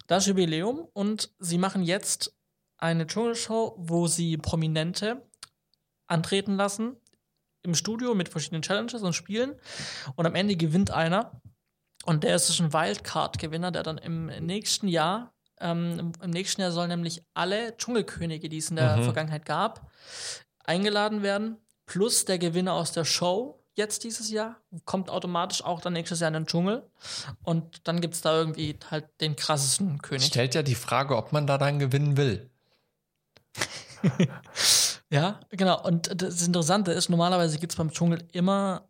Das 0.06 0.26
Jubiläum 0.26 0.88
und 0.92 1.30
sie 1.38 1.58
machen 1.58 1.82
jetzt 1.82 2.34
eine 2.76 3.06
Dschungelshow, 3.06 3.74
wo 3.78 4.06
sie 4.06 4.36
Prominente 4.36 5.22
antreten 6.06 6.56
lassen 6.56 6.96
im 7.62 7.74
Studio 7.74 8.14
mit 8.14 8.28
verschiedenen 8.28 8.62
Challenges 8.62 9.02
und 9.02 9.14
Spielen. 9.14 9.54
Und 10.16 10.26
am 10.26 10.34
Ende 10.34 10.56
gewinnt 10.56 10.90
einer. 10.90 11.40
Und 12.04 12.24
der 12.24 12.36
ist 12.36 12.58
ein 12.60 12.72
Wildcard-Gewinner, 12.72 13.72
der 13.72 13.82
dann 13.82 13.98
im 13.98 14.26
nächsten 14.26 14.88
Jahr, 14.88 15.34
ähm, 15.60 15.98
im, 15.98 16.12
im 16.22 16.30
nächsten 16.30 16.60
Jahr 16.62 16.70
sollen 16.72 16.88
nämlich 16.88 17.22
alle 17.34 17.76
Dschungelkönige, 17.76 18.48
die 18.48 18.58
es 18.58 18.70
in 18.70 18.76
der 18.76 18.98
Mhm. 18.98 19.02
Vergangenheit 19.04 19.44
gab, 19.44 19.90
eingeladen 20.64 21.22
werden. 21.22 21.56
Plus 21.86 22.24
der 22.24 22.38
Gewinner 22.38 22.74
aus 22.74 22.92
der 22.92 23.04
Show 23.04 23.57
jetzt 23.78 24.04
dieses 24.04 24.30
Jahr 24.30 24.56
kommt 24.84 25.08
automatisch 25.08 25.64
auch 25.64 25.80
dann 25.80 25.94
nächstes 25.94 26.20
Jahr 26.20 26.28
in 26.28 26.34
den 26.34 26.46
Dschungel. 26.46 26.82
Und 27.42 27.88
dann 27.88 28.00
gibt 28.02 28.14
es 28.14 28.20
da 28.20 28.36
irgendwie 28.36 28.76
halt 28.90 29.06
den 29.20 29.36
krassesten 29.36 30.02
König. 30.02 30.24
Stellt 30.26 30.54
ja 30.54 30.62
die 30.62 30.74
Frage, 30.74 31.16
ob 31.16 31.32
man 31.32 31.46
da 31.46 31.56
dann 31.56 31.78
gewinnen 31.78 32.16
will. 32.18 32.50
Ja, 35.10 35.40
genau. 35.48 35.82
Und 35.82 36.22
das 36.22 36.46
Interessante 36.46 36.92
ist, 36.92 37.08
normalerweise 37.08 37.58
gibt 37.58 37.72
es 37.72 37.76
beim 37.76 37.90
Dschungel 37.90 38.28
immer 38.32 38.84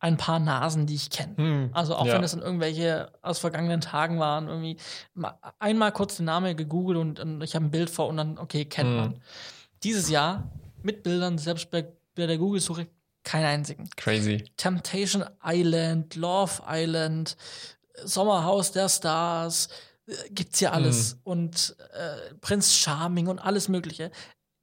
ein 0.00 0.18
paar 0.18 0.38
Nasen, 0.38 0.84
die 0.86 0.94
ich 0.96 1.08
kenne. 1.08 1.34
Hm, 1.38 1.70
Also 1.72 1.96
auch 1.96 2.04
ja. 2.04 2.12
wenn 2.12 2.22
es 2.22 2.32
dann 2.32 2.42
irgendwelche 2.42 3.10
aus 3.22 3.38
vergangenen 3.38 3.80
Tagen 3.80 4.18
waren, 4.18 4.48
irgendwie 4.48 4.76
ma- 5.14 5.38
einmal 5.58 5.92
kurz 5.92 6.16
den 6.18 6.26
Namen 6.26 6.54
gegoogelt 6.58 6.98
und, 6.98 7.20
und 7.20 7.40
ich 7.40 7.54
habe 7.54 7.64
ein 7.64 7.70
Bild 7.70 7.88
vor 7.88 8.08
und 8.08 8.18
dann, 8.18 8.36
okay, 8.36 8.66
kennt 8.66 8.90
Hm. 8.90 8.96
man. 8.96 9.22
Dieses 9.82 10.10
Jahr 10.10 10.50
mit 10.82 11.02
Bildern, 11.02 11.38
selbst 11.38 11.70
bei, 11.70 11.86
bei 12.14 12.26
der 12.26 12.36
Google-Suche, 12.36 12.86
keinen 13.26 13.44
einzigen. 13.46 13.90
Crazy. 13.96 14.44
Temptation 14.56 15.24
Island, 15.44 16.14
Love 16.14 16.62
Island, 16.66 17.36
Sommerhaus 18.04 18.72
der 18.72 18.88
Stars, 18.88 19.68
äh, 20.06 20.12
gibt's 20.30 20.60
ja 20.60 20.70
alles. 20.72 21.16
Mhm. 21.16 21.20
Und 21.24 21.76
äh, 21.92 22.34
Prinz 22.40 22.74
Charming 22.74 23.26
und 23.26 23.38
alles 23.40 23.68
Mögliche. 23.68 24.10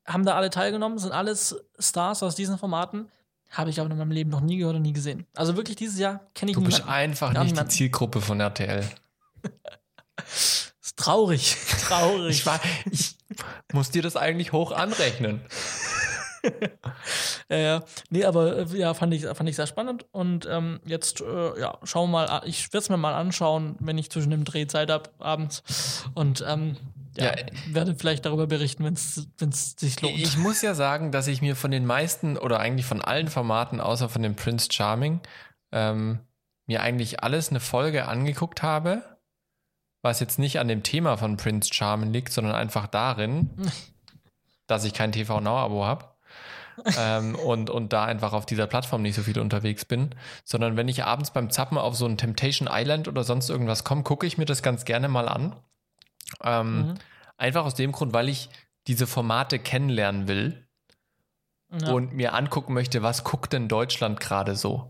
Haben 0.05 0.25
da 0.25 0.35
alle 0.35 0.49
teilgenommen, 0.49 0.97
sind 0.97 1.11
alles 1.11 1.55
Stars 1.77 2.23
aus 2.23 2.35
diesen 2.35 2.57
Formaten. 2.57 3.09
Habe 3.51 3.69
ich 3.69 3.79
aber 3.79 3.89
in 3.91 3.97
meinem 3.97 4.11
Leben 4.11 4.29
noch 4.31 4.41
nie 4.41 4.57
gehört 4.57 4.75
und 4.77 4.81
nie 4.81 4.93
gesehen. 4.93 5.27
Also 5.35 5.55
wirklich 5.55 5.75
dieses 5.75 5.99
Jahr 5.99 6.21
kenne 6.33 6.51
ich 6.51 6.57
Du 6.57 6.63
bist 6.63 6.79
niemanden. 6.79 6.93
einfach 6.93 7.33
Ja, 7.33 7.43
nicht 7.43 7.55
die. 7.59 7.67
Zielgruppe 7.67 8.19
von 8.21 8.39
RTL. 8.39 8.83
Ist 10.25 10.73
traurig. 10.97 11.55
traurig. 11.87 12.31
Ich, 12.39 12.45
war, 12.45 12.59
ich 12.91 13.15
muss 13.71 13.91
dir 13.91 14.01
das 14.01 14.15
eigentlich 14.15 14.51
hoch 14.51 14.71
anrechnen. 14.71 15.41
Ja, 17.49 17.57
ja. 17.57 17.83
Nee, 18.09 18.25
aber 18.25 18.57
äh, 18.59 18.77
ja, 18.77 18.93
fand 18.93 19.13
ich, 19.13 19.25
fand 19.25 19.49
ich 19.49 19.55
sehr 19.55 19.67
spannend. 19.67 20.05
Und 20.11 20.47
ähm, 20.49 20.79
jetzt, 20.85 21.21
äh, 21.21 21.59
ja, 21.59 21.77
schauen 21.83 22.09
wir 22.09 22.13
mal, 22.13 22.27
an. 22.27 22.41
ich 22.45 22.71
werde 22.73 22.83
es 22.83 22.89
mir 22.89 22.97
mal 22.97 23.13
anschauen, 23.13 23.75
wenn 23.79 23.97
ich 23.97 24.09
zwischen 24.09 24.31
dem 24.31 24.43
Dreh 24.45 24.65
Zeit 24.67 24.89
habe 24.89 25.09
abends. 25.19 26.03
Und 26.13 26.43
ähm, 26.47 26.77
ja, 27.17 27.25
Ja. 27.25 27.45
werde 27.67 27.95
vielleicht 27.95 28.25
darüber 28.25 28.47
berichten, 28.47 28.83
wenn 28.83 28.93
es 28.93 29.75
sich 29.77 30.01
lohnt. 30.01 30.17
Ich 30.17 30.37
muss 30.37 30.61
ja 30.61 30.73
sagen, 30.73 31.11
dass 31.11 31.27
ich 31.27 31.41
mir 31.41 31.55
von 31.55 31.71
den 31.71 31.85
meisten 31.85 32.37
oder 32.37 32.59
eigentlich 32.59 32.85
von 32.85 33.01
allen 33.01 33.27
Formaten, 33.27 33.79
außer 33.81 34.09
von 34.09 34.23
dem 34.23 34.35
Prince 34.35 34.69
Charming, 34.71 35.19
ähm, 35.71 36.19
mir 36.65 36.81
eigentlich 36.81 37.21
alles 37.23 37.49
eine 37.49 37.59
Folge 37.59 38.07
angeguckt 38.07 38.63
habe, 38.63 39.03
was 40.01 40.19
jetzt 40.21 40.39
nicht 40.39 40.59
an 40.59 40.67
dem 40.67 40.81
Thema 40.81 41.17
von 41.17 41.37
Prince 41.37 41.73
Charming 41.73 42.11
liegt, 42.13 42.31
sondern 42.31 42.55
einfach 42.55 42.87
darin, 42.87 43.49
dass 44.67 44.85
ich 44.85 44.93
kein 44.93 45.11
TV 45.11 45.39
Now-Abo 45.39 45.85
habe. 45.85 46.12
Ähm, 46.97 47.35
und, 47.35 47.69
und 47.69 47.93
da 47.93 48.05
einfach 48.05 48.33
auf 48.33 48.45
dieser 48.45 48.67
Plattform 48.67 49.01
nicht 49.01 49.15
so 49.15 49.23
viel 49.23 49.39
unterwegs 49.39 49.85
bin, 49.85 50.15
sondern 50.43 50.77
wenn 50.77 50.87
ich 50.87 51.03
abends 51.03 51.31
beim 51.31 51.49
Zappen 51.49 51.77
auf 51.77 51.95
so 51.95 52.05
ein 52.05 52.17
Temptation 52.17 52.69
Island 52.71 53.07
oder 53.07 53.23
sonst 53.23 53.49
irgendwas 53.49 53.83
komme, 53.83 54.03
gucke 54.03 54.25
ich 54.25 54.37
mir 54.37 54.45
das 54.45 54.63
ganz 54.63 54.85
gerne 54.85 55.07
mal 55.07 55.27
an. 55.27 55.55
Ähm, 56.43 56.73
Mhm. 56.73 56.93
Einfach 57.37 57.65
aus 57.65 57.75
dem 57.75 57.91
Grund, 57.91 58.13
weil 58.13 58.29
ich 58.29 58.49
diese 58.87 59.07
Formate 59.07 59.59
kennenlernen 59.59 60.27
will 60.27 60.67
ja. 61.71 61.91
und 61.91 62.13
mir 62.13 62.33
angucken 62.33 62.73
möchte, 62.73 63.01
was 63.01 63.23
guckt 63.23 63.53
denn 63.53 63.67
Deutschland 63.67 64.19
gerade 64.19 64.55
so? 64.55 64.89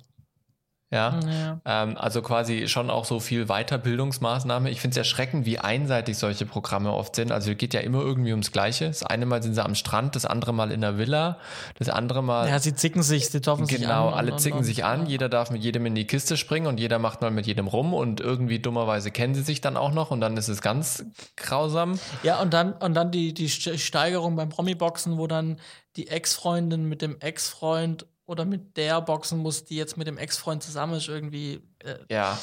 Ja, 0.93 1.19
ja. 1.27 1.59
Ähm, 1.65 1.97
also 1.97 2.21
quasi 2.21 2.67
schon 2.67 2.91
auch 2.91 3.05
so 3.05 3.19
viel 3.19 3.47
Weiterbildungsmaßnahme. 3.47 4.69
Ich 4.69 4.79
finde 4.79 4.93
es 4.93 4.97
erschreckend, 4.97 5.47
wie 5.47 5.57
einseitig 5.57 6.19
solche 6.19 6.45
Programme 6.45 6.93
oft 6.93 7.15
sind. 7.15 7.31
Also 7.31 7.51
es 7.51 7.57
geht 7.57 7.73
ja 7.73 7.79
immer 7.79 8.01
irgendwie 8.01 8.29
ums 8.29 8.51
Gleiche. 8.51 8.87
Das 8.87 9.01
eine 9.01 9.25
Mal 9.25 9.41
sind 9.41 9.55
sie 9.55 9.63
am 9.63 9.73
Strand, 9.73 10.15
das 10.15 10.25
andere 10.25 10.53
Mal 10.53 10.71
in 10.71 10.81
der 10.81 10.99
Villa, 10.99 11.39
das 11.79 11.89
andere 11.89 12.21
Mal. 12.21 12.47
Ja, 12.47 12.59
sie 12.59 12.75
zicken 12.75 13.01
sich, 13.01 13.29
sie 13.29 13.41
toffen 13.41 13.65
genau, 13.65 13.79
sich 13.79 13.87
an. 13.87 14.03
Genau, 14.03 14.15
alle 14.15 14.35
zicken 14.35 14.59
und, 14.59 14.63
sich 14.65 14.85
an. 14.85 15.07
Jeder 15.07 15.29
darf 15.29 15.49
mit 15.49 15.63
jedem 15.63 15.87
in 15.87 15.95
die 15.95 16.05
Kiste 16.05 16.37
springen 16.37 16.67
und 16.67 16.79
jeder 16.79 16.99
macht 16.99 17.21
mal 17.21 17.31
mit 17.31 17.47
jedem 17.47 17.65
rum 17.65 17.95
und 17.95 18.21
irgendwie 18.21 18.59
dummerweise 18.59 19.09
kennen 19.09 19.33
sie 19.33 19.41
sich 19.41 19.61
dann 19.61 19.77
auch 19.77 19.91
noch 19.91 20.11
und 20.11 20.21
dann 20.21 20.37
ist 20.37 20.47
es 20.47 20.61
ganz 20.61 21.05
grausam. 21.35 21.97
Ja, 22.21 22.39
und 22.39 22.53
dann, 22.53 22.73
und 22.73 22.93
dann 22.93 23.09
die, 23.09 23.33
die 23.33 23.49
Steigerung 23.49 24.35
beim 24.35 24.49
Promi-Boxen, 24.49 25.17
wo 25.17 25.25
dann 25.25 25.57
die 25.95 26.07
Ex-Freundin 26.07 26.87
mit 26.87 27.01
dem 27.01 27.19
Ex-Freund 27.19 28.05
oder 28.25 28.45
mit 28.45 28.77
der 28.77 29.01
boxen 29.01 29.39
muss, 29.39 29.65
die 29.65 29.75
jetzt 29.75 29.97
mit 29.97 30.07
dem 30.07 30.17
Ex-Freund 30.17 30.63
zusammen 30.63 30.93
ist, 30.95 31.09
irgendwie. 31.09 31.61
Äh 31.79 31.97
ja. 32.09 32.37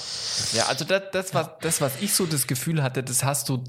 Ja, 0.52 0.66
also 0.66 0.84
das, 0.84 1.02
das, 1.12 1.34
was, 1.34 1.48
das, 1.60 1.80
was 1.80 2.00
ich 2.00 2.14
so 2.14 2.26
das 2.26 2.46
Gefühl 2.46 2.82
hatte, 2.82 3.02
das 3.02 3.24
hast 3.24 3.48
du 3.48 3.64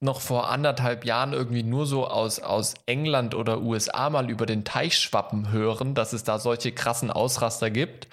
noch 0.00 0.20
vor 0.20 0.50
anderthalb 0.50 1.04
Jahren 1.04 1.32
irgendwie 1.32 1.62
nur 1.62 1.86
so 1.86 2.08
aus, 2.08 2.40
aus 2.40 2.74
England 2.86 3.36
oder 3.36 3.60
USA 3.60 4.10
mal 4.10 4.30
über 4.30 4.46
den 4.46 4.64
Teich 4.64 4.98
schwappen 4.98 5.52
hören, 5.52 5.94
dass 5.94 6.12
es 6.12 6.24
da 6.24 6.40
solche 6.40 6.72
krassen 6.72 7.10
Ausraster 7.10 7.70
gibt. 7.70 8.08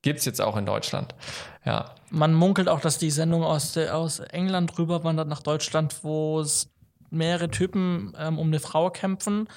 Gibt 0.00 0.20
es 0.20 0.24
jetzt 0.24 0.40
auch 0.40 0.56
in 0.56 0.64
Deutschland. 0.64 1.14
Ja. 1.66 1.94
Man 2.08 2.32
munkelt 2.32 2.68
auch, 2.68 2.80
dass 2.80 2.96
die 2.96 3.10
Sendung 3.10 3.44
aus, 3.44 3.72
der, 3.72 3.96
aus 3.96 4.20
England 4.20 4.78
rüberwandert 4.78 5.28
nach 5.28 5.42
Deutschland, 5.42 6.02
wo 6.02 6.40
es 6.40 6.70
mehrere 7.10 7.50
Typen 7.50 8.14
ähm, 8.18 8.38
um 8.38 8.46
eine 8.46 8.60
Frau 8.60 8.90
kämpfen 8.90 9.48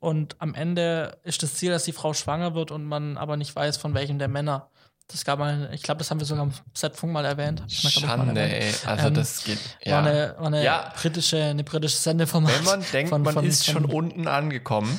und 0.00 0.36
am 0.38 0.54
Ende 0.54 1.18
ist 1.24 1.42
das 1.42 1.54
Ziel, 1.54 1.70
dass 1.70 1.84
die 1.84 1.92
Frau 1.92 2.14
schwanger 2.14 2.54
wird 2.54 2.70
und 2.70 2.84
man 2.84 3.16
aber 3.16 3.36
nicht 3.36 3.54
weiß, 3.54 3.76
von 3.76 3.94
welchem 3.94 4.18
der 4.18 4.28
Männer. 4.28 4.70
Das 5.08 5.24
gab 5.24 5.38
mal, 5.38 5.70
ich 5.72 5.82
glaube, 5.82 5.98
das 5.98 6.10
haben 6.10 6.20
wir 6.20 6.26
sogar 6.26 6.44
im 6.44 6.52
Setfunk 6.74 7.12
mal 7.14 7.24
erwähnt. 7.24 7.62
Schande, 7.68 8.32
mal 8.32 8.36
ey. 8.36 8.74
Also 8.84 9.08
ähm, 9.08 9.14
das 9.14 9.42
geht. 9.42 9.58
Ja. 9.82 9.92
War 9.92 10.06
eine, 10.06 10.34
war 10.38 10.46
eine 10.48 10.64
ja. 10.64 10.92
britische, 11.00 11.42
eine 11.42 11.64
britische 11.64 11.96
Sendeformat. 11.96 12.58
Wenn 12.58 12.64
man 12.64 12.84
denkt, 12.92 13.08
von, 13.08 13.22
man 13.22 13.34
von, 13.34 13.44
ist 13.46 13.64
von, 13.64 13.74
schon 13.74 13.84
unten 13.86 14.28
angekommen. 14.28 14.98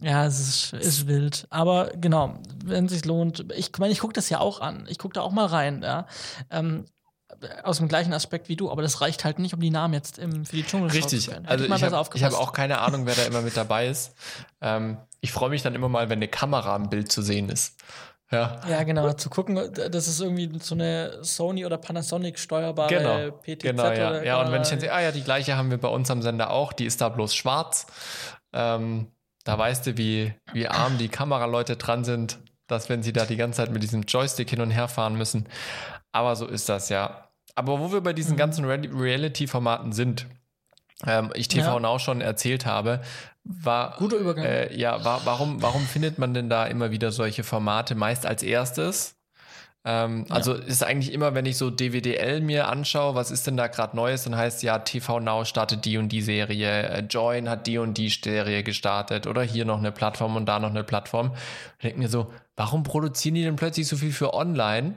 Ja, 0.00 0.24
es 0.26 0.38
ist, 0.38 0.72
ist 0.72 1.06
wild. 1.08 1.46
Aber 1.50 1.90
genau, 1.96 2.38
wenn 2.64 2.86
es 2.86 2.92
sich 2.92 3.04
lohnt, 3.04 3.52
ich 3.54 3.70
meine, 3.78 3.92
ich 3.92 3.98
gucke 3.98 4.14
das 4.14 4.30
ja 4.30 4.38
auch 4.38 4.60
an. 4.60 4.86
Ich 4.88 4.98
gucke 4.98 5.14
da 5.14 5.22
auch 5.22 5.32
mal 5.32 5.46
rein, 5.46 5.82
ja. 5.82 6.06
Ähm, 6.50 6.86
aus 7.62 7.78
dem 7.78 7.88
gleichen 7.88 8.12
Aspekt 8.12 8.48
wie 8.48 8.56
du, 8.56 8.70
aber 8.70 8.82
das 8.82 9.00
reicht 9.00 9.24
halt 9.24 9.38
nicht, 9.38 9.54
um 9.54 9.60
die 9.60 9.70
Namen 9.70 9.94
jetzt 9.94 10.18
im, 10.18 10.44
für 10.44 10.56
die 10.56 10.64
Dschungel 10.64 10.90
Richtig. 10.90 11.24
zu 11.24 11.30
werden. 11.30 11.46
Also 11.46 11.64
ich, 11.64 11.70
ich 11.70 11.82
habe 11.82 11.96
hab 11.96 12.32
auch 12.34 12.52
keine 12.52 12.80
Ahnung, 12.80 13.06
wer 13.06 13.14
da 13.14 13.22
immer 13.26 13.42
mit 13.42 13.56
dabei 13.56 13.88
ist. 13.88 14.14
Ähm, 14.60 14.98
ich 15.20 15.32
freue 15.32 15.50
mich 15.50 15.62
dann 15.62 15.74
immer 15.74 15.88
mal, 15.88 16.08
wenn 16.08 16.18
eine 16.18 16.28
Kamera 16.28 16.76
im 16.76 16.88
Bild 16.88 17.12
zu 17.12 17.22
sehen 17.22 17.48
ist. 17.48 17.76
Ja. 18.30 18.60
ja, 18.68 18.84
genau. 18.84 19.12
Zu 19.14 19.28
gucken, 19.28 19.56
das 19.56 20.06
ist 20.06 20.20
irgendwie 20.20 20.56
so 20.60 20.76
eine 20.76 21.18
Sony 21.22 21.66
oder 21.66 21.78
Panasonic 21.78 22.38
steuerbare 22.38 22.88
genau. 22.88 23.30
PTZ. 23.32 23.62
Genau, 23.62 23.90
ja. 23.90 24.22
ja, 24.22 24.40
und 24.40 24.52
wenn 24.52 24.62
ich 24.62 24.68
dann 24.68 24.78
sehe, 24.78 24.92
ah 24.92 25.00
ja, 25.00 25.10
die 25.10 25.24
gleiche 25.24 25.56
haben 25.56 25.70
wir 25.70 25.78
bei 25.78 25.88
uns 25.88 26.10
am 26.12 26.22
Sender 26.22 26.50
auch, 26.50 26.72
die 26.72 26.84
ist 26.84 27.00
da 27.00 27.08
bloß 27.08 27.34
schwarz. 27.34 27.86
Ähm, 28.52 29.08
da 29.44 29.58
weißt 29.58 29.86
du, 29.86 29.96
wie, 29.96 30.32
wie 30.52 30.68
arm 30.68 30.96
die 30.98 31.08
Kameraleute 31.08 31.76
dran 31.76 32.04
sind, 32.04 32.38
dass 32.68 32.88
wenn 32.88 33.02
sie 33.02 33.12
da 33.12 33.26
die 33.26 33.36
ganze 33.36 33.56
Zeit 33.56 33.72
mit 33.72 33.82
diesem 33.82 34.02
Joystick 34.02 34.48
hin 34.48 34.60
und 34.60 34.70
her 34.70 34.86
fahren 34.86 35.16
müssen. 35.16 35.48
Aber 36.12 36.36
so 36.36 36.46
ist 36.46 36.68
das 36.68 36.88
ja. 36.88 37.29
Aber 37.54 37.80
wo 37.80 37.92
wir 37.92 38.00
bei 38.00 38.12
diesen 38.12 38.34
mhm. 38.34 38.38
ganzen 38.38 38.64
Reality-Formaten 38.64 39.92
sind, 39.92 40.26
ähm, 41.06 41.30
ich 41.34 41.48
TV 41.48 41.74
ja. 41.74 41.80
Now 41.80 41.98
schon 41.98 42.20
erzählt 42.20 42.66
habe, 42.66 43.00
war 43.44 43.96
guter 43.96 44.16
Übergang. 44.16 44.44
Äh, 44.44 44.76
ja, 44.76 45.04
war, 45.04 45.22
warum, 45.24 45.62
warum 45.62 45.82
findet 45.82 46.18
man 46.18 46.34
denn 46.34 46.50
da 46.50 46.66
immer 46.66 46.90
wieder 46.90 47.10
solche 47.10 47.42
Formate 47.42 47.94
meist 47.94 48.26
als 48.26 48.42
erstes? 48.42 49.16
Ähm, 49.82 50.26
ja. 50.28 50.34
Also 50.34 50.52
ist 50.52 50.84
eigentlich 50.84 51.12
immer, 51.12 51.34
wenn 51.34 51.46
ich 51.46 51.56
so 51.56 51.70
DWDL 51.70 52.42
mir 52.42 52.68
anschaue, 52.68 53.14
was 53.14 53.30
ist 53.30 53.46
denn 53.46 53.56
da 53.56 53.66
gerade 53.66 53.96
Neues, 53.96 54.24
dann 54.24 54.36
heißt 54.36 54.62
ja, 54.62 54.78
TV 54.78 55.20
Now 55.20 55.46
startet 55.46 55.86
die 55.86 55.96
und 55.96 56.10
die 56.10 56.20
Serie, 56.20 56.82
äh, 56.82 57.00
Join 57.00 57.48
hat 57.48 57.66
die 57.66 57.78
und 57.78 57.96
die 57.96 58.10
Serie 58.10 58.62
gestartet 58.62 59.26
oder 59.26 59.42
hier 59.42 59.64
noch 59.64 59.78
eine 59.78 59.90
Plattform 59.90 60.36
und 60.36 60.44
da 60.46 60.58
noch 60.58 60.68
eine 60.68 60.84
Plattform. 60.84 61.32
Ich 61.78 61.84
denke 61.84 61.98
mir 61.98 62.08
so, 62.08 62.30
warum 62.56 62.82
produzieren 62.82 63.36
die 63.36 63.42
denn 63.42 63.56
plötzlich 63.56 63.88
so 63.88 63.96
viel 63.96 64.12
für 64.12 64.34
online? 64.34 64.96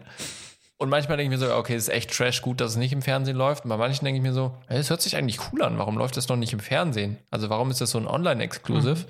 Und 0.78 0.90
manchmal 0.90 1.18
denke 1.18 1.34
ich 1.34 1.40
mir 1.40 1.46
so, 1.46 1.54
okay, 1.56 1.76
ist 1.76 1.88
echt 1.88 2.16
Trash, 2.16 2.42
gut, 2.42 2.60
dass 2.60 2.72
es 2.72 2.78
nicht 2.78 2.92
im 2.92 3.02
Fernsehen 3.02 3.38
läuft. 3.38 3.64
Und 3.64 3.70
bei 3.70 3.78
manchen 3.78 4.04
denke 4.04 4.18
ich 4.18 4.24
mir 4.24 4.34
so, 4.34 4.58
es 4.68 4.90
hört 4.90 5.02
sich 5.02 5.16
eigentlich 5.16 5.40
cool 5.52 5.62
an. 5.62 5.78
Warum 5.78 5.98
läuft 5.98 6.18
das 6.18 6.28
noch 6.28 6.36
nicht 6.36 6.52
im 6.52 6.60
Fernsehen? 6.60 7.20
Also 7.32 7.50
warum 7.50 7.72
ist 7.72 7.80
das 7.80 7.92
so 7.92 8.00
ein 8.00 8.08
Online-Exclusive? 8.08 9.02
Mhm. 9.02 9.06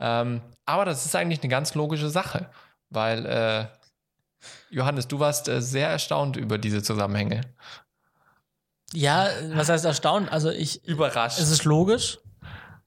Ähm, 0.00 0.40
aber 0.64 0.84
das 0.84 1.06
ist 1.06 1.16
eigentlich 1.16 1.40
eine 1.42 1.48
ganz 1.48 1.74
logische 1.74 2.10
Sache, 2.10 2.50
weil 2.90 3.26
äh, 3.26 3.66
Johannes, 4.70 5.08
du 5.08 5.18
warst 5.18 5.48
äh, 5.48 5.60
sehr 5.60 5.88
erstaunt 5.88 6.36
über 6.36 6.58
diese 6.58 6.82
Zusammenhänge. 6.82 7.40
Ja, 8.92 9.28
was 9.52 9.68
heißt 9.68 9.84
erstaunt? 9.84 10.30
Also 10.30 10.50
ich 10.50 10.84
überrascht. 10.86 11.38
Es 11.38 11.50
ist 11.50 11.64
logisch. 11.64 12.18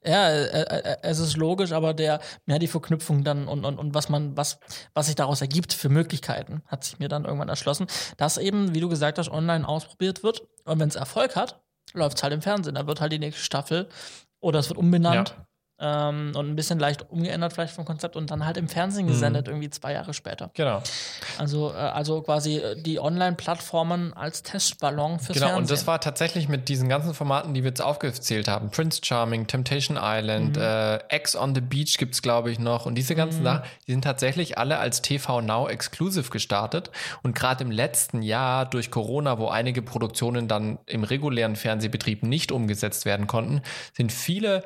Ja, 0.03 0.29
äh, 0.29 0.61
äh, 0.61 0.93
äh, 0.93 0.97
es 1.03 1.19
ist 1.19 1.37
logisch, 1.37 1.71
aber 1.71 1.93
der, 1.93 2.19
ja, 2.47 2.57
die 2.57 2.67
Verknüpfung 2.67 3.23
dann 3.23 3.47
und, 3.47 3.65
und, 3.65 3.77
und 3.77 3.93
was 3.93 4.09
man, 4.09 4.35
was, 4.35 4.59
was 4.93 5.05
sich 5.05 5.15
daraus 5.15 5.41
ergibt 5.41 5.73
für 5.73 5.89
Möglichkeiten, 5.89 6.63
hat 6.65 6.83
sich 6.83 6.99
mir 6.99 7.07
dann 7.07 7.25
irgendwann 7.25 7.49
erschlossen, 7.49 7.87
dass 8.17 8.37
eben, 8.37 8.73
wie 8.73 8.79
du 8.79 8.89
gesagt 8.89 9.19
hast, 9.19 9.29
online 9.29 9.67
ausprobiert 9.67 10.23
wird. 10.23 10.41
Und 10.65 10.79
wenn 10.79 10.89
es 10.89 10.95
Erfolg 10.95 11.35
hat, 11.35 11.61
läuft 11.93 12.17
es 12.17 12.23
halt 12.23 12.33
im 12.33 12.41
Fernsehen. 12.41 12.75
Da 12.75 12.87
wird 12.87 12.99
halt 12.99 13.11
die 13.11 13.19
nächste 13.19 13.43
Staffel 13.43 13.89
oder 14.39 14.59
es 14.59 14.69
wird 14.69 14.79
umbenannt. 14.79 15.35
Ja 15.37 15.45
ähm, 15.81 16.31
und 16.35 16.49
ein 16.49 16.55
bisschen 16.55 16.79
leicht 16.79 17.09
umgeändert 17.09 17.53
vielleicht 17.53 17.73
vom 17.73 17.85
Konzept 17.85 18.15
und 18.15 18.29
dann 18.29 18.45
halt 18.45 18.57
im 18.57 18.67
Fernsehen 18.67 19.07
gesendet, 19.07 19.47
mhm. 19.47 19.53
irgendwie 19.53 19.69
zwei 19.71 19.93
Jahre 19.93 20.13
später. 20.13 20.51
Genau. 20.53 20.81
Also, 21.37 21.71
äh, 21.71 21.77
also 21.77 22.21
quasi 22.21 22.57
äh, 22.57 22.81
die 22.81 22.99
Online-Plattformen 22.99 24.13
als 24.13 24.43
Testballon 24.43 25.19
fürs 25.19 25.33
genau, 25.33 25.47
Fernsehen. 25.47 25.47
Genau, 25.47 25.57
und 25.57 25.71
das 25.71 25.87
war 25.87 25.99
tatsächlich 25.99 26.47
mit 26.47 26.69
diesen 26.69 26.87
ganzen 26.87 27.13
Formaten, 27.13 27.53
die 27.53 27.63
wir 27.63 27.69
jetzt 27.69 27.81
aufgezählt 27.81 28.47
haben. 28.47 28.69
Prince 28.69 29.01
Charming, 29.03 29.47
Temptation 29.47 29.97
Island, 29.99 30.55
mhm. 30.55 30.61
äh, 30.61 31.15
X 31.15 31.35
on 31.35 31.55
the 31.55 31.61
Beach 31.61 31.97
gibt 31.97 32.13
es, 32.13 32.21
glaube 32.21 32.51
ich, 32.51 32.59
noch. 32.59 32.85
Und 32.85 32.95
diese 32.95 33.15
ganzen 33.15 33.39
mhm. 33.39 33.45
Sachen, 33.45 33.63
die 33.87 33.91
sind 33.91 34.03
tatsächlich 34.03 34.57
alle 34.59 34.77
als 34.77 35.01
TV 35.01 35.41
Now 35.41 35.67
Exclusive 35.67 36.29
gestartet. 36.29 36.91
Und 37.23 37.35
gerade 37.35 37.63
im 37.63 37.71
letzten 37.71 38.21
Jahr 38.21 38.65
durch 38.65 38.91
Corona, 38.91 39.39
wo 39.39 39.47
einige 39.47 39.81
Produktionen 39.81 40.47
dann 40.47 40.77
im 40.85 41.03
regulären 41.03 41.55
Fernsehbetrieb 41.55 42.21
nicht 42.21 42.51
umgesetzt 42.51 43.05
werden 43.05 43.25
konnten, 43.25 43.61
sind 43.93 44.11
viele 44.11 44.63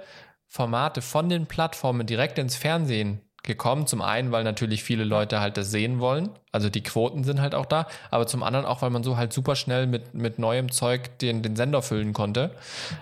Formate 0.56 1.02
von 1.02 1.28
den 1.28 1.48
Plattformen 1.48 2.08
direkt 2.08 2.40
ins 2.40 2.56
Fernsehen 2.56 3.20
gekommen. 3.44 3.88
Zum 3.88 4.02
einen, 4.02 4.32
weil 4.32 4.46
natürlich 4.46 4.86
viele 4.86 5.04
Leute 5.04 5.42
halt 5.42 5.58
das 5.58 5.70
sehen 5.70 6.00
wollen. 6.00 6.30
Also 6.54 6.70
die 6.70 6.82
Quoten 6.82 7.26
sind 7.26 7.42
halt 7.42 7.54
auch 7.54 7.66
da. 7.66 7.88
Aber 8.10 8.26
zum 8.26 8.42
anderen 8.42 8.66
auch, 8.66 8.82
weil 8.82 8.90
man 8.90 9.04
so 9.04 9.18
halt 9.18 9.34
super 9.34 9.58
schnell 9.58 9.86
mit, 9.86 10.14
mit 10.14 10.40
neuem 10.40 10.72
Zeug 10.72 11.20
den, 11.20 11.42
den 11.42 11.58
Sender 11.58 11.82
füllen 11.82 12.14
konnte. 12.14 12.52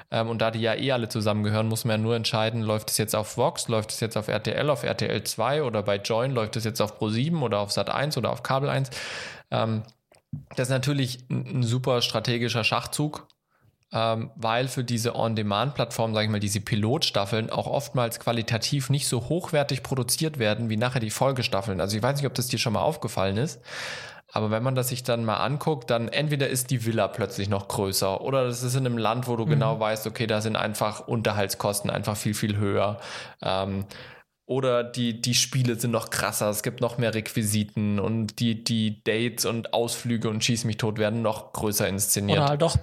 Ähm, 0.09 0.29
und 0.29 0.41
da 0.41 0.49
die 0.49 0.61
ja 0.61 0.73
eh 0.73 0.93
alle 0.93 1.09
zusammengehören, 1.09 1.67
muss 1.67 1.85
man 1.85 1.97
ja 1.99 2.03
nur 2.03 2.15
entscheiden, 2.15 2.63
läuft 2.63 2.89
es 2.89 2.97
jetzt 2.97 3.15
auf 3.15 3.37
Vox, 3.37 3.67
läuft 3.67 3.91
es 3.91 3.99
jetzt 3.99 4.17
auf 4.17 4.29
RTL, 4.29 4.71
auf 4.71 4.81
RTL 4.81 5.23
2 5.23 5.61
oder 5.61 5.83
bei 5.83 5.97
Join, 5.97 6.31
läuft 6.31 6.55
es 6.55 6.63
jetzt 6.63 6.81
auf 6.81 6.99
Pro7 6.99 7.39
oder 7.39 7.59
auf 7.59 7.71
Sat 7.71 7.91
1 7.91 8.17
oder 8.17 8.31
auf 8.31 8.41
Kabel 8.41 8.67
1. 8.67 8.89
Ähm, 9.51 9.83
das 10.55 10.69
ist 10.69 10.73
natürlich 10.73 11.19
ein, 11.29 11.59
ein 11.59 11.63
super 11.63 12.01
strategischer 12.01 12.63
Schachzug, 12.63 13.27
ähm, 13.93 14.31
weil 14.35 14.67
für 14.67 14.83
diese 14.83 15.15
On-Demand-Plattform, 15.15 16.13
sage 16.13 16.25
ich 16.25 16.31
mal, 16.31 16.39
diese 16.39 16.61
Pilotstaffeln 16.61 17.51
auch 17.51 17.67
oftmals 17.67 18.19
qualitativ 18.19 18.89
nicht 18.89 19.07
so 19.07 19.29
hochwertig 19.29 19.83
produziert 19.83 20.39
werden 20.39 20.69
wie 20.69 20.77
nachher 20.77 20.99
die 20.99 21.11
Folgestaffeln. 21.11 21.79
Also 21.79 21.95
ich 21.95 22.01
weiß 22.01 22.17
nicht, 22.17 22.25
ob 22.25 22.33
das 22.33 22.47
dir 22.47 22.57
schon 22.57 22.73
mal 22.73 22.81
aufgefallen 22.81 23.37
ist. 23.37 23.61
Aber 24.31 24.49
wenn 24.49 24.63
man 24.63 24.73
das 24.73 24.89
sich 24.89 25.03
dann 25.03 25.25
mal 25.25 25.37
anguckt, 25.37 25.91
dann 25.91 26.07
entweder 26.07 26.47
ist 26.47 26.71
die 26.71 26.85
Villa 26.87 27.07
plötzlich 27.07 27.49
noch 27.49 27.67
größer 27.67 28.21
oder 28.21 28.45
das 28.45 28.63
ist 28.63 28.73
in 28.73 28.87
einem 28.87 28.97
Land, 28.97 29.27
wo 29.27 29.35
du 29.35 29.45
mhm. 29.45 29.51
genau 29.51 29.79
weißt, 29.79 30.07
okay, 30.07 30.25
da 30.25 30.41
sind 30.41 30.55
einfach 30.55 31.07
Unterhaltskosten 31.07 31.91
einfach 31.91 32.17
viel, 32.17 32.33
viel 32.33 32.57
höher. 32.57 32.99
Ähm, 33.43 33.85
oder 34.47 34.83
die, 34.83 35.21
die 35.21 35.35
Spiele 35.35 35.75
sind 35.75 35.91
noch 35.91 36.09
krasser, 36.09 36.49
es 36.49 36.63
gibt 36.63 36.81
noch 36.81 36.97
mehr 36.97 37.13
Requisiten 37.13 37.99
und 37.99 38.39
die, 38.39 38.63
die 38.63 39.03
Dates 39.03 39.45
und 39.45 39.71
Ausflüge 39.71 40.29
und 40.29 40.43
Schieß 40.43 40.65
mich 40.65 40.77
tot 40.77 40.97
werden 40.97 41.21
noch 41.21 41.53
größer 41.53 41.87
inszeniert. 41.87 42.39
Oder 42.39 42.49
halt 42.49 42.61
doch 42.63 42.75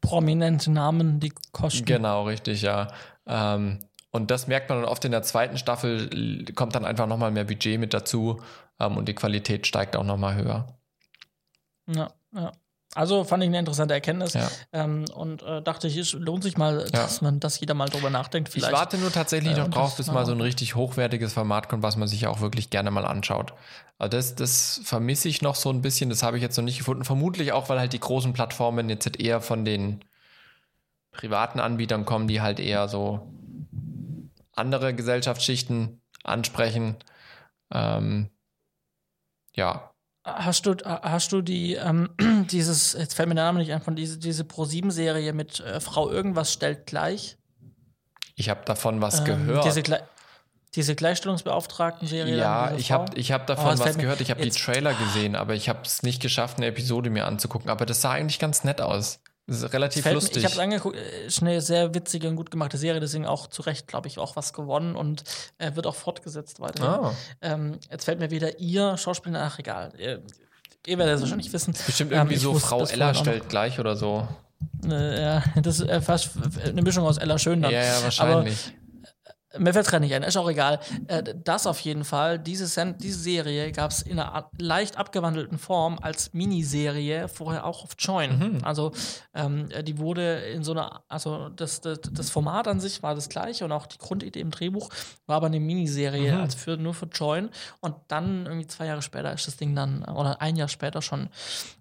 prominente 0.00 0.70
Namen, 0.70 1.20
die 1.20 1.32
kosten. 1.52 1.84
Genau, 1.84 2.24
richtig, 2.24 2.62
ja. 2.62 2.88
Ähm, 3.26 3.80
und 4.10 4.30
das 4.30 4.46
merkt 4.46 4.70
man 4.70 4.80
dann 4.80 4.88
oft 4.88 5.04
in 5.04 5.10
der 5.10 5.22
zweiten 5.22 5.58
Staffel, 5.58 6.44
kommt 6.54 6.74
dann 6.74 6.84
einfach 6.84 7.06
nochmal 7.06 7.30
mehr 7.30 7.44
Budget 7.44 7.78
mit 7.78 7.92
dazu 7.92 8.40
ähm, 8.80 8.96
und 8.96 9.08
die 9.08 9.14
Qualität 9.14 9.66
steigt 9.66 9.96
auch 9.96 10.04
nochmal 10.04 10.34
höher. 10.34 10.78
Ja, 11.86 12.12
ja. 12.34 12.52
Also 12.94 13.22
fand 13.24 13.42
ich 13.42 13.48
eine 13.48 13.58
interessante 13.58 13.92
Erkenntnis 13.92 14.32
ja. 14.32 14.48
ähm, 14.72 15.04
und 15.14 15.42
äh, 15.42 15.60
dachte 15.60 15.88
ich, 15.88 15.96
es 15.98 16.14
lohnt 16.14 16.42
sich 16.42 16.56
mal, 16.56 16.80
ja. 16.80 16.86
dass 16.90 17.20
man, 17.20 17.38
dass 17.38 17.60
jeder 17.60 17.74
mal 17.74 17.88
drüber 17.88 18.08
nachdenkt. 18.08 18.48
Vielleicht. 18.48 18.72
Ich 18.72 18.78
warte 18.78 18.96
nur 18.96 19.12
tatsächlich 19.12 19.52
äh, 19.52 19.60
noch 19.60 19.68
drauf, 19.68 19.96
bis 19.96 20.10
mal 20.10 20.24
so 20.24 20.32
ein 20.32 20.40
richtig 20.40 20.74
hochwertiges 20.74 21.34
Format 21.34 21.68
kommt, 21.68 21.82
was 21.82 21.96
man 21.96 22.08
sich 22.08 22.26
auch 22.26 22.40
wirklich 22.40 22.70
gerne 22.70 22.90
mal 22.90 23.04
anschaut. 23.04 23.52
Also 23.98 24.16
das, 24.16 24.34
das 24.36 24.80
vermisse 24.84 25.28
ich 25.28 25.42
noch 25.42 25.54
so 25.54 25.70
ein 25.70 25.82
bisschen, 25.82 26.08
das 26.08 26.22
habe 26.22 26.38
ich 26.38 26.42
jetzt 26.42 26.56
noch 26.56 26.64
nicht 26.64 26.78
gefunden. 26.78 27.04
Vermutlich 27.04 27.52
auch, 27.52 27.68
weil 27.68 27.78
halt 27.78 27.92
die 27.92 28.00
großen 28.00 28.32
Plattformen 28.32 28.88
jetzt 28.88 29.04
halt 29.04 29.20
eher 29.20 29.42
von 29.42 29.66
den 29.66 30.02
privaten 31.12 31.60
Anbietern 31.60 32.06
kommen, 32.06 32.26
die 32.26 32.40
halt 32.40 32.58
eher 32.58 32.88
so 32.88 33.28
andere 34.54 34.94
Gesellschaftsschichten 34.94 36.00
ansprechen. 36.24 36.96
Ähm, 37.70 38.30
ja. 39.54 39.90
Hast 40.36 40.66
du, 40.66 40.74
hast 40.84 41.32
du 41.32 41.42
die, 41.42 41.74
ähm, 41.74 42.10
dieses, 42.50 42.92
jetzt 42.92 43.14
fällt 43.14 43.28
mir 43.28 43.34
der 43.34 43.44
Name 43.44 43.58
nicht 43.60 43.72
ein, 43.72 43.80
von 43.82 43.96
diese, 43.96 44.18
diese 44.18 44.44
Pro-7-Serie 44.44 45.32
mit 45.32 45.60
äh, 45.60 45.80
Frau 45.80 46.10
Irgendwas 46.10 46.52
stellt 46.52 46.86
gleich? 46.86 47.36
Ich 48.36 48.48
habe 48.48 48.60
davon 48.64 49.00
was 49.00 49.20
Ähm, 49.20 49.24
gehört. 49.24 49.64
Diese, 49.64 49.82
Gle 49.82 50.00
diese 50.74 50.94
Gleichstellungsbeauftragten-Serie. 50.94 52.36
ja, 52.36 52.72
ich 52.76 52.92
habe 52.92 53.16
ich 53.18 53.32
hab 53.32 53.42
Oh, 53.42 53.46
davon 53.46 53.74
es 53.74 53.80
was 53.80 53.98
gehört. 53.98 54.20
Ich 54.20 54.30
habe 54.30 54.42
die 54.42 54.50
Trailer 54.50 54.94
gesehen, 54.94 55.34
aber 55.34 55.54
ich 55.54 55.68
habe 55.68 55.80
es 55.82 56.02
nicht 56.02 56.20
geschafft, 56.20 56.58
eine 56.58 56.66
Episode 56.66 57.10
mir 57.10 57.26
anzugucken. 57.26 57.70
Aber 57.70 57.86
das 57.86 58.00
sah 58.02 58.12
eigentlich 58.12 58.38
ganz 58.38 58.64
nett 58.64 58.80
aus. 58.80 59.20
Das 59.48 59.62
ist 59.62 59.72
relativ 59.72 60.02
Fällt 60.02 60.14
lustig. 60.14 60.36
Ich 60.36 60.44
habe 60.44 60.52
es 60.52 60.58
angeguckt, 60.60 60.96
äh, 60.96 61.26
ist 61.26 61.40
eine 61.40 61.60
sehr 61.62 61.94
witzige 61.94 62.28
und 62.28 62.36
gut 62.36 62.50
gemachte 62.50 62.76
Serie, 62.76 63.00
deswegen 63.00 63.26
auch 63.26 63.46
zu 63.46 63.62
Recht, 63.62 63.88
glaube 63.88 64.06
ich, 64.06 64.18
auch 64.18 64.36
was 64.36 64.52
gewonnen 64.52 64.94
und 64.94 65.24
äh, 65.56 65.74
wird 65.74 65.86
auch 65.86 65.94
fortgesetzt 65.94 66.60
weiter. 66.60 67.02
ah, 67.02 67.14
Ähm, 67.40 67.78
jetzt 67.90 68.04
fällt 68.04 68.18
mir 68.20 68.30
wieder 68.30 68.60
ihr 68.60 68.98
Schauspieler 68.98 69.40
nach, 69.40 69.58
egal. 69.58 69.92
Ihr, 69.98 70.22
ihr 70.86 70.98
werdet 70.98 71.14
es 71.14 71.22
wahrscheinlich 71.22 71.50
wissen. 71.50 71.74
bestimmt 71.86 72.12
Ähm, 72.12 72.18
irgendwie 72.18 72.34
ich 72.34 72.42
so 72.42 72.54
Frau 72.58 72.84
Ella 72.84 73.14
stellt 73.14 73.48
gleich 73.48 73.80
oder 73.80 73.96
so. 73.96 74.28
Äh, 74.84 75.22
ja, 75.22 75.44
das 75.62 75.80
ist 75.80 75.88
äh, 75.88 76.02
fast 76.02 76.30
eine 76.64 76.82
Mischung 76.82 77.06
aus 77.06 77.16
Ella 77.16 77.38
Schön 77.38 77.62
dann. 77.62 77.72
Ja, 77.72 77.82
ja, 77.82 78.02
wahrscheinlich. 78.02 78.74
Mir 79.56 79.72
fällt 79.72 79.86
es 79.86 79.90
gerade 79.90 80.04
nicht 80.04 80.14
ein, 80.14 80.22
ist 80.22 80.36
auch 80.36 80.50
egal. 80.50 80.78
Äh, 81.06 81.22
das 81.42 81.66
auf 81.66 81.80
jeden 81.80 82.04
Fall, 82.04 82.38
diese, 82.38 82.66
Sen 82.66 82.98
diese 82.98 83.18
Serie 83.18 83.72
gab 83.72 83.90
es 83.92 84.02
in 84.02 84.18
einer 84.18 84.50
leicht 84.58 84.98
abgewandelten 84.98 85.56
Form 85.58 85.98
als 86.02 86.34
Miniserie 86.34 87.28
vorher 87.28 87.64
auch 87.64 87.82
auf 87.84 87.92
Join. 87.98 88.62
Also 88.62 88.92
ähm, 89.34 89.68
die 89.84 89.96
wurde 89.98 90.40
in 90.40 90.64
so 90.64 90.72
einer, 90.72 91.02
also 91.08 91.48
das, 91.48 91.80
das, 91.80 92.00
das 92.12 92.28
Format 92.30 92.68
an 92.68 92.78
sich 92.80 93.02
war 93.02 93.14
das 93.14 93.30
gleiche 93.30 93.64
und 93.64 93.72
auch 93.72 93.86
die 93.86 93.96
Grundidee 93.98 94.40
im 94.40 94.50
Drehbuch 94.50 94.90
war 95.26 95.36
aber 95.36 95.46
eine 95.46 95.60
Miniserie, 95.60 96.32
Mhm. 96.34 96.40
also 96.42 96.58
für, 96.58 96.76
nur 96.76 96.92
für 96.92 97.06
Join. 97.06 97.48
Und 97.80 97.94
dann 98.08 98.44
irgendwie 98.44 98.66
zwei 98.66 98.84
Jahre 98.86 99.00
später 99.02 99.32
ist 99.32 99.46
das 99.46 99.56
Ding 99.56 99.74
dann, 99.74 100.04
oder 100.04 100.42
ein 100.42 100.56
Jahr 100.56 100.68
später 100.68 101.00
schon, 101.00 101.28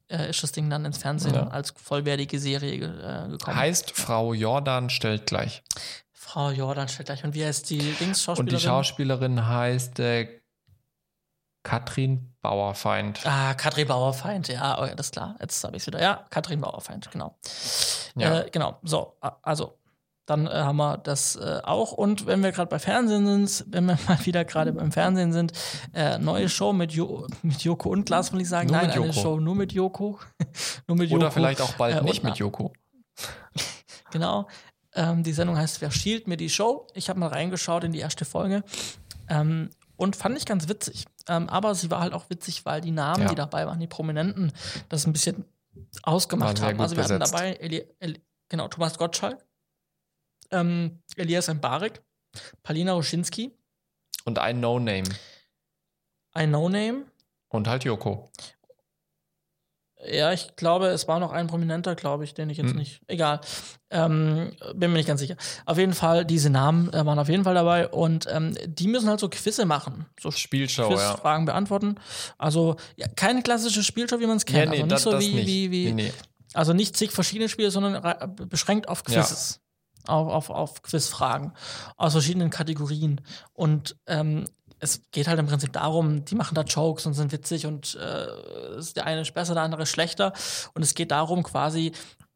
äh, 0.09 0.29
ist 0.29 0.41
das 0.41 0.53
Ding 0.53 0.69
dann 0.69 0.85
ins 0.85 0.99
Fernsehen 0.99 1.35
Ja. 1.35 1.47
als 1.47 1.71
vollwertige 1.71 2.39
Serie 2.39 2.75
äh, 2.75 3.29
gekommen. 3.29 3.57
Heißt 3.57 3.91
Frau 3.91 4.33
Jordan 4.33 4.89
stellt 4.89 5.25
gleich. 5.25 5.63
Frau 6.27 6.49
Jordan 6.51 6.89
stellt 6.89 7.05
gleich. 7.07 7.23
Und 7.23 7.33
wie 7.35 7.45
heißt 7.45 7.69
die 7.69 7.79
Und 7.79 7.99
Dings-Schauspielerin? 8.01 8.57
die 8.57 8.61
Schauspielerin 8.63 9.47
heißt 9.47 9.99
äh, 9.99 10.41
Katrin 11.63 12.33
Bauerfeind. 12.41 13.25
Ah, 13.25 13.53
Katrin 13.53 13.87
Bauerfeind, 13.87 14.49
ja, 14.49 14.77
oh, 14.81 14.87
das 14.95 15.07
ist 15.07 15.13
klar. 15.13 15.35
Jetzt 15.39 15.63
habe 15.63 15.77
ich 15.77 15.83
es 15.83 15.87
wieder. 15.87 16.01
Ja, 16.01 16.25
Katrin 16.29 16.59
Bauerfeind, 16.59 17.09
genau. 17.11 17.37
Ja. 18.15 18.41
Äh, 18.41 18.49
genau, 18.51 18.77
so, 18.83 19.15
also, 19.41 19.77
dann 20.25 20.47
äh, 20.47 20.49
haben 20.51 20.75
wir 20.77 20.97
das 20.97 21.37
äh, 21.37 21.61
auch. 21.63 21.93
Und 21.93 22.25
wenn 22.25 22.43
wir 22.43 22.51
gerade 22.51 22.69
bei 22.69 22.79
Fernsehen 22.79 23.25
sind, 23.47 23.73
wenn 23.73 23.85
wir 23.85 23.97
mal 24.07 24.25
wieder 24.25 24.43
gerade 24.43 24.73
beim 24.73 24.91
Fernsehen 24.91 25.31
sind, 25.31 25.53
äh, 25.93 26.17
neue 26.19 26.49
Show 26.49 26.73
mit, 26.73 26.91
jo 26.91 27.25
mit 27.41 27.61
Joko 27.63 27.89
und 27.89 28.09
Lars, 28.09 28.33
will 28.33 28.41
ich 28.41 28.49
sagen. 28.49 28.67
Nur 28.67 28.77
Nein, 28.77 28.87
mit 28.87 28.97
eine. 28.97 29.13
Show 29.13 29.39
nur 29.39 29.55
mit 29.55 29.71
Joko. 29.71 30.19
nur 30.87 30.97
mit 30.97 31.09
Oder 31.11 31.21
Joko. 31.27 31.31
vielleicht 31.33 31.61
auch 31.61 31.73
bald 31.73 31.95
Äh, 31.97 32.01
nicht 32.03 32.21
und- 32.23 32.29
mit 32.31 32.37
Joko. 32.37 32.73
Genau. 34.09 34.47
Ähm, 34.97 35.23
die 35.23 35.31
Sendung 35.31 35.55
heißt 35.57 35.79
Wer 35.79 35.91
stiehlt 35.91 36.27
mir 36.27 36.35
die 36.37 36.49
Show? 36.49 36.87
Ich 36.95 37.07
habe 37.09 37.19
mal 37.19 37.27
reingeschaut 37.29 37.83
in 37.85 37.91
die 37.93 37.99
erste 37.99 38.25
Folge 38.25 38.63
ähm, 39.29 39.69
und 39.95 40.15
fand 40.15 40.37
ich 40.37 40.45
ganz 40.45 40.67
witzig. 40.67 41.05
Ähm, 41.27 41.47
aber 41.49 41.73
sie 41.75 41.89
war 41.91 42.01
halt 42.01 42.13
auch 42.13 42.29
witzig, 42.29 42.65
weil 42.65 42.81
die 42.81 42.91
Namen, 42.91 43.23
Ja. 43.23 43.29
die 43.29 43.35
dabei 43.35 43.65
waren, 43.67 43.79
die 43.79 43.87
Prominenten, 43.87 44.51
das 44.89 45.05
ein 45.05 45.13
bisschen 45.13 45.45
ausgemacht 46.03 46.59
haben. 46.61 46.81
Also 46.81 46.95
wir 46.95 47.03
hatten 47.03 47.19
besetzt. 47.19 47.33
dabei 47.33 47.53
Eli 47.53 47.85
Eli 47.99 48.21
genau, 48.49 48.67
Thomas 48.67 48.97
Gottschalk, 48.97 49.45
ähm, 50.51 50.99
Elias 51.15 51.47
Mbarek, 51.53 52.01
Palina 52.63 52.93
Roschinski, 52.93 53.51
Und 54.25 54.39
ein 54.39 54.59
No-Name. 54.59 55.03
ein 56.33 56.51
No-Name. 56.51 57.05
Und 57.49 57.67
halt 57.67 57.83
Joko. 57.83 58.29
Ja, 60.11 60.31
ich 60.33 60.55
glaube, 60.55 60.87
es 60.87 61.07
war 61.07 61.19
noch 61.19 61.31
ein 61.31 61.47
Prominenter, 61.47 61.95
glaube 61.95 62.23
ich, 62.23 62.33
den 62.33 62.49
ich 62.49 62.57
jetzt 62.57 62.71
Hm. 62.71 62.77
nicht. 62.77 63.01
Egal. 63.07 63.41
Ähm, 63.89 64.51
bin 64.75 64.91
mir 64.91 64.97
nicht 64.97 65.07
ganz 65.07 65.21
sicher. 65.21 65.35
Auf 65.65 65.77
jeden 65.77 65.93
Fall, 65.93 66.25
diese 66.25 66.49
Namen 66.49 66.91
äh, 66.93 67.05
waren 67.05 67.19
auf 67.19 67.29
jeden 67.29 67.43
Fall 67.43 67.53
dabei 67.55 67.87
und 67.87 68.25
ähm, 68.29 68.55
die 68.65 68.87
müssen 68.87 69.09
halt 69.09 69.19
so 69.19 69.29
Quizze 69.29 69.65
machen. 69.65 70.05
So 70.19 70.29
Spielshow, 70.31 70.89
ja. 70.91 71.13
Quizfragen 71.13 71.45
beantworten. 71.45 71.95
Also 72.37 72.75
ja, 72.97 73.07
keine 73.07 73.41
klassische 73.43 73.83
Spielshow, 73.83 74.19
wie 74.19 74.27
man 74.27 74.37
es 74.37 74.45
kennt. 74.45 74.71
also 74.71 74.83
nicht 74.83 74.91
das, 74.91 75.03
so 75.03 75.11
das 75.11 75.23
wie, 75.23 75.33
nicht. 75.33 75.47
wie, 75.47 75.71
wie 75.71 75.85
Nee, 75.93 76.03
nee. 76.03 76.13
also 76.53 76.73
nicht 76.73 76.97
zig 76.97 77.11
verschiedene 77.11 77.47
Spiele, 77.49 77.71
sondern 77.71 78.01
beschränkt 78.49 78.89
auf 78.89 79.03
Ja. 79.07 79.21
Quizzes. 79.21 79.61
Auf, 80.05 80.27
auf, 80.29 80.49
auf 80.49 80.81
Quizfragen 80.83 81.51
aus 81.97 82.13
verschiedenen 82.13 82.49
Kategorien. 82.49 83.19
Und 83.53 83.97
ähm, 84.07 84.45
es 84.79 85.01
geht 85.11 85.27
halt 85.27 85.39
im 85.39 85.47
Prinzip 85.47 85.73
darum, 85.73 86.25
die 86.25 86.35
machen 86.35 86.55
da 86.55 86.61
Jokes 86.61 87.05
und 87.05 87.13
sind 87.13 87.31
witzig 87.31 87.65
und 87.65 87.95
äh, 87.95 88.77
ist 88.77 88.95
der 88.95 89.05
eine 89.05 89.21
ist 89.21 89.33
besser, 89.33 89.53
der 89.53 89.63
andere 89.63 89.83
ist 89.83 89.89
schlechter. 89.89 90.33
Und 90.73 90.83
es 90.83 90.93
geht 90.93 91.11
darum, 91.11 91.43
quasi 91.43 91.91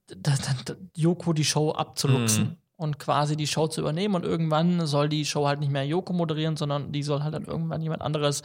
da, 0.08 0.32
da, 0.32 0.56
da, 0.66 0.74
Joko 0.96 1.34
die 1.34 1.46
Show 1.46 1.72
abzuluxen. 1.72 2.44
Mhm. 2.44 2.58
Und 2.78 2.98
quasi 2.98 3.38
die 3.38 3.46
Show 3.46 3.68
zu 3.68 3.82
übernehmen 3.82 4.16
und 4.16 4.26
irgendwann 4.26 4.88
soll 4.88 5.08
die 5.08 5.24
Show 5.24 5.46
halt 5.46 5.60
nicht 5.60 5.72
mehr 5.72 5.86
Joko 5.86 6.14
moderieren, 6.14 6.58
sondern 6.58 6.92
die 6.92 7.04
soll 7.04 7.22
halt 7.22 7.36
dann 7.36 7.46
irgendwann 7.46 7.80
jemand 7.84 8.02
anderes 8.02 8.42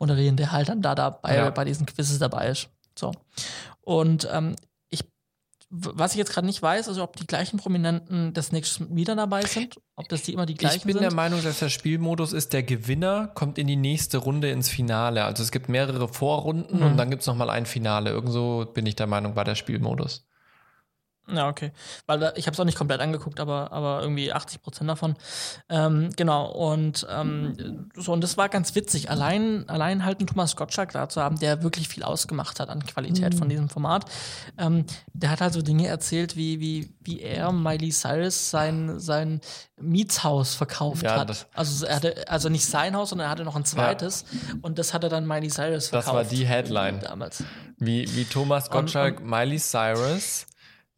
moderieren, 0.00 0.36
der 0.36 0.50
halt 0.50 0.68
dann 0.68 0.82
da 0.82 0.96
dabei 0.96 1.36
Ja. 1.36 1.50
bei 1.50 1.64
diesen 1.64 1.86
Quizzes 1.86 2.18
dabei 2.18 2.48
ist. 2.48 2.68
So. 2.98 3.12
Und 3.82 4.28
ähm, 4.32 4.56
was 5.68 6.12
ich 6.12 6.18
jetzt 6.18 6.32
gerade 6.32 6.46
nicht 6.46 6.62
weiß, 6.62 6.88
also 6.88 7.02
ob 7.02 7.16
die 7.16 7.26
gleichen 7.26 7.58
Prominenten 7.58 8.32
das 8.32 8.52
nächste 8.52 8.84
Mal 8.84 8.96
wieder 8.96 9.16
dabei 9.16 9.42
sind, 9.44 9.76
ob 9.96 10.08
das 10.08 10.22
die 10.22 10.32
immer 10.32 10.46
die 10.46 10.54
gleichen 10.54 10.76
Ich 10.78 10.84
bin 10.84 10.92
sind. 10.94 11.02
der 11.02 11.12
Meinung, 11.14 11.42
dass 11.42 11.58
der 11.58 11.68
Spielmodus 11.70 12.32
ist, 12.32 12.52
der 12.52 12.62
Gewinner 12.62 13.28
kommt 13.34 13.58
in 13.58 13.66
die 13.66 13.76
nächste 13.76 14.18
Runde 14.18 14.50
ins 14.50 14.68
Finale. 14.68 15.24
Also 15.24 15.42
es 15.42 15.50
gibt 15.50 15.68
mehrere 15.68 16.08
Vorrunden 16.08 16.78
Mhm. 16.78 16.82
und 16.86 16.96
dann 16.96 17.10
gibt 17.10 17.22
es 17.22 17.26
nochmal 17.26 17.50
ein 17.50 17.66
Finale. 17.66 18.10
Irgendso 18.10 18.66
bin 18.74 18.86
ich 18.86 18.96
der 18.96 19.06
Meinung, 19.06 19.34
war 19.36 19.44
der 19.44 19.54
Spielmodus. 19.56 20.25
Ja, 21.28 21.48
okay. 21.48 21.72
Weil 22.06 22.20
da, 22.20 22.32
ich 22.36 22.46
habe 22.46 22.54
es 22.54 22.60
auch 22.60 22.64
nicht 22.64 22.78
komplett 22.78 23.00
angeguckt, 23.00 23.40
aber, 23.40 23.72
aber 23.72 24.00
irgendwie 24.02 24.32
80 24.32 24.62
Prozent 24.62 24.88
davon. 24.88 25.16
Ähm, 25.68 26.10
genau, 26.16 26.46
und 26.52 27.04
ähm, 27.10 27.90
so, 27.96 28.12
und 28.12 28.22
das 28.22 28.36
war 28.36 28.48
ganz 28.48 28.74
witzig. 28.76 29.10
Allein, 29.10 29.68
allein 29.68 30.04
halt 30.04 30.20
einen 30.20 30.28
Thomas 30.28 30.54
Gottschalk 30.54 30.92
da 30.92 31.08
zu 31.08 31.20
haben, 31.20 31.38
der 31.40 31.64
wirklich 31.64 31.88
viel 31.88 32.04
ausgemacht 32.04 32.60
hat 32.60 32.68
an 32.68 32.86
Qualität 32.86 33.34
von 33.34 33.48
diesem 33.48 33.68
Format. 33.68 34.04
Ähm, 34.56 34.84
der 35.14 35.30
hat 35.30 35.40
halt 35.40 35.52
so 35.52 35.62
Dinge 35.62 35.88
erzählt, 35.88 36.36
wie, 36.36 36.60
wie, 36.60 36.94
wie 37.02 37.20
er 37.20 37.50
Miley 37.50 37.90
Cyrus 37.90 38.50
sein, 38.50 39.00
sein 39.00 39.40
Mietshaus 39.80 40.54
verkauft 40.54 41.02
Ja, 41.02 41.16
hat. 41.20 41.30
das- 41.30 41.46
Also 41.54 41.86
er 41.86 41.96
hatte, 41.96 42.28
also 42.28 42.48
nicht 42.48 42.64
sein 42.66 42.94
Haus, 42.96 43.10
sondern 43.10 43.26
er 43.26 43.30
hatte 43.30 43.44
noch 43.44 43.56
ein 43.56 43.64
zweites. 43.64 44.24
Und 44.62 44.78
das 44.78 44.94
hat 44.94 45.02
er 45.02 45.10
dann 45.10 45.26
Miley 45.26 45.48
Cyrus 45.48 45.90
Das 45.90 46.04
verkauft. 46.04 46.14
war 46.14 46.24
die 46.24 46.46
Headline. 46.46 47.00
Damals. 47.00 47.42
Wie, 47.78 48.06
wie 48.16 48.24
Thomas 48.24 48.66
Und- 48.68 48.72
Gottschalk, 48.72 49.22
Miley 49.24 49.58
Cyrus, 49.58 50.46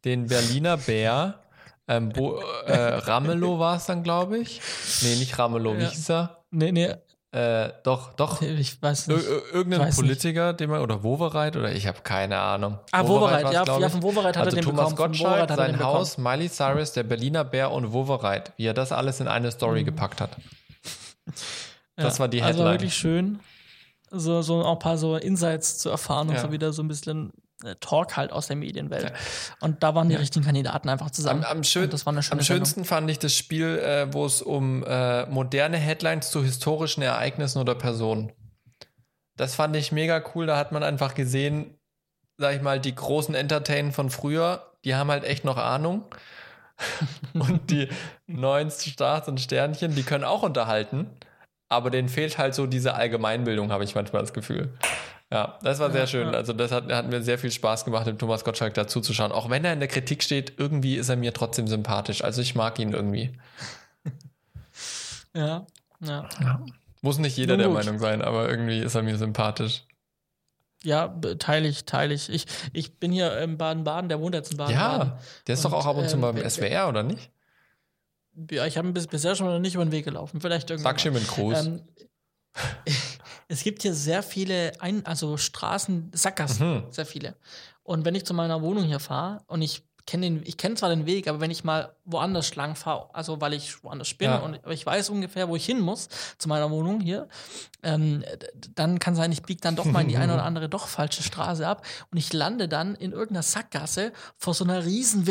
den 0.05 0.27
Berliner 0.27 0.77
Bär, 0.77 1.39
ähm, 1.87 2.09
Bo, 2.09 2.39
äh, 2.65 2.73
Ramelow 2.73 3.59
war 3.59 3.75
es 3.77 3.85
dann, 3.85 4.03
glaube 4.03 4.37
ich. 4.37 4.61
Nee, 5.01 5.15
nicht 5.15 5.37
Ramelow, 5.37 5.75
wie 5.77 5.83
Ja. 5.83 5.89
hieß 5.89 6.09
er? 6.11 6.43
Nee, 6.51 6.71
nee, 6.71 6.93
Äh, 7.31 7.69
doch, 7.83 8.13
doch. 8.13 8.41
ich 8.41 8.81
weiß 8.81 9.07
nicht. 9.07 9.19
ir- 9.27 9.53
irgendein 9.53 9.81
Weiß 9.81 9.97
nicht. 9.97 10.07
Politiker, 10.07 10.53
den 10.53 10.69
man, 10.71 10.81
oder 10.81 11.03
Wowereit, 11.03 11.55
oder 11.57 11.71
ich 11.71 11.85
habe 11.85 12.01
keine 12.01 12.39
Ahnung. 12.39 12.79
Ah, 12.91 13.07
Wowereit, 13.07 13.43
war's, 13.43 13.53
ja, 13.53 13.79
ja, 13.79 13.89
von 13.89 14.01
Wowereit 14.01 14.35
hat 14.35 14.45
also 14.45 14.57
er 14.57 14.61
den 14.63 14.65
Thomas 14.69 14.89
bekommen. 14.89 15.13
Gottschalk, 15.13 15.49
sein 15.55 15.79
Haus, 15.79 16.17
Miley 16.17 16.49
Cyrus, 16.49 16.93
der 16.93 17.03
Berliner 17.03 17.43
Bär 17.43 17.69
und 17.71 17.93
Wowereit, 17.93 18.53
wie 18.57 18.65
er 18.65 18.73
das 18.73 18.91
alles 18.91 19.19
in 19.19 19.27
eine 19.27 19.51
Story 19.51 19.83
gepackt 19.83 20.21
hat. 20.21 20.31
Das 21.95 22.19
war 22.19 22.27
die 22.27 22.41
Also 22.41 22.59
Headline. 22.59 22.73
wirklich 22.73 22.93
schön, 22.95 23.39
so, 24.09 24.41
so 24.41 24.63
auch 24.63 24.73
ein 24.73 24.79
paar 24.79 24.97
so 24.97 25.15
Insights 25.17 25.77
zu 25.77 25.89
erfahren 25.89 26.29
und 26.29 26.35
Ja. 26.35 26.41
so 26.41 26.51
wieder 26.51 26.73
so 26.73 26.81
ein 26.81 26.87
bisschen 26.87 27.31
Talk 27.81 28.15
halt 28.15 28.31
aus 28.31 28.47
der 28.47 28.55
Medienwelt. 28.55 29.11
Und 29.59 29.83
da 29.83 29.93
waren 29.93 30.07
die 30.07 30.15
richtigen 30.15 30.45
Kandidaten 30.45 30.87
einfach 30.87 31.11
zusammen. 31.11 31.43
Am, 31.43 31.57
am, 31.57 31.63
schön, 31.63 31.89
am 32.05 32.41
schönsten 32.41 32.85
fand 32.85 33.11
ich 33.11 33.19
das 33.19 33.35
Spiel, 33.35 33.79
äh, 33.79 34.13
wo 34.13 34.25
es 34.25 34.41
um 34.41 34.83
äh, 34.83 35.25
moderne 35.25 35.77
Headlines 35.77 36.31
zu 36.31 36.43
historischen 36.43 37.01
Ereignissen 37.01 37.59
oder 37.59 37.75
Personen. 37.75 38.31
Das 39.35 39.55
fand 39.55 39.75
ich 39.75 39.91
mega 39.91 40.23
cool. 40.33 40.45
Da 40.45 40.57
hat 40.57 40.71
man 40.71 40.83
einfach 40.83 41.15
gesehen, 41.15 41.77
sag 42.37 42.55
ich 42.55 42.61
mal, 42.61 42.79
die 42.79 42.95
großen 42.95 43.35
Entertainen 43.35 43.91
von 43.91 44.09
früher, 44.09 44.73
die 44.85 44.95
haben 44.95 45.11
halt 45.11 45.25
echt 45.25 45.43
noch 45.43 45.57
Ahnung. 45.57 46.05
und 47.33 47.69
die 47.71 47.89
neuen 48.25 48.71
Stars 48.71 49.27
und 49.27 49.41
Sternchen, 49.41 49.95
die 49.95 50.03
können 50.03 50.23
auch 50.23 50.43
unterhalten. 50.43 51.09
Aber 51.67 51.91
denen 51.91 52.09
fehlt 52.09 52.37
halt 52.37 52.55
so 52.55 52.65
diese 52.65 52.95
Allgemeinbildung, 52.95 53.71
habe 53.71 53.83
ich 53.83 53.95
manchmal 53.95 54.21
das 54.21 54.33
Gefühl. 54.33 54.73
Ja, 55.31 55.59
das 55.61 55.77
war 55.79 55.91
sehr 55.91 56.07
schön. 56.07 56.33
Also 56.33 56.53
das 56.53 56.71
hat, 56.71 56.91
hat 56.91 57.07
mir 57.07 57.21
sehr 57.21 57.37
viel 57.37 57.51
Spaß 57.51 57.85
gemacht, 57.85 58.07
dem 58.07 58.17
Thomas 58.17 58.43
Gottschalk 58.43 58.73
dazu 58.73 58.99
zu 58.99 59.13
schauen. 59.13 59.31
Auch 59.31 59.49
wenn 59.49 59.63
er 59.63 59.73
in 59.73 59.79
der 59.79 59.87
Kritik 59.87 60.23
steht, 60.23 60.53
irgendwie 60.57 60.95
ist 60.95 61.09
er 61.09 61.17
mir 61.17 61.33
trotzdem 61.33 61.67
sympathisch. 61.67 62.23
Also 62.23 62.41
ich 62.41 62.55
mag 62.55 62.79
ihn 62.79 62.93
irgendwie. 62.93 63.37
Ja, 65.35 65.67
ja. 66.01 66.27
Muss 67.01 67.19
nicht 67.19 67.37
jeder 67.37 67.57
der. 67.57 67.69
Meinung 67.69 67.99
sein, 67.99 68.21
aber 68.21 68.49
irgendwie 68.49 68.79
ist 68.79 68.95
er 68.95 69.03
mir 69.03 69.17
sympathisch. 69.17 69.85
Ja, 70.83 71.07
teile 71.37 71.67
ich, 71.67 71.85
teile 71.85 72.13
ich. 72.13 72.29
ich. 72.29 72.45
Ich 72.73 72.99
bin 72.99 73.11
hier 73.11 73.37
im 73.39 73.57
Baden-Baden, 73.57 74.09
der 74.09 74.19
wohnt 74.19 74.33
jetzt 74.33 74.51
in 74.51 74.57
Baden-Baden. 74.57 75.09
Ja, 75.09 75.19
der 75.45 75.53
ist 75.53 75.63
doch 75.63 75.73
Und, 75.73 75.77
auch 75.77 75.85
ab 75.85 75.97
und 75.97 76.09
zu 76.09 76.15
ähm, 76.15 76.21
mal 76.21 76.35
im 76.35 76.49
SWR, 76.49 76.89
oder 76.89 77.03
nicht? 77.03 77.31
Ja, 78.49 78.65
ich 78.65 78.77
habe 78.77 78.87
ihn 78.87 78.93
bis, 78.93 79.07
bisher 79.07 79.35
schon 79.35 79.47
noch 79.47 79.59
nicht 79.59 79.75
über 79.75 79.85
den 79.85 79.91
Weg 79.91 80.05
gelaufen. 80.05 80.39
Vielleicht 80.41 80.69
irgendwann. 80.69 80.93
Sag 80.93 81.01
schon 81.01 81.13
mit 81.13 81.27
Gruß. 81.27 81.65
Ähm, 81.65 81.81
es 83.49 83.63
gibt 83.63 83.81
hier 83.81 83.93
sehr 83.93 84.23
viele, 84.23 84.71
Ein 84.79 85.05
also 85.05 85.35
Straßen, 85.35 86.11
Sackgassen, 86.13 86.75
Mhm. 86.77 86.83
sehr 86.91 87.05
viele. 87.05 87.35
Und 87.83 88.05
wenn 88.05 88.15
ich 88.15 88.25
zu 88.25 88.33
meiner 88.33 88.61
Wohnung 88.61 88.85
hier 88.85 88.99
fahre 88.99 89.41
und 89.47 89.61
ich 89.61 89.83
kenne 90.05 90.25
den, 90.27 90.41
ich 90.45 90.57
kenne 90.57 90.73
zwar 90.75 90.89
den 90.89 91.05
Weg, 91.05 91.27
aber 91.27 91.39
wenn 91.39 91.51
ich 91.51 91.63
mal 91.63 91.93
woanders 92.05 92.55
lang 92.55 92.75
fahre, 92.75 93.13
also 93.13 93.41
weil 93.41 93.53
ich 93.53 93.83
woanders 93.83 94.13
bin 94.15 94.29
Ja. 94.29 94.37
und 94.37 94.55
aber 94.63 94.73
ich 94.73 94.83
weiß 94.85 95.09
ungefähr, 95.09 95.49
wo 95.49 95.55
ich 95.55 95.65
hin 95.65 95.79
muss 95.81 96.07
zu 96.39 96.47
meiner 96.49 96.71
Wohnung 96.71 96.99
hier, 96.99 97.27
ähm, 97.83 98.23
dann 98.73 98.97
kann 98.99 99.15
sein, 99.15 99.31
ich 99.31 99.43
biege 99.43 99.61
dann 99.61 99.75
doch 99.75 99.85
mal 99.85 100.01
in 100.01 100.07
die 100.07 100.17
eine 100.17 100.33
oder 100.33 100.43
andere 100.49 100.67
doch 100.69 100.87
falsche 100.87 101.21
Straße 101.21 101.67
ab 101.67 101.85
und 102.11 102.17
ich 102.17 102.33
lande 102.33 102.67
dann 102.67 102.95
in 102.95 103.11
irgendeiner 103.11 103.43
Sackgasse 103.43 104.11
vor 104.37 104.53
so 104.55 104.63
einer 104.63 104.83
riesen 104.85 105.27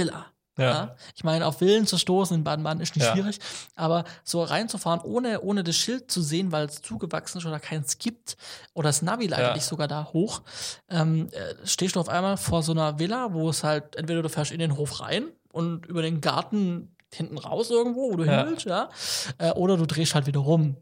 Villa. 0.58 0.70
Ja. 0.70 0.96
Ich 1.14 1.24
meine, 1.24 1.46
auf 1.46 1.58
Villen 1.58 1.86
zu 1.86 1.96
stoßen 1.98 2.36
in 2.36 2.44
Baden-Baden 2.44 2.80
ist 2.82 2.94
nicht 2.96 3.04
Ja. 3.06 3.12
schwierig, 3.12 3.38
aber 3.76 4.04
so 4.24 4.42
reinzufahren, 4.42 5.00
ohne, 5.00 5.40
ohne 5.40 5.64
das 5.64 5.76
Schild 5.76 6.10
zu 6.10 6.20
sehen, 6.20 6.52
weil 6.52 6.66
es 6.66 6.82
zugewachsen 6.82 7.38
ist 7.38 7.46
oder 7.46 7.60
keins 7.60 7.98
gibt, 7.98 8.36
oder 8.74 8.88
das 8.88 9.02
Navi 9.02 9.26
leitet 9.26 9.46
Ja. 9.46 9.54
dich 9.54 9.64
sogar 9.64 9.88
da 9.88 10.08
hoch, 10.12 10.42
ähm, 10.90 11.28
äh, 11.32 11.66
stehst 11.66 11.96
du 11.96 12.00
auf 12.00 12.08
einmal 12.08 12.36
vor 12.36 12.62
so 12.62 12.72
einer 12.72 12.98
Villa, 12.98 13.32
wo 13.32 13.48
es 13.48 13.64
halt, 13.64 13.96
entweder 13.96 14.22
du 14.22 14.28
fährst 14.28 14.50
in 14.52 14.58
den 14.58 14.76
Hof 14.76 15.00
rein 15.00 15.24
und 15.52 15.86
über 15.86 16.02
den 16.02 16.20
Garten 16.20 16.94
hinten 17.12 17.38
raus 17.38 17.70
irgendwo, 17.70 18.12
wo 18.12 18.16
du 18.16 18.24
Ja. 18.24 18.38
hin 18.42 18.46
willst, 18.50 18.66
ja, 18.66 18.90
äh, 19.38 19.52
oder 19.52 19.76
du 19.78 19.86
drehst 19.86 20.14
halt 20.14 20.26
wieder 20.26 20.40
rum. 20.40 20.76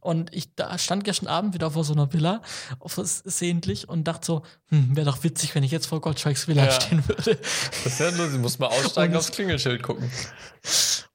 Und 0.00 0.34
ich 0.34 0.54
da 0.54 0.78
stand 0.78 1.04
gestern 1.04 1.26
Abend 1.28 1.54
wieder 1.54 1.70
vor 1.72 1.84
so 1.84 1.92
einer 1.92 2.12
Villa, 2.12 2.40
versehentlich, 2.86 3.88
und 3.88 4.04
dachte 4.04 4.26
so, 4.26 4.42
hm, 4.68 4.96
wäre 4.96 5.06
doch 5.06 5.22
witzig, 5.24 5.54
wenn 5.54 5.62
ich 5.64 5.70
jetzt 5.70 5.86
vor 5.86 6.00
Goldstrikes 6.00 6.48
Villa 6.48 6.66
Ja. 6.66 6.70
stehen 6.72 7.06
würde, 7.08 7.36
Das 7.84 7.86
ist 7.92 8.00
ja 8.00 8.08
lustig. 8.10 8.40
Muss 8.40 8.58
mal 8.58 8.66
aussteigen, 8.68 9.12
Und- 9.14 9.18
aufs 9.18 9.30
Klingelschild 9.32 9.82
gucken. 9.82 10.10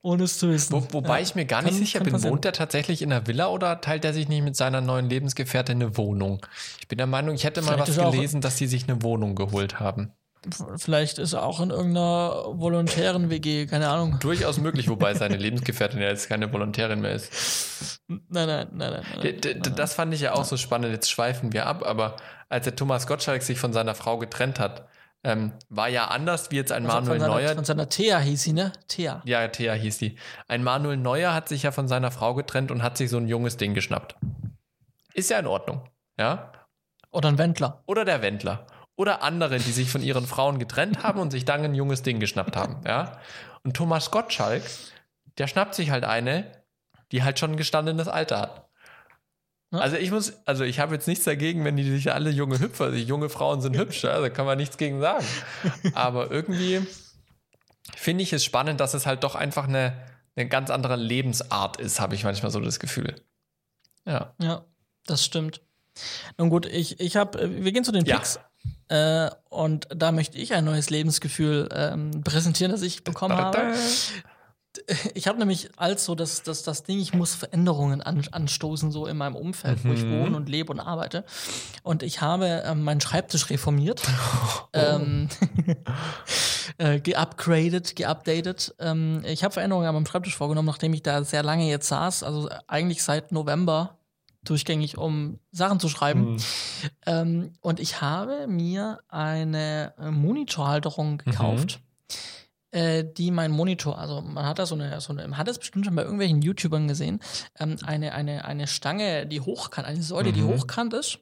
ohne 0.01 0.23
es 0.23 0.37
zu 0.37 0.49
wissen. 0.49 0.73
Wo, 0.73 0.85
wobei 0.91 1.17
Ja. 1.19 1.23
ich 1.23 1.35
mir 1.35 1.45
gar 1.45 1.61
nicht 1.61 1.71
Kann- 1.71 1.79
sicher 1.79 1.99
kann 1.99 2.05
bin, 2.05 2.13
passieren. 2.13 2.33
wohnt 2.33 2.45
er 2.45 2.53
tatsächlich 2.53 3.01
in 3.01 3.11
einer 3.11 3.25
Villa 3.25 3.47
oder 3.47 3.79
teilt 3.81 4.03
er 4.05 4.13
sich 4.13 4.27
nicht 4.27 4.43
mit 4.43 4.55
seiner 4.55 4.81
neuen 4.81 5.09
Lebensgefährtin 5.09 5.81
eine 5.81 5.97
Wohnung? 5.97 6.45
Ich 6.81 6.87
bin 6.87 6.97
der 6.97 7.07
Meinung, 7.07 7.35
ich 7.35 7.43
hätte 7.45 7.61
mal 7.61 7.73
Vielleicht 7.73 7.89
was 7.91 7.97
er 7.97 8.07
auch- 8.07 8.11
gelesen, 8.11 8.41
dass 8.41 8.57
sie 8.57 8.67
sich 8.67 8.83
eine 8.89 9.01
Wohnung 9.01 9.35
geholt 9.35 9.79
haben. 9.79 10.11
Vielleicht 10.77 11.19
ist 11.19 11.33
er 11.33 11.43
auch 11.43 11.59
in 11.61 11.69
irgendeiner 11.69 12.45
volontären 12.53 13.29
WG, 13.29 13.65
keine 13.65 13.89
Ahnung. 13.89 14.17
Durchaus 14.19 14.57
möglich, 14.59 14.89
wobei 14.89 15.13
seine 15.13 15.37
Lebensgefährtin 15.37 16.01
ja 16.01 16.09
jetzt 16.09 16.27
keine 16.27 16.51
Volontärin 16.51 17.01
mehr 17.01 17.13
ist. 17.13 17.99
Nein, 18.07 18.21
nein, 18.29 18.67
nein, 18.73 19.03
nein. 19.13 19.21
D 19.21 19.39
nein. 19.41 19.75
das 19.75 19.93
fand 19.93 20.13
ich 20.13 20.21
ja 20.21 20.33
auch 20.33 20.43
so 20.43 20.57
spannend. 20.57 20.91
Jetzt 20.91 21.09
schweifen 21.09 21.53
wir 21.53 21.65
ab, 21.65 21.83
aber 21.85 22.17
als 22.49 22.65
der 22.65 22.75
Thomas 22.75 23.07
Gottschalk 23.07 23.41
sich 23.41 23.59
von 23.59 23.73
seiner 23.73 23.95
Frau 23.95 24.17
getrennt 24.17 24.59
hat, 24.59 24.87
ähm, 25.23 25.53
war 25.69 25.87
ja 25.87 26.07
anders 26.07 26.51
wie 26.51 26.57
jetzt 26.57 26.71
ein 26.71 26.85
Also 26.85 26.97
Manuel 26.97 27.19
von 27.19 27.19
seiner, 27.19 27.33
Neuer. 27.33 27.55
Von 27.55 27.65
seiner 27.65 27.89
Thea 27.89 28.19
hieß 28.19 28.43
sie, 28.43 28.53
ne? 28.53 28.73
Thea. 28.87 29.21
Ja, 29.25 29.47
Thea 29.47 29.73
hieß 29.73 29.97
die. 29.99 30.17
Ein 30.47 30.63
Manuel 30.63 30.97
Neuer 30.97 31.33
hat 31.33 31.47
sich 31.47 31.63
ja 31.63 31.71
von 31.71 31.87
seiner 31.87 32.11
Frau 32.11 32.33
getrennt 32.33 32.71
und 32.71 32.83
hat 32.83 32.97
sich 32.97 33.09
so 33.09 33.17
ein 33.17 33.27
junges 33.27 33.57
Ding 33.57 33.73
geschnappt. 33.73 34.15
Ist 35.13 35.29
ja 35.29 35.39
in 35.39 35.47
Ordnung. 35.47 35.89
Ja? 36.17 36.51
Oder 37.11 37.29
ein 37.29 37.37
Wendler. 37.37 37.83
Oder 37.85 38.03
der 38.03 38.21
Wendler. 38.21 38.65
Oder 38.95 39.23
andere, 39.23 39.57
die 39.57 39.71
sich 39.71 39.89
von 39.89 40.03
ihren 40.03 40.27
Frauen 40.27 40.59
getrennt 40.59 41.03
haben 41.03 41.19
und 41.19 41.31
sich 41.31 41.45
dann 41.45 41.63
ein 41.63 41.73
junges 41.73 42.03
Ding 42.03 42.19
geschnappt 42.19 42.55
haben. 42.55 42.81
Ja? 42.85 43.19
Und 43.63 43.75
Thomas 43.75 44.11
Gottschalk, 44.11 44.63
der 45.37 45.47
schnappt 45.47 45.73
sich 45.73 45.89
halt 45.89 46.03
eine, 46.03 46.51
die 47.11 47.23
halt 47.23 47.39
schon 47.39 47.51
ein 47.51 47.57
gestandenes 47.57 48.07
Alter 48.07 48.39
hat. 48.39 48.69
Also 49.71 49.95
ich 49.95 50.11
muss, 50.11 50.33
also 50.45 50.63
ich 50.63 50.79
habe 50.79 50.93
jetzt 50.93 51.07
nichts 51.07 51.25
dagegen, 51.25 51.65
wenn 51.65 51.75
die 51.75 51.89
sich 51.89 52.13
alle 52.13 52.29
junge 52.29 52.59
Hüpfer, 52.59 52.91
die 52.91 53.03
junge 53.03 53.29
Frauen 53.29 53.59
sind 53.59 53.75
hübsch, 53.75 54.01
da 54.01 54.29
kann 54.29 54.45
man 54.45 54.57
nichts 54.57 54.77
gegen 54.77 55.01
sagen. 55.01 55.25
Aber 55.95 56.29
irgendwie 56.29 56.85
finde 57.95 58.21
ich 58.21 58.33
es 58.33 58.45
spannend, 58.45 58.79
dass 58.79 58.93
es 58.93 59.07
halt 59.07 59.23
doch 59.23 59.33
einfach 59.33 59.67
eine, 59.67 59.99
eine 60.35 60.47
ganz 60.47 60.69
andere 60.69 60.95
Lebensart 60.95 61.77
ist, 61.77 61.99
habe 61.99 62.13
ich 62.13 62.23
manchmal 62.23 62.51
so 62.51 62.59
das 62.59 62.79
Gefühl. 62.79 63.15
Ja. 64.05 64.35
Ja, 64.39 64.65
das 65.07 65.25
stimmt. 65.25 65.61
Nun 66.37 66.49
gut, 66.49 66.67
ich, 66.67 66.99
ich 66.99 67.15
habe, 67.15 67.63
wir 67.63 67.71
gehen 67.71 67.83
zu 67.83 67.91
den 67.91 68.05
Ja. 68.05 68.17
Picks. 68.17 68.39
Äh, 68.89 69.29
und 69.49 69.87
da 69.95 70.11
möchte 70.11 70.37
ich 70.37 70.53
ein 70.53 70.65
neues 70.65 70.89
Lebensgefühl 70.89 71.69
ähm, 71.73 72.23
präsentieren, 72.23 72.71
das 72.71 72.81
ich 72.81 73.03
bekommen 73.03 73.35
habe. 73.35 73.73
Ich 75.13 75.27
habe 75.27 75.37
nämlich 75.37 75.69
als 75.77 76.03
so 76.03 76.15
das, 76.15 76.41
das, 76.41 76.63
das 76.63 76.81
Ding, 76.83 76.99
ich 76.99 77.13
muss 77.13 77.35
Veränderungen 77.35 78.01
an, 78.01 78.23
anstoßen, 78.31 78.91
so 78.91 79.05
in 79.05 79.17
meinem 79.17 79.35
Umfeld, 79.35 79.85
wo 79.85 79.93
ich 79.93 80.03
Mhm. 80.05 80.09
wohne 80.09 80.35
und 80.37 80.49
lebe 80.49 80.71
und 80.71 80.79
arbeite. 80.79 81.23
Und 81.83 82.01
ich 82.01 82.21
habe 82.21 82.63
ähm, 82.65 82.81
meinen 82.83 82.99
Schreibtisch 82.99 83.51
reformiert, 83.51 84.01
ähm, 84.73 85.29
äh, 86.79 86.99
geupgradet, 86.99 87.95
geupdatet. 87.95 88.73
Ähm, 88.79 89.21
ich 89.25 89.43
habe 89.43 89.53
Veränderungen 89.53 89.87
an 89.87 89.93
meinem 89.93 90.07
Schreibtisch 90.07 90.35
vorgenommen, 90.35 90.67
nachdem 90.67 90.93
ich 90.95 91.03
da 91.03 91.23
sehr 91.23 91.43
lange 91.43 91.69
jetzt 91.69 91.87
saß, 91.87 92.23
also 92.23 92.49
eigentlich 92.67 93.03
seit 93.03 93.31
November 93.31 93.99
durchgängig, 94.43 94.97
um 94.97 95.39
Sachen 95.51 95.79
zu 95.79 95.89
schreiben. 95.89 96.33
Mhm. 96.33 96.37
Ähm, 97.05 97.53
und 97.61 97.79
ich 97.79 98.01
habe 98.01 98.47
mir 98.47 98.99
eine 99.07 99.93
äh, 99.97 100.11
Monitorhalterung 100.11 101.17
gekauft, 101.19 101.79
äh, 102.71 103.03
die 103.05 103.29
mein 103.31 103.51
Monitor, 103.51 103.99
also 103.99 104.21
man 104.21 104.45
hat 104.45 104.57
da 104.59 104.65
so 104.65 104.73
eine, 104.75 104.99
so 104.99 105.13
eine 105.13 105.27
man 105.27 105.37
hat 105.37 105.47
das 105.47 105.59
bestimmt 105.59 105.85
schon 105.85 105.95
bei 105.95 106.01
irgendwelchen 106.01 106.41
YouTubern 106.41 106.87
gesehen, 106.87 107.19
ähm, 107.59 107.77
eine, 107.85 108.13
eine, 108.13 108.45
eine 108.45 108.67
Stange, 108.67 109.27
die 109.27 109.41
hochkant, 109.41 109.87
eine 109.87 110.01
Säule, 110.01 110.31
die 110.33 110.41
Mhm. 110.41 110.47
hochkant 110.47 110.93
ist. 110.93 111.19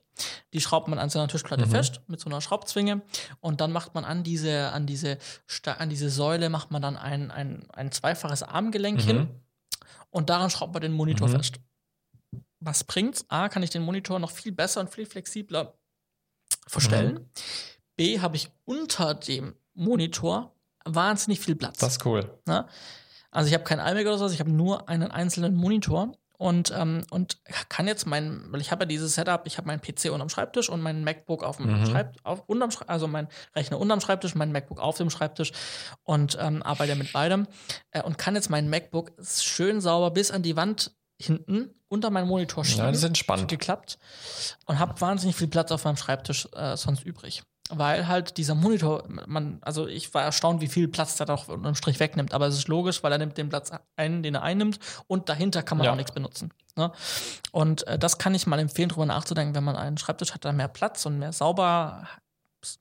Die 0.53 0.61
schraubt 0.61 0.87
man 0.87 0.99
an 0.99 1.09
seiner 1.09 1.27
Tischplatte 1.27 1.65
Mhm. 1.65 1.71
fest 1.71 2.01
mit 2.07 2.19
so 2.19 2.29
einer 2.29 2.41
Schraubzwinge 2.41 3.01
und 3.39 3.59
dann 3.61 3.71
macht 3.71 3.95
man 3.95 4.05
an 4.05 4.23
diese, 4.23 4.71
an 4.71 4.85
diese, 4.85 5.17
an 5.65 5.89
diese 5.89 6.09
Säule 6.09 6.49
macht 6.49 6.69
man 6.71 6.81
dann 6.81 6.95
ein, 6.97 7.31
ein, 7.31 7.65
ein 7.73 7.91
zweifaches 7.91 8.43
Armgelenk 8.43 9.01
hin 9.01 9.17
Mhm. 9.17 9.29
und 10.09 10.29
daran 10.29 10.49
schraubt 10.49 10.73
man 10.73 10.81
den 10.81 10.91
Monitor 10.93 11.27
Mhm. 11.27 11.31
fest. 11.33 11.55
Was 12.61 12.83
bringt's? 12.83 13.25
A, 13.27 13.49
kann 13.49 13.63
ich 13.63 13.71
den 13.71 13.81
Monitor 13.81 14.19
noch 14.19 14.31
viel 14.31 14.51
besser 14.51 14.81
und 14.81 14.89
viel 14.89 15.05
flexibler 15.05 15.73
verstellen. 16.67 17.13
Mhm. 17.15 17.29
B, 17.97 18.19
habe 18.19 18.35
ich 18.35 18.49
unter 18.65 19.15
dem 19.15 19.55
Monitor 19.73 20.55
wahnsinnig 20.85 21.39
viel 21.39 21.55
Platz. 21.55 21.79
Das 21.79 21.93
ist 21.93 22.05
cool. 22.05 22.39
Ne? 22.45 22.67
Also 23.31 23.47
ich 23.47 23.53
habe 23.53 23.63
kein 23.63 23.79
iMac 23.79 24.05
oder 24.05 24.17
so, 24.17 24.27
ich 24.27 24.39
habe 24.39 24.51
nur 24.51 24.89
einen 24.89 25.11
einzelnen 25.11 25.55
Monitor 25.55 26.13
und, 26.37 26.71
ähm, 26.75 27.03
und 27.11 27.37
kann 27.69 27.87
jetzt 27.87 28.05
mein, 28.05 28.51
weil 28.51 28.61
ich 28.61 28.71
habe 28.71 28.83
ja 28.83 28.85
dieses 28.87 29.13
Setup, 29.13 29.43
ich 29.45 29.57
habe 29.57 29.67
meinen 29.67 29.81
PC 29.81 30.11
unterm 30.11 30.29
Schreibtisch 30.29 30.69
und 30.69 30.81
mein 30.81 31.03
MacBook 31.03 31.43
auf 31.43 31.57
dem 31.57 31.81
Mhm. 31.81 31.85
Schreibtisch, 31.85 32.25
auf, 32.25 32.43
unterm, 32.47 32.71
also 32.87 33.07
mein 33.07 33.27
Rechner 33.55 33.79
unterm 33.79 34.01
Schreibtisch, 34.01 34.35
mein 34.35 34.51
MacBook 34.51 34.79
auf 34.79 34.97
dem 34.97 35.09
Schreibtisch 35.09 35.51
und 36.03 36.37
ähm, 36.41 36.63
arbeite 36.63 36.95
mit 36.95 37.13
beidem 37.13 37.47
äh, 37.91 38.01
und 38.01 38.17
kann 38.17 38.35
jetzt 38.35 38.49
mein 38.49 38.69
MacBook 38.69 39.11
schön 39.23 39.81
sauber 39.81 40.11
bis 40.11 40.31
an 40.31 40.41
die 40.41 40.55
Wand 40.55 40.95
hinten 41.19 41.75
unter 41.91 42.09
meinen 42.09 42.27
Monitor 42.27 42.63
schieben. 42.63 42.85
Ja, 42.85 42.87
das 42.91 42.99
ist 42.99 43.03
entspannt. 43.03 43.47
geklappt 43.49 43.99
und 44.65 44.79
habe 44.79 44.99
wahnsinnig 45.01 45.35
viel 45.35 45.47
Platz 45.47 45.71
auf 45.71 45.83
meinem 45.83 45.97
Schreibtisch 45.97 46.47
äh, 46.55 46.77
sonst 46.77 47.03
übrig. 47.03 47.43
Weil 47.73 48.07
halt 48.07 48.35
dieser 48.37 48.53
Monitor, 48.55 49.03
man, 49.27 49.59
also 49.61 49.87
ich 49.87 50.13
war 50.13 50.23
erstaunt, 50.23 50.59
wie 50.59 50.67
viel 50.67 50.89
Platz 50.89 51.15
der 51.15 51.25
doch 51.25 51.47
unterm 51.47 51.75
Strich 51.75 52.01
wegnimmt. 52.01 52.33
Aber 52.33 52.47
es 52.47 52.55
ist 52.57 52.67
logisch, 52.67 53.01
weil 53.01 53.13
er 53.13 53.17
nimmt 53.17 53.37
den 53.37 53.47
Platz 53.47 53.71
ein, 53.95 54.23
den 54.23 54.35
er 54.35 54.41
einnimmt 54.43 54.79
und 55.07 55.29
dahinter 55.29 55.63
kann 55.63 55.77
man 55.77 55.85
Ja. 55.85 55.91
auch 55.91 55.95
nichts 55.95 56.11
benutzen. 56.11 56.51
Ne? 56.75 56.91
Und 57.51 57.87
äh, 57.87 57.97
das 57.97 58.17
kann 58.17 58.33
ich 58.35 58.45
mal 58.47 58.59
empfehlen, 58.59 58.89
drüber 58.89 59.05
nachzudenken, 59.05 59.55
wenn 59.55 59.63
man 59.63 59.75
einen 59.77 59.97
Schreibtisch 59.97 60.33
hat, 60.33 60.43
der 60.43 60.51
mehr 60.53 60.67
Platz 60.67 61.05
und 61.05 61.19
mehr 61.19 61.31
sauber, 61.31 62.07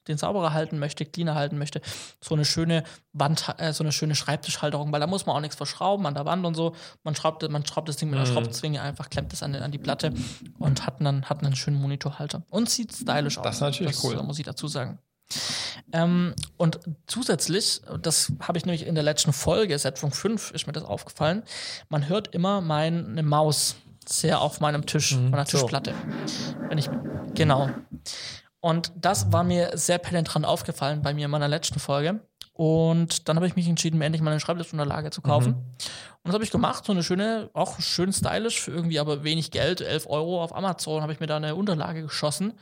den 0.09 0.19
sauberer 0.19 0.53
halten 0.53 0.79
möchte, 0.79 1.05
cleaner 1.07 1.35
halten 1.35 1.59
möchte, 1.59 1.81
so 2.21 2.35
eine 2.35 2.45
schöne 2.45 2.85
Wand, 3.13 3.47
äh, 3.59 3.73
so 3.73 3.83
eine 3.85 3.93
schöne 3.93 4.15
Schreibtischhalterung, 4.15 4.93
weil 4.93 5.01
da 5.01 5.07
muss 5.07 5.27
man 5.27 5.37
auch 5.37 5.41
nichts 5.41 5.57
verschrauben 5.57 6.07
an 6.07 6.15
der 6.15 6.25
Wand 6.25 6.45
und 6.47 6.55
so. 6.55 6.75
Man 7.03 7.15
schraubt, 7.15 7.49
man 7.49 7.65
schraubt 7.67 7.89
das 7.89 7.97
Ding 7.97 8.11
mit 8.11 8.19
einer 8.19 8.29
Mhm. 8.29 8.35
Schraubzwinge 8.35 8.81
einfach, 8.83 9.11
klemmt 9.11 9.33
es 9.33 9.43
an, 9.43 9.55
an 9.57 9.71
die 9.71 9.79
Platte 9.79 10.13
und 10.59 10.87
hat 10.87 11.01
dann 11.01 11.25
hat 11.25 11.43
einen 11.43 11.57
schönen 11.57 11.81
Monitorhalter. 11.81 12.43
Und 12.51 12.69
sieht 12.71 12.93
stylisch 12.95 13.39
aus. 13.39 13.45
Das 13.45 13.55
ist 13.57 13.61
natürlich 13.63 13.93
das, 13.97 14.05
cool. 14.05 14.19
äh, 14.19 14.23
muss 14.23 14.39
ich 14.39 14.45
dazu 14.45 14.69
sagen. 14.69 14.99
Ähm, 15.93 16.35
und 16.57 16.81
zusätzlich, 17.07 17.83
das 18.03 18.33
habe 18.41 18.59
ich 18.59 18.65
nämlich 18.67 18.87
in 18.87 18.95
der 18.95 19.05
letzten 19.05 19.33
Folge, 19.33 19.79
Setzung 19.79 20.13
5, 20.13 20.51
ist 20.53 20.67
mir 20.67 20.73
das 20.73 20.85
aufgefallen, 20.85 21.43
man 21.89 22.09
hört 22.09 22.35
immer 22.35 22.61
meine 22.61 23.23
Maus 23.23 23.77
sehr 24.07 24.41
auf 24.41 24.61
meinem 24.61 24.87
Tisch, 24.87 25.15
Mhm, 25.17 25.31
meiner 25.31 25.47
so. 25.47 25.59
Tischplatte. 25.59 25.95
Wenn 26.69 26.79
ich, 26.79 26.89
genau. 27.35 27.71
Und 28.61 28.93
das 28.95 29.33
war 29.33 29.43
mir 29.43 29.77
sehr 29.77 29.99
penetrant 29.99 30.45
aufgefallen 30.45 31.03
bei 31.03 31.15
mir 31.15 31.27
in 31.27 31.31
meiner 31.31 31.49
letzten 31.49 31.81
Folge. 31.81 32.21
Und 32.53 33.27
dann 33.27 33.37
habe 33.37 33.47
ich 33.47 33.57
mich 33.57 33.69
entschieden, 33.69 33.97
mir 33.97 34.05
endlich 34.05 34.21
mal 34.21 34.33
eine 34.33 34.41
Schreibtischunterlage 34.41 35.11
zu 35.11 35.23
kaufen. 35.23 35.53
Mhm. 35.53 35.59
Und 36.23 36.27
das 36.27 36.35
habe 36.35 36.45
ich 36.45 36.51
gemacht, 36.51 36.85
so 36.85 36.93
eine 36.93 37.03
schöne, 37.03 37.49
auch 37.55 37.81
schön 37.81 38.13
stylisch, 38.13 38.61
für 38.61 38.71
irgendwie 38.71 38.99
aber 38.99 39.25
wenig 39.25 39.51
Geld, 39.51 39.81
11 39.81 40.07
Euro 40.09 40.43
auf 40.43 40.55
Amazon, 40.55 41.01
habe 41.01 41.15
ich 41.15 41.21
mir 41.21 41.27
da 41.27 41.37
eine 41.37 41.55
Unterlage 41.55 42.03
geschossen. 42.03 42.53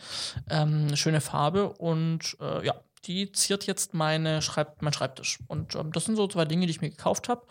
Ähm, 0.49 0.85
eine 0.87 0.97
schöne 0.97 1.21
Farbe 1.21 1.71
und 1.71 2.37
äh, 2.41 2.65
ja, 2.65 2.75
die 3.07 3.33
ziert 3.33 3.67
jetzt 3.67 3.93
meine 3.93 4.41
Schreib 4.41 4.83
mein 4.83 4.93
Schreibtisch. 4.93 5.41
Und 5.49 5.75
ähm, 5.75 5.91
das 5.91 6.05
sind 6.05 6.15
so 6.15 6.29
zwei 6.29 6.45
Dinge, 6.45 6.67
die 6.67 6.71
ich 6.71 6.81
mir 6.81 6.91
gekauft 6.91 7.29
habe, 7.29 7.45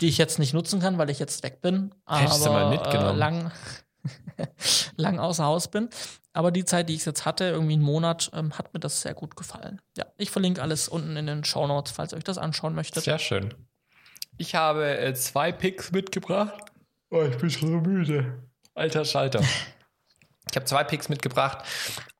die 0.00 0.08
ich 0.08 0.18
jetzt 0.18 0.38
nicht 0.38 0.52
nutzen 0.52 0.80
kann, 0.80 0.98
weil 0.98 1.08
ich 1.08 1.18
jetzt 1.18 1.42
weg 1.42 1.62
bin. 1.62 1.94
Hättest 2.06 2.44
du 2.44 2.50
aber 2.50 2.64
mal 2.64 2.70
mitgenommen. 2.70 3.16
Äh, 3.16 3.18
lang, 3.18 3.52
lang 4.96 5.18
außer 5.18 5.44
Haus 5.44 5.68
bin. 5.68 5.88
Aber 6.38 6.52
die 6.52 6.64
Zeit, 6.64 6.88
die 6.88 6.94
ich 6.94 7.04
jetzt 7.04 7.24
hatte, 7.24 7.46
irgendwie 7.46 7.72
einen 7.72 7.82
Monat, 7.82 8.30
ähm, 8.32 8.56
hat 8.56 8.72
mir 8.72 8.78
das 8.78 9.00
sehr 9.00 9.12
gut 9.12 9.34
gefallen. 9.34 9.82
Ja, 9.96 10.06
ich 10.18 10.30
verlinke 10.30 10.62
alles 10.62 10.86
unten 10.86 11.16
in 11.16 11.26
den 11.26 11.42
Show 11.42 11.66
Notes, 11.66 11.90
falls 11.90 12.12
ihr 12.12 12.16
euch 12.16 12.22
das 12.22 12.38
anschauen 12.38 12.76
möchtet. 12.76 13.02
Sehr 13.02 13.18
schön. 13.18 13.54
Ich 14.36 14.54
habe 14.54 14.98
äh, 14.98 15.12
zwei 15.14 15.50
Picks 15.50 15.90
mitgebracht. 15.90 16.54
Oh, 17.10 17.22
ich 17.22 17.36
bin 17.38 17.50
schon 17.50 17.70
so 17.70 17.80
müde. 17.80 18.40
Alter 18.76 19.04
Schalter. 19.04 19.40
Ich 20.50 20.54
habe 20.54 20.64
zwei 20.64 20.84
Picks 20.84 21.08
mitgebracht. 21.08 21.58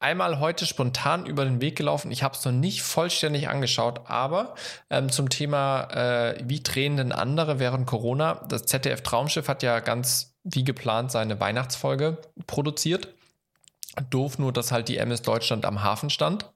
Einmal 0.01 0.41
heute 0.41 0.67
spontan 0.67 1.25
über 1.25 1.45
den 1.45 1.61
Weg 1.61 1.77
gelaufen. 1.77 2.11
Ich 2.11 2.25
habe 2.25 2.35
es 2.35 2.45
noch 2.45 2.51
nicht 2.51 2.83
vollständig 2.83 3.49
angeschaut, 3.49 4.01
aber 4.07 4.57
ähm, 4.91 5.11
zum 5.11 5.29
Thema, 5.29 5.85
äh, 5.93 6.43
wie 6.45 6.61
drehen 6.61 6.97
denn 6.97 7.13
andere 7.13 7.61
während 7.61 7.87
Corona? 7.87 8.45
Das 8.49 8.65
ZDF 8.65 9.03
Traumschiff 9.03 9.47
hat 9.47 9.63
ja 9.63 9.79
ganz 9.79 10.35
wie 10.43 10.65
geplant 10.65 11.13
seine 11.13 11.39
Weihnachtsfolge 11.39 12.19
produziert. 12.49 13.15
Doof 14.11 14.39
nur, 14.39 14.53
dass 14.53 14.73
halt 14.73 14.89
die 14.89 14.99
MS 14.99 15.23
Deutschland 15.23 15.65
am 15.65 15.83
Hafen 15.83 16.11
stand. 16.11 16.53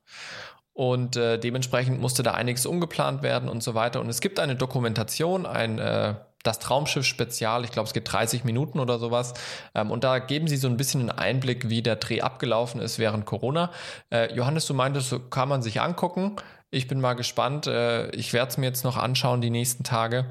Und 0.74 1.16
äh, 1.16 1.38
dementsprechend 1.38 2.00
musste 2.00 2.22
da 2.22 2.32
einiges 2.32 2.64
umgeplant 2.64 3.22
werden 3.22 3.48
und 3.48 3.62
so 3.62 3.74
weiter. 3.74 4.00
Und 4.00 4.08
es 4.08 4.20
gibt 4.20 4.40
eine 4.40 4.56
Dokumentation, 4.56 5.44
ein 5.44 5.78
äh, 5.78 6.14
das 6.42 6.58
Traumschiff 6.58 7.06
Spezial, 7.06 7.64
ich 7.64 7.70
glaube, 7.70 7.86
es 7.86 7.92
geht 7.92 8.10
30 8.10 8.44
Minuten 8.44 8.80
oder 8.80 8.98
sowas. 8.98 9.34
Ähm, 9.74 9.90
und 9.90 10.04
da 10.04 10.18
geben 10.18 10.48
sie 10.48 10.56
so 10.56 10.68
ein 10.68 10.76
bisschen 10.76 11.00
einen 11.00 11.10
Einblick, 11.10 11.68
wie 11.68 11.82
der 11.82 11.96
Dreh 11.96 12.20
abgelaufen 12.20 12.80
ist 12.80 12.98
während 12.98 13.26
Corona. 13.26 13.70
Äh, 14.10 14.34
Johannes, 14.34 14.66
du 14.66 14.74
meintest, 14.74 15.14
kann 15.30 15.48
man 15.48 15.62
sich 15.62 15.80
angucken. 15.80 16.36
Ich 16.70 16.88
bin 16.88 17.00
mal 17.00 17.14
gespannt. 17.14 17.66
Äh, 17.66 18.10
ich 18.10 18.32
werde 18.32 18.50
es 18.50 18.58
mir 18.58 18.66
jetzt 18.66 18.84
noch 18.84 18.96
anschauen 18.96 19.40
die 19.40 19.50
nächsten 19.50 19.84
Tage. 19.84 20.26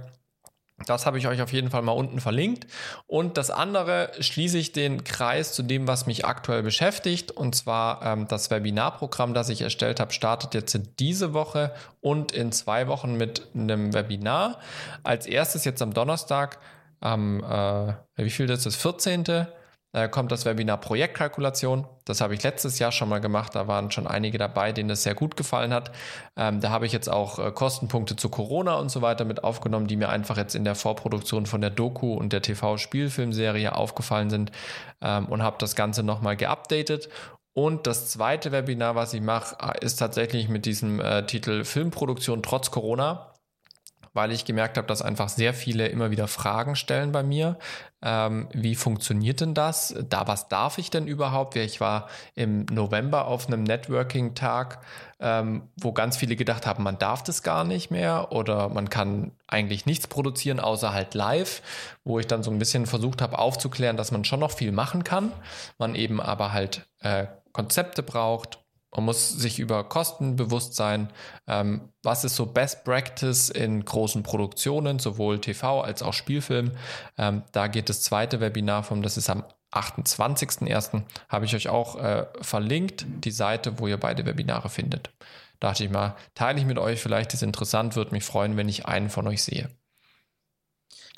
Das 0.85 1.05
habe 1.05 1.17
ich 1.17 1.27
euch 1.27 1.41
auf 1.41 1.53
jeden 1.53 1.69
Fall 1.69 1.81
mal 1.81 1.91
unten 1.91 2.19
verlinkt. 2.19 2.67
Und 3.07 3.37
das 3.37 3.49
andere 3.49 4.11
schließe 4.19 4.57
ich 4.57 4.71
den 4.71 5.03
Kreis 5.03 5.53
zu 5.53 5.63
dem, 5.63 5.87
was 5.87 6.05
mich 6.05 6.25
aktuell 6.25 6.63
beschäftigt. 6.63 7.31
Und 7.31 7.55
zwar 7.55 8.05
ähm, 8.05 8.27
das 8.27 8.51
Webinarprogramm, 8.51 9.33
das 9.33 9.49
ich 9.49 9.61
erstellt 9.61 9.99
habe, 9.99 10.13
startet 10.13 10.53
jetzt 10.53 10.79
diese 10.99 11.33
Woche 11.33 11.73
und 11.99 12.31
in 12.31 12.51
zwei 12.51 12.87
Wochen 12.87 13.15
mit 13.15 13.47
einem 13.53 13.93
Webinar. 13.93 14.59
Als 15.03 15.25
erstes 15.25 15.65
jetzt 15.65 15.81
am 15.81 15.93
Donnerstag, 15.93 16.59
am, 16.99 17.43
äh, 17.43 17.93
wie 18.15 18.29
viel 18.29 18.49
ist 18.49 18.65
das, 18.65 18.75
14 18.75 19.25
äh, 19.25 19.45
kommt 20.11 20.31
das 20.31 20.45
Webinar 20.45 20.77
Projektkalkulation. 20.77 21.85
Das 22.05 22.21
habe 22.21 22.33
ich 22.33 22.43
letztes 22.43 22.79
Jahr 22.79 22.91
schon 22.91 23.09
mal 23.09 23.19
gemacht. 23.19 23.55
Da 23.55 23.67
waren 23.67 23.91
schon 23.91 24.07
einige 24.07 24.37
dabei, 24.37 24.71
denen 24.71 24.87
das 24.89 25.03
sehr 25.03 25.15
gut 25.15 25.35
gefallen 25.35 25.73
hat. 25.73 25.91
Ähm, 26.37 26.61
da 26.61 26.69
habe 26.69 26.85
ich 26.85 26.93
jetzt 26.93 27.09
auch 27.09 27.39
äh, 27.39 27.51
Kostenpunkte 27.51 28.15
zu 28.15 28.29
Corona 28.29 28.75
und 28.75 28.89
so 28.89 29.01
weiter 29.01 29.25
mit 29.25 29.43
aufgenommen, 29.43 29.87
die 29.87 29.97
mir 29.97 30.09
einfach 30.09 30.37
jetzt 30.37 30.55
in 30.55 30.63
der 30.63 30.75
Vorproduktion 30.75 31.45
von 31.45 31.59
der 31.59 31.69
Doku 31.69 32.13
und 32.13 32.31
der 32.31 32.41
TV-Spielfilmserie 32.41 33.75
aufgefallen 33.75 34.29
sind 34.29 34.51
ähm, 35.01 35.25
und 35.25 35.43
habe 35.43 35.57
das 35.59 35.75
Ganze 35.75 36.03
nochmal 36.03 36.37
geupdatet. 36.37 37.09
Und 37.53 37.85
das 37.85 38.09
zweite 38.09 38.53
Webinar, 38.53 38.95
was 38.95 39.13
ich 39.13 39.21
mache, 39.21 39.57
äh, 39.61 39.83
ist 39.85 39.97
tatsächlich 39.97 40.47
mit 40.47 40.65
diesem 40.65 41.01
äh, 41.01 41.25
Titel 41.25 41.65
Filmproduktion 41.65 42.41
trotz 42.43 42.71
Corona 42.71 43.30
weil 44.13 44.31
ich 44.31 44.45
gemerkt 44.45 44.77
habe, 44.77 44.87
dass 44.87 45.01
einfach 45.01 45.29
sehr 45.29 45.53
viele 45.53 45.87
immer 45.87 46.11
wieder 46.11 46.27
Fragen 46.27 46.75
stellen 46.75 47.11
bei 47.11 47.23
mir. 47.23 47.57
Ähm, 48.01 48.47
wie 48.51 48.75
funktioniert 48.75 49.41
denn 49.41 49.53
das? 49.53 49.95
Da, 50.09 50.27
was 50.27 50.47
darf 50.47 50.77
ich 50.77 50.89
denn 50.89 51.07
überhaupt? 51.07 51.55
Ich 51.55 51.79
war 51.79 52.07
im 52.35 52.65
November 52.65 53.27
auf 53.27 53.47
einem 53.47 53.63
Networking-Tag, 53.63 54.79
ähm, 55.19 55.69
wo 55.79 55.93
ganz 55.93 56.17
viele 56.17 56.35
gedacht 56.35 56.65
haben, 56.65 56.83
man 56.83 56.97
darf 56.97 57.23
das 57.23 57.43
gar 57.43 57.63
nicht 57.63 57.91
mehr 57.91 58.31
oder 58.31 58.69
man 58.69 58.89
kann 58.89 59.31
eigentlich 59.47 59.85
nichts 59.85 60.07
produzieren, 60.07 60.59
außer 60.59 60.93
halt 60.93 61.13
live, 61.13 61.61
wo 62.03 62.19
ich 62.19 62.27
dann 62.27 62.43
so 62.43 62.51
ein 62.51 62.59
bisschen 62.59 62.87
versucht 62.87 63.21
habe 63.21 63.39
aufzuklären, 63.39 63.97
dass 63.97 64.11
man 64.11 64.25
schon 64.25 64.39
noch 64.39 64.51
viel 64.51 64.71
machen 64.71 65.03
kann, 65.03 65.31
man 65.77 65.95
eben 65.95 66.19
aber 66.19 66.51
halt 66.51 66.87
äh, 67.01 67.27
Konzepte 67.53 68.01
braucht, 68.03 68.60
man 68.95 69.05
muss 69.05 69.29
sich 69.29 69.59
über 69.59 69.83
Kosten 69.85 70.35
bewusst 70.35 70.75
sein. 70.75 71.09
Ähm, 71.47 71.89
was 72.03 72.23
ist 72.23 72.35
so 72.35 72.45
Best 72.45 72.83
Practice 72.83 73.49
in 73.49 73.85
großen 73.85 74.23
Produktionen, 74.23 74.99
sowohl 74.99 75.39
TV 75.39 75.81
als 75.81 76.03
auch 76.03 76.13
Spielfilm? 76.13 76.71
Ähm, 77.17 77.43
da 77.51 77.67
geht 77.67 77.89
das 77.89 78.01
zweite 78.01 78.41
Webinar 78.41 78.83
vom, 78.83 79.01
das 79.01 79.17
ist 79.17 79.29
am 79.29 79.43
28.01. 79.71 81.03
habe 81.29 81.45
ich 81.45 81.55
euch 81.55 81.69
auch 81.69 81.95
äh, 81.95 82.25
verlinkt, 82.41 83.05
die 83.23 83.31
Seite, 83.31 83.79
wo 83.79 83.87
ihr 83.87 83.97
beide 83.97 84.25
Webinare 84.25 84.69
findet. 84.69 85.11
Dachte 85.61 85.85
ich 85.85 85.89
mal, 85.89 86.15
teile 86.35 86.59
ich 86.59 86.65
mit 86.65 86.77
euch, 86.77 86.99
vielleicht 86.99 87.33
ist 87.33 87.43
interessant, 87.43 87.95
würde 87.95 88.11
mich 88.11 88.25
freuen, 88.25 88.57
wenn 88.57 88.67
ich 88.67 88.87
einen 88.87 89.09
von 89.09 89.27
euch 89.27 89.43
sehe. 89.43 89.69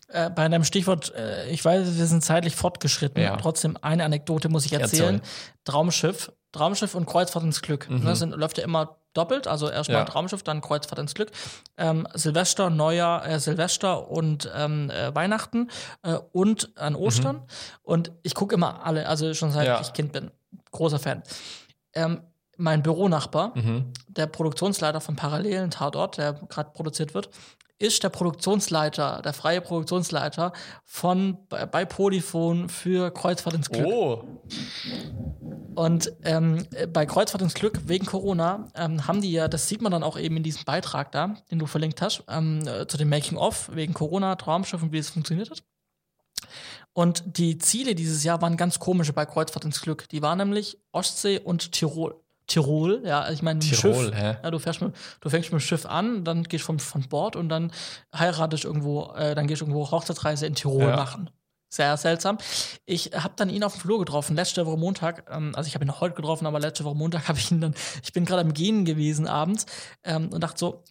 Äh, 0.10 0.30
bei 0.30 0.44
einem 0.44 0.64
Stichwort, 0.64 1.14
äh, 1.16 1.50
ich 1.50 1.66
weiß, 1.66 1.98
wir 1.98 2.06
sind 2.06 2.24
zeitlich 2.24 2.56
fortgeschritten, 2.56 3.24
ja. 3.24 3.38
trotzdem 3.38 3.78
eine 3.82 4.04
Anekdote 4.04 4.50
muss 4.50 4.66
ich 4.66 4.74
erzählen. 4.74 5.16
Erzähl. 5.16 5.32
Traumschiff, 5.64 6.32
Traumschiff 6.54 6.96
und 6.96 7.06
Kreuzfahrt 7.06 7.44
ins 7.44 7.62
Glück. 7.62 7.90
Mhm. 7.90 8.06
Das 8.06 8.20
sind, 8.20 8.32
läuft 8.36 8.58
ja 8.58 8.64
immer 8.64 8.98
doppelt, 9.14 9.48
also 9.48 9.70
erstmal 9.70 10.00
ja. 10.00 10.06
Traumschiff, 10.06 10.44
dann 10.44 10.62
Kreuzfahrt 10.62 11.00
ins 11.00 11.14
Glück. 11.14 11.32
Ähm, 11.78 12.08
Silvester, 12.14 12.70
Neujahr, 12.70 13.28
äh, 13.28 13.40
Silvester 13.40 14.10
und 14.10 14.50
ähm, 14.56 14.90
äh, 14.90 15.14
Weihnachten 15.14 15.70
äh, 16.04 16.18
und 16.32 16.72
an 16.78 16.96
Ostern. 16.96 17.36
Mhm. 17.36 17.42
Und 17.84 18.12
ich 18.24 18.34
gucke 18.36 18.56
immer 18.56 18.86
alle, 18.86 19.08
also 19.08 19.34
schon 19.34 19.52
seit 19.52 19.68
ja. 19.68 19.82
ich 19.82 19.94
Kind 19.94 20.14
bin. 20.14 20.32
Großer 20.72 21.00
Fan. 21.00 21.24
Ähm, 21.94 22.22
mein 22.58 22.84
Büronachbar, 22.84 23.52
mhm. 23.56 23.92
der 24.08 24.28
Produktionsleiter 24.28 25.02
von 25.02 25.16
Parallelen 25.16 25.72
Tatort, 25.72 26.18
der 26.18 26.34
gerade 26.34 26.70
produziert 26.72 27.14
wird, 27.14 27.30
ist 27.80 28.04
der 28.04 28.10
Produktionsleiter, 28.10 29.22
der 29.24 29.34
freie 29.34 29.62
Produktionsleiter 29.62 30.54
von 30.86 31.38
bei 31.50 31.86
Polyphon 31.86 32.70
für 32.70 33.12
Kreuzfahrt 33.12 33.56
ins 33.56 33.70
Glück. 33.70 33.88
Oh. 33.88 34.24
Und 35.76 36.14
ähm, 36.24 36.66
bei 36.92 37.06
Kreuzfahrt 37.06 37.42
ins 37.42 37.56
Glück 37.56 37.88
wegen 37.88 38.06
Corona 38.06 38.70
ähm, 38.76 39.08
haben 39.08 39.22
die 39.22 39.32
ja, 39.32 39.48
das 39.48 39.68
sieht 39.68 39.82
man 39.82 39.92
dann 39.92 40.04
auch 40.04 40.18
eben 40.18 40.38
in 40.38 40.44
diesem 40.44 40.64
Beitrag 40.66 41.12
da, 41.12 41.36
den 41.52 41.60
du 41.60 41.66
verlinkt 41.66 42.02
hast, 42.02 42.24
ähm, 42.30 42.68
äh, 42.68 42.88
zu 42.88 42.98
dem 42.98 43.10
Making 43.10 43.38
of 43.38 43.70
wegen 43.74 43.94
Corona, 43.94 44.36
Traumschiff 44.36 44.82
und 44.82 44.92
wie 44.92 45.00
es 45.00 45.10
funktioniert 45.10 45.50
hat. 45.50 45.64
Und 46.94 47.38
die 47.38 47.58
Ziele 47.58 47.96
dieses 47.96 48.24
Jahr 48.24 48.42
waren 48.42 48.56
ganz 48.56 48.78
komische 48.80 49.14
bei 49.14 49.26
Kreuzfahrt 49.26 49.66
ins 49.66 49.82
Glück. 49.82 50.08
Die 50.10 50.22
waren 50.22 50.38
nämlich 50.38 50.78
Ostsee 50.92 51.40
und 51.40 51.72
Tirol. 51.72 52.23
Tirol, 52.48 53.02
ja, 53.06 53.30
ich 53.32 53.42
meine, 53.42 53.60
Tirol, 53.60 54.06
Schiff, 54.06 54.16
hä? 54.16 54.38
Ja, 54.44 54.52
du, 54.52 54.60
fährst 54.60 54.82
mit, 54.82 54.94
du 55.22 55.30
fängst 55.30 55.52
mit 55.52 55.62
dem 55.62 55.66
Schiff 55.66 55.86
an, 55.86 56.24
dann 56.24 56.44
gehst 56.44 56.64
du 56.64 56.66
vom, 56.68 56.80
von 56.80 57.08
Bord 57.08 57.36
und 57.36 57.50
dann 57.50 57.72
heiratest 58.16 58.66
irgendwo, 58.66 59.14
äh, 59.16 59.36
dann 59.36 59.48
gehst 59.48 59.62
du 59.62 59.66
irgendwo 59.66 59.90
Hochzeitsreise 59.92 60.46
in 60.46 60.56
Tirol 60.56 60.82
ja. 60.82 60.96
machen. 60.96 61.30
Sehr 61.74 61.98
seltsam. 61.98 62.38
Ich 62.86 63.12
habe 63.16 63.34
dann 63.36 63.50
ihn 63.50 63.64
auf 63.64 63.74
dem 63.74 63.82
Flur 63.82 63.98
getroffen, 63.98 64.36
letzte 64.36 64.66
Woche 64.68 64.78
Montag. 64.78 65.26
Ähm, 65.32 65.54
also 65.56 65.68
ich 65.68 65.74
habe 65.74 65.86
ihn 65.86 65.88
noch 65.88 66.02
heute 66.02 66.14
getroffen, 66.14 66.46
aber 66.46 66.60
letzte 66.60 66.84
Woche 66.84 66.96
Montag 66.96 67.28
habe 67.28 67.40
ich 67.40 67.50
ihn 67.50 67.62
dann, 67.62 67.74
ich 68.04 68.14
bin 68.14 68.26
gerade 68.26 68.42
am 68.42 68.54
Gehen 68.54 68.86
gewesen 68.86 69.28
abends 69.28 69.66
ähm, 70.04 70.30
und 70.32 70.42
dachte 70.42 70.60
so, 70.60 70.84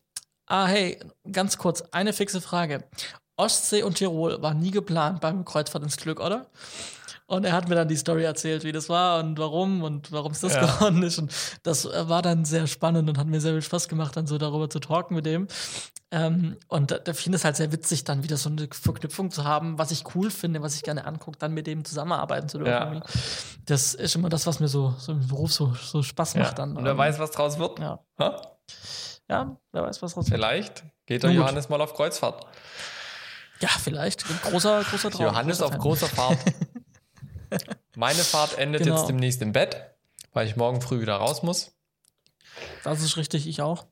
ah 0.47 0.67
hey, 0.67 0.99
ganz 1.31 1.57
kurz, 1.59 1.83
eine 1.93 2.13
fixe 2.13 2.41
Frage. 2.41 2.85
Ostsee 3.37 3.83
und 3.83 3.95
Tirol 3.95 4.43
war 4.43 4.55
nie 4.55 4.71
geplant 4.71 5.21
beim 5.21 5.45
Kreuzfahrt 5.45 5.85
ins 5.85 5.97
Glück, 5.97 6.21
oder? 6.21 6.47
Und 7.33 7.47
er 7.47 7.55
hat 7.55 7.67
mir 7.67 7.77
dann 7.77 7.89
die 7.89 7.97
Story 7.97 8.25
erzählt, 8.25 8.63
wie 8.63 8.73
das 8.73 8.91
war 8.91 9.19
und 9.21 9.39
warum 9.39 9.83
und 9.83 10.13
warum 10.13 10.33
es 10.33 10.41
das 10.41 10.53
ja. 10.53 10.67
geworden 10.67 11.03
ist. 11.03 11.19
Und 11.19 11.33
das 11.63 11.87
war 11.87 12.21
dann 12.21 12.45
sehr 12.45 12.67
spannend 12.67 13.09
und 13.09 13.17
hat 13.17 13.27
mir 13.27 13.41
sehr 13.41 13.53
viel 13.53 13.63
Spaß 13.63 13.89
gemacht, 13.89 14.15
dann 14.19 14.27
so 14.27 14.37
darüber 14.37 14.69
zu 14.69 14.81
talken 14.81 15.15
mit 15.15 15.25
dem. 15.25 15.47
Ähm, 16.11 16.59
und 16.69 16.91
da, 16.91 16.99
da 16.99 17.15
finde 17.15 17.37
ich 17.37 17.41
es 17.41 17.45
halt 17.47 17.57
sehr 17.57 17.73
witzig, 17.73 18.05
dann 18.05 18.23
wieder 18.23 18.37
so 18.37 18.51
eine 18.51 18.69
Verknüpfung 18.71 19.31
zu 19.31 19.45
haben, 19.45 19.79
was 19.79 19.93
ich 19.93 20.15
cool 20.15 20.31
finde, 20.31 20.61
was 20.61 20.75
ich 20.75 20.83
gerne 20.83 21.07
angucke, 21.07 21.39
dann 21.39 21.55
mit 21.55 21.67
dem 21.67 21.87
zusammenarbeiten 21.87 22.51
zu 22.51 22.59
dürfen. 22.59 22.97
Ja. 22.97 23.03
Das 23.65 23.95
ist 23.95 24.15
immer 24.15 24.29
das, 24.29 24.47
was 24.47 24.61
mir 24.61 24.69
so, 24.69 24.95
so 24.99 25.13
im 25.13 25.27
Beruf 25.27 25.55
so, 25.55 25.73
so 25.73 26.03
Spaß 26.03 26.35
macht 26.35 26.59
dann. 26.59 26.77
Und 26.77 26.85
wer 26.85 26.99
weiß, 26.99 27.19
was 27.19 27.31
draus 27.31 27.59
wird. 27.59 27.79
Ja. 27.79 27.99
Ha? 28.19 28.43
Ja, 29.31 29.57
wer 29.73 29.85
weiß, 29.85 30.03
was 30.03 30.13
draus 30.13 30.27
wird. 30.27 30.39
Vielleicht 30.39 30.85
geht 31.07 31.23
der 31.23 31.31
Johannes 31.31 31.71
mal 31.71 31.81
auf 31.81 31.95
Kreuzfahrt. 31.95 32.45
Ja, 33.61 33.71
vielleicht. 33.83 34.23
Großer, 34.43 34.83
großer 34.83 35.11
Traum. 35.11 35.23
Johannes 35.23 35.61
großer 35.61 35.75
auf 35.75 35.81
großer 35.81 36.09
Fahrt. 36.09 36.39
Meine 37.97 38.23
Fahrt 38.23 38.59
endet 38.59 38.83
genau. 38.83 38.97
jetzt 38.97 39.09
demnächst 39.09 39.43
im 39.43 39.53
Bett, 39.53 39.77
weil 40.33 40.47
ich 40.47 40.57
morgen 40.57 40.81
früh 40.81 41.01
wieder 41.01 41.17
raus 41.17 41.43
muss. 41.43 41.73
Das 42.85 43.03
ist 43.03 43.17
richtig, 43.17 43.47
ich 43.47 43.63
auch. 43.63 43.87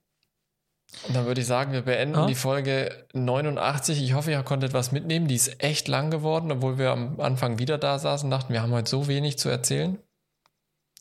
Und 1.06 1.14
dann 1.14 1.26
würde 1.26 1.40
ich 1.40 1.46
sagen, 1.46 1.72
wir 1.72 1.82
beenden 1.82 2.16
ja. 2.16 2.26
die 2.26 2.34
Folge 2.34 3.06
89. 3.12 4.02
Ich 4.02 4.14
hoffe, 4.14 4.32
ihr 4.32 4.42
konntet 4.42 4.72
was 4.72 4.92
mitnehmen. 4.92 5.28
Die 5.28 5.36
ist 5.36 5.62
echt 5.62 5.88
lang 5.88 6.10
geworden, 6.10 6.50
obwohl 6.50 6.78
wir 6.78 6.90
am 6.90 7.20
Anfang 7.20 7.58
wieder 7.58 7.78
da 7.78 7.98
saßen 7.98 8.26
und 8.26 8.30
dachten, 8.30 8.52
wir 8.52 8.62
haben 8.62 8.72
heute 8.72 8.90
so 8.90 9.06
wenig 9.06 9.38
zu 9.38 9.48
erzählen. 9.48 9.98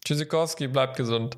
Tschüssikowski, 0.05 0.67
bleibt 0.67 0.95
gesund. 0.95 1.37